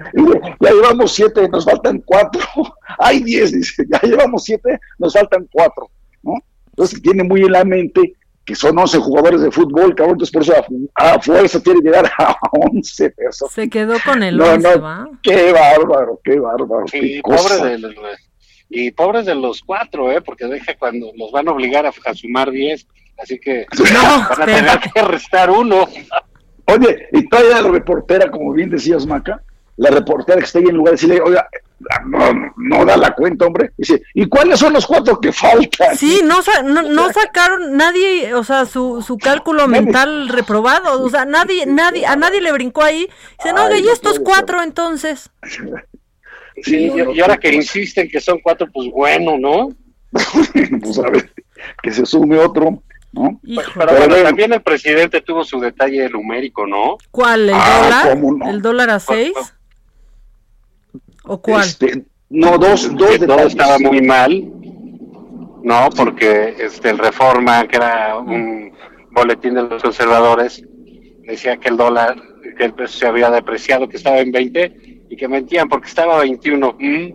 Ya 0.60 0.70
llevamos 0.70 1.12
siete, 1.14 1.48
nos 1.48 1.64
faltan 1.64 2.02
cuatro. 2.04 2.42
Hay 2.98 3.22
diez, 3.22 3.52
dice. 3.52 3.84
Ya 3.88 4.00
llevamos 4.02 4.44
siete, 4.44 4.78
nos 4.98 5.12
faltan 5.12 5.46
cuatro. 5.52 5.90
¿no? 6.22 6.34
Entonces 6.70 7.00
tiene 7.02 7.22
muy 7.22 7.42
en 7.42 7.52
la 7.52 7.64
mente 7.64 8.14
que 8.44 8.54
son 8.56 8.76
11 8.76 8.98
jugadores 8.98 9.42
de 9.42 9.50
fútbol, 9.52 9.94
cabrón. 9.94 10.14
Entonces 10.14 10.32
por 10.32 10.42
eso 10.42 10.56
a, 10.56 10.62
fu- 10.64 10.90
a 10.94 11.20
fuerza 11.20 11.60
tiene 11.62 11.80
que 11.80 11.86
llegar 11.88 12.10
a 12.18 12.36
11 12.72 13.10
personas. 13.10 13.54
Se 13.54 13.68
quedó 13.68 13.96
con 14.04 14.22
el 14.22 14.36
No, 14.36 14.44
11, 14.54 14.76
no, 14.76 14.82
¿va? 14.82 15.08
Qué 15.22 15.52
bárbaro, 15.52 16.20
qué 16.24 16.38
bárbaro. 16.40 16.84
qué 16.90 17.20
pobre 17.22 17.56
de 17.70 17.78
los, 17.78 17.94
y 18.68 18.90
pobres 18.92 19.26
de 19.26 19.34
los 19.34 19.62
cuatro, 19.62 20.10
¿eh? 20.10 20.20
Porque 20.20 20.46
deja 20.46 20.74
cuando 20.78 21.10
los 21.16 21.30
van 21.32 21.48
a 21.48 21.52
obligar 21.52 21.86
a, 21.86 21.92
a 22.04 22.14
sumar 22.14 22.50
10. 22.50 22.86
Así 23.22 23.38
que 23.38 23.66
van 23.78 24.40
a 24.42 24.44
tener 24.46 24.80
que 24.94 25.02
restar 25.02 25.50
uno. 25.50 25.86
Oye, 26.74 27.08
y 27.12 27.28
todavía 27.28 27.62
la 27.62 27.68
reportera, 27.68 28.30
como 28.30 28.52
bien 28.52 28.70
decías, 28.70 29.06
Maca, 29.06 29.42
la 29.76 29.90
reportera 29.90 30.38
que 30.38 30.44
está 30.44 30.58
ahí 30.58 30.66
en 30.66 30.76
lugar 30.76 30.92
de 30.92 30.96
decirle, 30.96 31.20
oiga, 31.22 31.48
no, 32.06 32.52
no 32.56 32.84
da 32.84 32.96
la 32.98 33.14
cuenta, 33.14 33.46
hombre. 33.46 33.70
Dice, 33.78 34.02
¿y 34.12 34.26
cuáles 34.28 34.58
son 34.58 34.74
los 34.74 34.86
cuatro 34.86 35.18
que 35.18 35.32
faltan? 35.32 35.96
Sí, 35.96 36.20
no, 36.22 36.42
sa- 36.42 36.62
no, 36.62 36.82
no 36.82 37.10
sacaron 37.12 37.76
nadie, 37.76 38.34
o 38.34 38.44
sea, 38.44 38.66
su, 38.66 39.02
su 39.06 39.16
cálculo 39.16 39.66
mental 39.68 40.28
reprobado, 40.28 41.02
o 41.02 41.08
sea, 41.08 41.24
nadie, 41.24 41.64
nadie, 41.66 42.04
a 42.04 42.16
nadie 42.16 42.42
le 42.42 42.52
brincó 42.52 42.82
ahí. 42.82 43.08
Dice, 43.38 43.54
no, 43.54 43.62
Ay, 43.62 43.82
y 43.84 43.88
estos 43.88 44.20
cuatro 44.20 44.62
entonces. 44.62 45.30
Sí, 46.62 46.90
y, 46.94 47.16
y 47.16 47.20
ahora 47.22 47.38
que 47.38 47.54
insisten 47.54 48.08
que 48.08 48.20
son 48.20 48.38
cuatro, 48.40 48.66
pues 48.70 48.90
bueno, 48.90 49.38
¿no? 49.38 49.70
pues 50.12 50.98
a 50.98 51.08
ver, 51.08 51.32
que 51.82 51.90
se 51.90 52.04
sume 52.04 52.36
otro, 52.38 52.82
¿no? 53.12 53.40
Pero 53.42 53.62
Pero 53.74 53.86
bueno, 53.92 54.08
bueno. 54.08 54.22
también 54.24 54.52
el 54.52 54.62
presidente 54.62 55.20
tuvo 55.20 55.44
su 55.44 55.58
detalle 55.60 56.08
numérico, 56.10 56.66
¿no? 56.66 56.96
¿Cuál? 57.10 57.48
¿El 57.50 57.54
Ah, 57.58 57.80
dólar? 57.82 58.10
¿cómo 58.10 58.32
no? 58.36 58.48
¿El 58.50 58.62
dólar 58.62 58.90
a 58.90 59.00
seis? 59.00 59.34
¿O 61.24 61.40
cuál? 61.40 61.62
Este, 61.64 62.04
no, 62.28 62.58
dos, 62.58 62.88
que 62.88 62.94
dos 62.94 62.98
todo 62.98 63.18
detalles. 63.18 63.46
estaba 63.46 63.78
muy 63.78 64.00
mal, 64.02 64.44
¿no? 65.62 65.88
Porque 65.96 66.54
este 66.58 66.90
el 66.90 66.98
Reforma, 66.98 67.66
que 67.68 67.76
era 67.76 68.18
un 68.18 68.72
boletín 69.10 69.54
de 69.54 69.62
los 69.64 69.82
conservadores, 69.82 70.62
decía 71.26 71.56
que 71.58 71.68
el 71.68 71.76
dólar, 71.76 72.16
que 72.56 72.64
el 72.64 72.74
peso 72.74 72.98
se 72.98 73.06
había 73.06 73.30
depreciado, 73.30 73.88
que 73.88 73.96
estaba 73.96 74.18
en 74.18 74.32
20 74.32 74.89
y 75.12 75.16
que 75.16 75.26
mentían 75.26 75.68
porque 75.68 75.88
estaba 75.88 76.16
a 76.16 76.20
21. 76.20 76.76
Mm. 76.78 77.06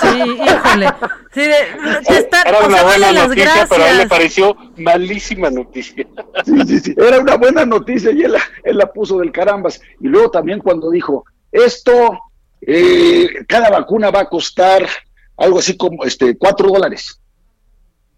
Sí, 0.00 0.18
híjole. 0.18 0.88
Sí, 1.32 1.40
de- 1.42 2.00
te 2.06 2.16
están- 2.18 2.46
Era 2.46 2.60
o 2.60 2.66
una 2.66 2.78
sea, 2.78 2.84
buena 2.86 3.12
noticia, 3.12 3.66
pero 3.68 3.84
a 3.84 3.90
él 3.90 3.98
le 3.98 4.08
pareció 4.08 4.56
malísima 4.78 5.50
noticia. 5.50 6.06
Sí, 6.44 6.54
sí, 6.66 6.80
sí. 6.80 6.94
Era 6.96 7.20
una 7.20 7.36
buena 7.36 7.66
noticia 7.66 8.10
y 8.12 8.22
él, 8.22 8.32
la- 8.32 8.42
él 8.64 8.78
la 8.78 8.90
puso 8.90 9.18
del 9.18 9.30
carambas. 9.30 9.80
Y 10.00 10.08
luego 10.08 10.30
también 10.30 10.58
cuando 10.60 10.90
dijo, 10.90 11.24
esto, 11.52 12.18
eh, 12.62 13.28
cada 13.46 13.68
vacuna 13.68 14.10
va 14.10 14.20
a 14.20 14.28
costar 14.28 14.88
algo 15.36 15.58
así 15.58 15.76
como 15.76 16.02
este 16.04 16.38
cuatro 16.38 16.68
dólares. 16.68 17.20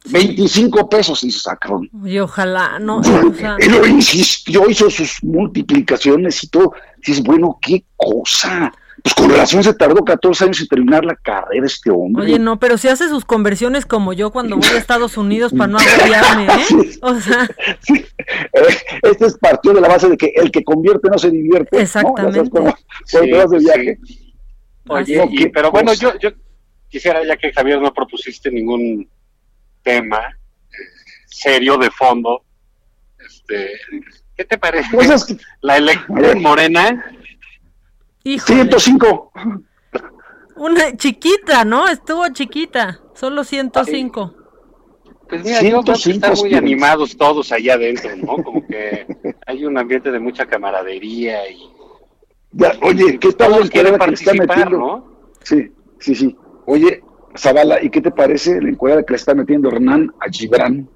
25 0.08 0.88
pesos, 0.88 1.24
y 1.24 1.32
sacaron. 1.32 1.90
Y 2.04 2.18
ojalá, 2.20 2.78
no, 2.78 2.98
o 2.98 3.02
sea, 3.02 3.56
Y 3.58 3.68
lo 3.68 3.84
insistió, 3.86 4.70
hizo 4.70 4.88
sus 4.88 5.18
multiplicaciones 5.24 6.44
y 6.44 6.48
todo. 6.48 6.74
Dices, 6.98 7.22
bueno, 7.24 7.58
qué 7.60 7.82
cosa. 7.96 8.72
Pues 9.06 9.14
con 9.14 9.30
relación 9.30 9.62
se 9.62 9.72
tardó 9.72 10.04
14 10.04 10.46
años 10.46 10.60
en 10.62 10.66
terminar 10.66 11.04
la 11.04 11.14
carrera 11.14 11.64
este 11.64 11.90
hombre. 11.92 12.24
Oye, 12.24 12.40
no, 12.40 12.58
pero 12.58 12.76
si 12.76 12.88
hace 12.88 13.08
sus 13.08 13.24
conversiones 13.24 13.86
como 13.86 14.12
yo 14.12 14.32
cuando 14.32 14.56
voy 14.56 14.66
a 14.66 14.78
Estados 14.78 15.16
Unidos 15.16 15.52
para 15.56 15.68
no 15.68 15.78
agobiarme, 15.78 16.46
¿eh? 16.46 16.98
O 17.02 17.14
sea, 17.20 17.48
Eh, 17.88 18.76
este 19.02 19.26
es 19.26 19.38
partido 19.38 19.76
de 19.76 19.80
la 19.80 19.86
base 19.86 20.08
de 20.08 20.16
que 20.16 20.32
el 20.34 20.50
que 20.50 20.64
convierte 20.64 21.08
no 21.08 21.18
se 21.18 21.30
divierte. 21.30 21.80
Exactamente. 21.82 22.50
cómo- 22.50 22.76
Sí, 23.04 23.18
viaje. 23.20 23.98
Oye, 24.88 25.16
No, 25.18 25.24
y- 25.30 25.36
qué 25.36 25.50
pero 25.50 25.70
bueno, 25.70 25.92
cosa. 25.92 26.00
yo, 26.14 26.18
yo 26.18 26.30
quisiera 26.88 27.24
ya 27.24 27.36
que 27.36 27.52
Javier 27.52 27.80
no 27.80 27.94
propusiste 27.94 28.50
ningún 28.50 29.08
tema 29.84 30.18
eh, 30.18 30.74
serio 31.26 31.78
de 31.78 31.92
fondo. 31.92 32.42
Este, 33.24 33.70
¿Qué 34.36 34.44
te 34.44 34.58
parece 34.58 34.88
Pues 34.92 35.10
es 35.10 35.24
que- 35.26 35.36
la 35.60 35.76
elección 35.76 36.24
en 36.24 36.42
Morena? 36.42 37.04
Híjole. 38.26 38.62
105. 38.62 39.32
Una 40.56 40.96
chiquita, 40.96 41.64
¿no? 41.64 41.86
Estuvo 41.86 42.28
chiquita, 42.28 43.00
solo 43.14 43.44
105. 43.44 44.34
Pues 45.28 45.44
mira, 45.44 45.60
yo 45.60 45.82
creo 45.82 45.84
que 45.84 45.94
105 45.96 46.14
están 46.14 46.34
muy 46.38 46.54
animados 46.54 47.16
todos 47.16 47.52
allá 47.52 47.74
adentro, 47.74 48.10
¿no? 48.16 48.42
Como 48.42 48.66
que 48.66 49.06
hay 49.46 49.64
un 49.64 49.76
ambiente 49.76 50.10
de 50.10 50.20
mucha 50.20 50.46
camaradería 50.46 51.50
y 51.50 51.58
Ya, 52.52 52.72
oye, 52.82 53.18
¿qué 53.18 53.32
tal 53.32 53.50
todos 53.50 53.64
la 53.64 53.70
quieren 53.70 53.92
que 53.92 53.96
está 53.96 54.06
participar, 54.06 54.48
metiendo? 54.48 54.78
¿no? 54.78 55.04
Sí, 55.42 55.72
sí, 55.98 56.14
sí. 56.14 56.36
Oye, 56.66 57.02
Zavala, 57.36 57.82
¿y 57.82 57.90
qué 57.90 58.00
te 58.00 58.10
parece 58.10 58.60
la 58.60 58.68
encuadra 58.68 59.02
que 59.02 59.12
le 59.12 59.16
está 59.16 59.34
metiendo 59.34 59.68
Hernán 59.68 60.12
a 60.20 60.30
Gibran? 60.30 60.88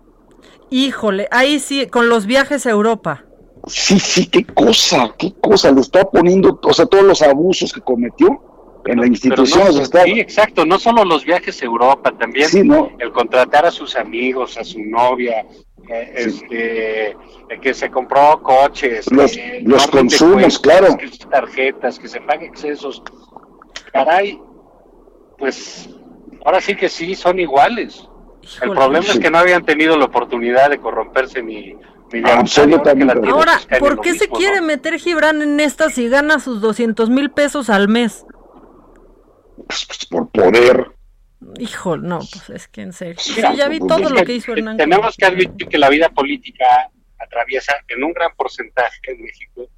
Híjole, 0.71 1.29
ahí 1.33 1.59
sí, 1.59 1.87
con 1.89 2.09
los 2.09 2.27
viajes 2.27 2.67
a 2.67 2.71
Europa. 2.71 3.25
Sí, 3.67 3.99
sí, 3.99 4.27
qué 4.27 4.45
cosa, 4.45 5.15
qué 5.19 5.33
cosa. 5.41 5.71
Le 5.71 5.81
está 5.81 6.05
poniendo, 6.05 6.59
o 6.63 6.73
sea, 6.73 6.87
todos 6.87 7.05
los 7.05 7.23
abusos 7.23 7.73
que 7.73 7.81
cometió 7.81 8.43
en 8.87 9.01
la 9.01 9.07
institución. 9.07 9.65
no, 9.65 9.71
o 9.71 9.73
sea, 9.75 9.83
está- 9.83 10.03
sí, 10.05 10.19
exacto, 10.19 10.65
no 10.65 10.79
solo 10.79 11.05
los 11.05 11.25
viajes 11.25 11.61
a 11.61 11.65
Europa, 11.67 12.13
también 12.19 12.49
Sí, 12.49 12.63
¿no? 12.63 12.91
el 12.99 13.13
contratar 13.13 13.67
a 13.67 13.71
sus 13.71 13.95
amigos, 13.97 14.57
a 14.57 14.65
su 14.65 14.81
novia, 14.83 15.47
eh, 15.89 16.13
este, 16.17 17.11
el 17.51 17.61
que 17.61 17.75
se 17.75 17.91
compró 17.91 18.43
coches, 18.43 19.11
Los- 19.13 19.37
eh, 19.37 19.61
los 19.65 19.87
consumos, 19.89 20.59
cuentas, 20.59 20.59
claro. 20.59 20.97
que 20.97 21.09
sus 21.09 21.19
tarjetas, 21.19 21.99
que 21.99 22.09
se 22.09 22.21
pague 22.23 22.47
excesos. 22.47 23.03
Caray, 23.93 24.41
pues 25.39 25.91
ahora 26.45 26.61
sí 26.61 26.75
que 26.77 26.89
sí, 26.89 27.15
son 27.15 27.39
iguales. 27.39 28.07
El 28.63 28.71
problema 28.71 29.05
es 29.07 29.19
que 29.19 29.31
no 29.31 29.39
habían 29.39 29.65
tenido 29.65 29.97
la 29.99 30.07
oportunidad 30.07 30.71
de 30.71 30.79
corromperse 30.79 31.43
ni, 31.43 31.77
Absolutamente. 32.25 33.29
Ahora, 33.29 33.61
¿por 33.79 34.01
qué 34.01 34.15
se 34.15 34.25
mismo, 34.25 34.37
quiere 34.37 34.61
¿no? 34.61 34.67
meter 34.67 34.99
Gibran 34.99 35.43
en 35.43 35.61
esta 35.61 35.91
si 35.91 36.09
gana 36.09 36.41
sus 36.41 36.61
200 36.61 37.11
mil 37.11 37.31
pesos 37.31 37.71
al 37.71 37.89
mes? 37.89 38.27
Pues, 39.67 40.07
por 40.11 40.31
poder. 40.31 40.93
Hijo, 41.59 41.97
no, 41.97 42.19
pues 42.19 42.51
es 42.51 42.69
que 42.69 42.83
en 42.83 42.93
serio. 42.93 43.17
Sí, 43.19 43.41
ya 43.57 43.69
vi 43.69 43.79
pues, 43.79 43.89
todo 43.89 44.09
es 44.09 44.11
lo 44.11 44.25
que 44.25 44.35
hizo 44.35 44.53
Hernán. 44.53 44.77
Tenemos 44.77 45.17
que 45.17 45.27
admitir 45.27 45.69
que 45.69 45.79
la 45.79 45.89
vida 45.89 46.09
política 46.11 46.91
atraviesa 47.19 47.75
en 47.89 48.05
un 48.05 48.13
gran 48.13 48.35
porcentaje 48.35 48.99
en 49.05 49.23
México 49.23 49.69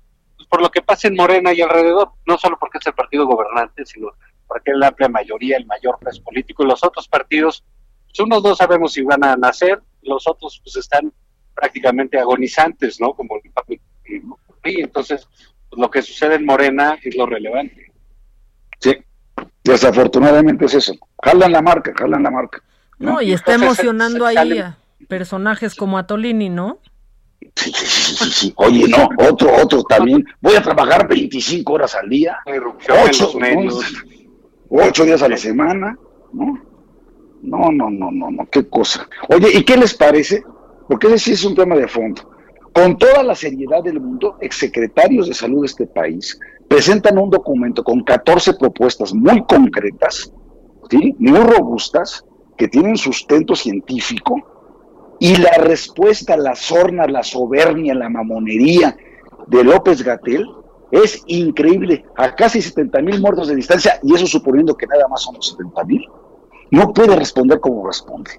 pues, 0.42 0.48
por 0.48 0.60
lo 0.60 0.70
que 0.70 0.82
pasa 0.82 1.06
en 1.06 1.14
Morena 1.14 1.52
y 1.52 1.60
alrededor, 1.60 2.12
no 2.26 2.36
solo 2.36 2.59
porque 2.59 2.78
es 2.78 2.86
el 2.86 2.94
partido 2.94 3.26
gobernante, 3.26 3.86
sino 3.86 4.09
porque 4.48 4.72
es 4.72 4.76
la 4.76 4.88
amplia 4.88 5.09
mayoría, 5.09 5.56
el 5.56 5.66
mayor 5.66 5.98
peso 6.00 6.20
político, 6.24 6.64
y 6.64 6.66
los 6.66 6.82
otros 6.82 7.06
partidos, 7.06 7.64
pues 8.04 8.18
unos 8.18 8.42
no 8.42 8.56
sabemos 8.56 8.92
si 8.92 9.02
van 9.02 9.22
a 9.24 9.36
nacer, 9.36 9.80
los 10.02 10.26
otros 10.26 10.60
pues 10.64 10.76
están 10.76 11.12
prácticamente 11.54 12.18
agonizantes, 12.18 13.00
¿no? 13.00 13.12
Como 13.14 13.36
el 13.42 13.50
PAN 13.52 13.64
y 14.64 14.80
entonces 14.80 15.26
pues, 15.68 15.80
lo 15.80 15.90
que 15.90 16.02
sucede 16.02 16.36
en 16.36 16.44
Morena 16.44 16.96
es 17.02 17.16
lo 17.16 17.26
relevante. 17.26 17.92
Sí, 18.78 18.96
desafortunadamente 19.64 20.66
es 20.66 20.74
eso. 20.74 20.94
Jalan 21.22 21.52
la 21.52 21.62
marca, 21.62 21.92
jalan 21.96 22.22
la 22.22 22.30
marca. 22.30 22.62
No, 22.98 23.20
y 23.20 23.32
está 23.32 23.54
Entonces, 23.54 23.84
emocionando 23.84 24.28
se- 24.28 24.38
ahí 24.38 24.58
a 24.58 24.76
personajes 25.08 25.74
como 25.74 25.98
a 25.98 26.06
Tolini, 26.06 26.48
¿no? 26.48 26.78
Sí, 27.56 27.72
sí, 27.74 27.86
sí, 27.86 28.14
sí, 28.16 28.30
sí. 28.30 28.52
Oye, 28.56 28.86
no, 28.88 29.08
otro, 29.28 29.50
otro 29.62 29.82
también. 29.82 30.24
Voy 30.40 30.54
a 30.54 30.62
trabajar 30.62 31.08
25 31.08 31.72
horas 31.72 31.94
al 31.96 32.08
día, 32.08 32.38
ocho, 33.04 33.24
los 33.24 33.34
medios. 33.34 33.92
¿no? 34.70 34.82
ocho 34.84 35.04
días 35.04 35.22
a 35.22 35.28
la 35.28 35.36
semana, 35.36 35.98
¿no? 36.32 36.62
No, 37.42 37.72
no, 37.72 37.90
no, 37.90 38.10
no, 38.12 38.30
no, 38.30 38.46
qué 38.48 38.68
cosa. 38.68 39.08
Oye, 39.28 39.48
¿y 39.52 39.64
qué 39.64 39.76
les 39.76 39.92
parece? 39.94 40.44
Porque 40.93 41.06
ese 41.06 41.32
es 41.32 41.43
un 41.47 41.55
tema 41.55 41.74
de 41.74 41.89
fondo. 41.89 42.20
Con 42.74 42.98
toda 42.98 43.23
la 43.23 43.35
seriedad 43.35 43.82
del 43.82 43.98
mundo, 43.98 44.36
exsecretarios 44.43 45.27
de 45.27 45.32
salud 45.32 45.62
de 45.62 45.66
este 45.69 45.86
país 45.86 46.39
presentan 46.69 47.16
un 47.16 47.31
documento 47.31 47.82
con 47.82 48.05
14 48.05 48.52
propuestas 48.59 49.14
muy 49.14 49.43
concretas, 49.44 50.31
¿sí? 50.90 51.14
muy 51.19 51.40
robustas, 51.40 52.27
que 52.59 52.69
tienen 52.69 52.98
sustento 52.98 53.55
científico, 53.55 54.36
y 55.19 55.36
la 55.36 55.52
respuesta, 55.52 56.36
la 56.36 56.55
sorna, 56.55 57.06
la 57.06 57.23
soberbia, 57.23 57.94
la 57.94 58.10
mamonería 58.10 58.94
de 59.47 59.64
López 59.64 60.02
Gatel 60.02 60.47
es 60.90 61.23
increíble. 61.27 62.05
A 62.19 62.35
casi 62.35 62.60
70 62.60 63.01
mil 63.01 63.19
muertos 63.19 63.48
de 63.48 63.55
distancia, 63.55 63.98
y 64.02 64.14
eso 64.14 64.27
suponiendo 64.27 64.74
que 64.74 64.86
nada 64.86 65.09
más 65.09 65.23
son 65.23 65.36
los 65.36 65.48
70 65.52 65.85
mil, 65.85 66.06
no 66.70 66.93
puede 66.93 67.16
responder 67.16 67.60
como 67.60 67.86
responde. 67.86 68.32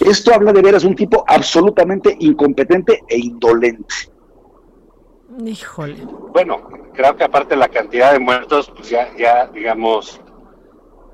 Esto 0.00 0.34
habla 0.34 0.52
de 0.52 0.62
veras 0.62 0.82
de 0.82 0.88
un 0.88 0.94
tipo 0.96 1.24
absolutamente 1.26 2.16
incompetente 2.20 3.02
e 3.08 3.18
indolente. 3.18 3.94
Híjole. 5.44 5.96
Bueno, 6.32 6.60
creo 6.92 7.16
que 7.16 7.24
aparte 7.24 7.56
la 7.56 7.68
cantidad 7.68 8.12
de 8.12 8.18
muertos, 8.18 8.70
pues 8.76 8.90
ya, 8.90 9.08
ya 9.16 9.46
digamos, 9.46 10.20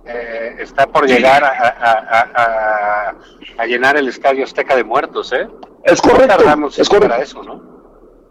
eh, 0.06 0.56
está 0.58 0.86
por 0.86 1.06
llegar 1.06 1.44
a, 1.44 1.48
a- 1.50 1.92
a- 1.92 2.30
a- 2.34 3.14
a 3.58 3.66
llenar 3.66 3.96
el 3.96 4.08
estadio 4.08 4.44
Azteca 4.44 4.74
de 4.74 4.84
muertos, 4.84 5.32
¿eh? 5.32 5.46
Es 5.84 6.02
No 6.04 6.10
correcto, 6.12 6.36
tardamos 6.36 6.76
en 6.78 6.82
es 6.82 6.88
llegar 6.88 7.02
correcto. 7.10 7.20
a 7.20 7.24
eso, 7.24 7.42
¿no? 7.44 7.78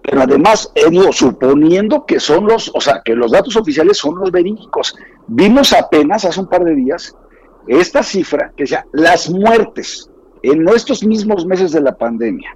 Pero 0.01 0.21
además, 0.21 0.71
suponiendo 1.11 2.05
que 2.05 2.19
son 2.19 2.45
los, 2.47 2.71
o 2.73 2.79
sea, 2.81 3.01
que 3.03 3.13
los 3.13 3.31
datos 3.31 3.55
oficiales 3.57 3.97
son 3.97 4.15
los 4.15 4.31
verídicos. 4.31 4.95
Vimos 5.27 5.73
apenas 5.73 6.23
hace 6.25 6.39
un 6.39 6.47
par 6.47 6.63
de 6.63 6.75
días 6.75 7.15
esta 7.67 8.01
cifra 8.03 8.53
que 8.55 8.63
decía 8.63 8.85
las 8.93 9.29
muertes 9.29 10.09
en 10.51 10.67
estos 10.69 11.03
mismos 11.03 11.45
meses 11.45 11.71
de 11.71 11.81
la 11.81 11.95
pandemia, 11.95 12.55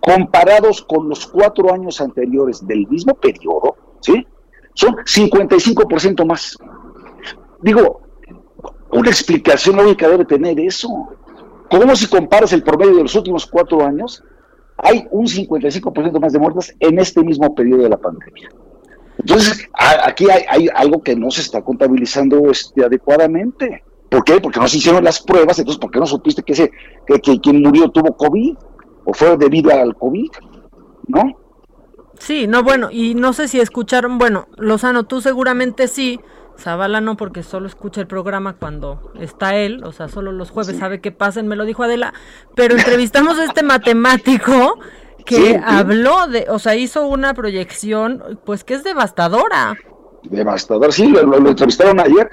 comparados 0.00 0.82
con 0.82 1.08
los 1.08 1.26
cuatro 1.26 1.72
años 1.72 2.00
anteriores 2.00 2.66
del 2.66 2.86
mismo 2.86 3.14
periodo, 3.14 3.76
¿sí? 4.00 4.26
Son 4.74 4.94
55% 4.94 6.26
más. 6.26 6.56
Digo, 7.62 8.02
una 8.92 9.10
explicación 9.10 9.76
lógica 9.76 10.08
debe 10.08 10.24
tener 10.24 10.60
eso. 10.60 10.88
¿Cómo 11.70 11.96
si 11.96 12.06
comparas 12.06 12.52
el 12.52 12.62
promedio 12.62 12.96
de 12.96 13.02
los 13.02 13.14
últimos 13.16 13.46
cuatro 13.46 13.84
años? 13.84 14.22
Hay 14.78 15.08
un 15.10 15.26
55% 15.26 16.20
más 16.20 16.32
de 16.32 16.38
muertes 16.38 16.76
en 16.78 16.98
este 16.98 17.22
mismo 17.22 17.54
periodo 17.54 17.82
de 17.82 17.88
la 17.88 17.96
pandemia. 17.96 18.50
Entonces, 19.18 19.66
aquí 19.72 20.30
hay, 20.30 20.44
hay 20.48 20.68
algo 20.74 21.02
que 21.02 21.16
no 21.16 21.30
se 21.30 21.40
está 21.40 21.62
contabilizando 21.62 22.50
este, 22.50 22.84
adecuadamente. 22.84 23.82
¿Por 24.10 24.24
qué? 24.24 24.40
Porque 24.40 24.60
no 24.60 24.68
se 24.68 24.78
hicieron 24.78 25.02
las 25.04 25.20
pruebas, 25.20 25.58
entonces, 25.58 25.80
¿por 25.80 25.90
qué 25.90 25.98
no 25.98 26.06
supiste 26.06 26.42
que, 26.42 26.52
ese, 26.52 26.70
que, 27.06 27.20
que 27.20 27.40
quien 27.40 27.60
murió 27.62 27.88
tuvo 27.90 28.16
COVID? 28.16 28.56
¿O 29.04 29.12
fue 29.14 29.36
debido 29.36 29.70
al 29.72 29.94
COVID? 29.96 30.30
¿No? 31.08 31.22
Sí, 32.18 32.46
no, 32.46 32.62
bueno, 32.62 32.88
y 32.90 33.14
no 33.14 33.32
sé 33.32 33.46
si 33.48 33.60
escucharon, 33.60 34.18
bueno, 34.18 34.48
Lozano, 34.56 35.04
tú 35.04 35.20
seguramente 35.20 35.86
sí, 35.86 36.18
Zavala 36.58 37.00
no, 37.02 37.16
porque 37.16 37.42
solo 37.42 37.66
escucha 37.66 38.00
el 38.00 38.06
programa 38.06 38.54
cuando 38.54 39.12
está 39.20 39.56
él, 39.56 39.84
o 39.84 39.92
sea, 39.92 40.08
solo 40.08 40.32
los 40.32 40.50
jueves 40.50 40.78
sabe 40.78 41.00
qué 41.02 41.12
pasa, 41.12 41.42
me 41.42 41.56
lo 41.56 41.64
dijo 41.66 41.82
Adela, 41.82 42.14
pero 42.54 42.74
entrevistamos 42.76 43.38
a 43.38 43.44
este 43.44 43.62
matemático 43.64 44.78
que 45.26 45.36
Sí, 45.36 45.42
sí. 45.52 45.56
habló 45.62 46.26
de, 46.28 46.46
o 46.48 46.58
sea, 46.58 46.74
hizo 46.76 47.06
una 47.06 47.34
proyección, 47.34 48.38
pues 48.46 48.64
que 48.64 48.74
es 48.74 48.84
devastadora. 48.84 49.74
devastador. 50.22 50.92
Sí, 50.92 51.08
lo, 51.08 51.22
lo- 51.24 51.40
lo 51.40 51.50
entrevistaron 51.50 52.00
ayer 52.00 52.30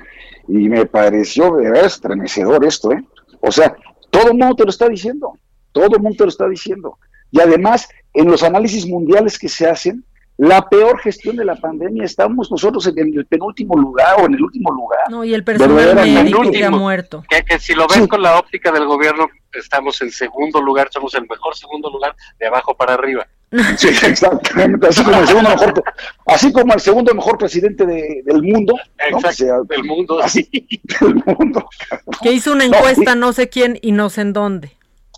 y 0.47 0.69
me 0.69 0.85
pareció 0.85 1.55
de 1.55 1.69
verdad 1.69 1.85
estremecedor 1.85 2.65
esto, 2.65 2.91
¿eh? 2.91 3.03
O 3.41 3.51
sea, 3.51 3.75
todo 4.09 4.31
el 4.31 4.37
mundo 4.37 4.55
te 4.55 4.63
lo 4.63 4.69
está 4.69 4.87
diciendo, 4.87 5.37
todo 5.71 5.95
el 5.95 6.01
mundo 6.01 6.17
te 6.17 6.23
lo 6.23 6.29
está 6.29 6.47
diciendo. 6.47 6.97
Y 7.31 7.39
además, 7.39 7.89
en 8.13 8.29
los 8.29 8.43
análisis 8.43 8.85
mundiales 8.85 9.39
que 9.39 9.49
se 9.49 9.67
hacen, 9.67 10.03
la 10.37 10.67
peor 10.67 10.99
gestión 10.99 11.35
de 11.35 11.45
la 11.45 11.55
pandemia, 11.55 12.03
estamos 12.03 12.49
nosotros 12.49 12.87
en 12.87 13.17
el 13.17 13.25
penúltimo 13.25 13.75
lugar 13.75 14.19
o 14.19 14.25
en 14.25 14.33
el 14.33 14.43
último 14.43 14.71
lugar. 14.71 15.01
No, 15.09 15.23
y 15.23 15.33
el 15.33 15.43
personal 15.43 15.95
médico 15.95 16.41
que 16.51 16.65
ha 16.65 16.71
muerto. 16.71 17.23
Que, 17.29 17.43
que 17.43 17.59
si 17.59 17.73
lo 17.75 17.87
ves 17.87 18.07
con 18.07 18.21
la 18.21 18.39
óptica 18.39 18.71
del 18.71 18.85
gobierno, 18.85 19.27
estamos 19.53 20.01
en 20.01 20.11
segundo 20.11 20.61
lugar, 20.61 20.89
somos 20.91 21.13
el 21.13 21.27
mejor 21.27 21.55
segundo 21.55 21.89
lugar 21.91 22.15
de 22.39 22.47
abajo 22.47 22.75
para 22.75 22.93
arriba. 22.93 23.27
Sí, 23.77 23.87
exactamente. 23.89 24.87
Así 24.87 25.03
como 25.03 25.19
el 25.19 25.27
segundo 25.27 25.49
mejor, 25.49 25.83
así 26.25 26.51
como 26.51 26.73
el 26.73 26.79
segundo 26.79 27.13
mejor 27.13 27.37
presidente 27.37 27.85
de- 27.85 28.21
del 28.25 28.41
mundo. 28.41 28.73
¿no? 29.11 29.17
Exacto, 29.17 29.27
O 29.29 29.31
sea, 29.33 29.55
del 29.69 29.83
mundo. 29.83 30.19
así, 30.21 30.49
del 31.01 31.15
mundo. 31.25 31.65
Que 32.21 32.31
hizo 32.31 32.53
una 32.53 32.67
No, 32.67 32.75
encuesta, 32.77 33.15
no 33.15 33.31
sé 33.33 33.49
quién 33.49 33.77
y 33.81 33.91
no 33.91 34.09
sé 34.09 34.21
en 34.21 34.33
dónde. 34.33 34.71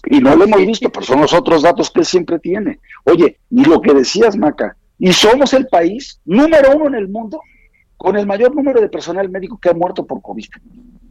Y 0.08 0.20
no 0.20 0.36
lo 0.36 0.44
hemos 0.44 0.66
visto, 0.66 0.92
pero 0.92 1.06
son 1.06 1.22
los 1.22 1.34
otros 1.34 1.64
datos 1.64 1.90
que 1.90 2.02
él 2.02 2.06
siempre 2.06 2.38
tiene. 2.40 2.80
Oye, 3.06 3.40
y 3.50 3.66
lo 3.66 3.82
que 3.82 3.94
decías, 3.94 4.36
Maca, 4.38 4.76
y 5.00 5.12
somos 5.14 5.54
el 5.54 5.68
país 5.68 6.20
número 6.26 6.76
uno 6.76 6.88
en 6.88 6.96
el 6.96 7.08
mundo 7.08 7.42
con 7.98 8.16
el 8.18 8.28
mayor 8.28 8.54
número 8.54 8.82
de 8.82 8.90
personal 8.90 9.30
médico 9.30 9.58
que 9.60 9.70
ha 9.70 9.74
muerto 9.74 10.06
por 10.06 10.22
COVID. 10.22 10.46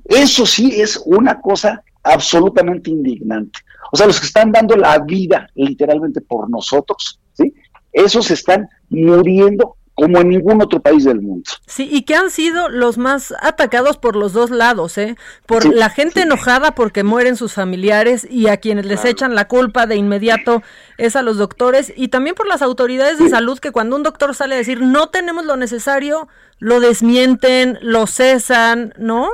Eso 0.04 0.46
sí 0.46 0.80
es 0.80 1.02
una 1.06 1.40
cosa 1.40 1.82
absolutamente 2.04 2.90
indignante. 2.90 3.60
O 3.90 3.96
sea, 3.96 4.06
los 4.06 4.20
que 4.20 4.26
están 4.26 4.52
dando 4.52 4.76
la 4.76 4.98
vida 4.98 5.48
literalmente 5.54 6.20
por 6.20 6.48
nosotros, 6.48 7.20
¿sí? 7.32 7.52
Esos 7.92 8.30
están 8.30 8.68
muriendo 8.88 9.76
como 9.94 10.18
en 10.18 10.28
ningún 10.28 10.60
otro 10.60 10.80
país 10.80 11.04
del 11.04 11.20
mundo. 11.20 11.48
Sí, 11.66 11.88
y 11.90 12.02
que 12.02 12.16
han 12.16 12.30
sido 12.30 12.68
los 12.68 12.98
más 12.98 13.32
atacados 13.40 13.96
por 13.96 14.16
los 14.16 14.32
dos 14.32 14.50
lados, 14.50 14.98
¿eh? 14.98 15.16
Por 15.46 15.62
Sí, 15.62 15.70
la 15.72 15.88
gente 15.88 16.22
enojada 16.22 16.74
porque 16.74 17.04
mueren 17.04 17.36
sus 17.36 17.52
familiares 17.52 18.26
y 18.28 18.48
a 18.48 18.56
quienes 18.56 18.86
les 18.86 19.04
echan 19.04 19.36
la 19.36 19.46
culpa 19.46 19.86
de 19.86 19.94
inmediato 19.94 20.62
es 20.98 21.14
a 21.14 21.22
los 21.22 21.36
doctores 21.36 21.92
y 21.94 22.08
también 22.08 22.34
por 22.34 22.48
las 22.48 22.60
autoridades 22.60 23.18
de 23.20 23.28
salud 23.28 23.60
que 23.60 23.70
cuando 23.70 23.94
un 23.94 24.02
doctor 24.02 24.34
sale 24.34 24.56
a 24.56 24.58
decir 24.58 24.80
no 24.80 25.10
tenemos 25.10 25.44
lo 25.44 25.56
necesario, 25.56 26.26
lo 26.58 26.80
desmienten, 26.80 27.78
lo 27.80 28.08
cesan, 28.08 28.94
¿no? 28.98 29.28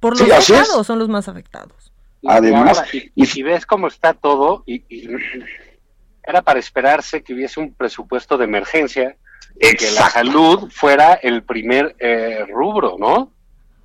Por 0.00 0.18
los 0.18 0.28
dos 0.28 0.48
lados 0.50 0.86
son 0.86 0.98
los 0.98 1.08
más 1.08 1.28
afectados. 1.28 1.77
Además, 2.26 2.82
y, 2.92 3.10
y 3.14 3.26
si 3.26 3.42
ves 3.42 3.64
cómo 3.66 3.86
está 3.88 4.12
todo, 4.14 4.64
y, 4.66 4.82
y 4.88 5.08
era 6.22 6.42
para 6.42 6.58
esperarse 6.58 7.22
que 7.22 7.34
hubiese 7.34 7.60
un 7.60 7.74
presupuesto 7.74 8.36
de 8.36 8.44
emergencia, 8.44 9.16
y 9.60 9.74
que 9.76 9.90
la 9.92 10.08
salud 10.10 10.70
fuera 10.70 11.14
el 11.14 11.42
primer 11.42 11.96
eh, 11.98 12.44
rubro, 12.52 12.96
¿no? 12.98 13.32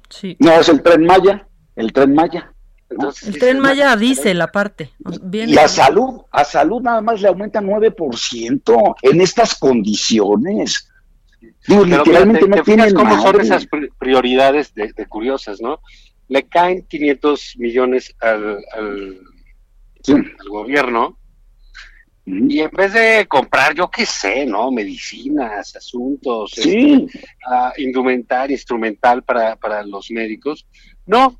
Sí. 0.10 0.35
No, 0.39 0.51
es 0.60 0.69
el 0.69 0.84
tren 0.84 1.05
Maya, 1.05 1.47
el 1.76 1.91
tren 1.91 2.14
Maya. 2.14 2.51
Entonces, 2.89 3.30
El 3.30 3.39
tren 3.39 3.60
Maya 3.60 3.95
dice 3.95 4.35
la 4.35 4.51
parte. 4.51 4.91
Bien. 5.23 5.49
Y 5.49 5.57
a 5.57 5.68
salud, 5.68 6.22
a 6.30 6.43
salud 6.43 6.80
nada 6.81 7.01
más 7.01 7.22
le 7.22 7.27
aumenta 7.30 7.60
9% 7.60 8.95
en 9.01 9.22
estas 9.22 9.55
condiciones. 9.55 10.91
Digo, 11.68 11.84
Pero 11.84 11.85
literalmente 11.85 12.41
fíjate, 12.41 12.49
no 12.49 12.55
te 12.57 12.64
tienen 12.64 12.93
cómo 12.93 13.22
son 13.22 13.41
esas 13.41 13.65
pri- 13.65 13.89
prioridades 13.97 14.73
de, 14.76 14.93
de 14.93 15.05
curiosas, 15.07 15.60
¿no? 15.60 15.80
Le 16.34 16.41
caen 16.47 16.81
500 16.88 17.55
millones 17.57 18.15
al, 18.19 18.57
al, 18.73 19.19
al 20.39 20.47
gobierno 20.49 21.19
y 22.26 22.61
en 22.61 22.72
vez 22.72 22.93
de 22.93 23.26
comprar, 23.27 23.76
yo 23.76 23.89
qué 23.91 24.05
sé, 24.05 24.45
¿no? 24.45 24.72
Medicinas, 24.72 25.76
asuntos, 25.76 26.51
Sí. 26.55 27.05
este, 27.11 27.27
ah, 27.45 27.73
indumentaria, 27.77 28.55
instrumental 28.55 29.23
para, 29.23 29.57
para 29.57 29.84
los 29.85 30.10
médicos, 30.10 30.65
no. 31.05 31.38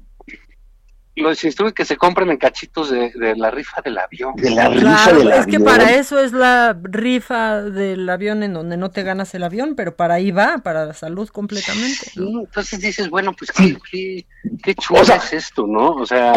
Los 1.22 1.44
instruye 1.44 1.74
que 1.74 1.86
se 1.86 1.96
compren 1.96 2.32
en 2.32 2.38
cachitos 2.38 2.90
de, 2.90 3.12
de 3.12 3.36
la 3.36 3.52
rifa 3.52 3.82
del 3.82 3.98
avión. 3.98 4.36
De 4.36 4.50
la 4.50 4.70
rifa 4.70 4.82
Claro, 4.82 5.20
del 5.20 5.32
es 5.34 5.46
que 5.46 5.60
para 5.60 5.94
eso 5.94 6.20
es 6.20 6.34
la 6.34 6.76
rifa 6.82 7.62
del 7.62 8.10
avión 8.10 8.42
en 8.42 8.54
donde 8.54 8.78
no 8.78 8.90
te 8.90 9.04
ganas 9.04 9.34
el 9.36 9.44
avión, 9.44 9.76
pero 9.76 9.96
para 9.96 10.16
ahí 10.16 10.32
va, 10.32 10.60
para 10.64 10.86
la 10.86 10.94
salud 10.94 11.30
completamente. 11.30 12.12
entonces 12.16 12.82
dices, 12.82 13.10
bueno, 13.10 13.34
pues 13.34 13.52
qué, 13.52 13.78
qué, 13.92 14.26
qué 14.64 14.76
chulo 14.76 15.02
O 15.02 15.06
sea, 15.06 15.18
es 15.18 15.34
esto, 15.34 15.68
¿no? 15.68 15.92
O 15.92 16.06
sea, 16.06 16.34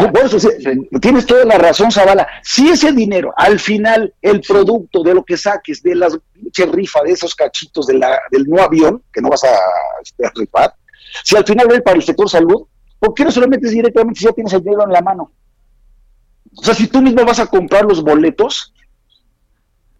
tienes 1.01 1.25
toda 1.25 1.45
la 1.45 1.57
razón, 1.57 1.91
Zavala. 1.91 2.27
Si 2.43 2.69
ese 2.69 2.91
dinero, 2.91 3.33
al 3.35 3.59
final, 3.59 4.13
el 4.21 4.41
producto 4.41 5.01
de 5.01 5.15
lo 5.15 5.23
que 5.23 5.37
saques 5.37 5.81
de 5.81 5.95
las 5.95 6.17
pinche 6.33 6.65
rifa 6.67 7.01
de 7.03 7.13
esos 7.13 7.33
cachitos 7.33 7.87
de 7.87 7.95
la, 7.95 8.19
del 8.31 8.45
no 8.45 8.61
avión, 8.61 9.01
que 9.11 9.21
no 9.21 9.29
vas 9.29 9.43
a, 9.43 9.57
este, 10.03 10.25
a 10.25 10.31
rifar, 10.35 10.73
si 11.23 11.35
al 11.35 11.45
final 11.45 11.67
va 11.71 11.79
para 11.79 11.97
el 11.97 12.03
sector 12.03 12.29
salud, 12.29 12.63
¿por 12.99 13.13
qué 13.13 13.23
no 13.25 13.31
se 13.31 13.39
lo 13.39 13.47
metes 13.47 13.71
directamente 13.71 14.19
si 14.19 14.25
ya 14.25 14.31
tienes 14.31 14.53
el 14.53 14.63
dinero 14.63 14.83
en 14.85 14.93
la 14.93 15.01
mano? 15.01 15.31
O 16.55 16.63
sea, 16.63 16.73
si 16.73 16.87
tú 16.87 17.01
mismo 17.01 17.23
vas 17.25 17.39
a 17.39 17.47
comprar 17.47 17.85
los 17.85 18.01
boletos, 18.03 18.73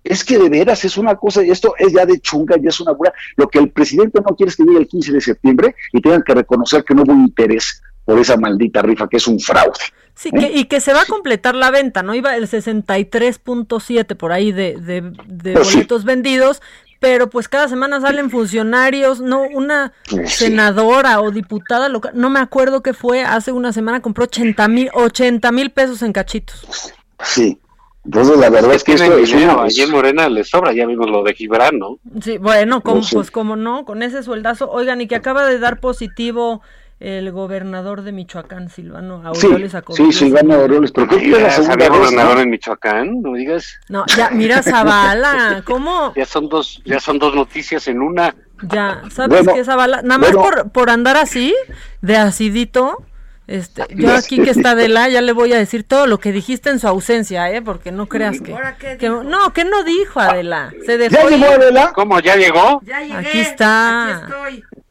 es 0.03 0.23
que 0.23 0.37
de 0.37 0.49
veras 0.49 0.85
es 0.85 0.97
una 0.97 1.15
cosa, 1.15 1.43
y 1.43 1.51
esto 1.51 1.73
es 1.77 1.91
ya 1.93 2.05
de 2.05 2.19
chunga, 2.19 2.55
ya 2.61 2.69
es 2.69 2.79
una 2.79 2.93
pura. 2.95 3.13
Lo 3.35 3.47
que 3.49 3.59
el 3.59 3.69
presidente 3.71 4.19
no 4.21 4.35
quiere 4.35 4.49
es 4.49 4.55
que 4.55 4.63
llegue 4.63 4.79
el 4.79 4.87
15 4.87 5.11
de 5.11 5.21
septiembre 5.21 5.75
y 5.91 6.01
tengan 6.01 6.23
que 6.23 6.33
reconocer 6.33 6.83
que 6.83 6.95
no 6.95 7.03
hubo 7.03 7.13
interés 7.13 7.81
por 8.05 8.17
esa 8.17 8.37
maldita 8.37 8.81
rifa, 8.81 9.07
que 9.09 9.17
es 9.17 9.27
un 9.27 9.39
fraude. 9.39 9.77
Sí, 10.15 10.31
que, 10.31 10.49
y 10.51 10.65
que 10.65 10.79
se 10.79 10.93
va 10.93 11.01
a 11.01 11.05
completar 11.05 11.53
la 11.55 11.69
venta, 11.69 12.01
¿no? 12.01 12.15
Iba 12.15 12.35
el 12.37 12.47
63.7 12.47 14.15
por 14.15 14.31
ahí 14.31 14.51
de, 14.51 14.77
de, 14.79 15.11
de 15.27 15.53
Pues 15.53 15.67
sí. 15.67 15.75
boletos 15.75 16.05
vendidos, 16.05 16.61
pero 16.99 17.29
pues 17.29 17.47
cada 17.47 17.67
semana 17.67 18.01
salen 18.01 18.29
funcionarios, 18.29 19.21
no 19.21 19.41
una 19.43 19.93
senadora 20.25 21.21
o 21.21 21.31
diputada 21.31 21.89
local, 21.89 22.11
no 22.15 22.29
me 22.29 22.39
acuerdo 22.39 22.81
qué 22.81 22.93
fue, 22.93 23.21
hace 23.23 23.51
una 23.51 23.73
semana 23.73 24.01
compró 24.01 24.25
80 24.25 24.67
mil 24.67 24.89
80 24.93 25.51
mil 25.51 25.71
pesos 25.71 26.01
en 26.01 26.13
cachitos. 26.13 26.93
Sí. 27.23 27.59
Entonces, 28.05 28.37
la 28.37 28.49
verdad 28.49 28.73
es 28.73 28.85
que 28.85 28.93
esto 28.93 29.17
es 29.17 29.33
una- 29.33 29.63
allí 29.63 29.81
en 29.81 29.91
Morena 29.91 30.29
les 30.29 30.47
sobra, 30.49 30.71
ya 30.71 30.85
vimos 30.85 31.09
lo 31.09 31.23
de 31.23 31.33
Gibran, 31.33 31.77
¿no? 31.77 31.99
Sí, 32.21 32.37
bueno, 32.37 32.81
como, 32.81 33.01
Pues 33.01 33.13
pues 33.13 33.31
como 33.31 33.57
no, 33.57 33.83
con 33.83 34.01
ese 34.01 34.23
sueldazo, 34.23 34.69
oigan, 34.71 35.01
y 35.01 35.07
que 35.07 35.15
acaba 35.17 35.45
de 35.45 35.59
dar 35.59 35.81
positivo 35.81 36.61
el 36.99 37.31
gobernador 37.31 38.01
de 38.01 38.11
Michoacán, 38.11 38.69
Silvano 38.69 39.21
Sí, 39.35 39.45
Aureoles 39.45 39.71
sí, 39.71 39.77
Acosta. 39.77 40.11
Silvano 40.11 40.55
Aureoles, 40.55 40.91
pero 40.91 41.07
creo 41.07 41.19
que 41.19 41.29
la 41.41 41.51
segunda 41.51 41.75
vez, 41.75 41.89
gobernador 41.89 42.35
¿no? 42.35 42.41
en 42.41 42.49
Michoacán, 42.49 43.21
no 43.21 43.33
digas. 43.33 43.79
No, 43.89 44.05
ya, 44.15 44.29
mira 44.31 44.63
Zavala, 44.63 45.61
¿cómo? 45.65 46.13
Ya 46.15 46.25
son 46.25 46.49
dos, 46.49 46.81
ya 46.85 46.99
son 46.99 47.19
dos 47.19 47.35
noticias 47.35 47.87
en 47.87 48.01
una. 48.01 48.33
Ya, 48.63 49.03
¿sabes 49.11 49.43
Bueno, 49.43 49.53
qué, 49.53 49.63
Zavala? 49.63 50.01
Nada 50.01 50.17
más 50.17 50.33
bueno. 50.33 50.41
por, 50.63 50.71
por 50.71 50.89
andar 50.89 51.17
así, 51.17 51.53
de 52.01 52.17
acidito, 52.17 53.03
este, 53.45 53.85
yo 53.95 54.09
De 54.09 54.17
aquí 54.17 54.41
que 54.41 54.49
está 54.49 54.71
Adela, 54.71 55.07
ya 55.07 55.21
le 55.21 55.31
voy 55.31 55.53
a 55.53 55.57
decir 55.57 55.83
todo 55.83 56.05
lo 56.07 56.19
que 56.19 56.31
dijiste 56.33 56.69
en 56.69 56.79
su 56.79 56.87
ausencia, 56.87 57.49
¿eh? 57.51 57.61
Porque 57.61 57.91
no 57.93 58.07
creas 58.07 58.41
que... 58.41 58.53
que- 58.97 59.09
no, 59.09 59.53
que 59.53 59.63
no 59.63 59.83
dijo 59.83 60.19
Adela, 60.19 60.73
se 60.85 60.97
dejó 60.97 61.29
¿Ya 61.29 61.37
llegó 61.37 61.45
Adela? 61.51 61.91
¿Cómo? 61.93 62.19
¿Ya 62.19 62.35
llegó? 62.35 62.81
Aquí 63.15 63.39
está. 63.39 64.27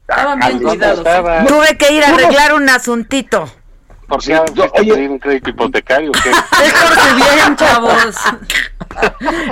Estaban 0.09 0.39
bien 0.39 0.59
cuidados, 0.63 1.05
¿eh? 1.07 1.45
Tuve 1.49 1.77
que 1.79 1.93
ir 1.93 2.05
a 2.05 2.09
arreglar 2.09 2.55
un 2.55 2.69
asuntito. 2.69 3.51
¿Por 4.07 4.23
a 4.65 4.69
pedir 4.69 5.11
un 5.11 5.19
crédito 5.19 5.51
hipotecario? 5.51 6.13
qué? 6.13 6.31
Es 6.65 6.73
por 6.75 6.95
su 6.95 7.17
bien, 7.17 7.57
chavos. 7.57 7.95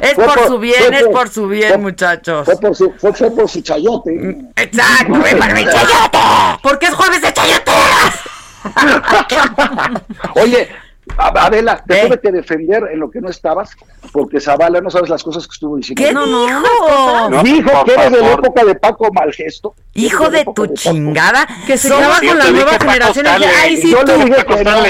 Es 0.03 0.15
Fue 0.15 0.25
por 0.25 0.35
por- 0.39 0.47
su 0.47 0.59
bien, 0.61 0.85
fue 0.87 0.97
es 0.97 1.03
por- 1.05 1.13
por 1.13 1.29
su 1.29 1.49
bien, 1.49 1.69
fue- 1.71 1.79
muchachos. 1.79 2.45
Fue 2.47 2.57
por 2.61 2.75
su, 2.77 2.93
fue, 2.99 3.13
fue 3.13 3.31
por 3.33 3.49
su 3.49 3.61
chayote. 3.63 4.39
Exacto, 4.57 5.13
ven 5.21 5.39
para 5.39 5.55
mi 5.55 5.65
chayote. 5.65 6.19
Porque 6.63 6.87
es 6.87 6.95
jueves 6.95 7.21
de 7.21 7.33
chayoteras. 7.33 8.21
Oye, 10.37 10.69
Adela, 11.17 11.83
te 11.87 12.07
tuve 12.07 12.21
que 12.21 12.33
defender 12.33 12.89
en 12.93 12.99
lo 12.99 13.11
que 13.11 13.21
no 13.21 13.29
estabas, 13.29 13.77
porque 14.13 14.41
Zavala 14.41 14.81
no 14.81 14.91
sabes 14.91 15.11
las 15.11 15.23
cosas 15.23 15.47
que 15.47 15.53
estuvo 15.53 15.77
diciendo. 15.77 16.03
¿Qué 16.03 16.13
No, 16.13 16.27
no, 16.27 16.47
dijo? 16.47 17.31
no, 17.31 17.43
Dijo 17.43 17.85
que 17.85 17.93
eres 17.95 18.11
de 18.13 18.21
la 18.21 18.33
época 18.33 18.65
de 18.65 18.75
Paco 18.75 19.13
Malgesto. 19.13 19.75
Hijo 19.95 20.31
de 20.31 20.45
tu 20.55 20.67
chingada. 20.69 21.47
Que 21.67 21.77
se 21.79 21.89
quedaba 21.89 22.19
con 22.21 22.39
la 22.39 22.51
nueva 22.51 22.79
generación. 22.79 23.27
y 23.27 23.45
Ay, 23.45 23.77
sí, 23.77 23.91
Yo 23.91 24.01
tú. 24.05 24.07
le 24.19 24.25
dije 24.25 24.45
que 24.47 24.65
no, 24.65 24.83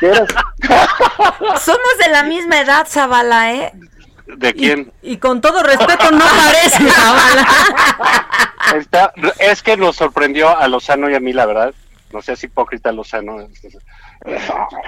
que 0.00 0.06
eras- 0.06 0.28
Somos 1.60 1.98
de 2.04 2.10
la 2.10 2.22
misma 2.24 2.60
edad, 2.60 2.86
Zavala, 2.88 3.52
¿eh? 3.52 3.72
¿De 4.26 4.52
quién? 4.54 4.92
Y 5.02 5.16
con 5.18 5.40
todo 5.40 5.62
respeto, 5.62 6.10
no 6.10 6.24
parece 6.24 6.84
Zavala. 6.90 7.46
Está- 8.76 9.12
es 9.38 9.62
que 9.62 9.76
nos 9.76 9.96
sorprendió 9.96 10.56
a 10.56 10.66
Lozano 10.68 11.08
y 11.08 11.14
a 11.14 11.20
mí, 11.20 11.32
la 11.32 11.46
verdad. 11.46 11.72
No 12.12 12.20
seas 12.22 12.42
hipócrita, 12.44 12.90
Lozano. 12.92 13.36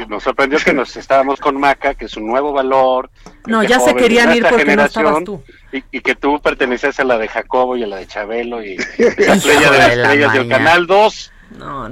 Nos 0.09 0.23
sorprendió 0.23 0.59
que 0.59 0.73
nos 0.73 0.97
estábamos 0.97 1.40
con 1.40 1.59
Maca, 1.59 1.94
que 1.94 2.07
es 2.07 2.16
un 2.16 2.27
nuevo 2.27 2.52
valor. 2.52 3.11
No, 3.47 3.62
ya 3.62 3.78
se 3.78 3.94
querían 3.94 4.35
ir 4.35 4.44
porque 4.48 4.77
no 4.77 4.85
estabas 4.85 5.24
tú. 5.24 5.43
Y, 5.73 5.85
y 5.93 6.01
que 6.01 6.15
tú 6.16 6.40
perteneces 6.40 6.98
a 6.98 7.05
la 7.05 7.16
de 7.16 7.28
Jacobo 7.28 7.77
y 7.77 7.85
a 7.85 7.86
la 7.86 7.97
de 7.97 8.07
Chabelo 8.07 8.62
y 8.62 8.74
esa 8.98 9.43
playa 9.43 9.70
de 9.70 9.78
de 9.78 9.78
las 9.78 9.97
la 9.97 10.02
estrellas 10.05 10.32
del. 10.35 10.48
Canal 10.48 10.86
2. 10.86 11.32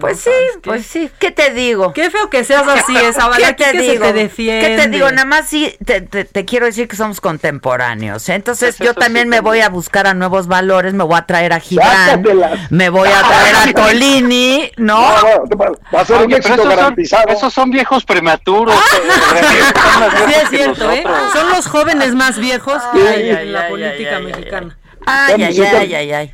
Pues 0.01 0.21
sí, 0.21 0.31
pues 0.63 0.87
sí. 0.87 1.11
¿Qué 1.19 1.31
te 1.33 1.51
digo? 1.53 1.93
Qué 1.93 2.11
feo 2.11 2.31
que 2.31 2.45
seas 2.45 2.67
así, 2.69 2.95
Zavala. 3.13 3.55
¿Qué 3.55 3.65
te 3.65 3.73
que 3.73 3.85
se 3.93 3.99
te 3.99 4.13
defiende. 4.13 4.67
¿Qué 4.69 4.77
te 4.83 4.89
digo? 4.89 5.11
Nada 5.11 5.25
más 5.25 5.49
sí, 5.49 5.77
te, 5.85 6.01
te- 6.01 6.25
te 6.25 6.45
quiero 6.45 6.67
decir 6.67 6.87
que 6.87 6.95
somos 6.97 7.21
contemporáneos. 7.21 8.29
¿eh? 8.29 8.35
Entonces 8.35 8.77
Pues 8.79 8.87
yo 8.89 8.95
también 8.95 9.25
sí, 9.25 9.31
me 9.31 9.41
voy 9.41 9.61
a 9.61 9.69
buscar 9.69 10.07
a 10.07 10.15
nuevos 10.15 10.47
valores, 10.47 10.95
me 10.95 11.03
voy 11.05 11.19
a 11.19 11.27
traer 11.27 11.53
a 11.53 11.61
Gibran, 11.61 12.23
me 12.71 12.89
voy 12.89 13.09
a 13.09 13.21
traer 13.23 13.57
a 13.57 13.73
Tolini, 13.75 14.71
¿no? 14.77 15.01
va 15.03 16.01
a 16.01 16.05
ser 16.05 16.17
un 16.19 16.23
Oye, 16.27 16.37
éxito 16.37 16.55
esos 16.55 16.65
son- 16.67 16.77
garantizado. 16.77 17.29
esos 17.29 17.53
son 17.53 17.71
viejos 17.71 18.05
prematuros. 18.05 18.75
eh, 19.37 19.41
Sí 20.29 20.35
es 20.43 20.51
cierto, 20.51 20.91
¿eh? 20.93 21.05
Son 21.33 21.49
los 21.51 21.67
jóvenes 21.67 22.15
más 22.15 22.39
viejos 22.39 22.81
que 22.93 23.01
Ay, 23.01 23.07
hay 23.09 23.31
ay, 23.31 23.47
en 23.49 23.53
la 23.53 23.61
ay, 23.63 23.71
política 23.71 24.21
mexicana. 24.21 24.79
Ay, 25.09 25.43
ay, 25.43 25.51
Estamos- 25.61 25.81
ay, 25.81 25.95
ay, 25.95 26.13
ay. 26.13 26.33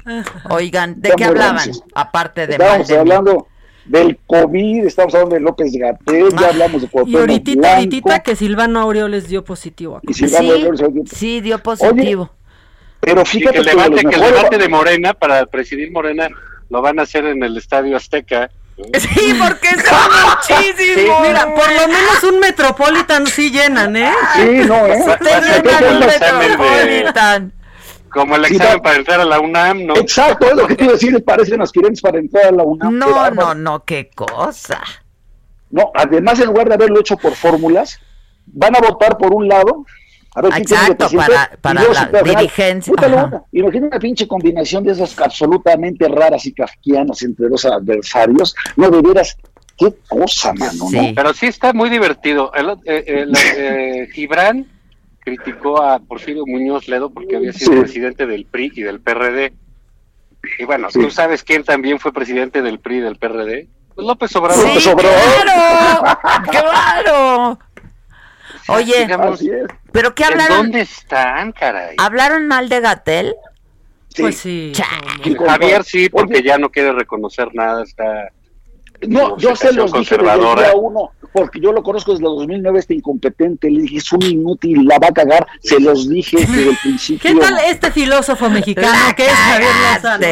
Oigan, 0.51 1.01
¿de 1.01 1.09
Estamos 1.09 1.16
qué 1.16 1.24
hablaban? 1.24 1.70
Aparte 1.94 2.46
de 2.46 2.59
mí. 2.59 2.64
hablando 2.98 3.46
del 3.84 4.18
COVID, 4.26 4.86
estamos 4.86 5.14
hablando 5.14 5.34
de 5.36 5.40
López 5.42 5.72
Gatel, 5.72 6.28
ya 6.40 6.48
hablamos 6.48 6.80
de 6.82 6.86
Y 6.86 6.90
Cuauhtémoc 6.90 7.20
ahorita, 7.20 7.52
Blanco, 7.52 7.74
ahorita 7.76 8.18
que 8.20 8.36
Silvano 8.36 8.80
Aureoles 8.80 9.28
dio 9.28 9.44
positivo. 9.44 10.01
y 10.02 10.34
Aureoles. 10.34 10.80
Sí, 11.14 11.40
dio 11.40 11.59
positivo. 11.59 12.30
Pero 13.01 13.22
Y 13.22 13.26
fíjate 13.26 13.52
que 13.52 13.59
el 13.60 13.64
debate, 13.66 13.90
los 13.90 14.01
que 14.01 14.06
el 14.06 14.12
mejores- 14.12 14.34
debate 14.36 14.59
de 14.59 14.68
Morena, 14.68 15.12
para 15.14 15.44
presidir 15.46 15.92
Morena, 15.92 16.28
lo 16.70 16.80
van 16.80 16.98
a 16.98 17.02
hacer 17.02 17.26
en 17.26 17.42
el 17.42 17.56
Estadio 17.59 17.96
Azteca. 17.96 18.51
Sí, 18.98 19.38
porque 19.38 19.68
son 19.68 20.10
muchísimos. 20.26 21.20
Mira, 21.28 21.55
por 21.55 21.70
lo 21.72 21.86
menos 21.86 22.24
un 22.24 22.40
Metropolitan 22.40 23.24
sí 23.28 23.51
llenan, 23.52 23.94
¿eh? 23.94 24.10
Sí, 24.34 24.66
no, 24.66 24.86
¿eh? 24.86 24.98
Llenan 25.20 25.62
como 25.62 25.90
un 25.92 26.01
Metropolitan. 26.01 27.52
Como 28.14 28.36
el 28.36 28.44
Sí, 28.46 28.54
examen 28.56 28.80
para 28.80 28.96
entrar 28.96 29.20
a 29.20 29.24
la 29.24 29.40
UNAM, 29.40 29.84
¿no? 29.86 29.96
Exacto, 29.96 30.46
es 30.46 30.54
lo 30.56 30.66
que 30.66 30.76
te 30.76 30.84
iba 30.84 30.92
a 30.92 30.94
decir, 30.94 31.24
parecen 31.24 31.60
aspirantes 31.60 32.00
para 32.00 32.18
entrar 32.18 32.46
a 32.46 32.52
la 32.52 32.62
UNAM. 32.62 32.96
No, 32.98 33.30
no, 33.30 33.54
no, 33.54 33.84
qué 33.84 34.08
cosa. 34.14 34.80
No, 35.70 35.90
además, 35.94 36.38
en 36.38 36.46
lugar 36.46 36.68
de 36.68 36.74
haberlo 36.74 37.00
hecho 37.00 37.16
por 37.16 37.34
fórmulas, 37.34 37.98
van 38.46 38.76
a 38.76 38.80
votar 38.80 39.18
por 39.18 39.34
un 39.34 39.48
lado. 39.48 39.84
A 40.36 40.42
ver, 40.42 40.52
Exacto, 40.56 41.08
para- 41.60 41.74
la 42.12 42.22
dirigencia, 42.22 42.92
Imagina 43.52 43.86
una 43.86 43.98
pinche 43.98 44.26
combinación 44.26 44.82
de 44.84 44.92
esas 44.92 45.18
absolutamente 45.20 46.08
raras 46.08 46.44
y 46.46 46.52
kafkianas 46.52 47.22
entre 47.22 47.48
dos 47.48 47.64
adversarios. 47.64 48.54
No, 48.76 48.90
de 48.90 49.00
veras, 49.00 49.36
qué 49.76 49.94
cosa, 50.08 50.52
mano, 50.52 50.90
¿no? 50.90 51.02
Pero 51.14 51.32
sí 51.34 51.46
está 51.46 51.72
muy 51.72 51.88
divertido. 51.88 52.52
El, 52.52 52.70
eh, 52.84 53.04
el, 53.06 53.32
eh, 53.56 54.08
Gibran 54.12 54.66
criticó 55.24 55.82
a 55.82 55.98
Porfirio 55.98 56.44
Muñoz 56.46 56.86
Ledo 56.88 57.10
porque 57.10 57.36
había 57.36 57.52
sido 57.52 57.72
Sí. 57.72 57.80
presidente 57.80 58.26
del 58.26 58.44
PRI 58.46 58.72
y 58.74 58.82
del 58.82 59.01
PRD. 59.01 59.55
Y 60.59 60.64
bueno, 60.64 60.90
Sí. 60.90 61.01
¿tú 61.01 61.10
sabes 61.10 61.42
quién 61.42 61.64
también 61.64 61.98
fue 61.98 62.12
presidente 62.12 62.60
del 62.62 62.78
PRI 62.78 62.98
y 62.98 63.01
del 63.01 63.16
PRD? 63.16 63.68
Pues 63.94 64.06
López 64.06 64.34
Obrador. 64.36 64.68
Sí, 64.80 64.90
claro, 64.92 66.18
claro. 66.51 67.59
Oye, 68.68 69.01
Digamos. 69.01 69.40
¿pero 69.92 70.14
qué 70.14 70.24
¿En 70.24 70.32
hablaron? 70.32 70.56
dónde 70.59 70.80
están, 70.82 71.52
caray? 71.52 71.96
¿Hablaron 71.98 72.46
mal 72.46 72.68
de 72.68 72.80
Gatel? 72.80 73.34
Pues 74.16 74.36
sí. 74.38 74.72
Y 75.24 75.34
con- 75.34 75.48
Javier 75.48 75.84
sí, 75.84 76.09
porque 76.09 76.34
Oye, 76.38 76.42
ya 76.44 76.59
no 76.59 76.70
quiere 76.70 76.92
reconocer 76.92 77.48
nada, 77.55 77.82
está... 77.82 78.28
No, 79.09 79.36
yo 79.38 79.55
se 79.56 79.72
los 79.72 79.92
dije 79.92 80.16
desde 80.16 80.32
el 80.32 80.40
día 80.56 80.72
uno, 80.74 81.10
porque 81.35 81.59
yo 81.61 81.73
lo 81.73 81.82
conozco 81.82 82.12
desde 82.12 82.24
el 82.24 82.31
2009, 82.36 82.78
este 82.78 82.94
incompetente, 82.94 83.69
le 83.69 83.82
dije, 83.82 83.97
es 83.97 84.12
un 84.12 84.23
inútil, 84.23 84.86
la 84.86 85.01
va 85.01 85.09
a 85.09 85.12
cagar, 85.12 85.44
se 85.61 85.81
los 85.81 86.09
dije 86.09 86.36
desde 86.39 86.70
el 86.70 86.77
principio. 86.78 87.28
¿Qué 87.35 87.40
tal 87.40 87.59
este 87.66 87.90
filósofo 87.90 88.48
mexicano 88.48 88.89
La 89.09 89.15
que 89.16 89.27
es 89.27 89.32
Javier. 89.32 89.70
Lozano? 89.94 90.27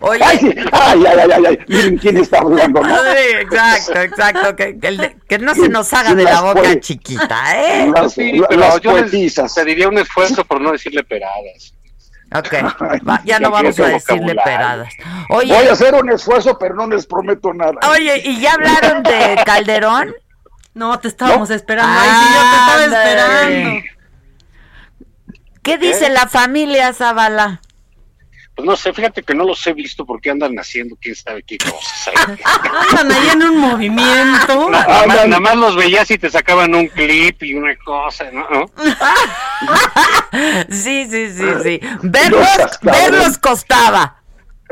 Oye, 0.00 0.20
Ay, 0.24 0.38
sí, 0.38 0.54
ay, 0.72 1.04
ay, 1.06 1.18
ay, 1.22 1.30
ay, 1.32 1.44
ay, 1.46 1.58
miren 1.68 1.96
quién 1.98 2.16
está 2.16 2.38
hablando, 2.40 2.80
¿no? 2.82 2.96
Sí, 2.96 3.36
exacto, 3.40 4.00
exacto. 4.00 4.56
Que, 4.56 4.78
que 4.80 4.88
el 4.88 4.96
de- 4.96 5.16
que 5.28 5.38
no 5.38 5.54
se 5.54 5.68
nos 5.68 5.92
haga 5.92 6.14
de 6.16 6.24
la 6.24 6.40
boca 6.40 6.60
puede- 6.60 6.80
chiquita, 6.80 7.36
¿eh? 7.56 7.90
Las, 7.94 8.12
Sí, 8.14 8.42
pero 8.48 8.60
las 8.60 8.80
yo 8.80 8.96
les 8.98 9.34
pediría 9.54 9.88
un 9.88 9.98
esfuerzo 9.98 10.44
por 10.44 10.60
no 10.60 10.72
decirle 10.72 11.04
peradas. 11.04 11.72
Ok, 12.34 12.52
va, 13.08 13.22
ya 13.24 13.38
no 13.38 13.50
vamos 13.50 13.78
a 13.78 13.86
decirle 13.86 14.34
peradas. 14.34 14.92
Voy 15.28 15.50
a 15.52 15.72
hacer 15.72 15.94
un 15.94 16.10
esfuerzo, 16.10 16.58
pero 16.58 16.74
no 16.74 16.88
les 16.88 17.06
prometo 17.06 17.54
nada. 17.54 17.74
oye, 17.92 18.20
¿y 18.24 18.40
ya 18.40 18.54
hablaron 18.54 19.02
de 19.04 19.36
Calderón? 19.46 20.14
No, 20.78 20.96
te 21.00 21.08
estábamos 21.08 21.50
esperando. 21.50 21.92
Ay, 22.00 22.08
sí, 22.08 22.34
yo 22.34 22.40
te 22.40 22.56
estaba 22.56 22.84
esperando. 22.84 23.84
¿Qué 25.62 25.76
dice 25.76 26.08
la 26.08 26.28
familia 26.28 26.92
Zavala? 26.92 27.60
Pues 28.54 28.64
no 28.66 28.76
sé, 28.76 28.92
fíjate 28.92 29.22
que 29.24 29.34
no 29.34 29.44
los 29.44 29.64
he 29.66 29.72
visto 29.72 30.06
porque 30.06 30.30
andan 30.30 30.56
haciendo 30.56 30.96
quién 31.00 31.16
sabe 31.16 31.42
qué 31.42 31.58
cosas. 31.58 32.14
Andan 32.90 33.12
ahí 33.12 33.28
en 33.28 33.42
un 33.42 33.58
movimiento. 33.58 34.70
Na- 34.70 34.84
nada, 34.86 35.06
más, 35.06 35.28
nada 35.28 35.40
más 35.40 35.56
los 35.56 35.74
veías 35.76 36.08
y 36.12 36.18
te 36.18 36.30
sacaban 36.30 36.72
un 36.74 36.86
clip 36.88 37.42
y 37.42 37.54
una 37.54 37.76
cosa, 37.76 38.30
¿no? 38.32 38.48
¿No? 38.48 38.70
Sí, 40.70 41.06
sí, 41.10 41.30
sí, 41.32 41.44
sí. 41.62 41.80
Verlos, 42.02 42.46
verlos 42.82 43.38
costaba. 43.38 44.17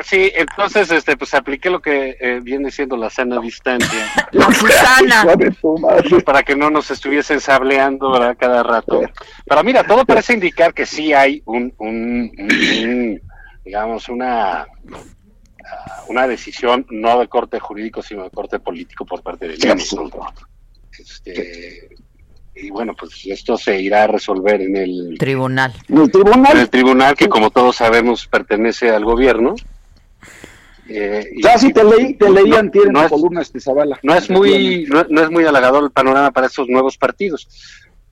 Sí, 0.04 0.30
entonces, 0.34 0.90
este, 0.90 1.16
pues 1.16 1.32
apliqué 1.32 1.70
lo 1.70 1.80
que 1.80 2.16
eh, 2.20 2.40
viene 2.42 2.70
siendo 2.70 2.96
la 2.98 3.08
sana 3.08 3.40
distancia. 3.40 4.04
La 4.32 4.46
Susana. 4.52 5.24
Para 6.24 6.42
que 6.42 6.54
no 6.54 6.68
nos 6.70 6.90
estuviesen 6.90 7.40
sableando, 7.40 8.10
¿verdad? 8.10 8.36
Cada 8.38 8.62
rato. 8.62 9.00
Pero 9.46 9.64
mira, 9.64 9.84
todo 9.84 10.04
parece 10.04 10.34
indicar 10.34 10.74
que 10.74 10.84
sí 10.84 11.14
hay 11.14 11.42
un, 11.46 11.72
un, 11.78 12.30
un- 12.38 12.50
un, 12.84 13.20
digamos, 13.64 14.08
una, 14.10 14.60
ah, 14.62 14.66
una 16.08 16.26
decisión 16.28 16.86
no 16.90 17.18
de 17.18 17.28
corte 17.28 17.58
jurídico, 17.58 18.02
sino 18.02 18.24
de 18.24 18.30
corte 18.30 18.58
político 18.58 19.06
por 19.06 19.22
parte 19.22 19.48
del 19.48 19.58
¿no? 19.58 20.26
Este, 20.98 21.88
y 22.54 22.70
bueno, 22.70 22.94
pues 22.98 23.12
esto 23.26 23.56
se 23.58 23.80
irá 23.80 24.04
a 24.04 24.06
resolver 24.06 24.60
en 24.62 24.76
el 24.76 25.16
Tribunal. 25.18 25.72
El 25.88 26.10
tribunal. 26.10 26.52
en 26.52 26.58
el 26.58 26.70
tribunal 26.70 27.14
que 27.16 27.28
como 27.28 27.50
todos 27.50 27.76
sabemos 27.76 28.26
pertenece 28.26 28.90
al 28.90 29.04
gobierno. 29.04 29.54
Eh, 30.88 31.24
y- 31.34 31.42
Ya 31.42 31.58
sí 31.58 31.72
te 31.72 31.82
leí, 31.82 32.14
te 32.14 32.30
leí 32.30 32.48
no- 32.50 32.56
antier 32.58 32.86
en 32.86 32.92
no 32.92 33.02
es- 33.02 33.10
columna 33.10 33.42
este 33.42 33.60
Zavala. 33.60 33.98
no 34.02 34.14
es 34.14 34.30
muy 34.30 34.86
no, 34.88 35.04
no 35.08 35.22
es 35.22 35.30
muy 35.30 35.44
halagador 35.44 35.84
el 35.84 35.90
panorama 35.90 36.30
para 36.30 36.46
esos 36.46 36.68
nuevos 36.68 36.96
partidos. 36.96 37.48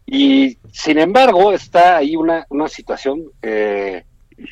Y 0.06 0.58
sin 0.72 0.98
embargo 0.98 1.52
está 1.52 1.96
ahí 1.98 2.16
una, 2.16 2.46
una 2.50 2.68
situación 2.68 3.22
eh, 3.42 4.04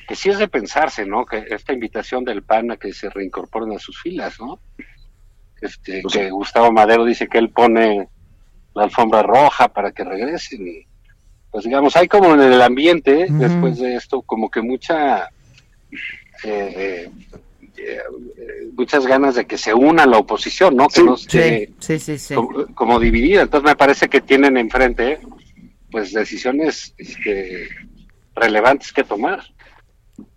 que 0.08 0.14
sí 0.14 0.30
es 0.30 0.38
de 0.38 0.48
pensarse 0.48 1.04
no 1.04 1.26
que 1.26 1.44
esta 1.50 1.72
invitación 1.72 2.24
del 2.24 2.42
PAN 2.42 2.70
a 2.70 2.76
que 2.76 2.92
se 2.92 3.10
reincorporen 3.10 3.72
a 3.76 3.78
sus 3.80 4.00
filas 4.00 4.38
no 4.40 4.60
este 5.60 6.02
que 6.10 6.30
Gustavo 6.30 6.70
Madero 6.72 7.04
dice 7.04 7.26
que 7.28 7.38
él 7.38 7.50
pone 7.50 8.08
la 8.74 8.84
alfombra 8.84 9.22
roja 9.22 9.68
para 9.68 9.90
que 9.92 10.04
regresen 10.04 10.66
y 10.66 10.86
pues 11.50 11.64
digamos 11.64 11.96
hay 11.96 12.08
como 12.08 12.32
en 12.34 12.40
el 12.40 12.62
ambiente 12.62 13.26
después 13.28 13.78
de 13.78 13.96
esto 13.96 14.22
como 14.22 14.50
que 14.50 14.62
mucha 14.62 15.24
eh, 16.44 16.74
eh, 16.76 17.10
muchas 18.74 19.06
ganas 19.06 19.34
de 19.34 19.46
que 19.46 19.58
se 19.58 19.74
una 19.74 20.06
la 20.06 20.18
oposición, 20.18 20.76
¿no? 20.76 20.88
Que 20.88 21.02
no 21.02 21.14
esté 21.14 21.72
Sí, 21.78 21.98
sí, 21.98 21.98
sí, 21.98 22.18
sí. 22.18 22.34
como, 22.34 22.66
como 22.74 23.00
dividida. 23.00 23.42
Entonces 23.42 23.68
me 23.68 23.76
parece 23.76 24.08
que 24.08 24.20
tienen 24.20 24.56
enfrente, 24.56 25.20
pues, 25.90 26.12
decisiones 26.12 26.94
este, 26.98 27.68
relevantes 28.34 28.92
que 28.92 29.04
tomar. 29.04 29.40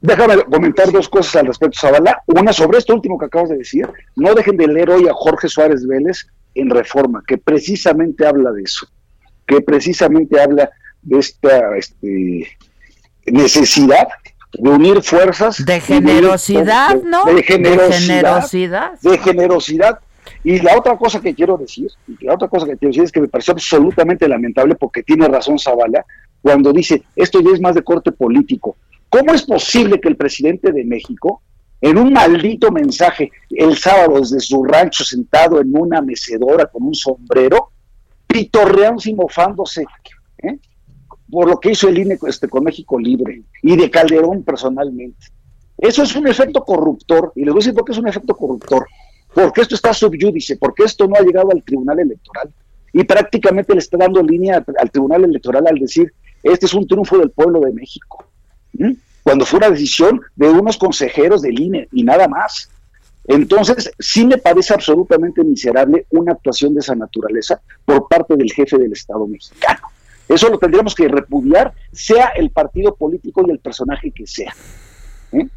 Déjame 0.01 0.43
comentar 0.43 0.91
dos 0.91 1.09
cosas 1.09 1.35
al 1.37 1.47
respecto, 1.47 1.79
Zavala. 1.79 2.21
Una 2.27 2.53
sobre 2.53 2.77
esto 2.77 2.93
último 2.93 3.17
que 3.17 3.25
acabas 3.25 3.49
de 3.49 3.57
decir. 3.57 3.87
No 4.15 4.33
dejen 4.33 4.57
de 4.57 4.67
leer 4.67 4.89
hoy 4.89 5.07
a 5.07 5.13
Jorge 5.13 5.47
Suárez 5.47 5.85
Vélez 5.85 6.27
en 6.53 6.69
Reforma, 6.69 7.23
que 7.27 7.37
precisamente 7.37 8.25
habla 8.25 8.51
de 8.51 8.63
eso, 8.63 8.87
que 9.45 9.61
precisamente 9.61 10.39
habla 10.39 10.69
de 11.01 11.19
esta 11.19 11.75
este, 11.77 12.57
necesidad 13.25 14.07
de 14.57 14.69
unir 14.69 15.01
fuerzas. 15.01 15.63
De 15.65 15.79
generosidad, 15.79 17.01
¿no? 17.03 17.25
De 17.25 17.35
De 17.35 17.43
generosidad. 17.43 17.99
generosidad. 17.99 18.99
de 19.01 19.17
generosidad. 19.17 19.99
Y 20.43 20.59
la 20.59 20.77
otra 20.77 20.97
cosa 20.97 21.19
que 21.21 21.33
quiero 21.33 21.57
decir, 21.57 21.89
y 22.07 22.25
la 22.25 22.33
otra 22.35 22.47
cosa 22.47 22.65
que 22.65 22.77
quiero 22.77 22.91
decir 22.91 23.03
es 23.03 23.11
que 23.11 23.21
me 23.21 23.27
pareció 23.27 23.53
absolutamente 23.53 24.27
lamentable 24.27 24.75
porque 24.75 25.03
tiene 25.03 25.27
razón 25.27 25.57
Zavala 25.57 26.05
cuando 26.41 26.71
dice 26.71 27.03
esto 27.15 27.41
ya 27.41 27.51
es 27.51 27.61
más 27.61 27.75
de 27.75 27.83
corte 27.83 28.11
político. 28.11 28.75
¿Cómo 29.09 29.33
es 29.33 29.43
posible 29.43 29.99
que 29.99 30.09
el 30.09 30.17
presidente 30.17 30.71
de 30.71 30.83
México, 30.83 31.41
en 31.81 31.97
un 31.97 32.13
maldito 32.13 32.71
mensaje 32.71 33.31
el 33.49 33.77
sábado 33.77 34.19
desde 34.19 34.39
su 34.39 34.63
rancho 34.63 35.03
sentado 35.03 35.61
en 35.61 35.71
una 35.75 36.01
mecedora 36.01 36.65
con 36.65 36.83
un 36.83 36.95
sombrero, 36.95 37.71
pitorreando 38.27 39.01
y 39.05 39.13
mofándose. 39.13 39.85
Por 41.29 41.47
lo 41.47 41.59
que 41.59 41.71
hizo 41.71 41.87
el 41.87 41.97
INE 41.97 42.17
este, 42.27 42.47
con 42.47 42.63
México 42.63 42.99
Libre 42.99 43.43
y 43.61 43.75
de 43.75 43.89
Calderón 43.89 44.43
personalmente? 44.43 45.27
Eso 45.77 46.03
es 46.03 46.15
un 46.15 46.27
efecto 46.27 46.63
corruptor, 46.63 47.33
y 47.35 47.41
les 47.43 47.53
voy 47.53 47.59
a 47.59 47.61
decir 47.61 47.73
por 47.73 47.85
qué 47.85 47.91
es 47.91 47.97
un 47.97 48.07
efecto 48.07 48.35
corruptor. 48.35 48.87
Porque 49.33 49.61
esto 49.61 49.75
está 49.75 49.93
subyúdice, 49.93 50.55
porque 50.55 50.83
esto 50.83 51.07
no 51.07 51.15
ha 51.15 51.21
llegado 51.21 51.51
al 51.51 51.61
Tribunal 51.61 51.99
Electoral. 51.99 52.49
Y 52.93 53.03
prácticamente 53.03 53.73
le 53.73 53.79
está 53.79 53.97
dando 53.97 54.23
línea 54.23 54.57
al, 54.57 54.65
al 54.79 54.89
Tribunal 54.89 55.25
Electoral 55.25 55.67
al 55.67 55.77
decir, 55.77 56.13
este 56.41 56.67
es 56.67 56.73
un 56.73 56.87
triunfo 56.87 57.17
del 57.17 57.31
pueblo 57.31 57.59
de 57.59 57.73
México. 57.73 58.23
Cuando 59.23 59.45
fue 59.45 59.57
una 59.57 59.71
decisión 59.71 60.21
de 60.35 60.49
unos 60.49 60.77
consejeros 60.77 61.41
del 61.41 61.59
INE 61.59 61.89
y 61.91 62.03
nada 62.03 62.27
más. 62.27 62.69
Entonces, 63.27 63.91
sí 63.97 64.25
me 64.25 64.37
parece 64.37 64.73
absolutamente 64.73 65.43
miserable 65.43 66.05
una 66.11 66.33
actuación 66.33 66.75
de 66.75 66.81
esa 66.81 66.93
naturaleza 66.93 67.59
por 67.83 68.07
parte 68.07 68.35
del 68.35 68.51
jefe 68.53 68.77
del 68.77 68.93
Estado 68.93 69.25
mexicano. 69.25 69.87
Eso 70.27 70.49
lo 70.49 70.57
tendríamos 70.57 70.95
que 70.95 71.07
repudiar, 71.07 71.73
sea 71.91 72.27
el 72.35 72.49
partido 72.49 72.95
político 72.95 73.43
y 73.47 73.51
el 73.51 73.59
personaje 73.59 74.11
que 74.11 74.25
sea. 74.25 74.53
¿Eh? 75.31 75.47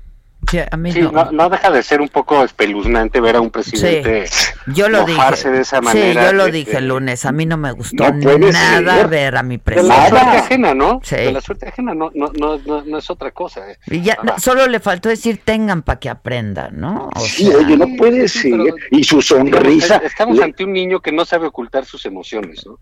Sí, 0.49 0.59
a 0.71 0.77
mí 0.77 0.93
Sí, 0.93 1.01
no. 1.03 1.11
no, 1.11 1.33
no 1.33 1.51
deja 1.51 1.71
de 1.71 1.83
ser 1.83 2.01
un 2.01 2.09
poco 2.09 2.43
espeluznante 2.45 3.21
ver 3.21 3.37
a 3.37 3.41
un 3.41 3.51
presidente 3.51 4.25
Yo 4.69 4.89
lo 4.89 5.01
dije. 5.05 5.13
mofarse 5.19 5.51
de 5.51 5.61
esa 5.63 5.81
manera. 5.81 6.23
sí, 6.23 6.27
yo 6.27 6.33
lo 6.33 6.47
este, 6.47 6.57
dije 6.59 6.77
el 6.79 6.89
lunes. 6.89 7.27
A 7.27 7.33
mí 7.33 7.45
no 7.45 7.57
me 7.57 7.73
gustó 7.73 8.09
No 8.13 8.39
nada 8.39 8.97
ser. 8.99 9.09
ver 9.09 9.37
a 9.37 9.43
mi 9.43 9.57
De 9.57 9.63
presidente. 9.63 9.95
la 9.99 10.09
suerte 10.09 10.37
ajena, 10.39 10.75
¿no? 10.75 11.01
Sí. 11.03 11.17
De 11.17 11.33
la 11.33 11.41
suerte 11.41 11.69
ajena 11.69 11.93
no, 11.95 12.11
no, 12.15 12.31
no, 12.39 12.57
no, 12.59 12.83
no 12.83 12.99
es 12.99 13.11
otra 13.11 13.33
cosa. 13.33 13.69
eh. 13.71 13.79
Y 13.89 14.01
ya, 14.03 14.17
solo 14.39 14.67
le 14.69 14.79
faltó 14.81 15.09
decir 15.09 15.41
tengan 15.45 15.83
para 15.83 15.99
que 15.99 16.09
aprendan, 16.09 16.81
¿no? 16.81 17.11
O 17.15 17.21
Sí, 17.21 17.45
sea, 17.47 17.57
oye, 17.59 17.77
no 17.77 17.87
puede 17.99 18.29
sí, 18.29 18.39
ser. 18.43 18.53
pero- 18.53 18.77
Y 18.93 19.05
su 19.05 19.21
sonrisa. 19.21 19.87
Digamos, 19.97 20.05
Estamos 20.13 20.37
le- 20.39 20.45
ante 20.45 20.65
un 20.65 20.73
niño 20.73 21.01
que 21.01 21.11
no 21.13 21.25
sabe 21.25 21.49
ocultar 21.49 21.85
sus 21.85 22.07
emociones, 22.07 22.65
¿no? 22.65 22.79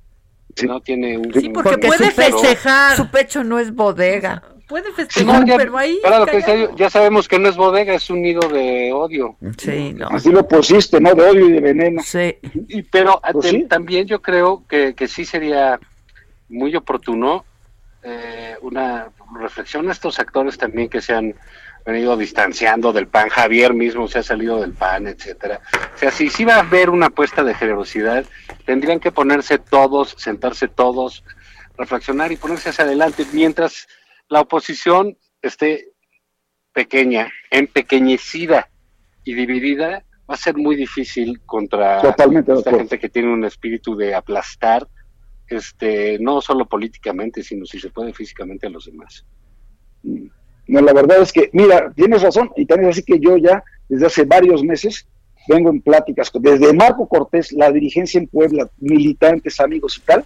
No 0.64 0.80
tiene 0.80 1.18
un... 1.18 1.32
Sí, 1.34 1.50
porque 1.50 1.70
porque 1.70 1.88
puede 1.88 2.10
su 2.10 2.16
pecho, 2.16 2.38
festejar. 2.38 2.96
su 2.96 3.10
pecho 3.10 3.44
no 3.44 3.58
es 3.58 3.74
bodega. 3.74 4.42
Puede 4.66 4.86
Sí, 4.88 4.92
festejar, 4.96 5.40
no, 5.40 5.46
ya, 5.46 5.56
pero 5.58 5.76
ahí. 5.78 5.98
que 6.26 6.70
ya 6.76 6.90
sabemos 6.90 7.28
que 7.28 7.38
no 7.38 7.48
es 7.48 7.56
bodega, 7.56 7.94
es 7.94 8.10
un 8.10 8.22
nido 8.22 8.40
de 8.48 8.90
odio. 8.92 9.36
Sí, 9.58 9.92
no. 9.94 10.08
Así 10.08 10.30
lo 10.30 10.48
pusiste, 10.48 11.00
¿no? 11.00 11.14
De 11.14 11.22
odio 11.22 11.46
y 11.48 11.52
de 11.52 11.60
veneno. 11.60 12.02
Sí. 12.04 12.34
Y, 12.68 12.82
pero 12.82 13.20
Pues 13.32 13.44
te- 13.46 13.50
sí. 13.50 13.66
también 13.68 14.06
yo 14.06 14.20
creo 14.22 14.64
que, 14.68 14.94
que 14.94 15.06
sí 15.06 15.24
sería 15.24 15.78
muy 16.48 16.74
oportuno 16.74 17.44
eh, 18.02 18.56
una 18.62 19.08
reflexión 19.38 19.88
a 19.88 19.92
estos 19.92 20.18
actores 20.18 20.56
también 20.58 20.88
que 20.88 21.00
se 21.00 21.12
han 21.12 21.34
venido 21.86 22.16
distanciando 22.16 22.92
del 22.92 23.06
PAN. 23.06 23.28
Javier 23.28 23.72
mismo 23.72 24.08
se 24.08 24.18
ha 24.18 24.22
salido 24.22 24.60
del 24.60 24.72
PAN, 24.72 25.06
etcétera. 25.06 25.60
O 25.94 25.98
sea, 25.98 26.10
si 26.10 26.28
sí 26.28 26.44
va 26.44 26.56
a 26.56 26.60
haber 26.60 26.90
una 26.90 27.06
apuesta 27.06 27.44
de 27.44 27.54
generosidad, 27.54 28.26
tendrían 28.64 28.98
que 29.00 29.12
ponerse 29.12 29.58
todos, 29.58 30.14
sentarse 30.18 30.68
todos, 30.68 31.24
reflexionar 31.78 32.32
y 32.32 32.36
ponerse 32.36 32.70
hacia 32.70 32.84
adelante, 32.84 33.24
mientras 33.32 33.86
la 34.28 34.40
oposición 34.40 35.16
esté 35.40 35.92
pequeña, 36.72 37.30
empequeñecida 37.50 38.68
y 39.24 39.34
dividida, 39.34 40.04
va 40.28 40.34
a 40.34 40.38
ser 40.38 40.56
muy 40.56 40.74
difícil 40.74 41.40
contra 41.46 42.02
Totalmente 42.02 42.52
esta 42.52 42.70
gente 42.70 42.98
que 42.98 43.08
tiene 43.08 43.32
un 43.32 43.44
espíritu 43.44 43.96
de 43.96 44.14
aplastar, 44.14 44.86
este, 45.46 46.18
no 46.18 46.40
solo 46.40 46.66
políticamente, 46.66 47.44
sino 47.44 47.64
si 47.64 47.78
se 47.78 47.90
puede 47.90 48.12
físicamente 48.12 48.66
a 48.66 48.70
los 48.70 48.86
demás. 48.86 49.24
No, 50.68 50.80
la 50.80 50.93
verdad 50.93 51.22
es 51.22 51.32
que, 51.32 51.48
mira, 51.52 51.93
tienes 51.94 52.22
razón, 52.22 52.51
y 52.56 52.66
también 52.66 52.90
es 52.90 52.97
así 52.97 53.05
que 53.05 53.18
yo 53.20 53.36
ya 53.36 53.62
desde 53.88 54.06
hace 54.06 54.24
varios 54.24 54.62
meses 54.64 55.06
vengo 55.48 55.70
en 55.70 55.80
pláticas 55.80 56.30
con- 56.30 56.43
desde 56.43 56.72
Marco 56.72 57.06
Cortés, 57.06 57.52
la 57.52 57.70
dirigencia 57.70 58.18
en 58.18 58.26
Puebla, 58.26 58.68
militantes, 58.80 59.60
amigos 59.60 59.97
y 59.98 60.01
tal, 60.01 60.24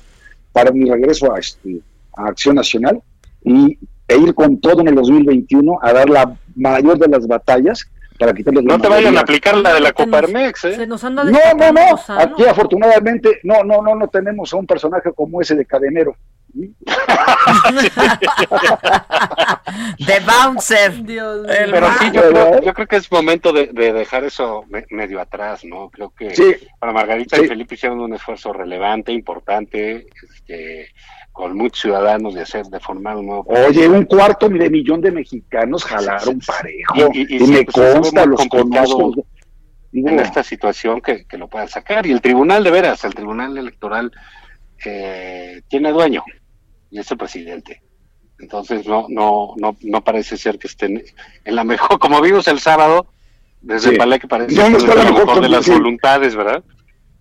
para 0.53 0.71
mi 0.73 0.89
regreso 0.91 1.33
a, 1.35 1.39
este, 1.39 1.81
a 2.17 2.29
Acción 2.29 2.57
Nacional 2.57 3.03
y, 3.45 3.79
e 4.09 4.17
ir 4.17 4.35
con 4.35 4.61
todo 4.61 4.81
en 4.81 4.89
el 4.89 4.95
2021 4.95 5.79
a 5.83 5.93
dar 5.93 6.09
la 6.11 6.35
mayor 6.57 6.99
de 6.99 7.07
las 7.09 7.27
batallas 7.29 7.87
para 8.19 8.33
quitarles 8.35 8.65
la 8.65 8.77
No 8.77 8.83
te 8.83 8.89
vayan 8.89 9.17
a 9.17 9.21
aplicar 9.21 9.57
la 9.59 9.75
de 9.75 9.81
la 9.81 9.93
Coparmex, 9.93 10.65
¿eh? 10.65 10.75
Se 10.75 10.87
nos 10.87 11.03
anda 11.05 11.23
No, 11.25 11.31
no, 11.57 11.73
no. 11.73 11.81
Aquí 12.19 12.45
afortunadamente 12.45 13.41
no, 13.45 13.63
no, 13.63 13.83
no, 13.83 13.95
no 13.95 14.09
tenemos 14.09 14.53
a 14.53 14.57
un 14.57 14.67
personaje 14.67 15.11
como 15.15 15.41
ese 15.41 15.55
de 15.55 15.65
cadenero. 15.65 16.17
De 19.99 20.21
bouncer. 20.21 21.03
Dios 21.05 21.47
El 21.49 21.71
Pero 21.71 21.87
sí, 21.99 22.11
yo 22.13 22.23
creo, 22.31 22.61
yo 22.63 22.75
creo 22.75 22.87
que 22.87 22.97
es 22.97 23.11
momento 23.13 23.53
de, 23.53 23.67
de 23.69 23.93
dejar 23.93 24.25
eso 24.25 24.65
me- 24.69 24.87
medio 24.91 25.21
atrás, 25.21 25.65
¿no? 25.65 25.91
Creo 25.91 26.11
que 26.11 26.35
Sí. 26.35 26.55
para 26.79 26.93
Margarita 26.93 27.37
Sí. 27.37 27.45
y 27.45 27.49
Felipe 27.49 27.75
hicieron 27.75 28.01
un 28.01 28.15
esfuerzo 28.15 28.53
relevante, 28.53 29.13
importante, 29.13 30.07
este, 30.33 30.89
con 31.33 31.57
muchos 31.57 31.81
ciudadanos 31.83 32.35
de 32.35 32.43
hacer, 32.43 32.67
de 32.67 32.81
formar 32.81 33.17
un 33.17 33.27
nuevo 33.27 33.45
Oye, 33.49 33.89
un 33.89 34.05
cuarto 34.05 34.49
de 34.49 34.69
millón 34.71 35.01
de 35.01 35.13
mexicanos 35.13 35.85
jalaron 35.85 36.41
parejo. 36.41 37.11
Y- 37.15 37.21
y- 37.21 37.27
y 37.31 37.37
Y, 37.37 37.47
sí, 37.47 37.53
me 37.53 37.65
pues, 37.65 37.95
consta, 37.95 38.27
los 38.27 38.47
conozco. 38.49 39.13
Digo, 39.93 40.09
en 40.09 40.21
esta 40.21 40.43
situación 40.45 41.01
que, 41.01 41.25
que 41.27 41.37
lo 41.37 41.49
puedan 41.49 41.69
sacar. 41.69 42.07
Y 42.07 42.13
el 42.13 42.21
tribunal, 42.21 42.63
de 42.63 42.71
veras, 42.71 43.03
el 43.05 43.15
tribunal 43.15 43.59
electoral 43.59 44.13
eh, 44.85 45.61
tiene 45.69 45.91
dueño 45.93 46.23
y 46.91 46.99
es 46.99 47.11
el 47.11 47.19
presidente. 47.19 47.83
Entonces 48.39 48.87
no, 48.87 49.07
no, 49.09 49.55
no, 49.57 49.77
no 49.83 50.05
parece 50.05 50.37
ser 50.37 50.59
que 50.59 50.67
estén 50.67 51.03
en 51.45 51.55
la 51.55 51.65
mejor, 51.65 51.99
como 51.99 52.21
vimos 52.21 52.49
el 52.49 52.61
sábado, 52.61 53.07
desde 53.61 53.91
Sí. 53.91 53.97
Palé 53.97 54.19
que 54.19 54.27
parece 54.27 54.55
No, 54.55 54.71
no 54.71 54.79
que 54.79 54.85
es 54.85 54.89
la 54.89 55.05
mejor 55.05 55.27
mejor 55.27 55.43
de 55.43 55.49
las 55.49 55.69
voluntades, 55.69 56.35
¿verdad? 56.35 56.65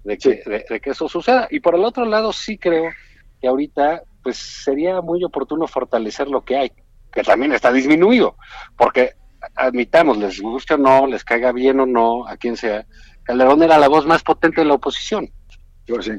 De 0.03 0.17
que, 0.17 0.41
de, 0.45 0.65
de 0.69 0.79
que 0.79 0.91
eso 0.91 1.09
suceda. 1.09 1.47
Y 1.51 1.59
por 1.59 1.75
el 1.75 1.83
otro 1.83 2.05
lado, 2.05 2.31
sí 2.31 2.57
creo 2.57 2.89
que 3.41 3.47
ahorita, 3.47 4.03
pues 4.23 4.37
sería 4.37 5.01
muy 5.01 5.23
oportuno 5.23 5.67
fortalecer 5.67 6.29
lo 6.29 6.43
que 6.43 6.57
hay, 6.57 6.71
que 7.11 7.23
también 7.23 7.51
está 7.51 7.71
disminuido, 7.71 8.37
porque 8.77 9.13
admitamos, 9.55 10.17
les 10.17 10.41
guste 10.41 10.75
o 10.75 10.77
no, 10.77 11.07
les 11.07 11.23
caiga 11.23 11.51
bien 11.51 11.79
o 11.79 11.85
no, 11.85 12.27
a 12.27 12.37
quien 12.37 12.57
sea, 12.57 12.85
Calderón 13.23 13.63
era 13.63 13.77
la 13.77 13.87
voz 13.87 14.05
más 14.05 14.23
potente 14.23 14.61
de 14.61 14.67
la 14.67 14.75
oposición. 14.75 15.29
Pues 15.87 16.05
sí. 16.05 16.11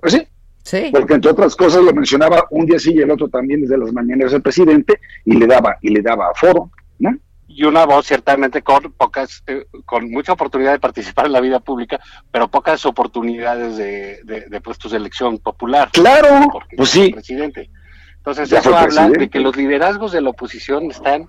Pues 0.00 0.12
sí. 0.12 0.26
Sí. 0.64 0.88
Porque 0.92 1.14
entre 1.14 1.30
otras 1.30 1.54
cosas 1.54 1.82
lo 1.84 1.92
mencionaba 1.92 2.46
un 2.50 2.64
día 2.66 2.78
sí 2.78 2.92
y 2.94 2.98
el 3.00 3.10
otro 3.10 3.28
también 3.28 3.60
desde 3.60 3.78
las 3.78 3.92
mañaneras 3.92 4.32
del 4.32 4.42
presidente 4.42 4.98
y 5.24 5.36
le 5.36 5.46
daba 5.46 5.76
y 5.82 5.90
le 5.90 6.00
daba 6.02 6.32
foro, 6.34 6.70
¿no? 6.98 7.10
y 7.46 7.62
una 7.64 7.84
voz 7.84 8.06
ciertamente 8.06 8.62
con 8.62 8.90
pocas, 8.94 9.44
eh, 9.46 9.66
con 9.84 10.10
mucha 10.10 10.32
oportunidad 10.32 10.72
de 10.72 10.80
participar 10.80 11.26
en 11.26 11.32
la 11.32 11.40
vida 11.40 11.60
pública, 11.60 12.00
pero 12.32 12.48
pocas 12.48 12.84
oportunidades 12.86 13.76
de, 13.76 14.20
de- 14.24 14.46
de 14.48 14.60
puestos 14.60 14.90
de 14.90 14.96
elección 14.96 15.38
popular. 15.38 15.90
Claro, 15.92 16.46
porque 16.50 16.76
pues 16.76 16.88
sí. 16.88 17.10
Presidente. 17.12 17.70
Entonces 18.16 18.48
Ya 18.48 18.58
eso 18.58 18.70
habla 18.70 18.86
presidente. 18.86 19.18
de 19.18 19.28
que 19.30 19.38
los 19.40 19.54
liderazgos 19.56 20.10
de 20.12 20.22
la 20.22 20.30
oposición 20.30 20.90
están 20.90 21.26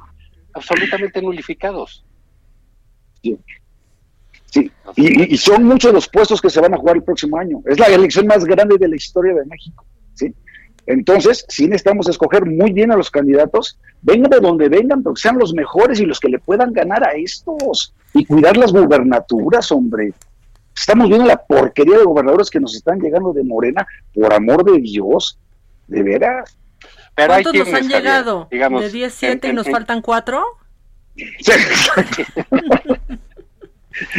absolutamente 0.54 1.22
nulificados. 1.22 2.06
Sí. 3.22 3.38
Sí, 4.56 4.72
y, 4.96 5.34
y- 5.34 5.38
son 5.38 5.66
muchos 5.66 5.92
los 5.92 6.08
puestos 6.08 6.42
que 6.42 6.50
se 6.50 6.62
van 6.62 6.74
a 6.74 6.78
jugar 6.78 6.96
el 6.96 7.04
próximo 7.04 7.38
año. 7.38 7.62
Es 7.66 7.78
la 7.78 7.88
elección 7.88 8.26
más 8.26 8.46
grande 8.46 8.78
de 8.78 8.88
la 8.88 8.96
historia 8.96 9.34
de 9.34 9.44
México. 9.46 9.84
¿sí? 10.14 10.34
Entonces, 10.86 11.44
sí 11.50 11.66
necesitamos 11.68 12.08
escoger 12.08 12.46
muy 12.46 12.72
bien 12.72 12.90
a 12.92 12.96
los 12.96 13.12
candidatos, 13.12 13.78
vengan 14.02 14.30
de 14.30 14.40
donde 14.40 14.70
vengan, 14.70 15.04
pero 15.04 15.14
que 15.14 15.22
sean 15.22 15.38
los 15.38 15.54
mejores 15.54 16.00
y 16.00 16.06
los 16.06 16.22
que 16.22 16.30
le 16.30 16.40
puedan 16.40 16.72
ganar 16.72 17.04
a 17.06 17.12
estos. 17.18 17.94
Y 18.14 18.24
cuidar 18.26 18.56
las 18.56 18.72
gubernaturas, 18.72 19.70
hombre. 19.74 20.14
Estamos 20.74 21.10
viendo 21.10 21.26
la 21.26 21.36
porquería 21.38 21.98
de 21.98 22.06
gobernadores 22.06 22.50
que 22.50 22.62
nos 22.62 22.76
están 22.76 23.00
llegando 23.02 23.34
de 23.34 23.44
Morena, 23.44 23.86
por 24.14 24.34
amor 24.34 24.64
de 24.64 24.80
Dios, 24.80 25.38
de 25.88 26.02
veras. 26.02 26.56
Pero 27.14 27.34
hay 27.34 27.44
¿Cuántos 27.44 27.68
nos 27.68 27.74
han 27.82 27.90
llegado? 27.90 28.48
digamos, 28.50 28.84
¿De 28.84 28.90
10, 28.90 29.14
7 29.14 29.48
y 29.48 29.50
en- 29.50 29.56
nos 29.58 29.66
en- 29.68 29.74
faltan 29.74 30.02
4? 30.02 30.44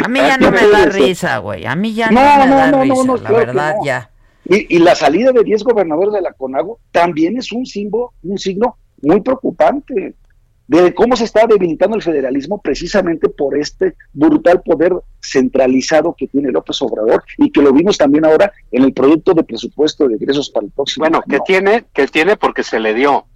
A 0.04 0.08
mí 0.08 0.18
ya 0.20 0.38
no 0.38 0.50
me 0.50 0.66
da 0.68 0.86
risa, 0.86 1.38
güey. 1.38 1.66
A 1.66 1.74
mí 1.76 1.94
ya 1.94 2.10
no, 2.10 2.20
No, 2.20 2.38
me 2.44 2.46
no, 2.50 2.56
da 2.56 2.70
no, 2.70 2.76
no, 2.78 2.82
risa, 2.84 3.04
no, 3.04 3.16
la 3.16 3.20
claro 3.20 3.36
verdad, 3.36 3.74
no. 3.78 3.84
ya. 3.84 4.10
Y, 4.48 4.76
y 4.76 4.78
la 4.78 4.94
salida 4.94 5.32
de 5.32 5.42
10 5.42 5.64
gobernadores 5.64 6.14
de 6.14 6.20
la 6.22 6.32
CONAGO 6.32 6.78
también 6.92 7.36
es 7.36 7.50
un 7.52 7.66
símbolo, 7.66 8.12
un 8.22 8.38
signo 8.38 8.76
muy 9.02 9.20
preocupante 9.20 10.14
de 10.68 10.94
cómo 10.94 11.14
se 11.16 11.24
está 11.24 11.46
debilitando 11.46 11.96
el 11.96 12.02
federalismo 12.02 12.60
precisamente 12.60 13.28
por 13.28 13.56
este 13.56 13.94
brutal 14.12 14.62
poder 14.62 14.94
centralizado 15.22 16.14
que 16.18 16.26
tiene 16.26 16.50
López 16.50 16.80
Obrador 16.82 17.22
y 17.38 17.52
que 17.52 17.62
lo 17.62 17.72
vimos 17.72 17.98
también 17.98 18.24
ahora 18.24 18.52
en 18.72 18.82
el 18.82 18.92
proyecto 18.92 19.32
de 19.32 19.44
presupuesto 19.44 20.08
de 20.08 20.16
egresos 20.16 20.50
para 20.50 20.66
el 20.66 20.72
próximo 20.72 21.04
Bueno, 21.04 21.22
que 21.28 21.38
tiene, 21.46 21.84
que 21.92 22.06
tiene 22.08 22.36
porque 22.36 22.62
se 22.64 22.80
le 22.80 22.94
dio. 22.94 23.26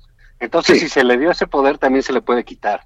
Entonces, 0.40 0.78
Sí. 0.78 0.84
si 0.86 0.88
se 0.88 1.04
le 1.04 1.18
dio 1.18 1.30
ese 1.30 1.46
poder, 1.46 1.78
también 1.78 2.02
se 2.02 2.12
le 2.12 2.20
puede 2.22 2.44
quitar. 2.44 2.82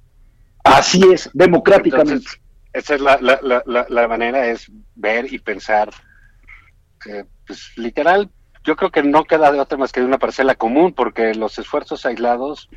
Así 0.63 1.01
es, 1.13 1.31
democráticamente. 1.33 2.13
Entonces, 2.15 2.41
esa 2.75 2.97
es 2.97 3.01
la, 3.01 3.19
la, 3.21 3.41
la, 3.65 3.87
la, 3.89 4.09
manera, 4.09 4.47
es 4.49 4.71
ver 4.95 5.33
y 5.33 5.39
pensar. 5.39 5.91
eh, 7.09 7.25
pues 7.47 7.73
literal, 7.77 8.31
yo 8.65 8.77
creo 8.77 8.91
que 8.91 9.03
no 9.03 9.25
queda 9.25 9.53
de 9.53 9.61
otra 9.61 9.79
más 9.79 9.93
que 9.93 10.01
de 10.01 10.07
una 10.07 10.19
parcela 10.19 10.55
común, 10.55 10.93
porque 10.93 11.35
los 11.35 11.59
esfuerzos 11.59 12.05
aislados, 12.05 12.69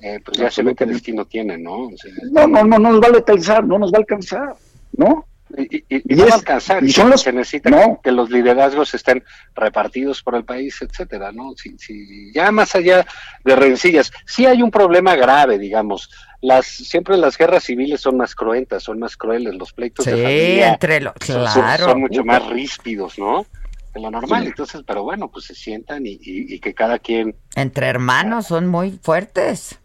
eh, 0.00 0.20
pues 0.24 0.38
ya 0.38 0.50
se 0.50 0.62
ve 0.62 0.74
qué 0.74 0.86
destino 0.86 1.26
tienen, 1.26 1.62
¿no? 1.62 1.88
O 1.88 1.96
sea, 1.96 2.12
no, 2.32 2.46
no, 2.46 2.64
no 2.64 2.78
nos 2.78 3.00
va 3.00 3.08
a 3.08 3.10
alcanzar, 3.10 3.64
no 3.64 3.78
nos 3.78 3.92
va 3.92 3.98
a 3.98 4.00
alcanzar, 4.00 4.54
¿no? 4.96 5.26
Y, 5.56 5.76
y- 5.88 6.02
es- 6.22 6.32
alcanzar, 6.32 6.82
y 6.82 6.90
son 6.92 7.10
los- 7.10 7.22
se 7.22 7.32
necesita 7.32 7.70
no. 7.70 8.00
que 8.02 8.10
los 8.12 8.30
liderazgos 8.30 8.92
estén 8.94 9.22
repartidos 9.54 10.22
por 10.22 10.34
el 10.34 10.44
país, 10.44 10.80
etcétera, 10.82 11.30
¿no? 11.32 11.52
Si, 11.56 11.76
si- 11.78 12.32
ya 12.32 12.50
más 12.50 12.74
allá 12.74 13.06
de 13.44 13.56
rencillas, 13.56 14.12
sí 14.26 14.44
hay 14.46 14.62
un 14.62 14.70
problema 14.70 15.14
grave, 15.14 15.58
digamos. 15.58 16.10
Las 16.42 16.66
siempre 16.66 17.16
las 17.16 17.38
guerras 17.38 17.64
civiles 17.64 18.00
son 18.00 18.16
más 18.16 18.34
cruentas, 18.34 18.82
son 18.82 18.98
más 18.98 19.16
crueles, 19.16 19.54
los 19.54 19.72
pleitos 19.72 20.04
Sí, 20.04 20.10
de 20.10 20.22
familia 20.22 20.68
entre 20.72 21.00
lo- 21.00 21.14
son- 21.24 21.46
son- 21.46 21.62
claro. 21.62 21.84
son, 21.86 22.00
mucho 22.00 22.24
más 22.24 22.46
ríspidos, 22.48 23.18
¿no? 23.18 23.46
De 23.94 24.00
lo 24.02 24.10
normal. 24.10 24.42
Sí. 24.42 24.48
Entonces, 24.48 24.82
pero 24.86 25.04
bueno, 25.04 25.30
pues 25.30 25.46
se 25.46 25.54
sientan 25.54 26.04
y, 26.06 26.10
y- 26.20 26.54
y 26.54 26.60
que 26.60 26.74
cada 26.74 26.98
quien, 26.98 27.34
Entre 27.54 27.86
hermanos 27.86 28.46
son 28.48 28.66
muy 28.66 28.98
fuertes. 29.02 29.78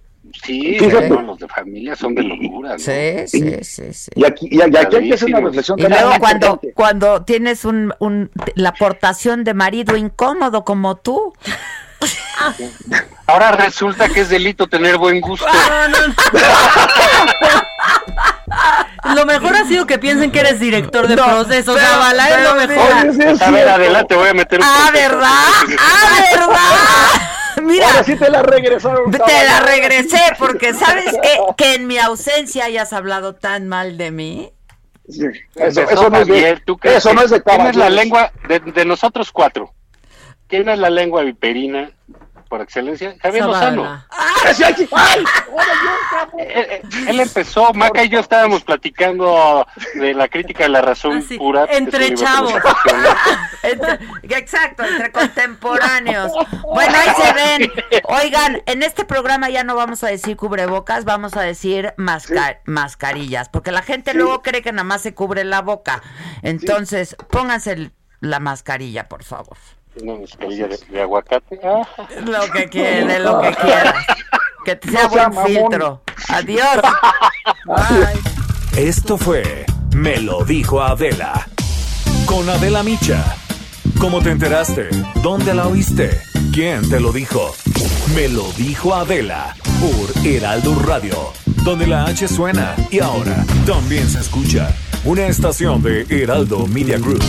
Sí, 0.44 0.78
los 0.80 1.40
de 1.40 1.48
familia 1.48 1.96
son 1.96 2.16
de 2.16 2.24
locura, 2.24 2.74
¿no? 2.74 2.80
Sí, 2.80 3.28
sí, 3.28 3.58
sí, 3.64 3.94
sí. 3.94 4.12
Y 4.16 4.26
aquí, 4.26 4.48
y, 4.52 4.58
y 4.58 4.62
aquí 4.62 4.96
hay 4.96 5.08
que 5.10 5.14
hacer 5.16 5.30
una 5.30 5.40
reflexión 5.42 5.80
Y 5.80 5.84
luego 5.88 6.12
cuando, 6.20 6.62
cuando 6.74 7.24
tienes 7.24 7.66
un, 7.66 7.94
un, 8.00 8.32
la 8.56 8.70
aportación 8.70 9.44
de 9.44 9.54
marido 9.54 9.96
incómodo 9.98 10.64
como 10.64 10.96
tú. 10.98 11.34
Ahora 13.28 13.52
resulta 13.52 14.10
que 14.10 14.22
es 14.22 14.30
delito 14.30 14.68
tener 14.68 14.98
buen 14.98 15.22
gusto. 15.22 15.46
Lo 19.16 19.26
mejor 19.26 19.56
ha 19.56 19.66
sido 19.66 19.86
que 19.86 19.98
piensen 20.00 20.32
que 20.32 20.40
eres 20.40 20.60
director 20.60 21.08
de 21.08 21.16
No, 21.16 21.26
procesos. 21.26 21.76
pero- 21.76 21.88
Zavala, 21.88 22.30
es 22.30 22.44
lo 22.44 22.56
mejor. 22.56 23.14
mira, 23.16 23.46
A 23.48 23.52
ver, 23.52 23.70
adelante, 23.70 24.16
voy 24.16 24.30
a 24.30 24.34
meter 24.34 24.60
un 24.60 24.66
Ah. 24.68 24.90
¿verdad? 24.94 25.30
Ah, 25.80 26.10
¿verdad? 26.32 27.31
Mira, 27.66 27.88
Ahora 27.88 28.04
sí 28.04 28.16
te 28.16 28.30
la 28.30 28.42
regresaron. 28.44 29.12
te 29.12 29.18
la 29.20 29.60
regresé 29.62 30.20
porque 30.40 30.74
sabes 30.74 31.06
qué? 31.22 31.38
que 31.58 31.76
en 31.76 31.88
mi 31.88 31.98
ausencia 31.98 32.66
hayas 32.66 32.94
hablado 32.94 33.36
tan 33.36 33.68
mal 33.68 33.98
de 33.98 34.12
mí. 34.12 34.52
Sí, 35.10 35.26
Eso, 35.56 36.10
no 36.10 36.18
es 36.20 36.28
de, 36.28 36.62
¿tú 36.66 36.78
crees 36.78 36.98
eso 36.98 37.10
que- 37.10 37.16
no 37.16 37.22
es 37.24 37.32
de 37.32 37.42
¿Quién 37.44 37.62
es 37.68 37.76
la 37.76 37.90
lengua 37.90 38.32
de, 38.48 38.60
de 38.60 38.86
nosotros 38.86 39.32
cuatro? 39.32 39.74
¿Quién 40.48 40.70
es 40.70 40.80
la 40.80 40.90
lengua 40.90 41.24
viperina 41.24 41.92
por 42.52 42.62
excelencia? 42.62 43.16
Javier 43.22 43.46
Lozano. 43.46 43.84
Zavala. 43.84 44.08
¡Ay, 44.10 44.54
sí, 44.54 44.64
sí! 44.76 44.90
¡Ay! 44.92 45.24
¡Ahora 45.50 45.66
yo, 45.84 45.90
cabrón! 46.12 46.40
Eh, 46.42 46.82
eh, 46.84 47.06
Él 47.08 47.20
empezó, 47.22 47.74
Maca 47.74 48.04
y 48.04 48.10
yo 48.10 48.20
estábamos 48.20 48.62
platicando 48.66 49.66
de 49.96 50.14
la 50.14 50.28
crítica 50.28 50.64
de 50.66 50.70
la 50.70 50.82
razón 50.82 51.20
Ah, 51.20 51.26
sí, 51.26 51.38
pura. 51.38 51.66
entre 51.72 52.14
chavos. 52.14 52.54
Entre- 53.64 54.00
exacto, 54.38 54.84
entre 54.84 55.12
contemporáneos. 55.12 56.32
Bueno, 56.64 56.94
ahí 56.98 57.10
se 57.16 57.34
ven. 57.34 57.72
Oigan, 58.06 58.62
en 58.66 58.84
este 58.84 59.06
programa 59.06 59.50
ya 59.50 59.64
no 59.64 59.76
vamos 59.76 60.04
a 60.04 60.08
decir 60.08 60.36
cubrebocas, 60.36 61.06
vamos 61.06 61.38
a 61.38 61.42
decir 61.42 61.94
masca- 61.96 62.60
mascarillas, 62.66 63.48
porque 63.50 63.72
la 63.72 63.82
gente 63.84 64.14
luego 64.14 64.42
cree 64.42 64.62
que 64.62 64.72
nada 64.74 64.84
más 64.84 65.02
se 65.02 65.14
cubre 65.14 65.46
la 65.46 65.62
boca. 65.62 66.02
Entonces, 66.42 67.16
pónganse 67.30 67.72
el- 67.72 67.94
la 68.20 68.40
mascarilla, 68.40 69.08
por 69.08 69.24
favor. 69.24 69.58
Una 70.02 70.16
mascarilla 70.16 70.68
de, 70.68 70.78
de 70.90 71.02
aguacate. 71.02 71.60
Ah, 71.64 71.82
Lo 72.26 72.42
que 72.52 72.70
quieras, 72.70 73.22
lo 73.22 73.42
que 73.42 73.54
quieras. 73.56 73.96
Que 74.66 74.76
te 74.76 74.90
sea 74.92 75.04
No 75.04 75.10
buen 75.10 75.46
filtro. 75.46 76.02
Adiós. 76.30 76.80
Esto 78.78 79.18
fue 79.18 79.66
Me 79.94 80.18
lo 80.18 80.46
dijo 80.46 80.82
Adela. 80.82 81.48
Con 82.26 82.48
Adela 82.50 82.84
Micha. 82.84 83.24
¿Cómo 84.00 84.22
te 84.22 84.32
enteraste? 84.32 84.90
¿Dónde 85.22 85.54
la 85.54 85.68
oíste? 85.68 86.22
¿Quién 86.54 86.90
te 86.90 87.00
lo 87.00 87.12
dijo? 87.12 87.54
Me 88.16 88.28
lo 88.30 88.52
dijo 88.54 88.96
Adela 88.96 89.56
por 89.80 90.26
Heraldo 90.26 90.76
Radio, 90.86 91.34
donde 91.64 91.88
la 91.88 92.06
H 92.06 92.28
suena 92.28 92.76
y 92.90 93.00
ahora 93.00 93.46
también 93.66 94.10
se 94.10 94.20
escucha. 94.20 94.74
Una 95.04 95.28
estación 95.28 95.82
de 95.82 96.06
Heraldo 96.10 96.66
Media 96.68 96.98
Group. 96.98 97.24